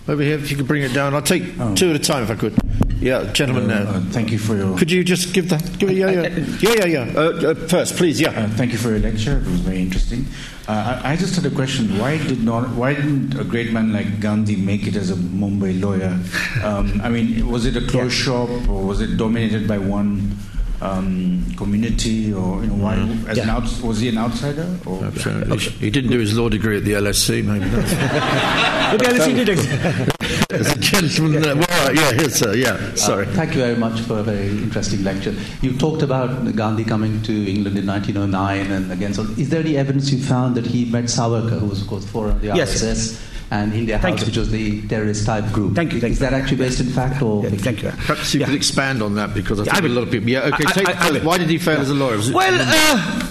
Over 0.08 0.22
here, 0.22 0.34
if 0.34 0.50
you 0.50 0.56
could 0.56 0.66
bring 0.66 0.82
it 0.82 0.92
down. 0.92 1.14
I'll 1.14 1.22
take 1.22 1.42
oh. 1.60 1.74
two 1.74 1.90
at 1.90 1.96
a 1.96 1.98
time 1.98 2.24
if 2.24 2.30
I 2.30 2.34
could. 2.34 2.58
Yeah, 3.00 3.32
gentlemen. 3.32 3.70
Uh, 3.70 3.90
uh, 3.90 4.00
thank 4.12 4.30
you 4.30 4.38
for 4.38 4.54
your. 4.56 4.76
Could 4.76 4.90
you 4.90 5.02
just 5.02 5.32
give 5.32 5.48
that? 5.48 5.78
Give 5.78 5.88
it, 5.88 5.96
yeah, 5.96 6.10
yeah, 6.10 6.22
yeah, 6.60 6.84
yeah, 6.84 7.04
yeah. 7.04 7.18
Uh, 7.18 7.50
uh, 7.50 7.54
first, 7.54 7.96
please, 7.96 8.20
yeah. 8.20 8.30
Uh, 8.30 8.48
thank 8.48 8.72
you 8.72 8.78
for 8.78 8.90
your 8.90 8.98
lecture. 8.98 9.38
It 9.38 9.46
was 9.46 9.60
very 9.60 9.80
interesting. 9.80 10.26
Uh, 10.68 11.00
I, 11.02 11.12
I, 11.12 11.16
just 11.16 11.34
had 11.34 11.50
a 11.50 11.54
question. 11.54 11.98
Why 11.98 12.18
did 12.18 12.44
not? 12.44 12.68
Why 12.70 12.92
didn't 12.92 13.40
a 13.40 13.44
great 13.44 13.72
man 13.72 13.92
like 13.92 14.20
Gandhi 14.20 14.54
make 14.56 14.86
it 14.86 14.96
as 14.96 15.10
a 15.10 15.14
Mumbai 15.14 15.80
lawyer? 15.80 16.18
Um, 16.62 17.00
I 17.02 17.08
mean, 17.08 17.48
was 17.48 17.64
it 17.64 17.76
a 17.76 17.86
closed 17.86 18.18
yeah. 18.18 18.24
shop, 18.24 18.50
or 18.68 18.82
was 18.82 19.00
it 19.00 19.16
dominated 19.16 19.66
by 19.66 19.78
one? 19.78 20.36
Um, 20.80 21.44
community, 21.56 22.32
or 22.32 22.62
you 22.62 22.68
know, 22.68 22.74
why 22.74 22.96
mm. 22.96 23.28
as 23.28 23.36
yeah. 23.36 23.44
an 23.44 23.50
out, 23.50 23.82
was 23.82 24.00
he 24.00 24.08
an 24.08 24.18
outsider? 24.18 24.66
Or? 24.86 25.04
Absolutely. 25.04 25.56
Okay. 25.56 25.70
He 25.70 25.90
didn't 25.90 26.10
do 26.10 26.18
his 26.18 26.36
law 26.36 26.48
degree 26.48 26.76
at 26.78 26.84
the 26.84 26.92
LSC, 26.92 27.44
maybe. 27.44 27.64
the 27.68 29.04
LSE 29.04 29.44
did. 29.44 30.10
As 30.52 30.72
a 30.72 30.78
gentleman, 30.80 31.44
uh, 31.44 31.54
well, 31.54 31.94
yeah, 31.94 32.12
here's, 32.12 32.42
uh, 32.42 32.50
yeah. 32.50 32.94
Sorry. 32.94 33.24
Uh, 33.24 33.30
thank 33.32 33.54
you 33.54 33.60
very 33.60 33.76
much 33.76 34.00
for 34.00 34.18
a 34.18 34.22
very 34.22 34.48
interesting 34.48 35.04
lecture. 35.04 35.32
You 35.62 35.78
talked 35.78 36.02
about 36.02 36.56
Gandhi 36.56 36.84
coming 36.84 37.22
to 37.22 37.32
England 37.32 37.78
in 37.78 37.86
1909 37.86 38.72
and 38.72 38.90
again. 38.90 39.14
So, 39.14 39.22
is 39.38 39.50
there 39.50 39.60
any 39.60 39.76
evidence 39.76 40.10
you 40.10 40.20
found 40.20 40.56
that 40.56 40.66
he 40.66 40.86
met 40.86 41.04
Savarkar, 41.04 41.60
who 41.60 41.66
was 41.66 41.82
of 41.82 41.88
course 41.88 42.04
for 42.04 42.32
the 42.32 42.48
yes. 42.48 43.29
RSS? 43.50 43.56
and 43.60 43.74
India 43.74 43.98
House, 43.98 44.02
thank 44.02 44.20
which 44.20 44.36
was 44.36 44.50
the 44.50 44.86
terrorist 44.88 45.26
type 45.26 45.50
group. 45.52 45.74
Thank 45.74 45.92
you. 45.92 46.00
Thank 46.00 46.12
Is 46.12 46.20
you. 46.20 46.26
that 46.30 46.34
actually 46.34 46.56
based 46.58 46.80
in 46.80 46.88
fact 46.88 47.22
or? 47.22 47.42
Yeah, 47.42 47.50
thank 47.50 47.82
you. 47.82 47.90
Perhaps 47.90 48.34
you 48.34 48.40
yeah. 48.40 48.46
could 48.46 48.54
expand 48.54 49.02
on 49.02 49.14
that 49.16 49.34
because 49.34 49.60
I 49.60 49.64
think 49.64 49.82
yeah, 49.82 49.88
a 49.88 49.94
lot 49.94 50.02
of 50.02 50.10
people. 50.10 50.28
Yeah, 50.28 50.40
okay. 50.40 50.64
I, 50.66 50.72
take, 50.72 50.88
I, 50.88 51.18
I, 51.18 51.24
why 51.24 51.38
did 51.38 51.50
he 51.50 51.58
fail 51.58 51.80
as 51.80 51.90
a 51.90 51.94
lawyer? 51.94 52.18
well, 52.32 52.56
uh, 52.60 53.28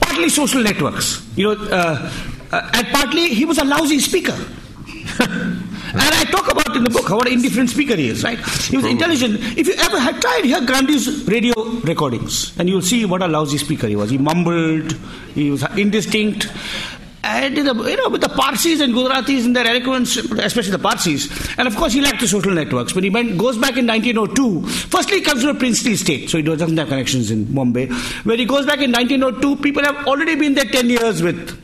partly 0.00 0.28
social 0.28 0.62
networks. 0.62 1.26
You 1.36 1.54
know, 1.54 1.64
uh, 1.64 2.12
uh, 2.52 2.70
and 2.74 2.86
partly 2.88 3.28
he 3.28 3.44
was 3.44 3.58
a 3.58 3.64
lousy 3.64 4.00
speaker. 4.00 4.36
And 5.92 6.00
I 6.00 6.24
talk 6.24 6.50
about 6.50 6.74
in 6.74 6.84
the 6.84 6.90
book 6.90 7.06
how 7.06 7.20
an 7.20 7.28
indifferent 7.28 7.68
speaker 7.68 7.94
he 7.96 8.08
is, 8.08 8.24
right? 8.24 8.38
He 8.38 8.76
was 8.78 8.86
intelligent. 8.86 9.38
If 9.58 9.66
you 9.66 9.74
ever 9.74 10.00
had 10.00 10.22
tried 10.22 10.46
hear 10.46 10.64
Gandhi's 10.64 11.28
radio 11.28 11.52
recordings, 11.84 12.58
and 12.58 12.66
you'll 12.66 12.80
see 12.80 13.04
what 13.04 13.20
a 13.20 13.28
lousy 13.28 13.58
speaker 13.58 13.86
he 13.88 13.94
was. 13.94 14.08
He 14.08 14.16
mumbled, 14.16 14.92
he 15.34 15.50
was 15.50 15.62
indistinct. 15.76 16.48
And 17.24 17.56
the, 17.56 17.62
you 17.62 17.96
know, 17.96 18.08
with 18.08 18.20
the 18.20 18.28
Parsis 18.28 18.80
and 18.80 18.92
Gujaratis 18.92 19.44
and 19.44 19.54
their 19.54 19.66
eloquence, 19.66 20.16
especially 20.16 20.72
the 20.72 20.78
Parsis, 20.78 21.56
and 21.56 21.68
of 21.68 21.76
course 21.76 21.92
he 21.92 22.00
lacked 22.00 22.20
the 22.20 22.26
social 22.26 22.52
networks. 22.52 22.94
When 22.94 23.04
he 23.04 23.10
went, 23.10 23.38
goes 23.38 23.56
back 23.56 23.76
in 23.76 23.86
1902, 23.86 24.66
firstly 24.66 25.18
he 25.18 25.22
comes 25.22 25.42
to 25.42 25.50
a 25.50 25.54
princely 25.54 25.94
state, 25.94 26.28
so 26.28 26.38
he 26.38 26.42
doesn't 26.42 26.76
have 26.76 26.88
connections 26.88 27.30
in 27.30 27.54
Bombay. 27.54 27.86
When 28.24 28.40
he 28.40 28.44
goes 28.44 28.66
back 28.66 28.80
in 28.80 28.90
1902, 28.90 29.62
people 29.62 29.84
have 29.84 30.06
already 30.08 30.34
been 30.34 30.54
there 30.54 30.64
10 30.64 30.90
years 30.90 31.22
with 31.22 31.60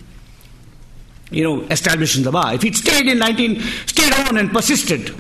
you 1.31 1.45
know, 1.45 1.63
establishing 1.71 2.23
the 2.23 2.33
bar. 2.33 2.55
If 2.55 2.63
he'd 2.63 2.77
stayed 2.77 3.07
in 3.07 3.19
19, 3.19 3.61
stayed 3.87 4.13
on 4.29 4.39
and 4.39 4.51
persisted, 4.51 5.15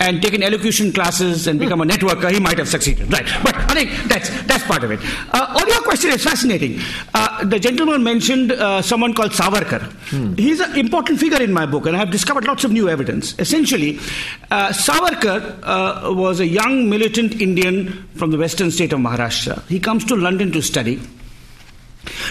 and 0.00 0.22
taken 0.22 0.42
elocution 0.42 0.92
classes 0.92 1.46
and 1.46 1.60
become 1.60 1.82
a 1.82 1.84
networker, 1.84 2.30
he 2.32 2.40
might 2.40 2.58
have 2.58 2.68
succeeded. 2.68 3.12
Right. 3.12 3.28
But 3.42 3.49
I 3.70 3.74
think 3.74 4.08
that's, 4.08 4.28
that's 4.44 4.64
part 4.64 4.82
of 4.82 4.90
it. 4.90 5.00
Uh, 5.32 5.60
on 5.60 5.68
your 5.68 5.80
question 5.82 6.10
is 6.10 6.24
fascinating. 6.24 6.80
Uh, 7.14 7.44
the 7.44 7.58
gentleman 7.58 8.02
mentioned 8.02 8.52
uh, 8.52 8.82
someone 8.82 9.14
called 9.14 9.30
Savarkar. 9.30 9.82
Hmm. 10.10 10.34
He's 10.34 10.60
an 10.60 10.76
important 10.76 11.20
figure 11.20 11.40
in 11.40 11.52
my 11.52 11.66
book, 11.66 11.86
and 11.86 11.94
I 11.94 12.00
have 12.00 12.10
discovered 12.10 12.44
lots 12.44 12.64
of 12.64 12.72
new 12.72 12.88
evidence. 12.88 13.38
Essentially, 13.38 13.98
uh, 14.50 14.68
Savarkar 14.70 15.60
uh, 15.62 16.12
was 16.12 16.40
a 16.40 16.46
young 16.46 16.90
militant 16.90 17.40
Indian 17.40 18.08
from 18.16 18.32
the 18.32 18.38
western 18.38 18.70
state 18.70 18.92
of 18.92 19.00
Maharashtra. 19.00 19.66
He 19.68 19.78
comes 19.78 20.04
to 20.06 20.16
London 20.16 20.50
to 20.52 20.60
study. 20.60 21.00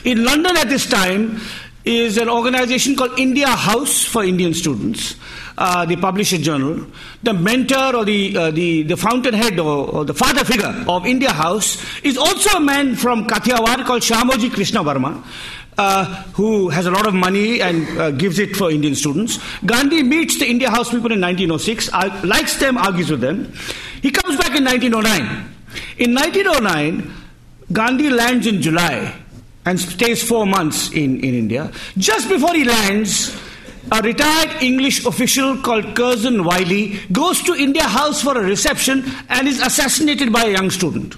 In 0.03 0.23
London 0.25 0.57
at 0.57 0.67
this 0.67 0.87
time, 0.87 1.39
is 1.85 2.17
an 2.17 2.29
organization 2.29 2.95
called 2.95 3.17
India 3.17 3.47
House 3.47 4.03
for 4.03 4.23
Indian 4.23 4.53
students. 4.53 5.15
Uh, 5.59 5.85
they 5.85 5.97
publish 5.97 6.29
journal. 6.39 6.85
The 7.21 7.33
mentor 7.33 7.93
or 7.93 8.05
the, 8.05 8.37
uh, 8.37 8.49
the, 8.51 8.83
the 8.83 8.95
fountainhead 8.95 9.59
or, 9.59 9.89
or, 9.89 10.05
the 10.05 10.13
father 10.13 10.45
figure 10.45 10.73
of 10.87 11.05
India 11.05 11.31
House 11.33 11.83
is 12.01 12.17
also 12.17 12.59
a 12.59 12.61
man 12.61 12.95
from 12.95 13.27
Kathiawar 13.27 13.85
called 13.85 14.01
Shyamji 14.01 14.53
Krishna 14.53 14.85
Varma. 14.85 15.21
Uh, 15.77 16.05
who 16.33 16.69
has 16.69 16.85
a 16.85 16.91
lot 16.91 17.07
of 17.07 17.13
money 17.13 17.61
and 17.61 17.87
uh, 17.99 18.11
gives 18.11 18.39
it 18.39 18.55
for 18.55 18.71
Indian 18.71 18.95
students. 18.95 19.39
Gandhi 19.65 20.01
meets 20.01 20.39
the 20.39 20.45
India 20.45 20.69
House 20.69 20.89
people 20.89 21.11
in 21.11 21.21
1906, 21.21 21.89
uh, 21.93 22.21
likes 22.25 22.57
them, 22.59 22.77
argues 22.77 23.09
with 23.11 23.21
them. 23.21 23.51
He 24.01 24.11
comes 24.11 24.37
back 24.37 24.57
in 24.57 24.65
1909. 24.65 25.55
In 25.97 26.13
1909, 26.13 27.13
Gandhi 27.71 28.09
lands 28.09 28.47
in 28.47 28.61
July 28.61 29.13
and 29.65 29.79
stays 29.79 30.21
four 30.21 30.45
months 30.45 30.91
in, 30.91 31.19
in 31.23 31.33
India. 31.33 31.71
Just 31.97 32.27
before 32.27 32.53
he 32.55 32.65
lands, 32.65 33.37
a 33.91 34.01
retired 34.01 34.61
English 34.61 35.05
official 35.05 35.57
called 35.57 35.95
Curzon 35.95 36.43
Wyllie 36.43 36.99
goes 37.11 37.41
to 37.43 37.55
India 37.55 37.83
House 37.83 38.21
for 38.21 38.37
a 38.37 38.43
reception 38.43 39.03
and 39.29 39.47
is 39.47 39.61
assassinated 39.61 40.31
by 40.31 40.45
a 40.45 40.51
young 40.51 40.69
student. 40.69 41.15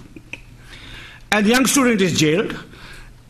And 1.31 1.45
the 1.45 1.51
young 1.51 1.65
student 1.65 2.01
is 2.01 2.17
jailed. 2.17 2.57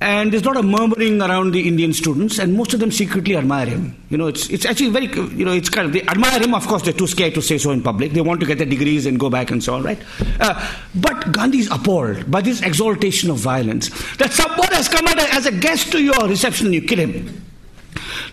and 0.01 0.34
there's 0.34 0.43
not 0.43 0.55
a 0.55 0.61
lot 0.61 0.65
of 0.65 0.72
murmuring 0.72 1.22
around 1.22 1.51
the 1.51 1.68
Indian 1.68 1.93
students, 1.93 2.39
and 2.39 2.55
most 2.55 2.73
of 2.73 2.80
them 2.80 2.91
secretly 2.91 3.38
admire 3.38 3.68
him. 3.68 3.95
You 4.09 4.18
know, 4.18 4.27
it's, 4.27 4.49
it's 4.49 4.65
actually 4.65 4.89
very, 4.89 5.05
you 5.05 5.45
know, 5.45 5.53
it's 5.53 5.69
kind 5.69 5.85
of, 5.85 5.93
they 5.93 6.01
admire 6.01 6.41
him, 6.41 6.55
of 6.55 6.68
course, 6.68 6.81
they're 6.81 6.91
too 6.91 7.05
scared 7.05 7.35
to 7.35 7.41
say 7.41 7.59
so 7.59 7.69
in 7.69 7.84
public. 7.84 8.11
They 8.11 8.22
want 8.22 8.39
to 8.39 8.47
get 8.47 8.57
their 8.57 8.68
degrees 8.68 9.05
and 9.05 9.19
go 9.19 9.30
back 9.30 9.51
and 9.51 9.63
so 9.63 9.76
on, 9.76 9.84
right? 9.84 10.01
Uh, 10.39 10.73
but 10.95 11.31
Gandhi 11.31 11.59
is 11.59 11.69
appalled 11.69 12.31
by 12.31 12.41
this 12.41 12.63
exaltation 12.63 13.30
of 13.30 13.38
violence 13.38 13.89
that 14.18 14.34
someone 14.34 14.72
has 14.72 14.89
come 14.89 15.05
as 15.07 15.45
a 15.45 15.51
guest 15.51 15.91
to 15.91 16.01
your 16.01 16.27
reception 16.27 16.65
and 16.65 16.73
you 16.73 16.81
kill 16.81 16.97
him. 16.97 17.50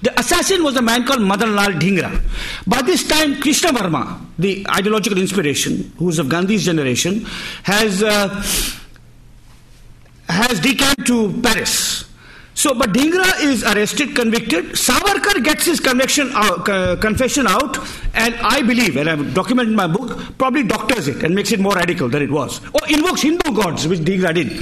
The 0.02 0.18
assassin 0.18 0.62
was 0.62 0.76
a 0.76 0.82
man 0.82 1.04
called 1.04 1.22
Madan 1.22 1.54
Lal 1.54 1.72
Dhingra. 1.72 2.22
By 2.66 2.82
this 2.82 3.06
time, 3.06 3.40
Krishna 3.40 3.70
Varma, 3.70 4.20
the 4.38 4.66
ideological 4.68 5.18
inspiration, 5.18 5.92
who 5.98 6.08
is 6.08 6.18
of 6.18 6.28
Gandhi's 6.28 6.64
generation, 6.64 7.24
has. 7.64 8.02
Uh, 8.02 8.42
has 10.28 10.60
decamped 10.60 11.06
to 11.06 11.32
Paris. 11.42 12.07
So, 12.58 12.74
but 12.74 12.92
Dhingra 12.92 13.40
is 13.40 13.62
arrested, 13.62 14.16
convicted. 14.16 14.70
Savarkar 14.72 15.44
gets 15.44 15.64
his 15.64 15.78
conviction 15.78 16.28
uh, 16.34 16.96
confession 17.00 17.46
out, 17.46 17.78
and 18.14 18.34
I 18.34 18.62
believe, 18.62 18.96
and 18.96 19.08
I've 19.08 19.32
documented 19.32 19.70
in 19.70 19.76
my 19.76 19.86
book, 19.86 20.36
probably 20.38 20.64
doctors 20.64 21.06
it 21.06 21.22
and 21.22 21.36
makes 21.36 21.52
it 21.52 21.60
more 21.60 21.74
radical 21.74 22.08
than 22.08 22.20
it 22.20 22.32
was, 22.32 22.60
or 22.74 22.80
invokes 22.88 23.22
Hindu 23.22 23.52
gods, 23.54 23.86
which 23.86 24.00
Dhingra 24.00 24.34
did. 24.34 24.60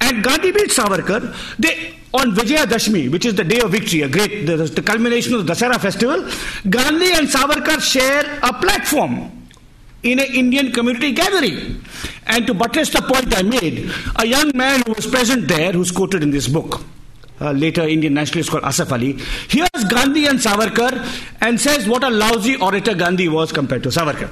And 0.00 0.24
Gandhi 0.24 0.50
beats 0.50 0.76
Savarkar. 0.76 1.32
They 1.60 1.94
on 2.12 2.34
Vijaya 2.34 2.66
Dashmi, 2.66 3.08
which 3.12 3.24
is 3.24 3.36
the 3.36 3.44
day 3.44 3.60
of 3.60 3.70
victory, 3.70 4.02
a 4.02 4.08
great 4.08 4.44
the, 4.44 4.56
the 4.56 4.82
culmination 4.82 5.34
of 5.34 5.46
the 5.46 5.52
Dasara 5.52 5.78
festival, 5.78 6.28
Gandhi 6.68 7.12
and 7.12 7.28
Savarkar 7.28 7.80
share 7.80 8.40
a 8.42 8.52
platform 8.52 9.46
in 10.02 10.18
an 10.18 10.26
Indian 10.26 10.72
community 10.72 11.12
gathering. 11.12 11.84
And 12.26 12.48
to 12.48 12.54
buttress 12.54 12.90
the 12.90 13.02
point 13.02 13.32
I 13.36 13.42
made, 13.42 13.92
a 14.16 14.26
young 14.26 14.50
man 14.56 14.82
who 14.84 14.94
was 14.94 15.06
present 15.06 15.46
there, 15.46 15.70
who's 15.70 15.92
quoted 15.92 16.24
in 16.24 16.32
this 16.32 16.48
book, 16.48 16.82
uh, 17.40 17.52
later 17.52 17.82
Indian 17.82 18.14
nationalist 18.14 18.50
called 18.50 18.64
Asaf 18.64 18.92
Ali, 18.92 19.12
hears 19.48 19.84
Gandhi 19.88 20.26
and 20.26 20.38
Savarkar 20.38 21.06
and 21.40 21.60
says 21.60 21.88
what 21.88 22.04
a 22.04 22.10
lousy 22.10 22.56
orator 22.56 22.94
Gandhi 22.94 23.28
was 23.28 23.52
compared 23.52 23.82
to 23.84 23.88
Savarkar. 23.90 24.30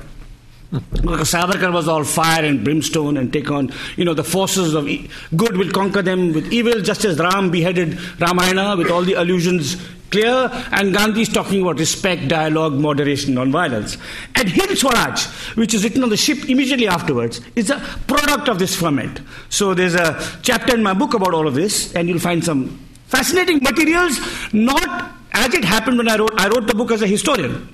Because 0.70 1.31
Savarkar 1.31 1.73
was 1.73 1.87
all 1.87 2.03
fire 2.03 2.45
and 2.45 2.65
brimstone 2.65 3.16
and 3.16 3.33
take 3.33 3.51
on, 3.51 3.73
you 3.97 4.05
know, 4.05 4.15
the 4.15 4.24
forces 4.24 4.74
of 4.74 4.89
good 5.37 5.57
will 5.57 5.70
conquer 5.70 6.03
them 6.03 6.33
with 6.33 6.53
evil, 6.53 6.81
just 6.81 7.05
as 7.05 7.19
Ram 7.19 7.51
beheaded 7.51 7.99
Ramayana 8.20 8.77
with 8.77 8.91
all 8.91 9.03
the 9.03 9.15
allusions 9.15 9.77
clear, 10.11 10.51
and 10.73 10.95
Gandhi 10.95 11.23
is 11.23 11.28
talking 11.28 11.62
about 11.62 11.78
respect, 11.78 12.28
dialogue, 12.28 12.74
moderation, 12.74 13.35
non-violence. 13.35 13.97
And 14.35 14.49
Hind 14.49 14.78
Swaraj, 14.78 15.27
which 15.57 15.74
is 15.74 15.85
written 15.85 16.03
on 16.03 16.11
the 16.11 16.16
ship 16.16 16.49
immediately 16.49 16.89
afterwards, 16.89 17.41
is 17.55 17.70
a 17.70 17.78
product 18.07 18.49
of 18.49 18.59
this 18.59 18.74
ferment. 18.74 19.20
So 19.49 19.74
there's 19.74 19.95
a 19.95 20.20
chapter 20.43 20.74
in 20.74 20.83
my 20.83 20.95
book 20.95 21.15
about 21.15 21.35
all 21.35 21.47
of 21.47 21.55
this, 21.55 21.95
and 21.95 22.09
you'll 22.09 22.19
find 22.19 22.45
some 22.45 22.86
fascinating 23.07 23.62
materials, 23.62 24.19
not 24.53 25.12
as 25.33 25.53
it 25.53 25.65
happened 25.65 25.99
when 25.99 26.09
I 26.09 26.16
wrote, 26.16 26.33
I 26.39 26.49
wrote 26.49 26.66
the 26.66 26.74
book 26.74 26.91
as 26.91 27.03
a 27.03 27.07
historian, 27.07 27.69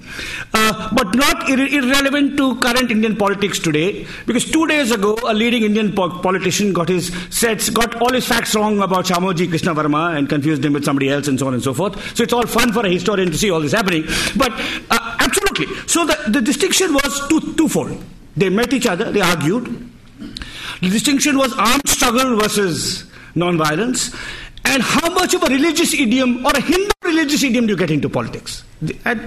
uh, 0.53 0.93
but 0.95 1.15
not 1.15 1.49
ir- 1.49 1.67
irrelevant 1.67 2.37
to 2.37 2.57
current 2.57 2.91
Indian 2.91 3.15
politics 3.17 3.61
today. 3.61 4.05
Because 4.27 4.51
two 4.51 4.67
days 4.67 4.91
ago, 4.91 5.17
a 5.25 5.33
leading 5.33 5.63
Indian 5.63 5.93
po- 5.93 6.19
politician 6.21 6.73
got 6.73 6.89
his 6.89 7.13
sets, 7.31 7.71
got 7.71 7.95
all 8.03 8.13
his 8.13 8.27
facts 8.27 8.57
wrong 8.57 8.81
about 8.83 9.05
Shyamji 9.05 9.49
Krishna 9.49 9.75
Varma 9.75 10.17
and 10.19 10.29
confused 10.29 10.65
him 10.65 10.73
with 10.73 10.85
somebody 10.85 11.09
else, 11.09 11.29
and 11.29 11.39
so 11.39 11.47
on 11.47 11.55
and 11.55 11.63
so 11.63 11.73
forth. 11.73 12.17
So 12.17 12.25
it's 12.25 12.33
all 12.33 12.47
fun 12.47 12.73
for 12.73 12.85
a 12.85 12.89
historian 12.91 13.31
to 13.31 13.39
see 13.39 13.51
all 13.51 13.61
this 13.61 13.73
happening. 13.73 14.05
But 14.37 14.51
uh, 14.91 15.17
absolutely, 15.21 15.67
so 15.87 16.05
the, 16.05 16.19
the 16.31 16.41
distinction 16.41 16.93
was 16.93 17.29
two, 17.29 17.55
twofold. 17.55 18.03
They 18.37 18.49
met 18.49 18.73
each 18.73 18.87
other, 18.87 19.13
they 19.13 19.21
argued. 19.21 19.89
The 20.81 20.89
distinction 20.89 21.39
was 21.39 21.53
armed 21.53 21.89
struggle 21.89 22.37
versus 22.41 23.05
non-violence 23.35 24.15
and 24.65 24.83
how 24.83 25.09
much 25.15 25.35
of 25.35 25.43
a 25.43 25.47
religious 25.47 25.95
idiom 25.95 26.45
or 26.45 26.53
a 26.53 26.61
Hindu 26.61 26.91
religious 27.05 27.43
idiom 27.43 27.67
do 27.67 27.73
you 27.73 27.77
get 27.77 27.91
into 27.91 28.09
politics? 28.09 28.65
At 29.05 29.19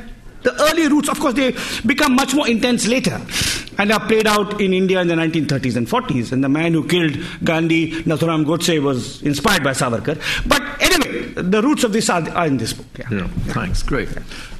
the 0.43 0.53
early 0.69 0.87
roots, 0.87 1.09
of 1.09 1.19
course, 1.19 1.33
they 1.33 1.55
become 1.85 2.15
much 2.15 2.33
more 2.33 2.47
intense 2.47 2.87
later 2.87 3.19
and 3.77 3.91
are 3.91 3.99
played 3.99 4.27
out 4.27 4.61
in 4.61 4.73
India 4.73 5.01
in 5.01 5.07
the 5.07 5.15
1930s 5.15 5.75
and 5.75 5.87
40s. 5.87 6.31
And 6.31 6.43
the 6.43 6.49
man 6.49 6.73
who 6.73 6.87
killed 6.87 7.17
Gandhi, 7.43 7.91
Nathuram 8.03 8.45
Godse, 8.45 8.81
was 8.81 9.21
inspired 9.23 9.63
by 9.63 9.71
Savarkar. 9.71 10.21
But 10.47 10.61
anyway, 10.81 11.33
the 11.33 11.61
roots 11.61 11.83
of 11.83 11.93
this 11.93 12.09
are, 12.09 12.29
are 12.31 12.47
in 12.47 12.57
this 12.57 12.73
book. 12.73 12.85
Yeah. 12.97 13.07
yeah 13.11 13.27
thanks, 13.53 13.83
great. 13.83 14.09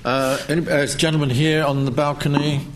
Uh, 0.04 0.38
any, 0.50 0.68
uh, 0.70 0.86
gentleman 0.88 1.30
here 1.30 1.64
on 1.64 1.86
the 1.86 1.92
balcony, 1.92 2.68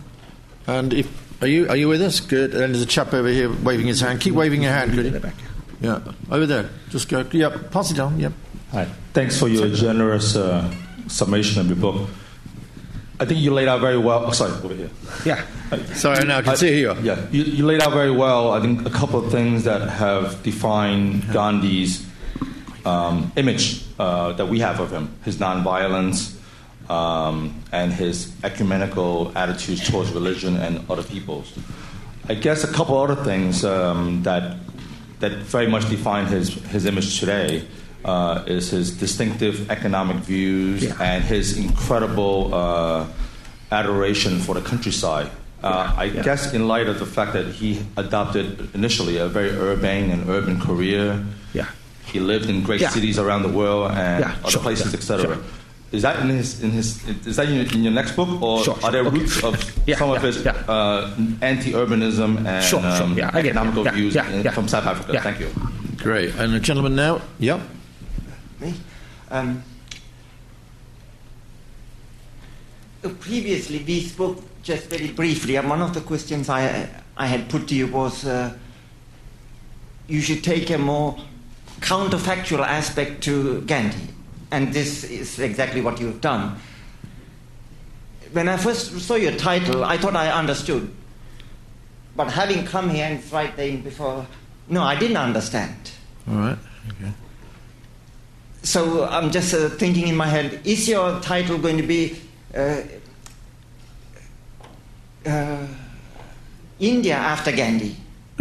and 0.68 0.94
if 0.94 1.42
are 1.42 1.48
you 1.48 1.70
are 1.70 1.76
you 1.76 1.88
with 1.88 2.02
us? 2.02 2.20
Good. 2.20 2.54
And 2.54 2.74
there's 2.74 2.82
a 2.82 2.86
chap 2.86 3.14
over 3.14 3.30
here 3.30 3.52
waving 3.64 3.88
his 3.88 4.02
hand. 4.02 4.22
Keep 4.22 4.34
waving 4.36 4.62
your 4.62 4.72
hand, 4.72 4.94
could 4.94 5.06
you? 5.06 5.32
Yeah, 5.82 6.02
over 6.30 6.46
there. 6.46 6.70
Just 6.90 7.08
go. 7.08 7.26
Yep, 7.32 7.72
pass 7.72 7.92
it 7.92 7.96
down. 7.96 8.20
Yep. 8.20 8.34
Hi. 8.72 8.86
Thanks 9.14 9.40
for 9.40 9.48
your 9.48 9.70
generous 9.70 10.36
uh, 10.36 10.72
summation 11.08 11.62
of 11.62 11.68
your 11.68 11.78
book. 11.78 12.10
I 13.20 13.26
think 13.26 13.42
you 13.42 13.52
laid 13.52 13.68
out 13.68 13.82
very 13.82 13.98
well. 13.98 14.26
Oh, 14.28 14.32
sorry, 14.32 14.52
over 14.64 14.74
here. 14.74 14.90
Yeah. 15.26 15.44
Sorry, 15.94 16.26
now 16.26 16.38
I 16.38 16.42
can 16.42 16.52
I, 16.52 16.56
see 16.56 16.80
you. 16.80 16.96
Yeah, 17.02 17.28
you, 17.32 17.44
you, 17.44 17.66
laid 17.66 17.82
out 17.82 17.92
very 17.92 18.12
well. 18.12 18.54
I 18.54 18.62
think 18.62 18.86
a 18.88 18.90
couple 18.90 19.24
of 19.24 19.32
things 19.32 19.66
that 19.66 19.88
have 19.90 20.42
defined 20.42 21.24
Gandhi's 21.34 22.06
um, 22.86 23.32
image 23.36 23.84
uh, 24.00 24.32
that 24.34 24.48
we 24.48 24.60
have 24.60 24.80
of 24.80 24.92
him: 24.92 25.14
his 25.26 25.38
nonviolence 25.38 26.40
um, 26.90 27.62
and 27.72 27.92
his 27.94 28.34
ecumenical 28.44 29.32
attitudes 29.36 29.90
towards 29.90 30.12
religion 30.12 30.58
and 30.58 30.90
other 30.90 31.04
peoples. 31.04 31.58
I 32.28 32.36
guess 32.36 32.64
a 32.64 32.72
couple 32.72 32.98
other 32.98 33.16
things 33.16 33.66
um, 33.66 34.24
that 34.24 34.58
that 35.20 35.32
very 35.32 35.68
much 35.68 35.90
define 35.90 36.26
his, 36.28 36.54
his 36.72 36.86
image 36.86 37.20
today 37.20 37.68
uh, 38.06 38.44
is 38.48 38.70
his 38.70 38.98
distinctive 38.98 39.70
economic 39.70 40.18
views 40.18 40.84
yeah. 40.84 40.96
and 41.02 41.24
his 41.24 41.58
incredible 41.58 42.54
uh, 42.54 43.06
adoration 43.72 44.40
for 44.40 44.56
the 44.56 44.62
countryside. 44.62 45.30
Uh, 45.62 45.94
I 45.98 46.06
yeah. 46.06 46.24
guess 46.24 46.54
in 46.54 46.68
light 46.70 46.88
of 46.88 47.00
the 47.00 47.06
fact 47.06 47.34
that 47.34 47.48
he 47.48 47.84
adopted 47.98 48.74
initially 48.74 49.18
a 49.18 49.28
very 49.28 49.50
urbane 49.50 50.10
and 50.10 50.30
urban 50.30 50.60
career, 50.60 51.22
yeah. 51.54 51.68
he 52.06 52.22
lived 52.22 52.50
in 52.50 52.64
great 52.64 52.80
cities 52.80 53.20
around 53.20 53.44
the 53.44 53.50
world 53.50 53.92
and 53.92 54.24
other 54.24 54.52
sure. 54.52 54.62
places, 54.62 54.94
etc. 54.94 55.36
Sure. 55.36 55.44
Is 55.92 56.04
that 56.04 56.20
in 56.20 56.30
his 56.30 56.62
in 56.62 56.70
his 56.70 57.08
is 57.26 57.36
that 57.38 57.50
in 57.50 57.56
your, 57.56 57.66
in 57.74 57.84
your 57.84 57.94
next 57.94 58.16
book, 58.16 58.42
or 58.42 58.64
sure, 58.64 58.78
are 58.84 58.92
there 58.92 59.06
okay. 59.06 59.18
roots 59.18 59.44
of 59.44 59.56
yeah, 59.88 59.98
some 59.98 60.10
yeah, 60.10 60.16
of 60.16 60.22
his 60.22 60.46
yeah. 60.46 60.52
uh, 60.68 61.16
anti-urbanism 61.42 62.46
and 62.46 62.64
sure, 62.64 62.80
um, 62.86 63.16
sure. 63.16 63.26
economical 63.26 63.84
views 63.86 64.16
in, 64.16 64.44
from 64.52 64.68
South 64.68 64.86
Africa? 64.86 65.20
Thank 65.20 65.40
you. 65.40 65.50
Great. 65.98 66.36
And 66.36 66.54
the 66.54 66.60
gentleman 66.60 66.96
now. 66.96 67.22
Yep. 67.40 67.62
Me. 68.60 68.74
Um, 69.32 69.64
previously, 73.20 73.84
we 73.84 74.02
spoke 74.02 74.44
just 74.62 74.90
very 74.90 75.08
briefly, 75.08 75.56
and 75.56 75.68
one 75.68 75.82
of 75.82 75.96
the 75.96 76.02
questions 76.02 76.50
I 76.50 76.88
I 77.18 77.26
had 77.26 77.50
put 77.50 77.68
to 77.70 77.76
you 77.76 77.88
was 77.88 78.26
uh, 78.26 78.54
you 80.08 80.22
should 80.22 80.44
take 80.44 80.70
a 80.70 80.78
more 80.78 81.18
counterfactual 81.82 82.60
aspect 82.60 83.24
to 83.24 83.62
Gandhi 83.62 84.19
and 84.52 84.74
this 84.74 85.04
is 85.04 85.40
exactly 85.40 85.82
what 85.82 86.00
you've 86.00 86.22
done. 86.22 86.58
When 88.32 88.48
I 88.48 88.58
first 88.58 89.00
saw 89.00 89.16
your 89.16 89.34
title, 89.34 89.84
I 89.84 89.98
thought 89.98 90.16
I 90.16 90.30
understood. 90.32 90.92
But 92.16 92.32
having 92.32 92.66
come 92.66 92.90
here 92.90 93.06
and 93.06 93.32
right 93.32 93.56
there 93.56 93.78
before, 93.78 94.26
no, 94.68 94.84
I 94.84 94.96
didn't 94.98 95.18
understand. 95.18 95.92
All 96.30 96.36
right. 96.36 96.58
Okay. 96.90 97.12
So 98.62 99.06
I'm 99.06 99.32
just 99.32 99.54
uh, 99.54 99.70
thinking 99.70 100.08
in 100.08 100.16
my 100.16 100.28
head: 100.28 100.62
Is 100.66 100.88
your 100.88 101.20
title 101.22 101.58
going 101.58 101.78
to 101.78 101.84
be 101.84 102.20
uh, 102.56 102.82
uh, 105.26 105.68
India 106.80 107.16
after 107.16 107.52
Gandhi? 107.52 107.96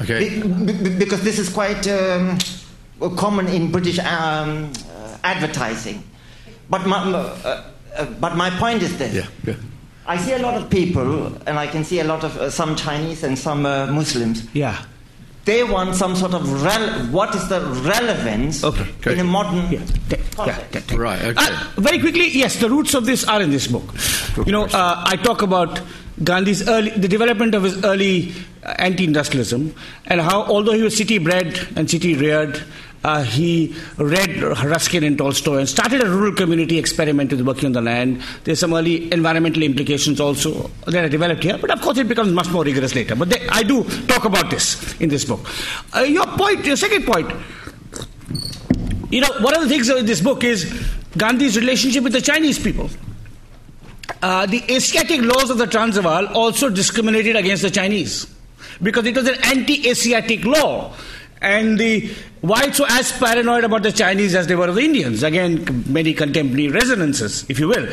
okay. 0.00 0.40
Be- 0.40 0.72
be- 0.72 0.98
because 0.98 1.22
this 1.22 1.38
is 1.38 1.48
quite 1.48 1.86
um, 1.88 2.38
common 3.16 3.46
in 3.48 3.70
British 3.70 3.98
um, 4.00 4.72
advertising. 5.24 6.02
But 6.68 6.86
my, 6.86 6.98
uh, 6.98 7.62
uh, 7.96 8.04
but 8.20 8.36
my 8.36 8.50
point 8.50 8.82
is 8.82 8.96
this. 8.98 9.26
Yeah, 9.44 9.54
I 10.06 10.16
see 10.16 10.32
a 10.32 10.38
lot 10.38 10.54
of 10.54 10.70
people, 10.70 11.26
and 11.46 11.58
I 11.58 11.66
can 11.66 11.84
see 11.84 12.00
a 12.00 12.04
lot 12.04 12.24
of 12.24 12.36
uh, 12.36 12.50
some 12.50 12.76
Chinese 12.76 13.22
and 13.22 13.38
some 13.38 13.66
uh, 13.66 13.86
Muslims. 13.86 14.46
Yeah. 14.54 14.84
They 15.44 15.64
want 15.64 15.94
some 15.96 16.16
sort 16.16 16.34
of 16.34 16.62
rel- 16.62 17.06
what 17.06 17.34
is 17.34 17.48
the 17.48 17.60
relevance 17.60 18.62
okay, 18.62 18.86
okay. 18.98 19.14
in 19.14 19.20
a 19.20 19.24
modern 19.24 19.70
yeah. 19.72 19.80
context? 20.36 20.90
Yeah, 20.90 20.96
right. 20.96 21.22
Okay. 21.22 21.34
Uh, 21.38 21.68
very 21.76 21.98
quickly, 21.98 22.28
yes, 22.28 22.56
the 22.60 22.68
roots 22.68 22.94
of 22.94 23.06
this 23.06 23.24
are 23.24 23.40
in 23.40 23.50
this 23.50 23.66
book. 23.66 23.86
Good 24.34 24.46
you 24.46 24.52
know, 24.52 24.64
uh, 24.64 25.02
I 25.06 25.16
talk 25.16 25.42
about 25.42 25.80
Gandhi's 26.22 26.68
early, 26.68 26.90
the 26.90 27.08
development 27.08 27.54
of 27.54 27.62
his 27.62 27.82
early 27.84 28.32
anti-industrialism, 28.78 29.74
and 30.06 30.20
how 30.20 30.42
although 30.42 30.72
he 30.72 30.82
was 30.82 30.96
city 30.96 31.18
bred 31.18 31.68
and 31.76 31.88
city 31.90 32.14
reared 32.14 32.62
uh, 33.02 33.22
he 33.22 33.74
read 33.96 34.42
Ruskin 34.42 35.04
and 35.04 35.16
Tolstoy 35.16 35.58
and 35.58 35.68
started 35.68 36.02
a 36.02 36.08
rural 36.08 36.34
community 36.34 36.78
experiment 36.78 37.30
with 37.30 37.40
working 37.40 37.66
on 37.66 37.72
the 37.72 37.80
land. 37.80 38.22
There's 38.44 38.58
some 38.58 38.74
early 38.74 39.10
environmental 39.12 39.62
implications 39.62 40.20
also 40.20 40.70
that 40.86 41.04
are 41.04 41.08
developed 41.08 41.42
here, 41.42 41.56
but 41.58 41.70
of 41.70 41.80
course 41.80 41.98
it 41.98 42.08
becomes 42.08 42.32
much 42.32 42.50
more 42.50 42.62
rigorous 42.62 42.94
later. 42.94 43.16
But 43.16 43.30
they, 43.30 43.46
I 43.48 43.62
do 43.62 43.84
talk 44.06 44.24
about 44.24 44.50
this 44.50 45.00
in 45.00 45.08
this 45.08 45.24
book. 45.24 45.40
Uh, 45.96 46.00
your 46.00 46.26
point, 46.26 46.64
your 46.64 46.76
second 46.76 47.06
point, 47.06 47.30
you 49.10 49.20
know, 49.20 49.30
one 49.40 49.54
of 49.56 49.62
the 49.62 49.68
things 49.68 49.88
in 49.88 50.06
this 50.06 50.20
book 50.20 50.44
is 50.44 50.64
Gandhi's 51.16 51.56
relationship 51.56 52.04
with 52.04 52.12
the 52.12 52.20
Chinese 52.20 52.58
people. 52.58 52.90
Uh, 54.22 54.44
the 54.44 54.62
Asiatic 54.70 55.22
laws 55.22 55.50
of 55.50 55.56
the 55.56 55.66
Transvaal 55.66 56.26
also 56.28 56.68
discriminated 56.68 57.36
against 57.36 57.62
the 57.62 57.70
Chinese 57.70 58.26
because 58.82 59.06
it 59.06 59.16
was 59.16 59.26
an 59.28 59.36
anti 59.44 59.88
Asiatic 59.88 60.44
law. 60.44 60.92
And 61.42 61.78
the 61.78 62.10
whites 62.42 62.80
were 62.80 62.86
as 62.90 63.12
paranoid 63.12 63.64
about 63.64 63.82
the 63.82 63.92
Chinese 63.92 64.34
as 64.34 64.46
they 64.46 64.56
were 64.56 64.68
of 64.68 64.74
the 64.74 64.82
Indians. 64.82 65.22
Again, 65.22 65.84
many 65.88 66.12
contemporary 66.12 66.68
resonances, 66.68 67.46
if 67.48 67.58
you 67.58 67.68
will. 67.68 67.88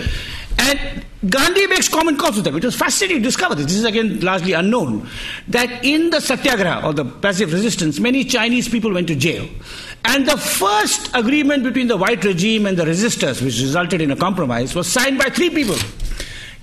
And 0.59 1.05
Gandhi 1.29 1.67
makes 1.67 1.87
common 1.87 2.17
cause 2.17 2.35
with 2.35 2.45
them. 2.45 2.57
It 2.57 2.65
was 2.65 2.75
fascinating 2.75 3.17
to 3.17 3.23
discover 3.23 3.55
this. 3.55 3.67
This 3.67 3.75
is 3.75 3.85
again 3.85 4.19
largely 4.19 4.53
unknown. 4.53 5.07
That 5.47 5.83
in 5.85 6.09
the 6.09 6.19
Satyagraha 6.19 6.85
or 6.85 6.93
the 6.93 7.05
passive 7.05 7.53
resistance, 7.53 7.99
many 7.99 8.23
Chinese 8.23 8.67
people 8.67 8.93
went 8.93 9.07
to 9.07 9.15
jail. 9.15 9.47
And 10.03 10.27
the 10.27 10.37
first 10.37 11.09
agreement 11.15 11.63
between 11.63 11.87
the 11.87 11.97
white 11.97 12.23
regime 12.23 12.65
and 12.65 12.77
the 12.77 12.85
resistors, 12.85 13.41
which 13.41 13.59
resulted 13.59 14.01
in 14.01 14.11
a 14.11 14.15
compromise, 14.15 14.75
was 14.75 14.87
signed 14.87 15.17
by 15.17 15.29
three 15.29 15.49
people. 15.49 15.77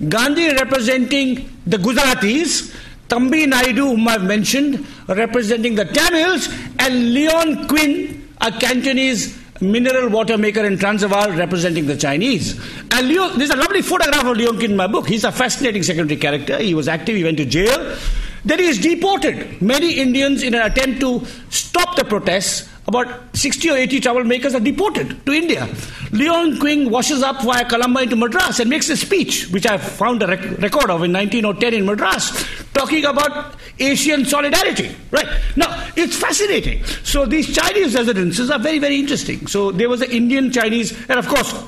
Gandhi 0.09 0.49
representing 0.49 1.49
the 1.65 1.77
Gujaratis, 1.77 2.75
Thambi 3.07 3.47
Naidu, 3.47 3.87
whom 3.87 4.07
I've 4.07 4.23
mentioned, 4.23 4.85
representing 5.07 5.75
the 5.75 5.85
Tamils, 5.85 6.49
and 6.79 7.13
Leon 7.13 7.67
Quinn, 7.67 8.29
a 8.41 8.51
Cantonese 8.51 9.37
mineral 9.61 10.09
water 10.09 10.37
maker 10.37 10.65
in 10.65 10.77
Transvaal 10.77 11.31
representing 11.31 11.85
the 11.85 11.95
Chinese. 11.95 12.59
And 12.91 13.07
Leon, 13.07 13.37
there's 13.37 13.51
a 13.51 13.55
lovely 13.55 13.81
photograph 13.81 14.25
of 14.25 14.37
Leon 14.37 14.57
Quinn 14.57 14.71
in 14.71 14.77
my 14.77 14.87
book. 14.87 15.07
He's 15.07 15.23
a 15.23 15.31
fascinating 15.31 15.83
secondary 15.83 16.19
character. 16.19 16.57
He 16.57 16.73
was 16.73 16.87
active, 16.87 17.15
he 17.15 17.23
went 17.23 17.37
to 17.37 17.45
jail. 17.45 17.97
Then 18.43 18.59
he 18.59 18.65
is 18.65 18.79
deported. 18.79 19.61
Many 19.61 19.93
Indians, 19.93 20.43
in 20.43 20.53
an 20.53 20.61
attempt 20.61 20.99
to 20.99 21.25
stop 21.49 21.95
the 21.95 22.05
protests, 22.05 22.69
about 22.87 23.35
60 23.35 23.69
or 23.69 23.77
80 23.77 23.99
troublemakers 24.01 24.53
are 24.53 24.59
deported 24.59 25.25
to 25.25 25.31
India. 25.31 25.67
Leon 26.11 26.59
Quinn 26.59 26.89
washes 26.89 27.23
up 27.23 27.41
via 27.41 27.65
Colombo 27.65 28.01
into 28.01 28.15
Madras 28.15 28.59
and 28.59 28.69
makes 28.69 28.89
a 28.89 28.97
speech, 28.97 29.49
which 29.49 29.65
I 29.65 29.77
found 29.77 30.21
a 30.21 30.27
rec- 30.27 30.59
record 30.59 30.89
of 30.89 31.03
in 31.03 31.11
1910 31.11 31.73
in 31.73 31.85
Madras, 31.85 32.45
talking 32.73 33.05
about 33.05 33.55
Asian 33.79 34.23
solidarity. 34.25 34.95
Right 35.11 35.27
now, 35.55 35.89
it's 35.95 36.15
fascinating. 36.15 36.83
So 37.03 37.25
these 37.25 37.53
Chinese 37.55 37.95
residences 37.95 38.51
are 38.51 38.59
very, 38.59 38.79
very 38.79 38.99
interesting. 38.99 39.47
So 39.47 39.71
there 39.71 39.89
was 39.89 40.01
an 40.01 40.11
Indian 40.11 40.51
Chinese, 40.51 40.91
and 41.09 41.17
of 41.17 41.27
course, 41.27 41.63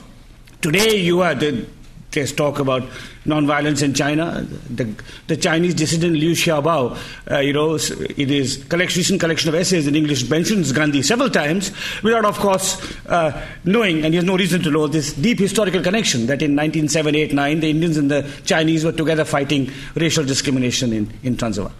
today 0.61 0.97
you 0.97 1.21
are 1.21 1.33
the 1.33 1.65
there's 2.11 2.33
talk 2.33 2.59
about 2.59 2.83
non-violence 3.27 3.81
in 3.81 3.93
China. 3.93 4.45
The, 4.69 4.93
the 5.27 5.37
Chinese 5.37 5.73
dissident 5.73 6.13
Liu 6.13 6.31
Xiaobo, 6.31 6.97
uh, 7.29 7.39
you 7.39 7.53
know, 7.53 7.75
it 7.75 8.31
is 8.31 8.63
collection, 8.65 8.99
recent 8.99 9.19
collection 9.19 9.49
of 9.49 9.55
essays 9.55 9.87
in 9.87 9.95
English 9.95 10.29
mentions 10.29 10.71
Gandhi 10.71 11.01
several 11.01 11.29
times, 11.29 11.71
without, 12.03 12.25
of 12.25 12.37
course, 12.39 12.81
uh, 13.07 13.45
knowing, 13.63 14.03
and 14.03 14.13
he 14.13 14.15
has 14.15 14.25
no 14.25 14.37
reason 14.37 14.61
to 14.63 14.71
know, 14.71 14.87
this 14.87 15.13
deep 15.13 15.39
historical 15.39 15.81
connection 15.81 16.25
that 16.27 16.41
in 16.41 16.55
1978-9 16.55 17.61
the 17.61 17.69
Indians 17.69 17.97
and 17.97 18.09
the 18.09 18.29
Chinese 18.45 18.85
were 18.85 18.91
together 18.91 19.25
fighting 19.25 19.69
racial 19.95 20.23
discrimination 20.23 20.93
in, 20.93 21.11
in 21.23 21.37
Transvaal. 21.37 21.71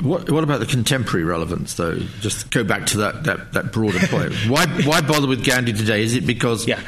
What, 0.00 0.30
what, 0.30 0.44
about 0.44 0.60
the 0.60 0.66
contemporary 0.66 1.24
relevance, 1.24 1.74
though? 1.74 1.98
Just 2.20 2.50
go 2.50 2.62
back 2.62 2.86
to 2.86 2.98
that, 2.98 3.24
that, 3.24 3.54
that 3.54 3.72
broader 3.72 3.98
point. 4.08 4.34
why, 4.46 4.66
why 4.84 5.00
bother 5.00 5.26
with 5.26 5.42
Gandhi 5.44 5.72
today? 5.72 6.02
Is 6.02 6.14
it 6.14 6.26
because 6.26 6.68
yeah. 6.68 6.80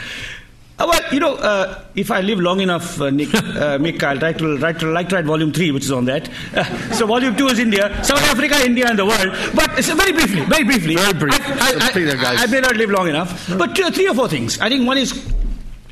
Uh, 0.78 0.86
well, 0.88 1.12
you 1.12 1.18
know, 1.18 1.34
uh, 1.34 1.82
if 1.96 2.10
I 2.12 2.20
live 2.20 2.38
long 2.38 2.60
enough, 2.60 3.00
uh, 3.00 3.10
Nick, 3.10 3.34
uh, 3.34 3.78
Mick, 3.78 4.00
I'll 4.02 4.18
try 4.18 4.32
to, 4.32 4.56
write, 4.58 4.80
like 4.82 5.08
to 5.08 5.16
write 5.16 5.24
volume 5.24 5.52
three, 5.52 5.72
which 5.72 5.84
is 5.84 5.90
on 5.90 6.04
that. 6.04 6.28
Uh, 6.54 6.62
so 6.92 7.04
volume 7.04 7.34
two 7.36 7.48
is 7.48 7.58
India, 7.58 8.04
South 8.04 8.22
Africa, 8.22 8.64
India, 8.64 8.86
and 8.88 8.96
the 8.96 9.04
world. 9.04 9.34
But 9.56 9.72
very 9.84 10.12
briefly, 10.12 10.42
very 10.42 10.62
briefly. 10.64 10.94
Very 10.94 11.14
brief. 11.14 11.34
I, 11.34 11.72
I, 11.80 12.36
I, 12.36 12.42
I 12.44 12.46
may 12.46 12.60
not 12.60 12.76
live 12.76 12.90
long 12.90 13.08
enough. 13.08 13.48
But 13.58 13.76
three 13.76 14.08
or 14.08 14.14
four 14.14 14.28
things. 14.28 14.60
I 14.60 14.68
think 14.68 14.86
one 14.86 14.98
is 14.98 15.12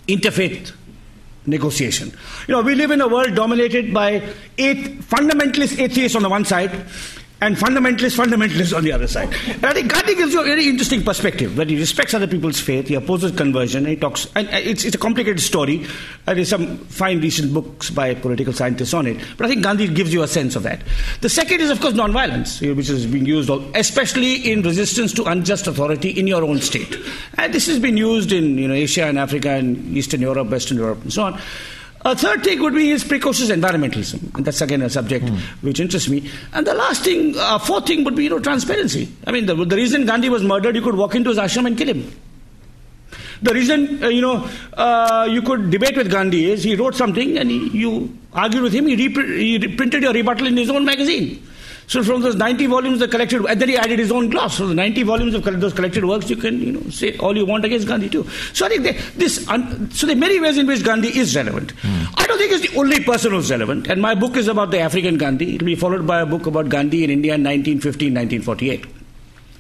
interfaith 0.07 0.73
negotiation. 1.47 2.13
You 2.47 2.55
know, 2.55 2.63
we 2.63 2.77
live 2.77 2.93
in 2.93 3.01
a 3.01 3.09
world 3.09 3.35
dominated 3.35 3.93
by 3.93 4.23
eight 4.59 5.01
fundamentalist 5.01 5.81
atheists 5.81 6.15
on 6.15 6.23
the 6.23 6.29
one 6.29 6.45
side 6.45 6.87
and 7.43 7.55
fundamentalist 7.57 8.17
fundamentalists 8.17 8.75
on 8.75 8.83
the 8.83 8.93
other 8.93 9.07
side. 9.07 9.29
And 9.47 9.67
I 9.67 9.75
think 9.75 9.93
Gandhi 9.93 10.15
gives 10.15 10.33
you 10.33 10.41
a 10.41 10.45
very 10.45 10.69
interesting 10.69 11.03
perspective 11.03 11.57
that 11.57 11.69
he 11.69 11.79
respects 11.79 12.15
other 12.15 12.27
people's 12.27 12.59
faith, 12.59 12.89
he 12.89 12.95
opposes 12.95 13.33
conversion, 13.33 13.85
he 13.85 13.97
talks, 13.97 14.27
and 14.35 14.49
it's, 14.51 14.85
it's 14.85 14.95
a 14.95 14.99
complicated 14.99 15.41
story. 15.41 15.85
Uh, 16.27 16.33
there's 16.33 16.49
some 16.49 16.79
fine 16.79 17.21
recent 17.21 17.53
books 17.53 17.91
by 17.91 18.15
political 18.15 18.55
scientists 18.55 18.95
on 18.95 19.07
it, 19.07 19.23
but 19.37 19.45
I 19.45 19.49
think 19.51 19.63
Gandhi 19.63 19.89
gives 19.89 20.15
you 20.15 20.23
a 20.23 20.29
sense 20.29 20.57
of 20.57 20.63
that. 20.63 20.81
The 21.21 21.29
second 21.29 21.61
is, 21.61 21.71
of 21.71 21.81
course, 21.81 21.93
nonviolence, 21.93 22.61
which 22.75 22.89
is 22.89 23.07
being 23.07 23.27
used, 23.27 23.51
especially 23.75 24.51
in 24.51 24.63
resistance 24.63 25.13
to 25.15 25.25
unjust 25.25 25.67
authority 25.67 26.11
in 26.11 26.27
your 26.27 26.43
own 26.43 26.61
state. 26.61 26.97
And 27.37 27.53
this 27.53 27.67
has 27.67 27.79
been 27.79 27.99
used 27.99 28.33
in 28.33 28.57
you 28.57 28.69
know, 28.69 28.75
Asia 28.75 29.05
and 29.05 29.19
Africa 29.19 29.51
and 29.51 29.97
Eastern 29.97 30.23
Europe, 30.23 30.49
Western 30.49 30.79
Europe, 30.79 31.03
and 31.03 31.13
so 31.13 31.25
on. 31.25 31.41
A 32.07 32.15
third 32.15 32.45
thing 32.45 32.63
would 32.63 32.73
be 32.73 32.91
his 32.91 33.03
precocious 33.03 33.51
environmentalism. 33.51 34.33
And 34.37 34.45
that's 34.45 34.61
again 34.61 34.81
a 34.83 34.89
subject 34.89 35.25
mm. 35.25 35.39
which 35.63 35.81
interests 35.81 36.09
me. 36.09 36.31
And 36.53 36.65
the 36.65 36.73
last 36.73 37.03
thing, 37.03 37.35
uh, 37.37 37.59
fourth 37.59 37.87
thing 37.87 38.05
would 38.05 38.15
be, 38.15 38.25
you 38.25 38.31
know, 38.31 38.39
transparency. 38.39 39.09
I 39.27 39.33
mean, 39.33 39.47
the, 39.47 39.57
the 39.57 39.75
reason 39.75 40.07
Gandhi 40.07 40.29
was 40.29 40.45
murdered, 40.45 40.77
you 40.77 40.83
could 40.83 40.95
walk 40.95 41.17
into 41.17 41.31
his 41.31 41.39
ashram 41.39 41.67
and 41.67 41.77
kill 41.77 41.89
him. 41.89 42.13
The 43.43 43.53
reason, 43.53 44.05
uh, 44.05 44.09
you 44.09 44.23
know, 44.23 44.49
uh, 44.75 45.27
you 45.29 45.43
could 45.43 45.71
debate 45.71 45.97
with 45.97 46.09
Gandhi 46.09 46.53
is 46.53 46.63
he 46.63 46.77
wrote 46.77 46.95
something 46.95 47.39
and 47.39 47.51
he, 47.51 47.71
you 47.71 48.17
argued 48.33 48.63
with 48.63 48.73
him, 48.73 48.87
he, 48.87 48.95
he 48.95 49.77
printed 49.77 50.05
your 50.05 50.13
rebuttal 50.13 50.47
in 50.47 50.57
his 50.57 50.71
own 50.71 50.85
magazine. 50.85 51.45
So 51.89 52.03
from 52.03 52.21
those 52.21 52.35
90 52.35 52.67
volumes 52.67 53.01
of 53.01 53.11
collected, 53.11 53.45
and 53.45 53.61
then 53.61 53.69
he 53.69 53.77
added 53.77 53.99
his 53.99 54.11
own 54.11 54.29
gloss. 54.29 54.59
So 54.59 54.67
the 54.67 54.75
90 54.75 55.05
volumes 55.05 55.35
of 55.35 55.45
those 55.45 55.73
collected 55.73 56.05
works, 56.05 56.29
you 56.29 56.37
can 56.37 56.61
you 56.61 56.73
know 56.73 56.91
say 56.91 57.17
all 57.19 57.37
you 57.37 57.47
want 57.47 57.65
against 57.65 57.87
Gandhi 57.87 58.09
too. 58.09 58.29
So 58.53 58.67
I 58.67 58.69
think 58.71 58.83
they, 58.83 58.93
this, 59.17 59.47
un, 59.49 59.91
so 59.93 60.07
there 60.07 60.17
are 60.17 60.19
many 60.19 60.41
ways 60.41 60.59
in 60.59 60.67
which 60.67 60.85
Gandhi 60.85 61.17
is 61.17 61.37
relevant. 61.37 61.75
Mm. 61.77 62.09
I 62.17 62.27
don't 62.27 62.39
think 62.39 62.53
he's 62.53 62.71
the 62.71 62.77
only 62.79 63.03
person 63.05 63.33
who's 63.33 63.51
relevant. 63.51 63.87
And 63.89 64.03
my 64.03 64.15
book 64.15 64.37
is 64.37 64.49
about 64.49 64.73
the 64.73 64.81
African 64.81 65.17
Gandhi. 65.17 65.55
It 65.55 65.63
will 65.63 65.67
be 65.67 65.75
followed 65.77 66.07
by 66.07 66.21
a 66.21 66.27
book 66.27 66.47
about 66.47 66.69
Gandhi 66.69 67.05
in 67.05 67.11
India 67.11 67.35
in 67.35 67.45
1915, 67.45 68.15
1948. 68.15 68.87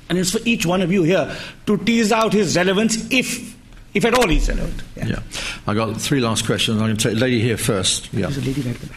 And 0.08 0.18
it's 0.18 0.32
for 0.32 0.40
each 0.44 0.66
one 0.66 0.82
of 0.82 0.90
you 0.90 1.04
here 1.04 1.32
to 1.66 1.76
tease 1.78 2.10
out 2.10 2.32
his 2.32 2.56
relevance 2.56 3.10
if 3.12 3.54
if 3.94 4.04
at 4.04 4.12
all 4.12 4.28
he's 4.28 4.48
relevant. 4.48 4.82
Yeah. 4.94 5.06
yeah. 5.06 5.22
I 5.66 5.74
got 5.74 5.98
three 5.98 6.20
last 6.20 6.44
questions. 6.44 6.78
I'm 6.80 6.88
going 6.88 6.96
to 6.96 7.08
take 7.10 7.18
lady 7.18 7.40
here 7.40 7.56
first. 7.56 8.12
Yeah. 8.12 8.26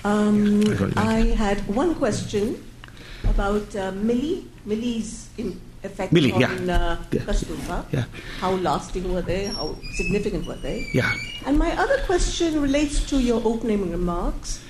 Um, 0.03 0.61
I 0.97 1.34
had 1.38 1.65
one 1.73 1.95
question 1.95 2.61
about 3.24 3.76
uh, 3.76 3.91
Millie, 3.91 4.48
Millie's 4.66 5.30
effect 5.84 6.12
Millie, 6.12 6.32
on 6.34 6.41
yeah. 6.41 6.48
Uh, 6.76 6.98
yeah. 7.12 7.84
yeah. 7.91 8.04
How 8.40 8.52
lasting 8.52 9.14
were 9.14 9.22
they? 9.22 9.46
How 9.46 9.76
significant 9.96 10.46
were 10.46 10.56
they? 10.56 10.88
Yeah. 10.94 11.14
And 11.46 11.58
my 11.58 11.72
other 11.78 12.00
question 12.06 12.62
relates 12.62 13.04
to 13.10 13.20
your 13.20 13.41
opening 13.46 13.90
remarks 13.91 14.64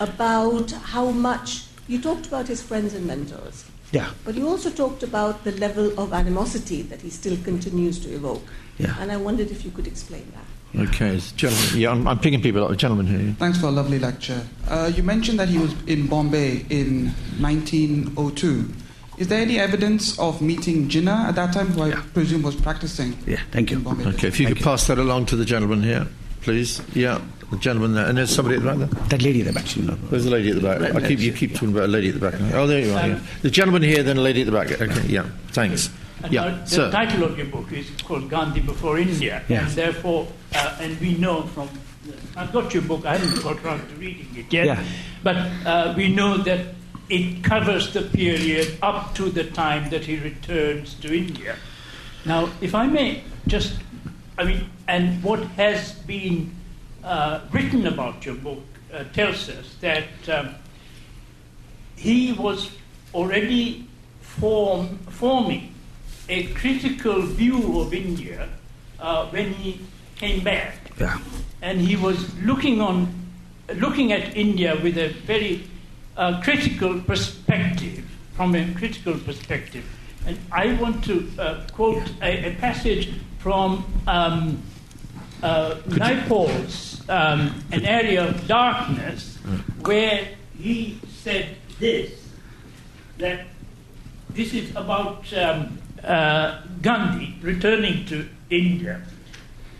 about 0.00 0.70
how 0.70 1.10
much 1.10 1.64
you 1.88 2.00
talked 2.00 2.26
about 2.26 2.48
his 2.48 2.62
friends 2.62 2.94
and 2.94 3.06
mentors. 3.06 3.64
Yeah. 3.92 4.10
But 4.24 4.34
you 4.34 4.48
also 4.48 4.70
talked 4.70 5.02
about 5.02 5.44
the 5.44 5.52
level 5.52 5.98
of 6.00 6.12
animosity 6.12 6.82
that 6.82 7.02
he 7.02 7.10
still 7.10 7.36
continues 7.44 7.98
to 8.00 8.14
evoke. 8.14 8.46
Yeah. 8.78 8.96
And 8.98 9.12
I 9.12 9.16
wondered 9.16 9.50
if 9.50 9.64
you 9.64 9.70
could 9.70 9.86
explain 9.86 10.32
that. 10.34 10.51
Okay, 10.74 11.20
gentlemen. 11.36 11.80
Yeah, 11.80 11.90
I'm, 11.90 12.08
I'm, 12.08 12.18
picking 12.18 12.40
people 12.40 12.64
up. 12.64 12.70
A 12.70 12.76
gentleman 12.76 13.06
here. 13.06 13.34
Thanks 13.38 13.58
for 13.58 13.66
a 13.66 13.70
lovely 13.70 13.98
lecture. 13.98 14.42
Uh, 14.68 14.90
you 14.94 15.02
mentioned 15.02 15.38
that 15.38 15.48
he 15.48 15.58
was 15.58 15.74
in 15.86 16.06
Bombay 16.06 16.64
in 16.70 17.08
1902. 17.40 18.72
Is 19.18 19.28
there 19.28 19.42
any 19.42 19.58
evidence 19.58 20.18
of 20.18 20.40
meeting 20.40 20.88
Jinnah 20.88 21.28
at 21.28 21.34
that 21.34 21.52
time, 21.52 21.68
who 21.68 21.82
I 21.82 21.88
yeah. 21.88 22.02
presume 22.14 22.42
was 22.42 22.56
practicing? 22.56 23.16
Yeah, 23.26 23.40
thank 23.50 23.70
you. 23.70 23.84
Okay, 23.86 24.28
if 24.28 24.40
you 24.40 24.46
thank 24.46 24.48
could 24.48 24.58
you. 24.58 24.64
pass 24.64 24.86
that 24.86 24.98
along 24.98 25.26
to 25.26 25.36
the 25.36 25.44
gentleman 25.44 25.82
here, 25.82 26.06
please. 26.40 26.80
Yeah, 26.94 27.20
the 27.50 27.58
gentleman 27.58 27.92
there. 27.92 28.06
And 28.06 28.16
there's 28.16 28.34
somebody 28.34 28.56
at 28.56 28.62
the 28.62 28.68
back 28.68 28.78
there? 28.78 29.08
That 29.08 29.22
lady 29.22 29.40
at 29.42 29.48
the 29.48 29.52
back. 29.52 29.66
There's 30.10 30.24
a 30.24 30.30
lady 30.30 30.50
at 30.50 30.56
the 30.56 30.62
back. 30.62 30.94
I 30.94 31.06
keep, 31.06 31.18
you 31.18 31.32
keep 31.34 31.52
talking 31.52 31.72
about 31.72 31.84
a 31.84 31.88
lady 31.88 32.08
at 32.08 32.14
the 32.14 32.30
back. 32.30 32.40
Oh, 32.54 32.66
there 32.66 32.80
you 32.80 32.94
are. 32.94 33.08
Yeah. 33.08 33.20
The 33.42 33.50
gentleman 33.50 33.82
here, 33.82 34.02
then 34.02 34.16
a 34.16 34.22
lady 34.22 34.40
at 34.40 34.46
the 34.46 34.52
back. 34.52 34.72
Okay, 34.72 35.06
yeah, 35.06 35.28
thanks. 35.48 35.90
And 36.22 36.32
yeah, 36.32 36.50
the 36.50 36.66
sir. 36.66 36.90
title 36.90 37.24
of 37.24 37.36
your 37.36 37.48
book 37.48 37.72
is 37.72 37.90
called 38.02 38.30
Gandhi 38.30 38.60
Before 38.60 38.98
India, 38.98 39.42
yeah. 39.48 39.64
and 39.64 39.70
therefore, 39.72 40.28
uh, 40.54 40.78
and 40.80 41.00
we 41.00 41.14
know 41.14 41.42
from 41.42 41.68
I've 42.36 42.52
got 42.52 42.72
your 42.72 42.82
book. 42.82 43.04
I 43.04 43.16
haven't 43.16 43.42
got 43.42 43.62
around 43.64 43.88
to 43.88 43.94
reading 43.96 44.28
it 44.36 44.52
yet, 44.52 44.66
yeah. 44.66 44.84
but 45.22 45.36
uh, 45.66 45.94
we 45.96 46.08
know 46.08 46.38
that 46.38 46.66
it 47.08 47.44
covers 47.44 47.92
the 47.92 48.02
period 48.02 48.78
up 48.82 49.14
to 49.16 49.30
the 49.30 49.44
time 49.44 49.90
that 49.90 50.04
he 50.04 50.16
returns 50.16 50.94
to 50.94 51.14
India. 51.14 51.56
Now, 52.24 52.50
if 52.60 52.74
I 52.74 52.86
may 52.86 53.22
just, 53.46 53.74
I 54.38 54.44
mean, 54.44 54.70
and 54.88 55.22
what 55.22 55.40
has 55.56 55.92
been 55.92 56.54
uh, 57.04 57.40
written 57.50 57.86
about 57.86 58.24
your 58.24 58.36
book 58.36 58.62
uh, 58.92 59.04
tells 59.12 59.48
us 59.48 59.74
that 59.80 60.06
um, 60.28 60.54
he 61.96 62.32
was 62.32 62.70
already 63.12 63.86
form, 64.20 64.98
forming 65.10 65.71
a 66.28 66.46
critical 66.54 67.22
view 67.22 67.80
of 67.80 67.92
India 67.92 68.48
uh, 69.00 69.26
when 69.28 69.52
he 69.54 69.80
came 70.16 70.42
back. 70.44 70.74
Yeah. 70.98 71.18
And 71.60 71.80
he 71.80 71.96
was 71.96 72.34
looking 72.40 72.80
on, 72.80 73.08
looking 73.76 74.12
at 74.12 74.36
India 74.36 74.78
with 74.82 74.98
a 74.98 75.08
very 75.26 75.64
uh, 76.16 76.40
critical 76.42 77.00
perspective, 77.00 78.04
from 78.34 78.54
a 78.54 78.72
critical 78.74 79.18
perspective. 79.18 79.84
And 80.26 80.38
I 80.52 80.74
want 80.74 81.04
to 81.04 81.28
uh, 81.38 81.66
quote 81.72 82.08
a, 82.22 82.52
a, 82.52 82.54
passage 82.56 83.12
from 83.38 83.84
um, 84.06 84.62
uh, 85.42 85.74
Naipaul's 85.88 87.08
um, 87.08 87.64
An 87.72 87.84
Area 87.84 88.28
of 88.28 88.46
Darkness, 88.46 89.38
where 89.80 90.28
he 90.56 91.00
said 91.08 91.56
this 91.80 92.12
that 93.18 93.46
this 94.30 94.54
is 94.54 94.70
about 94.76 95.32
um, 95.34 95.78
uh, 96.04 96.62
Gandhi 96.80 97.36
returning 97.42 98.04
to 98.06 98.28
India. 98.50 99.02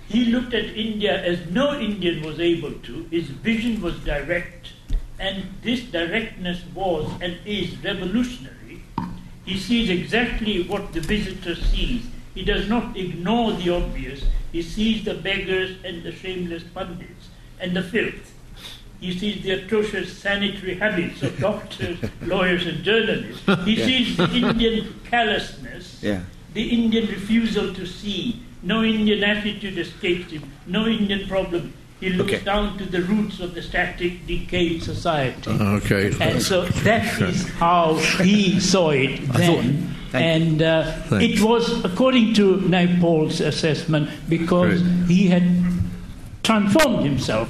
He 0.09 0.27
looked 0.27 0.55
at 0.55 0.65
India 0.65 1.23
as 1.25 1.51
no 1.51 1.79
Indian 1.79 2.23
was 2.23 2.39
able 2.39 2.73
to. 2.73 3.07
His 3.11 3.29
vision 3.29 3.81
was 3.81 3.99
direct, 4.01 4.73
and 5.19 5.45
this 5.63 5.83
directness 5.83 6.63
was 6.75 7.11
and 7.21 7.39
is 7.47 7.77
revolutionary. 7.83 8.83
He 9.45 9.59
sees 9.59 9.91
exactly 9.91 10.65
what 10.65 10.93
the 10.93 11.01
visitor 11.01 11.55
sees. 11.55 12.07
He 12.35 12.45
does 12.45 12.69
not 12.69 12.97
ignore 12.97 13.53
the 13.53 13.71
obvious. 13.71 14.25
He 14.53 14.63
sees 14.63 15.05
the 15.05 15.15
beggars 15.15 15.77
and 15.85 16.03
the 16.03 16.13
shameless 16.13 16.63
pundits 16.63 17.29
and 17.59 17.75
the 17.75 17.83
filth. 17.83 18.35
He 19.03 19.19
sees 19.19 19.43
the 19.43 19.51
atrocious 19.51 20.17
sanitary 20.17 20.77
habits 20.77 21.25
of 21.25 21.37
doctors, 21.49 21.99
lawyers, 22.23 22.69
and 22.69 22.85
journalists. 22.85 23.43
He 23.65 23.75
yeah. 23.75 23.85
sees 23.85 24.17
the 24.17 24.31
Indian 24.31 25.01
callousness, 25.11 26.01
yeah. 26.01 26.21
the 26.55 26.71
Indian 26.71 27.09
refusal 27.09 27.75
to 27.75 27.85
see, 27.85 28.41
no 28.63 28.85
Indian 28.85 29.25
attitude 29.25 29.77
escapes 29.77 30.31
him. 30.31 30.45
No 30.69 30.87
Indian 30.87 31.27
problem. 31.27 31.73
He 31.99 32.11
looks 32.11 32.33
okay. 32.33 32.45
down 32.45 32.79
to 32.79 32.85
the 32.85 33.03
roots 33.03 33.41
of 33.41 33.57
the 33.57 33.63
static, 33.63 34.25
decayed 34.25 34.85
society. 34.85 35.51
Okay. 35.51 36.13
And 36.21 36.41
so 36.41 36.67
that 36.87 37.21
is 37.21 37.49
how 37.55 37.95
he 38.23 38.61
saw 38.61 38.91
it 38.91 39.21
then. 39.33 39.97
and 40.13 40.63
uh, 40.63 40.93
it 41.11 41.41
was, 41.41 41.85
according 41.85 42.35
to 42.35 42.59
Naipaul's 42.59 43.41
assessment, 43.41 44.11
because 44.29 44.81
Great. 44.81 45.09
he 45.09 45.27
had 45.27 45.43
transformed 46.45 47.05
himself 47.05 47.49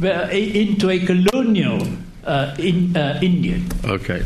into 0.00 0.90
a 0.90 0.98
colonial 1.00 1.86
uh, 2.24 2.54
in, 2.58 2.96
uh, 2.96 3.18
Indian. 3.22 3.66
Okay 3.84 4.22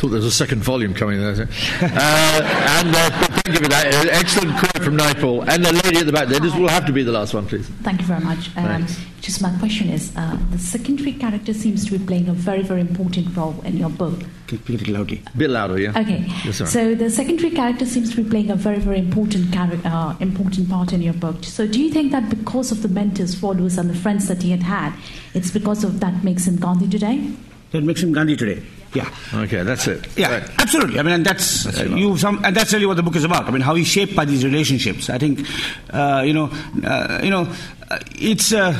thought 0.00 0.08
there 0.08 0.16
was 0.16 0.24
a 0.24 0.30
second 0.30 0.62
volume 0.64 0.94
coming 0.94 1.20
there. 1.20 1.30
Uh, 1.30 1.84
and 1.84 2.88
uh, 2.96 3.10
thank 3.10 3.48
you 3.48 3.64
for 3.64 3.68
that. 3.68 4.08
Excellent 4.10 4.56
quote 4.56 4.82
from 4.82 4.96
Naipaul. 4.96 5.46
And 5.46 5.62
the 5.62 5.72
lady 5.84 5.98
at 5.98 6.06
the 6.06 6.12
back 6.12 6.28
there. 6.28 6.40
This 6.40 6.54
will 6.54 6.68
have 6.68 6.86
to 6.86 6.92
be 6.92 7.02
the 7.02 7.12
last 7.12 7.34
one, 7.34 7.46
please. 7.46 7.68
Thank 7.82 8.00
you 8.00 8.06
very 8.06 8.24
much. 8.24 8.48
Um, 8.56 8.86
just 9.20 9.42
my 9.42 9.54
question 9.58 9.90
is 9.90 10.16
uh, 10.16 10.38
the 10.52 10.58
secondary 10.58 11.12
character 11.12 11.52
seems 11.52 11.84
to 11.84 11.98
be 11.98 12.04
playing 12.04 12.30
a 12.30 12.32
very, 12.32 12.62
very 12.62 12.80
important 12.80 13.36
role 13.36 13.60
in 13.62 13.76
your 13.76 13.90
book. 13.90 14.18
Speak 14.46 14.80
it 14.80 14.88
loudly. 14.88 15.22
A 15.34 15.36
bit 15.36 15.50
louder, 15.50 15.78
yeah. 15.78 15.90
Okay. 15.90 16.24
Yes, 16.46 16.70
so 16.72 16.94
the 16.94 17.10
secondary 17.10 17.50
character 17.50 17.84
seems 17.84 18.10
to 18.14 18.22
be 18.22 18.28
playing 18.28 18.50
a 18.50 18.56
very, 18.56 18.78
very 18.78 18.98
important, 18.98 19.54
uh, 19.54 20.14
important 20.20 20.70
part 20.70 20.94
in 20.94 21.02
your 21.02 21.12
book. 21.12 21.44
So 21.44 21.66
do 21.66 21.78
you 21.78 21.90
think 21.90 22.10
that 22.12 22.30
because 22.30 22.72
of 22.72 22.80
the 22.80 22.88
mentors, 22.88 23.34
followers, 23.34 23.76
and 23.76 23.90
the 23.90 23.94
friends 23.94 24.28
that 24.28 24.42
he 24.42 24.50
had 24.50 24.62
had, 24.62 24.94
it's 25.34 25.50
because 25.50 25.84
of 25.84 26.00
that 26.00 26.24
makes 26.24 26.46
him 26.46 26.56
Gandhi 26.56 26.88
today? 26.88 27.30
That 27.72 27.84
makes 27.84 28.02
him 28.02 28.12
Gandhi 28.12 28.36
today. 28.36 28.62
Yeah. 28.92 29.08
Okay, 29.34 29.62
that's 29.62 29.86
it. 29.86 30.08
Yeah, 30.16 30.32
right. 30.32 30.50
absolutely. 30.58 30.98
I 30.98 31.02
mean, 31.02 31.14
and 31.14 31.26
that's, 31.26 31.66
uh, 31.66 31.84
you. 31.84 32.16
Some, 32.18 32.44
and 32.44 32.56
that's 32.56 32.72
really 32.72 32.86
what 32.86 32.96
the 32.96 33.02
book 33.02 33.14
is 33.16 33.24
about. 33.24 33.44
I 33.44 33.50
mean, 33.50 33.60
how 33.60 33.74
he's 33.74 33.86
shaped 33.86 34.16
by 34.16 34.24
these 34.24 34.44
relationships. 34.44 35.08
I 35.08 35.18
think, 35.18 35.46
uh, 35.90 36.22
you 36.26 36.32
know, 36.32 36.50
uh, 36.84 37.20
you 37.22 37.30
know, 37.30 37.52
uh, 37.88 37.98
it's 38.16 38.52
uh, 38.52 38.76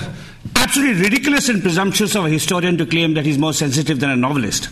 absolutely 0.56 1.02
ridiculous 1.02 1.48
and 1.48 1.62
presumptuous 1.62 2.14
of 2.14 2.24
a 2.24 2.28
historian 2.28 2.76
to 2.78 2.86
claim 2.86 3.14
that 3.14 3.26
he's 3.26 3.38
more 3.38 3.52
sensitive 3.52 4.00
than 4.00 4.10
a 4.10 4.16
novelist. 4.16 4.68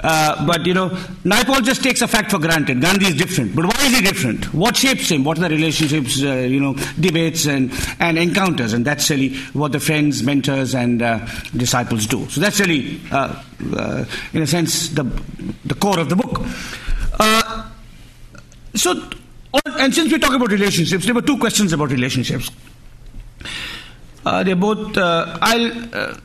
Uh, 0.00 0.46
but, 0.46 0.66
you 0.66 0.74
know, 0.74 0.88
Naipaul 1.24 1.62
just 1.62 1.82
takes 1.82 2.00
a 2.02 2.08
fact 2.08 2.30
for 2.30 2.38
granted. 2.38 2.80
Gandhi 2.80 3.06
is 3.06 3.16
different. 3.16 3.54
But 3.54 3.66
why 3.66 3.86
is 3.86 3.94
he 3.94 4.02
different? 4.02 4.52
What 4.52 4.76
shapes 4.76 5.10
him? 5.10 5.24
What 5.24 5.38
are 5.38 5.42
the 5.42 5.50
relationships, 5.50 6.22
uh, 6.22 6.34
you 6.34 6.58
know, 6.58 6.74
debates 6.98 7.46
and, 7.46 7.70
and 8.00 8.18
encounters? 8.18 8.72
And 8.72 8.84
that's 8.84 9.10
really 9.10 9.36
what 9.52 9.72
the 9.72 9.80
friends, 9.80 10.22
mentors, 10.22 10.74
and 10.74 11.02
uh, 11.02 11.26
disciples 11.56 12.06
do. 12.06 12.28
So 12.28 12.40
that's 12.40 12.58
really, 12.58 13.00
uh, 13.10 13.42
uh, 13.76 14.04
in 14.32 14.42
a 14.42 14.46
sense, 14.46 14.88
the, 14.88 15.04
the 15.64 15.74
core 15.74 16.00
of 16.00 16.08
the 16.08 16.16
book. 16.16 16.40
Uh, 17.20 17.70
so, 18.74 19.08
and 19.66 19.94
since 19.94 20.10
we're 20.10 20.18
talking 20.18 20.36
about 20.36 20.50
relationships, 20.50 21.04
there 21.04 21.14
were 21.14 21.22
two 21.22 21.38
questions 21.38 21.72
about 21.72 21.90
relationships. 21.90 22.50
Uh, 24.24 24.42
they're 24.42 24.56
both. 24.56 24.96
Uh, 24.96 25.38
I'll. 25.40 25.94
Uh, 25.94 26.16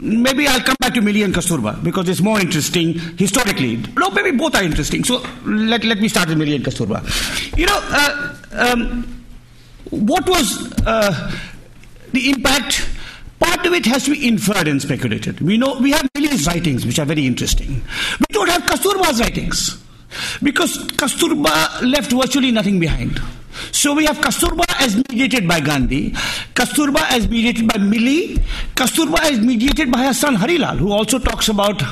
maybe 0.00 0.46
I'll 0.46 0.60
come 0.60 0.76
back 0.80 0.94
to 0.94 1.00
Millie 1.00 1.22
and 1.22 1.34
Kasturba 1.34 1.82
because 1.82 2.08
it's 2.08 2.20
more 2.20 2.40
interesting 2.40 2.94
historically. 3.16 3.76
No, 3.96 4.10
maybe 4.10 4.36
both 4.36 4.54
are 4.54 4.62
interesting. 4.62 5.04
So 5.04 5.22
let, 5.44 5.84
let 5.84 5.98
me 5.98 6.08
start 6.08 6.28
with 6.28 6.38
Millie 6.38 6.56
and 6.56 6.64
Kasturba. 6.64 7.02
You 7.56 7.66
know, 7.66 7.78
uh, 7.82 8.36
um, 8.52 9.24
what 9.90 10.28
was 10.28 10.72
uh, 10.86 11.32
the 12.12 12.30
impact? 12.30 12.88
Part 13.38 13.66
of 13.66 13.74
it 13.74 13.84
has 13.84 14.04
to 14.06 14.12
be 14.12 14.26
inferred 14.26 14.66
and 14.66 14.80
speculated. 14.80 15.40
We 15.40 15.58
know 15.58 15.78
we 15.78 15.90
have 15.90 16.08
Millie's 16.14 16.46
writings, 16.46 16.86
which 16.86 16.98
are 16.98 17.04
very 17.04 17.26
interesting. 17.26 17.82
We 18.18 18.26
don't 18.30 18.48
have 18.48 18.62
Kasturba's 18.62 19.20
writings 19.20 19.82
because 20.42 20.78
Kasturba 20.78 21.82
left 21.82 22.12
virtually 22.12 22.50
nothing 22.50 22.80
behind. 22.80 23.20
So 23.72 23.94
we 23.94 24.04
have 24.06 24.18
Kasturba 24.18 24.64
as 24.80 24.96
mediated 24.96 25.48
by 25.48 25.60
Gandhi, 25.60 26.10
Kasturba 26.54 27.00
as 27.10 27.28
mediated 27.28 27.68
by 27.68 27.78
Millie, 27.78 28.36
Kasturba 28.74 29.18
as 29.20 29.40
mediated 29.40 29.90
by 29.90 30.04
her 30.04 30.14
son 30.14 30.36
Harilal, 30.36 30.78
who 30.78 30.92
also 30.92 31.18
talks 31.18 31.48
about 31.48 31.82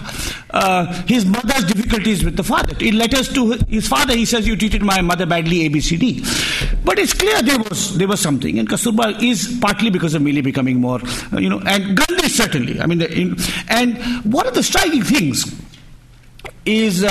uh, 0.50 0.86
his 1.04 1.24
mother's 1.24 1.64
difficulties 1.64 2.24
with 2.24 2.36
the 2.36 2.42
father. 2.42 2.74
In 2.80 2.98
letters 2.98 3.32
to 3.34 3.52
his 3.68 3.88
father, 3.88 4.14
he 4.14 4.24
says, 4.24 4.46
"You 4.46 4.56
treated 4.56 4.82
my 4.82 5.00
mother 5.00 5.26
badly, 5.26 5.68
ABCD." 5.68 6.84
But 6.84 6.98
it's 6.98 7.12
clear 7.12 7.42
there 7.42 7.58
was 7.58 7.96
there 7.98 8.08
was 8.08 8.20
something, 8.20 8.58
and 8.58 8.68
Kasturba 8.68 9.22
is 9.22 9.58
partly 9.60 9.90
because 9.90 10.14
of 10.14 10.22
Millie 10.22 10.42
becoming 10.42 10.80
more, 10.80 11.00
uh, 11.32 11.38
you 11.38 11.48
know, 11.48 11.60
and 11.66 11.96
Gandhi 11.96 12.28
certainly. 12.28 12.80
I 12.80 12.86
mean, 12.86 12.98
the, 12.98 13.12
in, 13.12 13.36
and 13.68 13.96
one 14.32 14.46
of 14.46 14.54
the 14.54 14.62
striking 14.62 15.02
things 15.02 15.44
is, 16.66 17.04
uh, 17.04 17.08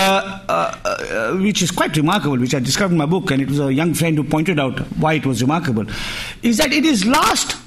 uh, 0.50 0.76
uh, 0.86 1.38
which 1.38 1.62
is 1.62 1.72
quite 1.72 1.96
remarkable, 1.96 2.38
which 2.38 2.56
I 2.56 2.60
discovered 2.60 2.94
in 2.94 2.98
my 2.98 3.06
book, 3.06 3.32
and 3.32 3.42
it 3.42 3.50
was 3.50 3.60
a 3.60 3.74
young 3.74 3.94
friend 3.94 4.18
who 4.18 4.24
pointed 4.24 4.60
out 4.60 4.80
why 4.98 5.14
it 5.14 5.26
was 5.26 5.42
remarkable, 5.42 5.86
is 6.42 6.58
that 6.58 6.72
it 6.72 6.86
is 6.86 7.06
last 7.06 7.58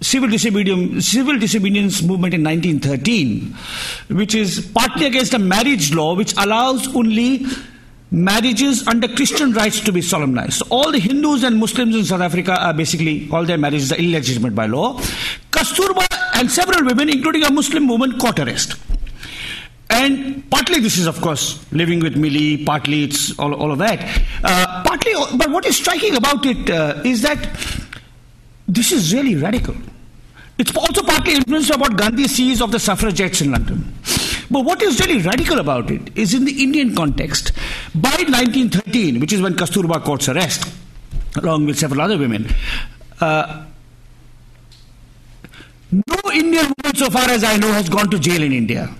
civil 0.00 0.28
disobedience, 0.28 1.08
civil 1.08 1.38
disobedience 1.38 2.02
movement 2.02 2.34
in 2.34 2.42
1913, 2.42 3.54
which 4.16 4.34
is 4.34 4.70
partly 4.74 5.06
against 5.06 5.34
a 5.34 5.38
marriage 5.38 5.92
law 5.94 6.14
which 6.14 6.34
allows 6.36 6.94
only 6.94 7.46
marriages 8.10 8.86
under 8.86 9.08
Christian 9.08 9.52
rites 9.52 9.80
to 9.80 9.92
be 9.92 10.00
solemnized. 10.00 10.54
So 10.54 10.66
all 10.70 10.92
the 10.92 10.98
Hindus 10.98 11.42
and 11.42 11.58
Muslims 11.58 11.96
in 11.96 12.04
South 12.04 12.20
Africa 12.20 12.56
are 12.58 12.72
basically, 12.72 13.28
all 13.30 13.44
their 13.44 13.58
marriages 13.58 13.92
are 13.92 13.96
illegitimate 13.96 14.54
by 14.54 14.66
law. 14.66 14.98
Kasturba 15.50 16.06
and 16.34 16.50
several 16.50 16.84
women, 16.84 17.08
including 17.08 17.42
a 17.42 17.50
Muslim 17.50 17.88
woman, 17.88 18.18
caught 18.18 18.38
arrest. 18.38 18.76
And 19.96 20.48
partly 20.50 20.80
this 20.80 20.98
is, 20.98 21.06
of 21.06 21.18
course, 21.22 21.64
living 21.72 22.00
with 22.00 22.16
Millie, 22.16 22.62
partly 22.64 23.04
it's 23.04 23.36
all, 23.38 23.54
all 23.54 23.72
of 23.72 23.78
that. 23.78 23.98
Uh, 24.44 24.82
partly, 24.84 25.12
but 25.38 25.50
what 25.50 25.64
is 25.64 25.78
striking 25.78 26.14
about 26.14 26.44
it 26.44 26.68
uh, 26.68 27.00
is 27.02 27.22
that 27.22 27.38
this 28.68 28.92
is 28.92 29.14
really 29.14 29.36
radical. 29.36 29.74
It's 30.58 30.76
also 30.76 31.02
partly 31.02 31.34
influenced 31.36 31.70
by 31.70 31.76
what 31.76 31.96
Gandhi 31.96 32.28
sees 32.28 32.60
of 32.60 32.72
the 32.72 32.78
suffragettes 32.78 33.40
in 33.40 33.52
London. 33.52 33.94
But 34.50 34.66
what 34.66 34.82
is 34.82 35.00
really 35.00 35.22
radical 35.22 35.60
about 35.60 35.90
it 35.90 36.14
is 36.14 36.34
in 36.34 36.44
the 36.44 36.62
Indian 36.62 36.94
context. 36.94 37.52
By 37.94 38.10
1913, 38.10 39.18
which 39.18 39.32
is 39.32 39.40
when 39.40 39.54
Kasturba 39.54 40.02
courts 40.04 40.28
arrest, 40.28 40.70
along 41.36 41.64
with 41.64 41.78
several 41.78 42.02
other 42.02 42.18
women, 42.18 42.48
uh, 43.22 43.64
no 45.90 46.32
Indian 46.32 46.66
woman, 46.66 46.96
so 46.96 47.08
far 47.08 47.30
as 47.30 47.44
I 47.44 47.56
know, 47.56 47.72
has 47.72 47.88
gone 47.88 48.10
to 48.10 48.18
jail 48.18 48.42
in 48.42 48.52
India. 48.52 48.94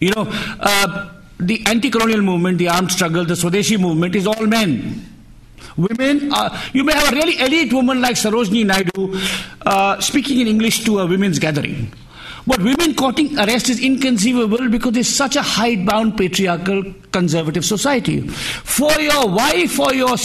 You 0.00 0.10
know, 0.16 0.26
uh, 0.60 1.10
the 1.38 1.62
anti 1.66 1.90
colonial 1.90 2.22
movement, 2.22 2.58
the 2.58 2.68
armed 2.68 2.90
struggle, 2.90 3.24
the 3.24 3.34
Swadeshi 3.34 3.78
movement 3.78 4.14
is 4.14 4.26
all 4.26 4.46
men. 4.46 5.06
Women, 5.76 6.32
uh, 6.32 6.58
you 6.72 6.84
may 6.84 6.92
have 6.94 7.12
a 7.12 7.16
really 7.16 7.38
elite 7.38 7.72
woman 7.72 8.00
like 8.00 8.16
Sarojini 8.16 8.66
Naidu 8.66 9.20
uh, 9.66 10.00
speaking 10.00 10.40
in 10.40 10.48
English 10.48 10.84
to 10.84 10.98
a 11.00 11.06
women's 11.06 11.38
gathering. 11.38 11.92
But 12.46 12.58
women 12.62 12.94
courting 12.94 13.38
arrest 13.38 13.68
is 13.68 13.80
inconceivable 13.80 14.68
because 14.70 14.96
it's 14.96 15.08
such 15.08 15.36
a 15.36 15.42
hidebound 15.42 16.16
patriarchal 16.16 16.94
conservative 17.12 17.64
society. 17.64 18.26
For 18.26 18.90
your 19.00 19.28
wife 19.28 19.78
or 19.78 19.94
your 19.94 20.16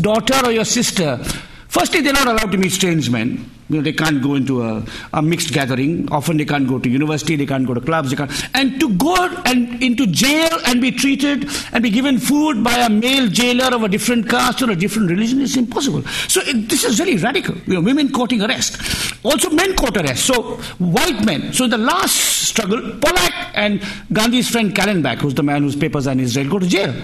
daughter 0.00 0.40
or 0.46 0.52
your 0.52 0.64
sister, 0.64 1.20
firstly, 1.68 2.00
they're 2.00 2.12
not 2.12 2.26
allowed 2.26 2.52
to 2.52 2.58
meet 2.58 2.72
strange 2.72 3.10
men. 3.10 3.50
You 3.68 3.76
know, 3.76 3.82
they 3.82 3.92
can't 3.92 4.22
go 4.22 4.34
into 4.34 4.62
a, 4.62 4.82
a, 5.12 5.20
mixed 5.20 5.52
gathering. 5.52 6.10
Often 6.10 6.38
they 6.38 6.46
can't 6.46 6.66
go 6.66 6.78
to 6.78 6.88
university, 6.88 7.36
they 7.36 7.44
can't 7.44 7.66
go 7.66 7.74
to 7.74 7.80
clubs. 7.80 8.08
They 8.08 8.16
can't. 8.16 8.30
And 8.54 8.80
to 8.80 8.94
go 8.94 9.14
and 9.44 9.82
into 9.82 10.06
jail 10.06 10.48
and 10.66 10.80
be 10.80 10.90
treated 10.90 11.46
and 11.72 11.82
be 11.82 11.90
given 11.90 12.18
food 12.18 12.64
by 12.64 12.74
a 12.76 12.88
male 12.88 13.28
jailer 13.28 13.74
of 13.74 13.82
a 13.82 13.88
different 13.88 14.28
caste 14.28 14.62
or 14.62 14.70
a 14.70 14.76
different 14.76 15.10
religion 15.10 15.42
is 15.42 15.56
impossible. 15.56 16.02
So 16.28 16.40
it, 16.46 16.70
this 16.70 16.84
is 16.84 16.96
very 16.96 17.16
radical. 17.16 17.56
You 17.66 17.74
know, 17.74 17.80
women 17.82 18.10
courting 18.10 18.40
arrest. 18.40 18.80
Also, 19.22 19.50
men 19.50 19.76
court 19.76 19.98
arrest. 19.98 20.24
So, 20.24 20.56
white 20.78 21.22
men. 21.26 21.52
So, 21.52 21.66
the 21.66 21.76
last 21.76 22.14
struggle, 22.48 22.80
Polak 22.80 23.50
and 23.54 23.82
Gandhi's 24.12 24.48
friend 24.48 24.74
Kallenbach, 24.74 25.18
who's 25.18 25.34
the 25.34 25.42
man 25.42 25.62
whose 25.62 25.76
papers 25.76 26.06
are 26.06 26.12
in 26.12 26.20
Israel, 26.20 26.48
go 26.48 26.58
to 26.58 26.66
jail. 26.66 26.94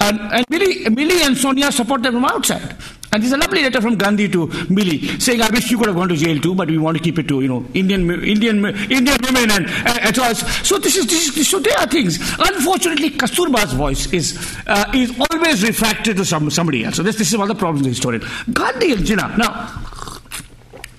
And, 0.00 0.20
and 0.20 0.44
Millie, 0.50 0.90
Millie 0.90 1.22
and 1.22 1.36
Sonia 1.36 1.72
support 1.72 2.02
them 2.02 2.14
from 2.14 2.24
outside. 2.26 2.76
And 3.12 3.22
there's 3.22 3.32
a 3.32 3.36
lovely 3.36 3.62
letter 3.62 3.80
from 3.80 3.96
Gandhi 3.96 4.28
to 4.30 4.46
Millie 4.70 5.00
saying, 5.18 5.42
"I 5.42 5.50
wish 5.50 5.70
you 5.70 5.76
could 5.76 5.88
have 5.88 5.96
gone 5.96 6.08
to 6.08 6.16
jail 6.16 6.40
too, 6.40 6.54
but 6.54 6.68
we 6.68 6.78
want 6.78 6.96
to 6.96 7.02
keep 7.02 7.18
it 7.18 7.28
to 7.28 7.40
you 7.42 7.48
know 7.48 7.64
Indian 7.74 8.10
Indian 8.24 8.64
Indian 8.64 9.18
women 9.26 9.50
and, 9.50 10.16
so 10.16 10.32
so 10.32 10.78
this 10.78 10.96
is, 10.96 11.06
this 11.06 11.36
is 11.36 11.48
so 11.48 11.58
there 11.58 11.78
are 11.78 11.86
things. 11.86 12.18
Unfortunately, 12.38 13.10
Kasturba's 13.10 13.74
voice 13.74 14.10
is 14.12 14.56
uh, 14.66 14.90
is 14.94 15.12
always 15.30 15.62
refracted 15.62 16.16
to 16.16 16.24
some 16.24 16.48
somebody 16.50 16.84
else. 16.84 16.96
So 16.96 17.02
this 17.02 17.16
this 17.16 17.30
is 17.30 17.36
one 17.36 17.50
of 17.50 17.56
the 17.56 17.60
problems 17.60 17.80
of 17.80 17.84
the 17.84 17.90
historian. 17.90 18.22
Gandhi 18.52 18.92
and 18.92 19.02
Jinnah 19.02 19.36
now. 19.36 19.52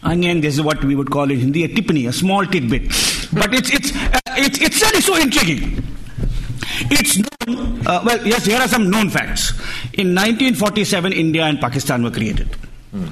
Again, 0.04 0.42
this 0.42 0.56
is 0.56 0.62
what 0.62 0.84
we 0.84 0.96
would 0.96 1.10
call 1.10 1.32
in 1.32 1.40
Hindi 1.40 1.64
a 1.64 1.68
tippany, 1.70 2.06
a 2.08 2.14
small 2.14 2.46
tidbit, 2.46 2.90
but 3.34 3.54
it's 3.56 3.72
it's 3.72 3.96
uh, 3.96 4.20
it's 4.36 4.60
it's 4.60 4.82
really 4.82 5.02
so 5.02 5.16
intriguing. 5.16 5.82
It's 6.92 7.18
known, 7.18 7.86
uh, 7.88 8.02
well, 8.06 8.26
yes, 8.26 8.46
here 8.46 8.58
are 8.58 8.68
some 8.68 8.90
known 8.90 9.10
facts. 9.10 9.52
In 9.94 10.16
1947, 10.16 11.14
India 11.14 11.44
and 11.44 11.60
Pakistan 11.60 12.04
were 12.04 12.12
created. 12.12 12.56
Hmm. 12.92 13.08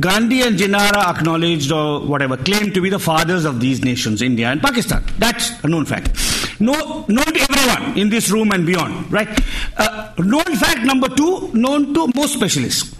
Gandhi 0.00 0.40
and 0.42 0.58
Jinnah 0.58 0.92
are 0.96 1.14
acknowledged 1.14 1.70
or 1.70 2.00
whatever, 2.00 2.36
claimed 2.36 2.72
to 2.74 2.80
be 2.80 2.88
the 2.88 2.98
fathers 2.98 3.44
of 3.44 3.60
these 3.60 3.84
nations, 3.84 4.22
India 4.22 4.48
and 4.48 4.62
Pakistan. 4.62 5.04
That's 5.18 5.50
a 5.62 5.68
known 5.68 5.84
fact. 5.84 6.16
No, 6.60 7.04
known 7.08 7.26
to 7.26 7.40
everyone 7.50 7.98
in 7.98 8.08
this 8.08 8.30
room 8.30 8.52
and 8.52 8.64
beyond, 8.64 9.12
right? 9.12 9.28
Uh, 9.76 10.12
known 10.18 10.56
fact 10.56 10.84
number 10.84 11.08
two, 11.08 11.50
known 11.52 11.92
to 11.92 12.10
most 12.14 12.34
specialists. 12.34 12.96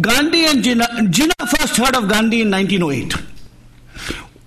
Gandhi 0.00 0.46
and 0.46 0.62
Jinnah, 0.62 1.10
Jinnah 1.10 1.48
first 1.56 1.76
heard 1.76 1.96
of 1.96 2.08
Gandhi 2.08 2.42
in 2.42 2.50
1908 2.50 3.33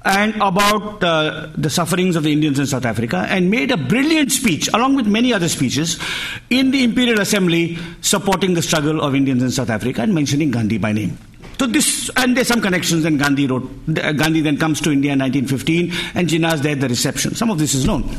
and 0.08 0.36
about 0.36 1.04
uh, 1.04 1.50
the 1.56 1.70
sufferings 1.70 2.16
of 2.16 2.24
the 2.24 2.32
Indians 2.32 2.58
in 2.58 2.66
South 2.66 2.86
Africa 2.86 3.26
and 3.30 3.52
made 3.52 3.72
a 3.72 3.78
brilliant 3.78 4.32
speech, 4.32 4.70
along 4.74 4.96
with 4.96 5.06
many 5.06 5.34
other 5.34 5.50
speeches, 5.50 6.00
in 6.50 6.72
the 6.72 6.86
Imperial 6.86 7.20
Assembly 7.20 7.78
supporting 8.00 8.54
the 8.54 8.62
struggle 8.62 9.02
of 9.02 9.14
Indians 9.16 9.44
in 9.44 9.52
South 9.52 9.70
Africa 9.70 10.02
and 10.02 10.16
mentioning 10.16 10.50
Gandhi 10.50 10.78
by 10.78 10.94
name. 10.94 11.18
So 11.60 11.68
this, 11.68 12.10
and 12.16 12.38
there's 12.38 12.48
some 12.48 12.62
connections, 12.62 13.04
and 13.04 13.20
Gandhi 13.20 13.48
wrote, 13.48 13.70
uh, 13.90 14.14
Gandhi 14.14 14.42
then 14.42 14.58
comes 14.58 14.80
to 14.82 14.92
India 14.92 15.12
in 15.12 15.20
1915, 15.20 15.92
and 16.16 16.30
Jinnah's 16.30 16.62
there 16.62 16.74
at 16.74 16.80
the 16.80 16.88
reception. 16.88 17.36
Some 17.36 17.50
of 17.50 17.60
this 17.60 17.74
is 17.74 17.86
known. 17.86 18.10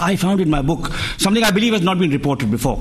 I 0.00 0.16
found 0.16 0.40
in 0.40 0.50
my 0.50 0.62
book 0.62 0.92
something 1.18 1.44
I 1.44 1.52
believe 1.52 1.74
has 1.74 1.82
not 1.82 1.98
been 1.98 2.10
reported 2.10 2.50
before. 2.50 2.78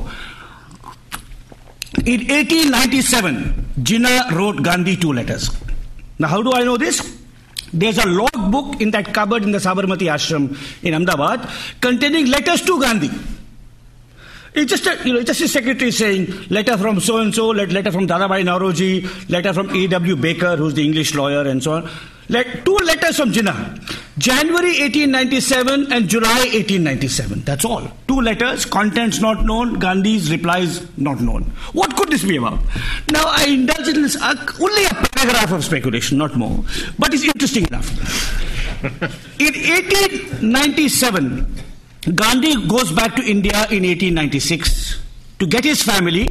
In 2.06 2.22
1897, 2.22 3.74
Jinnah 3.82 4.32
wrote 4.32 4.64
Gandhi 4.64 4.96
two 4.96 5.14
letters. 5.14 5.52
Now, 6.18 6.30
how 6.30 6.42
do 6.42 6.54
I 6.54 6.64
know 6.64 6.78
this? 6.78 7.11
There's 7.74 7.98
a 7.98 8.08
log 8.08 8.52
book 8.52 8.82
in 8.82 8.92
that 8.92 9.14
cupboard 9.14 9.44
in 9.44 9.52
the 9.52 9.60
Sabarmati 9.60 10.12
ashram 10.12 10.58
in 10.84 10.94
Ahmedabad 10.94 11.50
containing 11.80 12.28
letters 12.28 12.62
to 12.64 12.80
Gandhi. 12.80 13.10
It's 14.54 14.70
just 14.70 14.86
a, 14.86 15.08
you 15.08 15.14
know, 15.14 15.24
just 15.24 15.40
a 15.40 15.48
secretary 15.48 15.92
saying 15.92 16.48
letter 16.50 16.78
from 16.78 17.00
so 17.00 17.18
and 17.18 17.34
so, 17.34 17.50
letter 17.50 17.92
from 17.92 18.06
Dadabhai 18.08 18.44
Naoroji, 18.44 19.30
letter 19.30 19.54
from 19.54 19.70
A.W. 19.70 20.18
Baker, 20.18 20.58
who's 20.58 20.74
the 20.74 20.84
English 20.84 21.16
lawyer, 21.16 21.48
and 21.48 21.64
so 21.64 21.74
on. 21.74 21.90
Let, 22.28 22.66
two 22.66 22.76
letters 22.76 23.16
from 23.16 23.32
Jinnah. 23.32 24.11
January 24.22 24.80
1897 24.80 25.92
and 25.92 26.08
July 26.08 26.46
1897. 26.54 27.42
That's 27.42 27.66
all. 27.66 27.92
Two 28.08 28.22
letters, 28.22 28.66
contents 28.66 29.20
not 29.20 29.44
known, 29.46 29.80
Gandhi's 29.80 30.30
replies 30.30 30.86
not 30.96 31.20
known. 31.22 31.46
What 31.74 31.96
could 31.96 32.10
this 32.10 32.24
be 32.24 32.38
about? 32.38 32.60
Now, 33.12 33.24
I 33.26 33.46
indulge 33.48 33.88
in 33.88 34.04
this, 34.04 34.16
uh, 34.22 34.36
only 34.62 34.86
a 34.86 34.94
paragraph 34.94 35.52
of 35.52 35.66
speculation, 35.66 36.20
not 36.20 36.36
more, 36.36 36.64
but 37.00 37.12
it's 37.16 37.24
interesting 37.24 37.66
enough. 37.66 37.90
in 39.40 39.56
1897, 39.56 41.56
Gandhi 42.14 42.68
goes 42.68 42.92
back 42.92 43.16
to 43.16 43.24
India 43.24 43.66
in 43.72 43.84
1896 43.84 45.02
to 45.42 45.48
get 45.48 45.64
his 45.64 45.82
family 45.82 46.30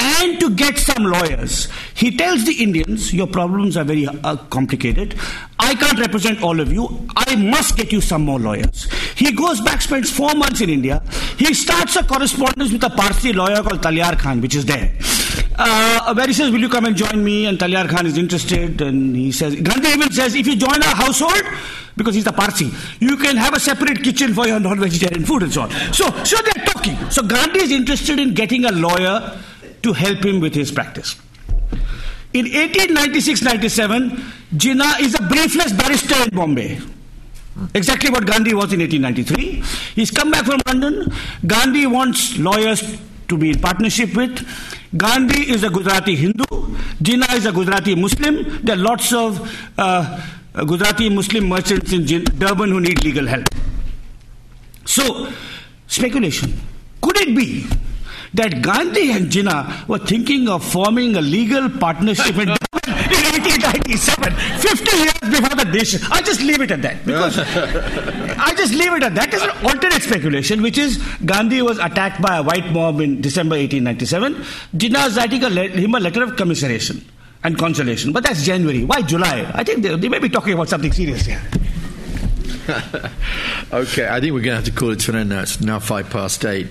and 0.00 0.40
to 0.40 0.50
get 0.50 0.76
some 0.76 1.04
lawyers. 1.04 1.68
He 1.94 2.16
tells 2.16 2.44
the 2.44 2.54
Indians, 2.60 3.14
Your 3.14 3.28
problems 3.28 3.76
are 3.76 3.84
very 3.84 4.06
uh, 4.06 4.36
complicated. 4.50 5.14
I 5.60 5.76
can't 5.76 5.98
represent 6.00 6.42
all 6.42 6.58
of 6.58 6.72
you. 6.72 7.06
I 7.16 7.36
must 7.36 7.76
get 7.76 7.92
you 7.92 8.00
some 8.00 8.22
more 8.22 8.40
lawyers. 8.40 8.90
He 9.14 9.30
goes 9.30 9.60
back, 9.60 9.80
spends 9.80 10.10
four 10.10 10.34
months 10.34 10.60
in 10.60 10.70
India. 10.70 11.00
He 11.38 11.54
starts 11.54 11.94
a 11.94 12.02
correspondence 12.02 12.72
with 12.72 12.82
a 12.82 12.90
Parsi 12.90 13.32
lawyer 13.32 13.62
called 13.62 13.80
Talyar 13.80 14.18
Khan, 14.18 14.40
which 14.40 14.56
is 14.56 14.64
there. 14.66 14.92
Uh, 15.54 16.12
where 16.14 16.26
he 16.26 16.32
says, 16.32 16.50
Will 16.50 16.60
you 16.60 16.68
come 16.68 16.86
and 16.86 16.96
join 16.96 17.22
me? 17.22 17.46
And 17.46 17.58
Talyar 17.58 17.88
Khan 17.88 18.06
is 18.06 18.18
interested. 18.18 18.80
And 18.80 19.14
he 19.14 19.30
says, 19.30 19.54
Gandhi 19.54 19.90
even 19.90 20.10
says, 20.10 20.34
If 20.34 20.48
you 20.48 20.56
join 20.56 20.82
our 20.82 20.96
household, 20.96 21.42
because 21.96 22.14
he's 22.14 22.24
the 22.24 22.32
Parsi. 22.32 22.70
You 23.00 23.16
can 23.16 23.36
have 23.36 23.54
a 23.54 23.60
separate 23.60 24.02
kitchen 24.02 24.34
for 24.34 24.46
your 24.46 24.60
non-vegetarian 24.60 25.24
food 25.24 25.42
and 25.44 25.52
so 25.52 25.62
on. 25.62 25.70
So, 25.92 26.08
so 26.24 26.36
they're 26.42 26.64
talking. 26.64 26.96
So 27.10 27.22
Gandhi 27.22 27.60
is 27.60 27.70
interested 27.70 28.18
in 28.18 28.34
getting 28.34 28.64
a 28.64 28.72
lawyer 28.72 29.38
to 29.82 29.92
help 29.92 30.24
him 30.24 30.40
with 30.40 30.54
his 30.54 30.70
practice. 30.70 31.16
In 32.32 32.46
1896-97, 32.46 34.10
Jinnah 34.54 35.00
is 35.00 35.14
a 35.14 35.18
briefless 35.18 35.76
barrister 35.76 36.22
in 36.22 36.30
Bombay. 36.30 36.80
Exactly 37.74 38.10
what 38.10 38.26
Gandhi 38.26 38.54
was 38.54 38.72
in 38.72 38.80
1893. 38.80 39.62
He's 39.94 40.10
come 40.10 40.30
back 40.30 40.46
from 40.46 40.60
London. 40.66 41.12
Gandhi 41.46 41.86
wants 41.86 42.38
lawyers 42.38 42.98
to 43.28 43.36
be 43.36 43.50
in 43.50 43.60
partnership 43.60 44.14
with. 44.16 44.46
Gandhi 44.96 45.50
is 45.50 45.62
a 45.62 45.68
Gujarati 45.68 46.16
Hindu. 46.16 46.44
Jinnah 47.02 47.34
is 47.34 47.46
a 47.46 47.52
Gujarati 47.52 47.94
Muslim. 47.94 48.64
There 48.64 48.76
are 48.76 48.78
lots 48.78 49.12
of 49.12 49.40
uh, 49.76 50.20
uh, 50.54 50.64
Gujarati 50.64 51.08
Muslim 51.08 51.48
merchants 51.48 51.92
in 51.92 52.04
Durban 52.04 52.70
who 52.70 52.80
need 52.80 53.02
legal 53.04 53.26
help. 53.26 53.48
So, 54.84 55.32
speculation. 55.86 56.52
Could 57.00 57.18
it 57.18 57.36
be 57.36 57.66
that 58.34 58.62
Gandhi 58.62 59.12
and 59.12 59.26
Jinnah 59.26 59.86
were 59.88 59.98
thinking 59.98 60.48
of 60.48 60.64
forming 60.64 61.16
a 61.16 61.20
legal 61.20 61.68
partnership 61.68 62.36
in 62.36 62.48
Durban 62.48 62.82
in 62.86 63.42
1897, 63.42 64.32
50 64.58 64.96
years 64.96 65.12
before 65.20 65.56
the 65.56 65.70
nation. 65.72 66.00
I 66.10 66.22
just 66.22 66.40
leave 66.40 66.60
it 66.60 66.70
at 66.70 66.82
that. 66.82 67.04
Because 67.04 67.38
I 67.38 68.54
just 68.56 68.74
leave 68.74 68.92
it 68.92 69.02
at 69.02 69.14
that. 69.14 69.30
There's 69.30 69.42
an 69.42 69.50
alternate 69.64 70.02
speculation, 70.02 70.62
which 70.62 70.78
is 70.78 70.96
Gandhi 71.24 71.62
was 71.62 71.78
attacked 71.78 72.22
by 72.22 72.38
a 72.38 72.42
white 72.42 72.72
mob 72.72 73.00
in 73.00 73.20
December 73.20 73.56
1897. 73.56 74.34
Jinnah 74.78 75.08
is 75.08 75.16
writing 75.16 75.42
him 75.42 75.94
a 75.94 76.00
letter 76.00 76.22
of 76.22 76.36
commiseration 76.36 77.04
and 77.44 77.58
consolation. 77.58 78.12
But 78.12 78.24
that's 78.24 78.44
January. 78.44 78.84
Why 78.84 79.02
July? 79.02 79.50
I 79.54 79.64
think 79.64 79.82
they, 79.82 79.96
they 79.96 80.08
may 80.08 80.18
be 80.18 80.28
talking 80.28 80.54
about 80.54 80.68
something 80.68 80.92
serious 80.92 81.26
here. 81.26 81.42
okay, 83.72 84.08
I 84.08 84.20
think 84.20 84.32
we're 84.32 84.40
going 84.40 84.44
to 84.44 84.54
have 84.54 84.64
to 84.64 84.70
call 84.70 84.90
it 84.90 85.00
to 85.00 85.10
an 85.10 85.16
end 85.16 85.30
now. 85.30 85.42
It's 85.42 85.60
now 85.60 85.80
five 85.80 86.10
past 86.10 86.44
eight. 86.44 86.70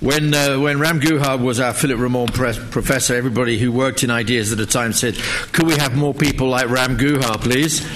When 0.00 0.34
uh, 0.34 0.58
when 0.58 0.80
Ram 0.80 1.00
Guha 1.00 1.40
was 1.40 1.60
our 1.60 1.72
Philippe 1.72 2.00
Roman 2.00 2.26
professor, 2.26 3.14
everybody 3.14 3.56
who 3.56 3.70
worked 3.70 4.02
in 4.02 4.10
ideas 4.10 4.50
at 4.50 4.58
the 4.58 4.66
time 4.66 4.92
said, 4.92 5.14
"Could 5.52 5.66
we 5.68 5.76
have 5.76 5.96
more 5.96 6.12
people 6.12 6.48
like 6.48 6.68
Ram 6.68 6.98
Guha, 6.98 7.40
please?" 7.40 7.86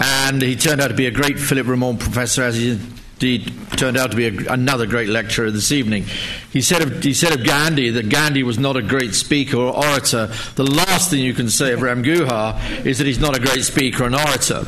And 0.00 0.40
he 0.40 0.56
turned 0.56 0.80
out 0.80 0.88
to 0.88 0.94
be 0.94 1.06
a 1.06 1.10
great 1.10 1.38
Philippe 1.38 1.68
Roman 1.68 1.98
professor, 1.98 2.42
as 2.42 2.56
he 2.56 2.78
indeed 3.16 3.50
turned 3.78 3.96
out 3.96 4.10
to 4.10 4.16
be 4.16 4.26
a, 4.26 4.52
another 4.52 4.86
great 4.86 5.08
lecturer 5.08 5.50
this 5.50 5.72
evening. 5.72 6.04
He 6.52 6.60
said, 6.60 6.82
of, 6.82 7.02
he 7.02 7.14
said 7.14 7.32
of 7.32 7.46
Gandhi 7.46 7.88
that 7.90 8.10
Gandhi 8.10 8.42
was 8.42 8.58
not 8.58 8.76
a 8.76 8.82
great 8.82 9.14
speaker 9.14 9.56
or 9.56 9.74
orator. 9.74 10.26
The 10.54 10.64
last 10.64 11.10
thing 11.10 11.20
you 11.20 11.32
can 11.32 11.48
say 11.48 11.72
of 11.72 11.80
Ram 11.80 12.02
Guha 12.02 12.84
is 12.84 12.98
that 12.98 13.06
he's 13.06 13.18
not 13.18 13.34
a 13.34 13.40
great 13.40 13.64
speaker 13.64 14.04
and 14.04 14.14
orator. 14.14 14.64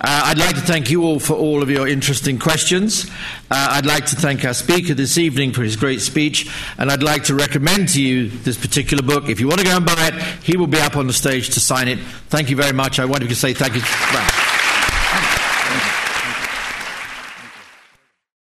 Uh, 0.00 0.22
I'd 0.24 0.38
like 0.38 0.54
to 0.54 0.62
thank 0.62 0.90
you 0.90 1.04
all 1.04 1.18
for 1.18 1.34
all 1.34 1.62
of 1.62 1.68
your 1.68 1.86
interesting 1.86 2.38
questions. 2.38 3.06
Uh, 3.50 3.68
I'd 3.72 3.86
like 3.86 4.06
to 4.06 4.16
thank 4.16 4.46
our 4.46 4.54
speaker 4.54 4.94
this 4.94 5.18
evening 5.18 5.52
for 5.52 5.62
his 5.62 5.76
great 5.76 6.00
speech, 6.00 6.50
and 6.78 6.90
I'd 6.90 7.02
like 7.02 7.24
to 7.24 7.34
recommend 7.34 7.90
to 7.90 8.02
you 8.02 8.30
this 8.30 8.56
particular 8.56 9.02
book. 9.02 9.28
If 9.28 9.40
you 9.40 9.48
want 9.48 9.60
to 9.60 9.66
go 9.66 9.76
and 9.76 9.84
buy 9.84 10.10
it, 10.12 10.14
he 10.42 10.56
will 10.56 10.66
be 10.66 10.80
up 10.80 10.96
on 10.96 11.06
the 11.06 11.12
stage 11.12 11.50
to 11.50 11.60
sign 11.60 11.88
it. 11.88 11.98
Thank 12.28 12.48
you 12.48 12.56
very 12.56 12.72
much. 12.72 12.98
I 12.98 13.04
wanted 13.04 13.28
to 13.28 13.36
say 13.36 13.52
thank 13.52 13.74
you. 13.74 14.39